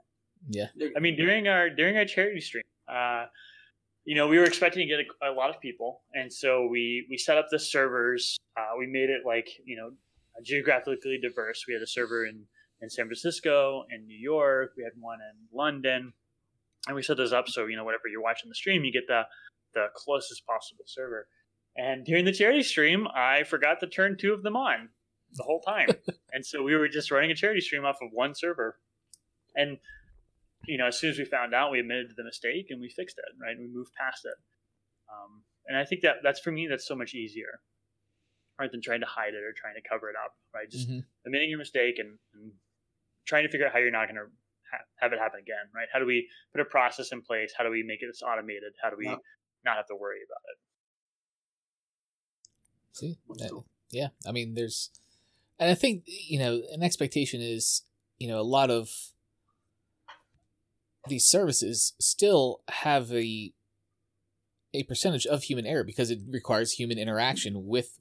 Yeah. 0.82 0.92
I 0.96 1.00
mean, 1.00 1.18
during 1.18 1.48
our 1.48 1.70
during 1.70 1.98
our 1.98 2.06
charity 2.06 2.40
stream, 2.40 2.64
uh, 2.88 3.26
you 4.06 4.16
know, 4.16 4.28
we 4.28 4.38
were 4.38 4.44
expecting 4.46 4.88
to 4.88 4.96
get 4.96 5.06
a, 5.22 5.32
a 5.32 5.34
lot 5.34 5.50
of 5.50 5.60
people, 5.62 6.02
and 6.14 6.32
so 6.32 6.68
we 6.68 7.06
we 7.10 7.18
set 7.18 7.38
up 7.38 7.48
the 7.52 7.60
servers. 7.60 8.38
Uh, 8.58 8.78
we 8.78 8.88
made 8.88 9.10
it 9.10 9.22
like 9.26 9.50
you 9.66 9.76
know 9.76 9.92
geographically 10.44 11.20
diverse. 11.22 11.66
We 11.68 11.74
had 11.74 11.84
a 11.84 11.88
server 11.88 12.26
in 12.26 12.46
in 12.82 12.90
San 12.90 13.06
Francisco, 13.06 13.86
in 13.94 14.08
New 14.08 14.18
York. 14.18 14.72
We 14.76 14.84
had 14.84 14.94
one 15.00 15.20
in 15.22 15.56
London, 15.56 16.14
and 16.88 16.96
we 16.96 17.04
set 17.04 17.18
those 17.18 17.34
up 17.34 17.48
so 17.48 17.68
you 17.68 17.76
know 17.76 17.84
whatever 17.84 18.08
you're 18.12 18.24
watching 18.24 18.50
the 18.50 18.56
stream, 18.56 18.84
you 18.84 18.92
get 18.92 19.08
the 19.08 19.24
the 19.74 19.88
closest 19.96 20.46
possible 20.46 20.84
server. 20.86 21.28
And 21.78 22.06
during 22.06 22.26
the 22.26 22.34
charity 22.34 22.64
stream, 22.64 23.08
I 23.16 23.44
forgot 23.44 23.80
to 23.80 23.88
turn 23.88 24.18
two 24.18 24.34
of 24.34 24.44
them 24.44 24.58
on 24.58 24.90
the 25.34 25.44
whole 25.44 25.62
time, 25.62 25.90
and 26.34 26.46
so 26.46 26.64
we 26.64 26.76
were 26.76 26.88
just 26.88 27.12
running 27.12 27.32
a 27.32 27.36
charity 27.36 27.62
stream 27.62 27.86
off 27.86 27.98
of 28.02 28.10
one 28.12 28.34
server, 28.36 28.80
and 29.56 29.78
you 30.68 30.78
know, 30.78 30.88
as 30.88 31.00
soon 31.00 31.10
as 31.10 31.18
we 31.18 31.26
found 31.26 31.54
out, 31.54 31.72
we 31.72 31.80
admitted 31.80 32.10
to 32.10 32.16
the 32.16 32.24
mistake 32.24 32.68
and 32.70 32.80
we 32.80 32.90
fixed 32.90 33.18
it, 33.18 33.42
right? 33.42 33.58
We 33.58 33.68
moved 33.68 33.92
past 34.00 34.26
it. 34.26 34.36
Um, 35.10 35.44
and 35.68 35.78
I 35.78 35.86
think 35.86 36.02
that 36.02 36.18
that's 36.24 36.40
for 36.40 36.52
me, 36.52 36.68
that's 36.68 36.88
so 36.88 36.96
much 36.96 37.14
easier, 37.14 37.60
right, 38.60 38.72
than 38.72 38.82
trying 38.82 39.00
to 39.02 39.06
hide 39.08 39.34
it 39.34 39.44
or 39.44 39.54
trying 39.56 39.76
to 39.76 39.82
cover 39.88 40.10
it 40.10 40.16
up, 40.16 40.36
right? 40.54 40.70
Just 40.70 40.90
Mhm. 40.90 41.06
admitting 41.26 41.50
your 41.50 41.58
mistake 41.60 41.96
and, 42.00 42.20
and 42.34 42.52
trying 43.26 43.44
to 43.44 43.50
figure 43.50 43.66
out 43.66 43.74
how 43.74 43.80
you're 43.80 43.92
not 43.92 44.06
going 44.08 44.16
to 44.16 44.30
ha- 44.72 44.86
have 44.98 45.14
it 45.14 45.20
happen 45.20 45.40
again, 45.40 45.70
right? 45.74 45.88
How 45.92 46.00
do 46.00 46.06
we 46.06 46.30
put 46.52 46.62
a 46.62 46.66
process 46.66 47.12
in 47.12 47.22
place? 47.22 47.54
How 47.58 47.64
do 47.64 47.70
we 47.72 47.84
make 47.84 48.02
it 48.02 48.16
automated? 48.24 48.74
How 48.82 48.90
do 48.90 48.98
we 48.98 49.06
Yeah. 49.08 49.18
not 49.66 49.78
have 49.78 49.88
to 49.88 49.96
worry 49.96 50.20
about 50.24 50.42
it? 50.52 50.58
See, 52.94 53.18
that- 53.38 53.64
yeah. 53.90 54.10
I 54.28 54.32
mean, 54.32 54.54
there's, 54.54 54.92
and 55.60 55.70
I 55.70 55.76
think 55.76 56.04
you 56.08 56.40
know, 56.40 56.62
an 56.72 56.84
expectation 56.84 57.42
is 57.42 57.84
you 58.20 58.28
know 58.28 58.40
a 58.40 58.44
lot 58.44 58.70
of 58.70 59.14
these 61.08 61.26
services 61.26 61.94
still 62.00 62.62
have 62.70 63.12
a 63.12 63.54
a 64.74 64.84
percentage 64.84 65.26
of 65.26 65.44
human 65.44 65.66
error 65.66 65.84
because 65.84 66.10
it 66.12 66.20
requires 66.30 66.74
human 66.74 66.98
interaction 66.98 67.66
with 67.68 68.00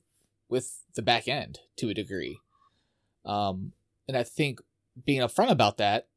with 0.51 0.83
the 0.95 1.03
back 1.03 1.29
end 1.29 1.61
to 1.77 1.89
a 1.89 1.95
degree. 1.95 2.41
Um, 3.25 3.73
and 4.07 4.17
I 4.17 4.23
think 4.25 4.61
being 5.07 5.23
upfront 5.23 5.51
about 5.51 5.79
that, 5.79 6.09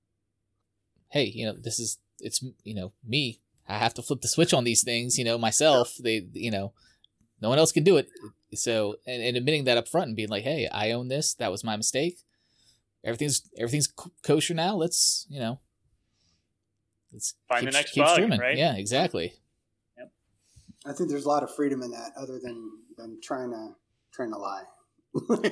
hey, 1.10 1.26
you 1.26 1.46
know, 1.46 1.54
this 1.54 1.80
is 1.80 2.00
it's 2.20 2.44
you 2.64 2.74
know 2.74 2.92
me. 3.08 3.40
I 3.68 3.78
have 3.78 3.94
to 3.94 4.02
flip 4.02 4.22
the 4.22 4.28
switch 4.28 4.54
on 4.54 4.66
these 4.66 4.84
things, 4.84 5.18
you 5.18 5.24
know, 5.24 5.38
myself. 5.38 5.96
They, 5.96 6.28
you 6.34 6.52
know, 6.52 6.74
no 7.42 7.48
one 7.48 7.60
else 7.60 7.72
can 7.72 7.86
do 7.86 7.96
it. 7.96 8.10
So, 8.56 8.98
and, 9.08 9.24
and 9.24 9.38
admitting 9.38 9.64
that 9.66 9.78
up 9.78 9.88
front 9.88 10.08
and 10.08 10.16
being 10.18 10.28
like, 10.28 10.44
hey, 10.44 10.68
I 10.70 10.92
own 10.92 11.08
this. 11.08 11.34
That 11.36 11.50
was 11.50 11.64
my 11.64 11.78
mistake. 11.78 12.18
Everything's 13.06 13.42
everything's 13.58 13.88
kosher 14.22 14.54
now. 14.54 14.76
Let's, 14.76 15.26
you 15.30 15.40
know, 15.40 15.60
let's 17.12 17.36
Find 17.48 17.62
keep, 17.62 17.72
the 17.72 17.78
next 17.78 17.92
keep 17.92 18.04
bug, 18.04 18.14
streaming. 18.14 18.40
right? 18.40 18.58
Yeah, 18.58 18.76
exactly. 18.76 19.34
Yep. 19.98 20.12
I 20.86 20.94
think 20.94 21.10
there's 21.10 21.26
a 21.26 21.30
lot 21.30 21.44
of 21.44 21.54
freedom 21.56 21.82
in 21.82 21.92
that, 21.92 22.12
other 22.18 22.40
than 22.40 22.70
than 22.98 23.20
trying 23.22 23.52
to 23.52 23.76
trying 24.14 24.32
to 24.32 24.38
lie, 24.38 24.64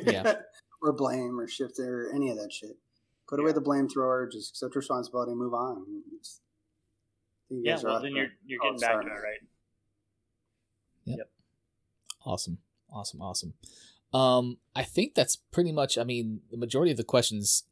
Yeah. 0.05 0.35
or 0.81 0.93
blame 0.93 1.39
or 1.39 1.47
shift 1.47 1.79
or 1.79 2.11
any 2.13 2.29
of 2.31 2.37
that 2.37 2.51
shit. 2.51 2.77
Put 3.27 3.39
away 3.39 3.51
the 3.53 3.61
blame 3.61 3.87
thrower. 3.87 4.27
Just 4.31 4.51
accept 4.51 4.75
responsibility 4.75 5.31
and 5.31 5.39
move 5.39 5.53
on. 5.53 5.85
It's- 6.13 6.39
you 7.49 7.61
Yeah, 7.65 7.73
guys 7.75 7.83
well, 7.83 7.95
out 7.97 8.01
then 8.03 8.13
there. 8.13 8.23
you're 8.23 8.31
you're 8.45 8.59
getting 8.61 8.79
back 8.79 9.01
to 9.01 9.07
sorry. 9.07 9.11
it, 9.11 9.23
right? 9.23 9.47
Yep. 11.17 11.29
Awesome. 12.25 12.57
Awesome. 12.91 13.21
Awesome. 13.21 13.53
Um, 14.13 14.57
I 14.75 14.83
think 14.83 15.15
that's 15.15 15.35
pretty 15.37 15.71
much, 15.71 15.97
I 15.97 16.03
mean, 16.03 16.41
the 16.49 16.57
majority 16.57 16.91
of 16.91 16.97
the 16.97 17.03
questions 17.03 17.63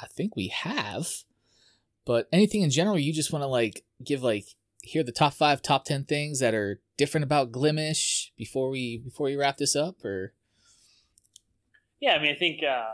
I 0.00 0.06
think 0.06 0.36
we 0.36 0.48
have, 0.48 1.08
but 2.04 2.28
anything 2.32 2.62
in 2.62 2.70
general, 2.70 2.98
you 2.98 3.12
just 3.12 3.32
want 3.32 3.42
to 3.42 3.46
like 3.48 3.84
give 4.04 4.22
like, 4.22 4.46
here 4.82 5.00
are 5.00 5.04
the 5.04 5.12
top 5.12 5.34
five, 5.34 5.62
top 5.62 5.84
10 5.84 6.04
things 6.04 6.40
that 6.40 6.54
are 6.54 6.80
different 6.98 7.24
about 7.24 7.52
Glimesh 7.52 8.30
before 8.36 8.68
we, 8.68 8.98
before 8.98 9.26
we 9.26 9.36
wrap 9.36 9.56
this 9.56 9.74
up 9.74 10.04
or? 10.04 10.34
Yeah, 12.00 12.14
I 12.14 12.18
mean, 12.20 12.32
I 12.32 12.34
think 12.34 12.64
uh, 12.64 12.90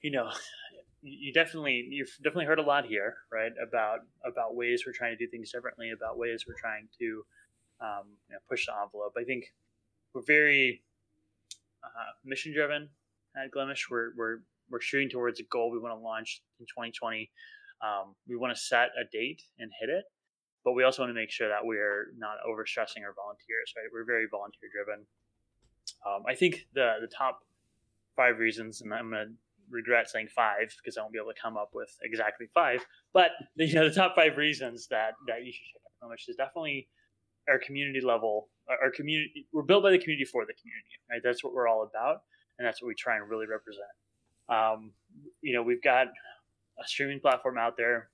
you 0.00 0.10
know, 0.10 0.30
you 1.02 1.32
definitely 1.32 1.86
you've 1.90 2.16
definitely 2.22 2.46
heard 2.46 2.58
a 2.58 2.62
lot 2.62 2.86
here, 2.86 3.16
right? 3.30 3.52
About 3.62 4.00
about 4.24 4.56
ways 4.56 4.84
we're 4.86 4.92
trying 4.92 5.16
to 5.16 5.24
do 5.24 5.30
things 5.30 5.52
differently, 5.52 5.90
about 5.90 6.18
ways 6.18 6.44
we're 6.48 6.58
trying 6.58 6.88
to 6.98 7.24
um, 7.80 8.06
you 8.28 8.34
know, 8.34 8.38
push 8.48 8.66
the 8.66 8.72
envelope. 8.72 9.12
I 9.18 9.24
think 9.24 9.52
we're 10.14 10.22
very 10.26 10.82
uh, 11.84 12.12
mission 12.24 12.54
driven 12.54 12.88
at 13.36 13.52
Glimesh. 13.52 13.90
We're 13.90 14.10
we're 14.16 14.38
we're 14.70 14.80
shooting 14.80 15.10
towards 15.10 15.38
a 15.40 15.44
goal 15.44 15.70
we 15.70 15.78
want 15.78 15.94
to 15.94 16.02
launch 16.02 16.42
in 16.58 16.66
2020. 16.66 17.30
Um, 17.82 18.14
we 18.26 18.36
want 18.36 18.56
to 18.56 18.60
set 18.60 18.88
a 18.98 19.04
date 19.12 19.42
and 19.58 19.70
hit 19.78 19.90
it, 19.90 20.04
but 20.66 20.72
we 20.72 20.82
also 20.82 21.02
want 21.02 21.10
to 21.10 21.14
make 21.14 21.30
sure 21.30 21.48
that 21.48 21.64
we're 21.64 22.08
not 22.18 22.38
overstressing 22.42 23.06
our 23.06 23.14
volunteers. 23.14 23.72
Right? 23.76 23.86
We're 23.92 24.04
very 24.04 24.26
volunteer 24.28 24.68
driven. 24.74 25.06
Um, 26.04 26.24
I 26.28 26.34
think 26.34 26.66
the 26.74 26.94
the 27.00 27.06
top 27.06 27.38
five 28.16 28.40
reasons, 28.40 28.80
and 28.80 28.92
I'm 28.92 29.10
going 29.10 29.28
to 29.28 29.32
regret 29.70 30.10
saying 30.10 30.26
five 30.34 30.74
because 30.76 30.98
I 30.98 31.02
won't 31.02 31.12
be 31.12 31.20
able 31.20 31.32
to 31.32 31.40
come 31.40 31.56
up 31.56 31.70
with 31.72 31.96
exactly 32.02 32.48
five. 32.52 32.84
But 33.14 33.30
you 33.54 33.74
know, 33.74 33.88
the 33.88 33.94
top 33.94 34.16
five 34.16 34.36
reasons 34.36 34.88
that 34.88 35.12
that 35.28 35.46
you 35.46 35.52
should 35.52 35.66
check 35.72 35.82
out 35.86 36.10
Glimesh 36.10 36.28
is 36.28 36.34
definitely 36.34 36.88
our 37.48 37.60
community 37.60 38.00
level. 38.00 38.48
Our 38.68 38.86
our 38.86 38.90
community, 38.90 39.46
we're 39.52 39.62
built 39.62 39.84
by 39.84 39.92
the 39.92 39.98
community 39.98 40.24
for 40.24 40.44
the 40.44 40.54
community, 40.54 40.98
right? 41.08 41.20
That's 41.22 41.44
what 41.44 41.54
we're 41.54 41.68
all 41.68 41.84
about, 41.84 42.22
and 42.58 42.66
that's 42.66 42.82
what 42.82 42.88
we 42.88 42.96
try 42.96 43.18
and 43.18 43.30
really 43.30 43.46
represent. 43.46 43.94
Um, 44.48 44.90
you 45.42 45.54
know, 45.54 45.62
we've 45.62 45.82
got 45.82 46.08
a 46.08 46.88
streaming 46.88 47.20
platform 47.20 47.56
out 47.56 47.76
there 47.76 48.08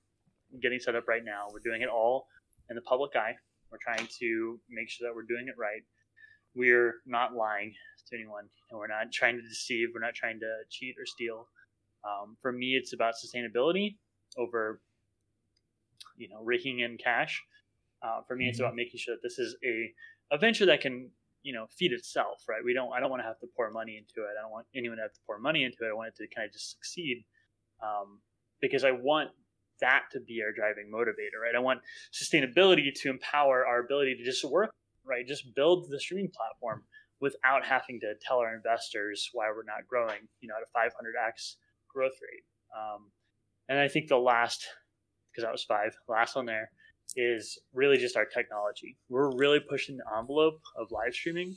getting 0.61 0.77
set 0.77 0.93
up 0.93 1.07
right 1.07 1.25
now. 1.25 1.47
We're 1.51 1.65
doing 1.65 1.81
it 1.81 1.89
all 1.89 2.27
in 2.69 2.75
the 2.75 2.81
public 2.81 3.15
eye. 3.15 3.35
We're 3.71 3.79
trying 3.81 4.07
to 4.19 4.59
make 4.69 4.89
sure 4.89 5.07
that 5.07 5.15
we're 5.15 5.23
doing 5.23 5.47
it 5.47 5.55
right. 5.57 5.81
We're 6.55 6.95
not 7.05 7.33
lying 7.33 7.73
to 8.09 8.15
anyone, 8.15 8.45
and 8.69 8.79
we're 8.79 8.87
not 8.87 9.11
trying 9.11 9.35
to 9.37 9.41
deceive. 9.41 9.89
We're 9.93 10.01
not 10.01 10.13
trying 10.13 10.39
to 10.39 10.51
cheat 10.69 10.95
or 10.99 11.05
steal. 11.05 11.47
Um, 12.03 12.37
for 12.41 12.51
me, 12.51 12.75
it's 12.75 12.93
about 12.93 13.15
sustainability 13.15 13.95
over, 14.37 14.81
you 16.17 16.29
know, 16.29 16.41
raking 16.43 16.79
in 16.81 16.97
cash. 16.97 17.41
Uh, 18.03 18.21
for 18.27 18.35
me, 18.35 18.49
it's 18.49 18.59
Mhm. 18.59 18.65
about 18.65 18.75
making 18.75 18.99
sure 18.99 19.15
that 19.15 19.21
this 19.23 19.39
is 19.39 19.55
a 19.63 19.93
a 20.31 20.37
venture 20.37 20.65
that 20.65 20.81
can, 20.81 21.11
you 21.43 21.53
know, 21.53 21.67
feed 21.67 21.91
itself. 21.91 22.43
Right? 22.47 22.63
We 22.63 22.73
don't. 22.73 22.91
I 22.93 22.99
don't 22.99 23.09
want 23.09 23.21
to 23.21 23.27
have 23.27 23.39
to 23.39 23.47
pour 23.55 23.71
money 23.71 23.97
into 23.97 24.27
it. 24.27 24.35
I 24.37 24.41
don't 24.41 24.51
want 24.51 24.67
anyone 24.75 24.97
to 24.97 25.03
have 25.03 25.13
to 25.13 25.21
pour 25.25 25.39
money 25.39 25.63
into 25.63 25.85
it. 25.85 25.89
I 25.89 25.93
want 25.93 26.09
it 26.09 26.15
to 26.17 26.27
kind 26.27 26.45
of 26.45 26.53
just 26.53 26.71
succeed, 26.71 27.25
um, 27.81 28.21
because 28.61 28.83
I 28.83 28.91
want 28.91 29.31
that 29.81 30.03
to 30.11 30.19
be 30.19 30.41
our 30.43 30.51
driving 30.51 30.91
motivator. 30.93 31.41
Right? 31.41 31.55
I 31.55 31.59
want 31.59 31.81
sustainability 32.13 32.93
to 33.01 33.09
empower 33.09 33.65
our 33.65 33.79
ability 33.79 34.15
to 34.15 34.23
just 34.23 34.43
work. 34.43 34.71
Right? 35.05 35.27
Just 35.27 35.53
build 35.53 35.87
the 35.89 35.99
streaming 35.99 36.31
platform 36.31 36.83
without 37.23 37.65
having 37.65 38.01
to 38.01 38.13
tell 38.21 38.39
our 38.39 38.53
investors 38.53 39.29
why 39.31 39.45
we're 39.47 39.63
not 39.63 39.87
growing, 39.87 40.27
you 40.41 40.49
know, 40.49 40.55
at 40.55 40.63
a 40.63 40.77
500x 40.77 41.55
growth 41.87 42.19
rate. 42.21 42.43
Um, 42.77 43.11
and 43.69 43.79
I 43.79 43.87
think 43.87 44.09
the 44.09 44.17
last, 44.17 44.67
because 45.31 45.45
that 45.45 45.51
was 45.51 45.63
five, 45.63 45.95
last 46.09 46.35
one 46.35 46.45
there 46.45 46.69
is 47.15 47.57
really 47.73 47.97
just 47.97 48.17
our 48.17 48.25
technology. 48.25 48.97
We're 49.07 49.33
really 49.35 49.61
pushing 49.61 49.97
the 49.97 50.03
envelope 50.17 50.59
of 50.77 50.91
live 50.91 51.13
streaming. 51.13 51.55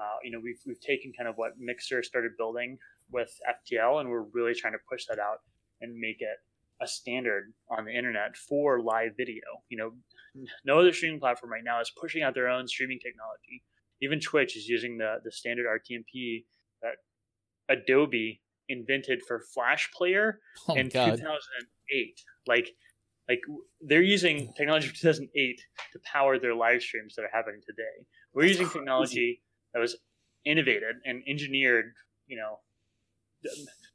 Uh, 0.00 0.16
you 0.24 0.32
know, 0.32 0.40
we've, 0.42 0.60
we've 0.66 0.80
taken 0.80 1.12
kind 1.16 1.28
of 1.28 1.36
what 1.36 1.52
Mixer 1.58 2.02
started 2.02 2.32
building 2.36 2.78
with 3.12 3.30
FTL, 3.48 4.00
and 4.00 4.10
we're 4.10 4.26
really 4.32 4.54
trying 4.54 4.72
to 4.72 4.80
push 4.90 5.04
that 5.06 5.18
out 5.20 5.38
and 5.80 5.96
make 5.96 6.20
it 6.20 6.38
a 6.80 6.86
standard 6.86 7.52
on 7.70 7.84
the 7.84 7.96
internet 7.96 8.36
for 8.36 8.80
live 8.80 9.12
video. 9.16 9.42
You 9.68 9.78
know, 9.78 9.90
no 10.64 10.78
other 10.78 10.92
streaming 10.92 11.20
platform 11.20 11.52
right 11.52 11.64
now 11.64 11.80
is 11.80 11.90
pushing 12.00 12.22
out 12.22 12.34
their 12.34 12.48
own 12.48 12.68
streaming 12.68 12.98
technology 12.98 13.62
even 14.00 14.20
Twitch 14.20 14.56
is 14.56 14.68
using 14.68 14.98
the 14.98 15.16
the 15.24 15.30
standard 15.30 15.66
RTMP 15.66 16.44
that 16.82 16.96
Adobe 17.68 18.40
invented 18.68 19.22
for 19.26 19.40
Flash 19.54 19.90
Player 19.92 20.40
Oh 20.68 20.74
in 20.74 20.88
God. 20.88 21.16
2008. 21.16 22.20
Like, 22.46 22.70
like 23.28 23.40
they're 23.80 24.02
using 24.02 24.52
technology 24.56 24.88
from 24.88 24.96
2008 24.96 25.60
to 25.92 25.98
power 26.04 26.38
their 26.38 26.54
live 26.54 26.82
streams 26.82 27.14
that 27.16 27.22
are 27.22 27.30
happening 27.32 27.60
today. 27.66 28.06
We're 28.34 28.44
using 28.44 28.68
technology 28.68 29.42
that 29.72 29.80
was 29.80 29.96
innovated 30.44 30.96
and 31.04 31.22
engineered, 31.26 31.92
you 32.26 32.36
know, 32.36 32.58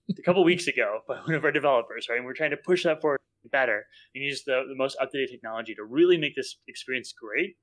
a 0.09 0.21
couple 0.21 0.43
weeks 0.43 0.67
ago 0.67 0.99
by 1.07 1.17
one 1.17 1.35
of 1.35 1.43
our 1.43 1.51
developers, 1.51 2.07
right? 2.09 2.17
And 2.17 2.25
we're 2.25 2.33
trying 2.33 2.51
to 2.51 2.57
push 2.57 2.83
that 2.83 3.01
forward 3.01 3.19
better 3.51 3.85
and 4.15 4.23
use 4.23 4.43
the, 4.45 4.63
the 4.67 4.75
most 4.75 4.97
up 5.01 5.11
to 5.11 5.17
date 5.17 5.31
technology 5.31 5.75
to 5.75 5.83
really 5.83 6.17
make 6.17 6.35
this 6.35 6.57
experience 6.67 7.13
great 7.13 7.55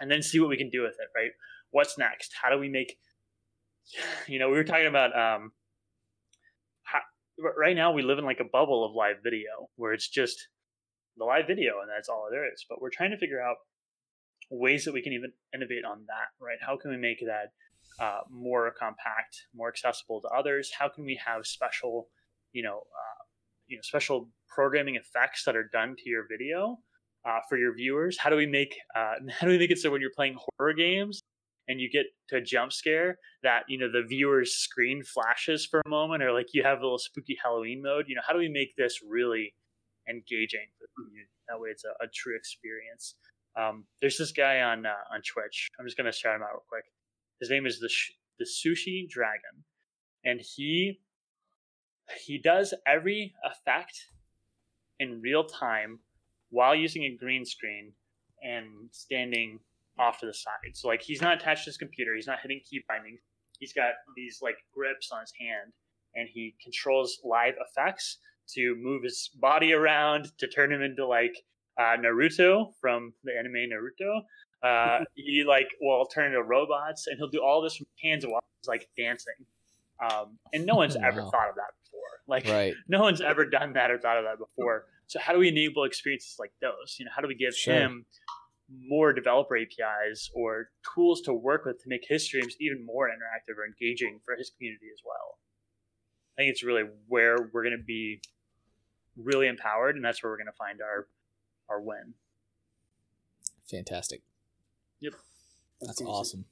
and 0.00 0.10
then 0.10 0.22
see 0.22 0.38
what 0.38 0.48
we 0.48 0.56
can 0.56 0.68
do 0.68 0.82
with 0.82 0.96
it, 0.98 1.08
right? 1.16 1.30
What's 1.70 1.96
next? 1.96 2.34
How 2.40 2.50
do 2.50 2.58
we 2.58 2.68
make, 2.68 2.96
you 4.26 4.38
know, 4.38 4.48
we 4.48 4.56
were 4.56 4.64
talking 4.64 4.86
about, 4.86 5.16
um, 5.16 5.52
how, 6.82 7.00
right 7.58 7.76
now 7.76 7.92
we 7.92 8.02
live 8.02 8.18
in 8.18 8.24
like 8.24 8.40
a 8.40 8.44
bubble 8.44 8.84
of 8.84 8.92
live 8.94 9.16
video 9.22 9.70
where 9.76 9.92
it's 9.92 10.08
just 10.08 10.48
the 11.16 11.24
live 11.24 11.46
video 11.46 11.80
and 11.80 11.90
that's 11.94 12.08
all 12.08 12.28
there 12.30 12.50
is. 12.52 12.64
But 12.68 12.80
we're 12.80 12.90
trying 12.90 13.10
to 13.10 13.18
figure 13.18 13.40
out 13.40 13.56
ways 14.50 14.84
that 14.84 14.94
we 14.94 15.02
can 15.02 15.12
even 15.12 15.32
innovate 15.54 15.84
on 15.84 16.04
that, 16.06 16.44
right? 16.44 16.58
How 16.60 16.76
can 16.76 16.90
we 16.90 16.96
make 16.96 17.20
that 17.20 17.52
uh, 17.98 18.20
more 18.30 18.72
compact, 18.78 19.46
more 19.54 19.68
accessible 19.68 20.20
to 20.20 20.28
others? 20.28 20.70
How 20.78 20.88
can 20.88 21.04
we 21.04 21.20
have 21.24 21.46
special, 21.46 22.08
you 22.52 22.62
know, 22.62 22.78
uh, 22.78 23.22
you 23.66 23.76
know, 23.76 23.82
special 23.82 24.28
programming 24.48 24.96
effects 24.96 25.44
that 25.44 25.56
are 25.56 25.68
done 25.72 25.96
to 25.98 26.08
your 26.08 26.26
video 26.30 26.78
uh, 27.26 27.38
for 27.48 27.58
your 27.58 27.74
viewers? 27.74 28.18
How 28.18 28.30
do 28.30 28.36
we 28.36 28.46
make 28.46 28.76
uh, 28.94 29.14
how 29.40 29.46
do 29.46 29.52
we 29.52 29.58
make 29.58 29.70
it 29.70 29.78
so 29.78 29.90
when 29.90 30.00
you're 30.00 30.10
playing 30.14 30.36
horror 30.58 30.72
games 30.72 31.22
and 31.68 31.80
you 31.80 31.90
get 31.90 32.06
to 32.28 32.36
a 32.36 32.40
jump 32.40 32.72
scare 32.72 33.18
that 33.42 33.64
you 33.68 33.78
know 33.78 33.90
the 33.90 34.06
viewer's 34.06 34.54
screen 34.54 35.02
flashes 35.02 35.66
for 35.66 35.82
a 35.84 35.88
moment, 35.88 36.22
or 36.22 36.32
like 36.32 36.48
you 36.52 36.62
have 36.62 36.78
a 36.78 36.82
little 36.82 36.98
spooky 36.98 37.36
Halloween 37.42 37.82
mode? 37.82 38.06
You 38.08 38.16
know, 38.16 38.22
how 38.26 38.32
do 38.32 38.38
we 38.38 38.48
make 38.48 38.76
this 38.76 39.00
really 39.06 39.54
engaging 40.08 40.66
for 40.78 40.86
the 40.86 41.04
community? 41.04 41.30
That 41.48 41.60
way, 41.60 41.70
it's 41.70 41.84
a, 41.84 42.04
a 42.04 42.08
true 42.14 42.36
experience. 42.36 43.14
Um, 43.58 43.84
there's 44.00 44.18
this 44.18 44.32
guy 44.32 44.60
on 44.60 44.86
uh, 44.86 45.12
on 45.12 45.22
Twitch. 45.22 45.68
I'm 45.78 45.86
just 45.86 45.96
gonna 45.96 46.12
shout 46.12 46.36
him 46.36 46.42
out 46.42 46.52
real 46.52 46.64
quick. 46.68 46.84
His 47.40 47.50
name 47.50 47.66
is 47.66 47.80
the 47.80 47.88
Sh- 47.88 48.12
the 48.38 48.44
Sushi 48.44 49.08
Dragon, 49.08 49.64
and 50.24 50.40
he 50.40 51.00
he 52.24 52.38
does 52.38 52.72
every 52.86 53.34
effect 53.44 54.06
in 54.98 55.20
real 55.20 55.44
time 55.44 56.00
while 56.50 56.74
using 56.74 57.04
a 57.04 57.16
green 57.16 57.44
screen 57.44 57.92
and 58.42 58.88
standing 58.92 59.58
off 59.98 60.20
to 60.20 60.26
the 60.26 60.34
side. 60.34 60.74
So 60.74 60.88
like 60.88 61.02
he's 61.02 61.22
not 61.22 61.40
attached 61.40 61.64
to 61.64 61.70
his 61.70 61.76
computer. 61.76 62.14
He's 62.14 62.26
not 62.26 62.40
hitting 62.42 62.60
key 62.68 62.84
bindings. 62.88 63.20
He's 63.58 63.72
got 63.72 63.92
these 64.14 64.38
like 64.42 64.56
grips 64.72 65.10
on 65.12 65.20
his 65.20 65.32
hand, 65.40 65.72
and 66.14 66.28
he 66.32 66.54
controls 66.62 67.18
live 67.24 67.54
effects 67.60 68.18
to 68.54 68.76
move 68.76 69.02
his 69.02 69.30
body 69.40 69.72
around 69.72 70.30
to 70.38 70.46
turn 70.46 70.72
him 70.72 70.82
into 70.82 71.06
like 71.06 71.36
uh, 71.78 71.96
Naruto 71.96 72.72
from 72.80 73.12
the 73.24 73.32
anime 73.36 73.70
Naruto. 73.70 74.20
Uh, 74.62 75.00
he 75.14 75.44
like 75.46 75.68
will 75.80 76.04
turn 76.06 76.26
into 76.26 76.42
robots, 76.42 77.06
and 77.06 77.16
he'll 77.18 77.28
do 77.28 77.42
all 77.42 77.60
this 77.62 77.76
from 77.76 77.86
hands 78.02 78.26
while 78.26 78.42
he's 78.60 78.68
like 78.68 78.88
dancing. 78.96 79.34
Um, 80.02 80.38
and 80.52 80.66
no 80.66 80.74
one's 80.76 80.96
ever 80.96 81.22
Wow. 81.22 81.30
thought 81.30 81.48
of 81.50 81.54
that 81.56 81.72
before. 81.84 82.20
Like 82.26 82.46
Right. 82.46 82.74
no 82.88 83.00
one's 83.00 83.20
ever 83.20 83.44
done 83.44 83.72
that 83.74 83.90
or 83.90 83.98
thought 83.98 84.18
of 84.18 84.24
that 84.24 84.38
before. 84.38 84.86
So 85.06 85.18
how 85.20 85.32
do 85.32 85.38
we 85.38 85.48
enable 85.48 85.84
experiences 85.84 86.36
like 86.38 86.52
those? 86.60 86.96
You 86.98 87.04
know, 87.04 87.12
how 87.14 87.22
do 87.22 87.28
we 87.28 87.34
give 87.34 87.54
Sure. 87.54 87.74
him 87.74 88.06
more 88.68 89.12
developer 89.12 89.56
APIs 89.56 90.28
or 90.34 90.70
tools 90.94 91.20
to 91.22 91.32
work 91.32 91.64
with 91.64 91.80
to 91.82 91.88
make 91.88 92.04
his 92.08 92.24
streams 92.24 92.56
even 92.58 92.84
more 92.84 93.08
interactive 93.08 93.56
or 93.56 93.64
engaging 93.64 94.20
for 94.24 94.34
his 94.34 94.50
community 94.50 94.86
as 94.92 95.00
well? 95.04 95.38
I 96.36 96.42
think 96.42 96.50
it's 96.50 96.62
really 96.64 96.82
where 97.06 97.36
we're 97.52 97.62
going 97.62 97.78
to 97.78 97.84
be 97.84 98.20
really 99.16 99.46
empowered, 99.46 99.96
and 99.96 100.04
that's 100.04 100.22
where 100.22 100.30
we're 100.32 100.36
going 100.36 100.46
to 100.46 100.52
find 100.58 100.82
our 100.82 101.08
our 101.68 101.80
win. 101.80 102.14
Fantastic. 103.70 104.22
That's 105.02 105.98
fantastic. 105.98 106.06
awesome. 106.06 106.44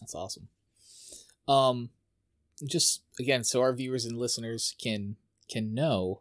That's 0.00 0.14
awesome. 0.14 0.48
Um, 1.48 1.90
just 2.66 3.02
again, 3.18 3.44
so 3.44 3.60
our 3.60 3.72
viewers 3.72 4.04
and 4.04 4.18
listeners 4.18 4.74
can 4.82 5.16
can 5.50 5.74
know. 5.74 6.20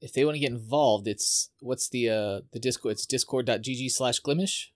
if 0.00 0.12
they 0.12 0.24
want 0.24 0.36
to 0.36 0.40
get 0.40 0.50
involved, 0.52 1.06
it's 1.08 1.50
what's 1.60 1.88
the 1.88 2.08
uh 2.08 2.40
the 2.52 2.58
Discord? 2.60 2.92
It's 2.92 3.06
discord.gg 3.06 3.90
slash 3.90 4.20
glimesh. 4.20 4.68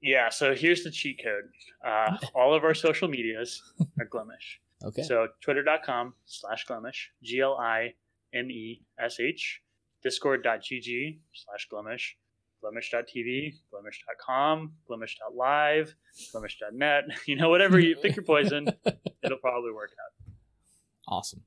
Yeah, 0.00 0.28
so 0.28 0.54
here's 0.54 0.84
the 0.84 0.90
cheat 0.90 1.20
code. 1.22 1.44
Uh, 1.86 2.16
all 2.34 2.52
of 2.54 2.62
our 2.64 2.74
social 2.74 3.08
medias 3.08 3.62
are 3.98 4.04
Glimesh. 4.06 4.58
Okay. 4.84 5.02
So 5.02 5.28
twitter.com 5.40 6.12
slash 6.26 6.66
Glimesh, 6.66 7.06
G 7.22 7.40
L 7.40 7.56
I 7.56 7.94
M 8.34 8.50
E 8.50 8.82
S 8.98 9.18
H, 9.18 9.62
discord.gg 10.02 11.18
slash 11.32 11.68
Glimesh, 11.72 12.16
glimesh.tv, 12.64 13.54
glimesh.com, 13.72 14.72
glimesh.live, 14.88 15.94
glimesh.net. 16.34 17.04
You 17.26 17.36
know, 17.36 17.48
whatever 17.50 17.78
you 17.78 17.96
pick 17.96 18.16
your 18.16 18.24
poison, 18.24 18.68
it'll 19.22 19.38
probably 19.38 19.72
work 19.72 19.90
out. 19.92 20.32
Awesome. 21.08 21.42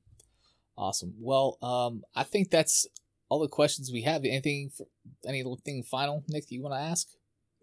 Awesome. 0.76 1.14
Well, 1.18 1.58
um, 1.62 2.02
I 2.14 2.22
think 2.22 2.50
that's 2.50 2.86
all 3.28 3.40
the 3.40 3.48
questions 3.48 3.90
we 3.92 4.02
have. 4.02 4.24
Anything, 4.24 4.70
for, 4.76 4.86
anything 5.26 5.82
final, 5.82 6.22
Nick, 6.28 6.46
that 6.46 6.54
you 6.54 6.62
want 6.62 6.74
to 6.74 6.80
ask? 6.80 7.08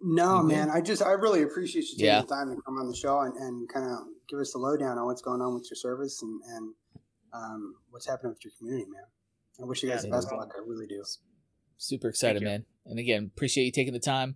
No, 0.02 0.36
You 0.36 0.42
good? 0.42 0.48
man. 0.56 0.70
I 0.70 0.82
just 0.82 1.02
I 1.02 1.12
really 1.12 1.44
appreciate 1.44 1.84
you 1.86 1.92
taking 1.96 2.06
Yeah. 2.08 2.22
the 2.22 2.28
time 2.28 2.50
to 2.54 2.62
come 2.66 2.78
on 2.78 2.90
the 2.90 2.96
show 2.96 3.22
and, 3.22 3.34
and 3.38 3.68
kind 3.70 3.86
of 3.90 4.00
give 4.28 4.40
us 4.40 4.52
the 4.52 4.60
lowdown 4.60 4.98
on 4.98 5.06
what's 5.06 5.22
going 5.22 5.42
on 5.42 5.54
with 5.54 5.68
your 5.72 5.78
service 5.78 6.22
and 6.22 6.42
and 6.56 6.74
um, 7.34 7.76
what's 7.90 8.06
happening 8.08 8.32
with 8.34 8.44
your 8.44 8.52
community, 8.58 8.86
man. 8.92 9.04
I 9.62 9.66
wish 9.66 9.82
you 9.84 9.90
guys 9.90 10.04
Yeah, 10.04 10.10
the 10.12 10.16
best 10.18 10.32
of 10.32 10.38
luck. 10.38 10.52
I 10.56 10.60
really 10.68 10.86
do. 10.88 11.02
Super 11.78 12.10
excited, 12.10 12.42
man. 12.42 12.66
And 12.86 13.00
again, 13.00 13.32
appreciate 13.36 13.66
you 13.66 13.72
taking 13.72 13.94
the 13.94 14.00
time 14.00 14.36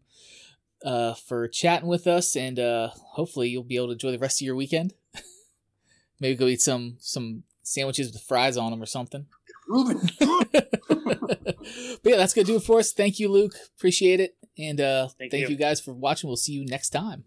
uh, 0.84 1.14
for 1.14 1.48
chatting 1.48 1.88
with 1.88 2.08
us, 2.08 2.36
and 2.36 2.60
uh, 2.60 2.90
hopefully 2.94 3.50
you'll 3.50 3.64
be 3.64 3.76
able 3.76 3.88
to 3.88 3.94
enjoy 3.94 4.12
the 4.12 4.20
rest 4.20 4.42
of 4.42 4.46
your 4.46 4.56
weekend. 4.56 4.94
Maybe 6.20 6.36
go 6.36 6.48
eat 6.48 6.62
some 6.62 6.98
some 7.00 7.44
sandwiches 7.64 8.12
with 8.12 8.22
fries 8.22 8.58
on 8.58 8.72
them 8.72 8.82
or 8.82 8.88
something. 8.88 9.28
But 12.02 12.12
yeah, 12.12 12.18
that's 12.18 12.34
gonna 12.34 12.46
do 12.46 12.56
it 12.56 12.64
for 12.64 12.80
us. 12.80 12.92
Thank 12.92 13.20
you, 13.20 13.30
Luke. 13.30 13.54
Appreciate 13.78 14.20
it, 14.20 14.36
and 14.58 14.80
uh, 14.80 15.10
Thank 15.18 15.32
thank 15.32 15.44
you. 15.44 15.50
you 15.50 15.56
guys 15.56 15.80
for 15.80 15.94
watching. 15.94 16.28
We'll 16.28 16.38
see 16.38 16.54
you 16.54 16.66
next 16.66 16.90
time. 16.90 17.26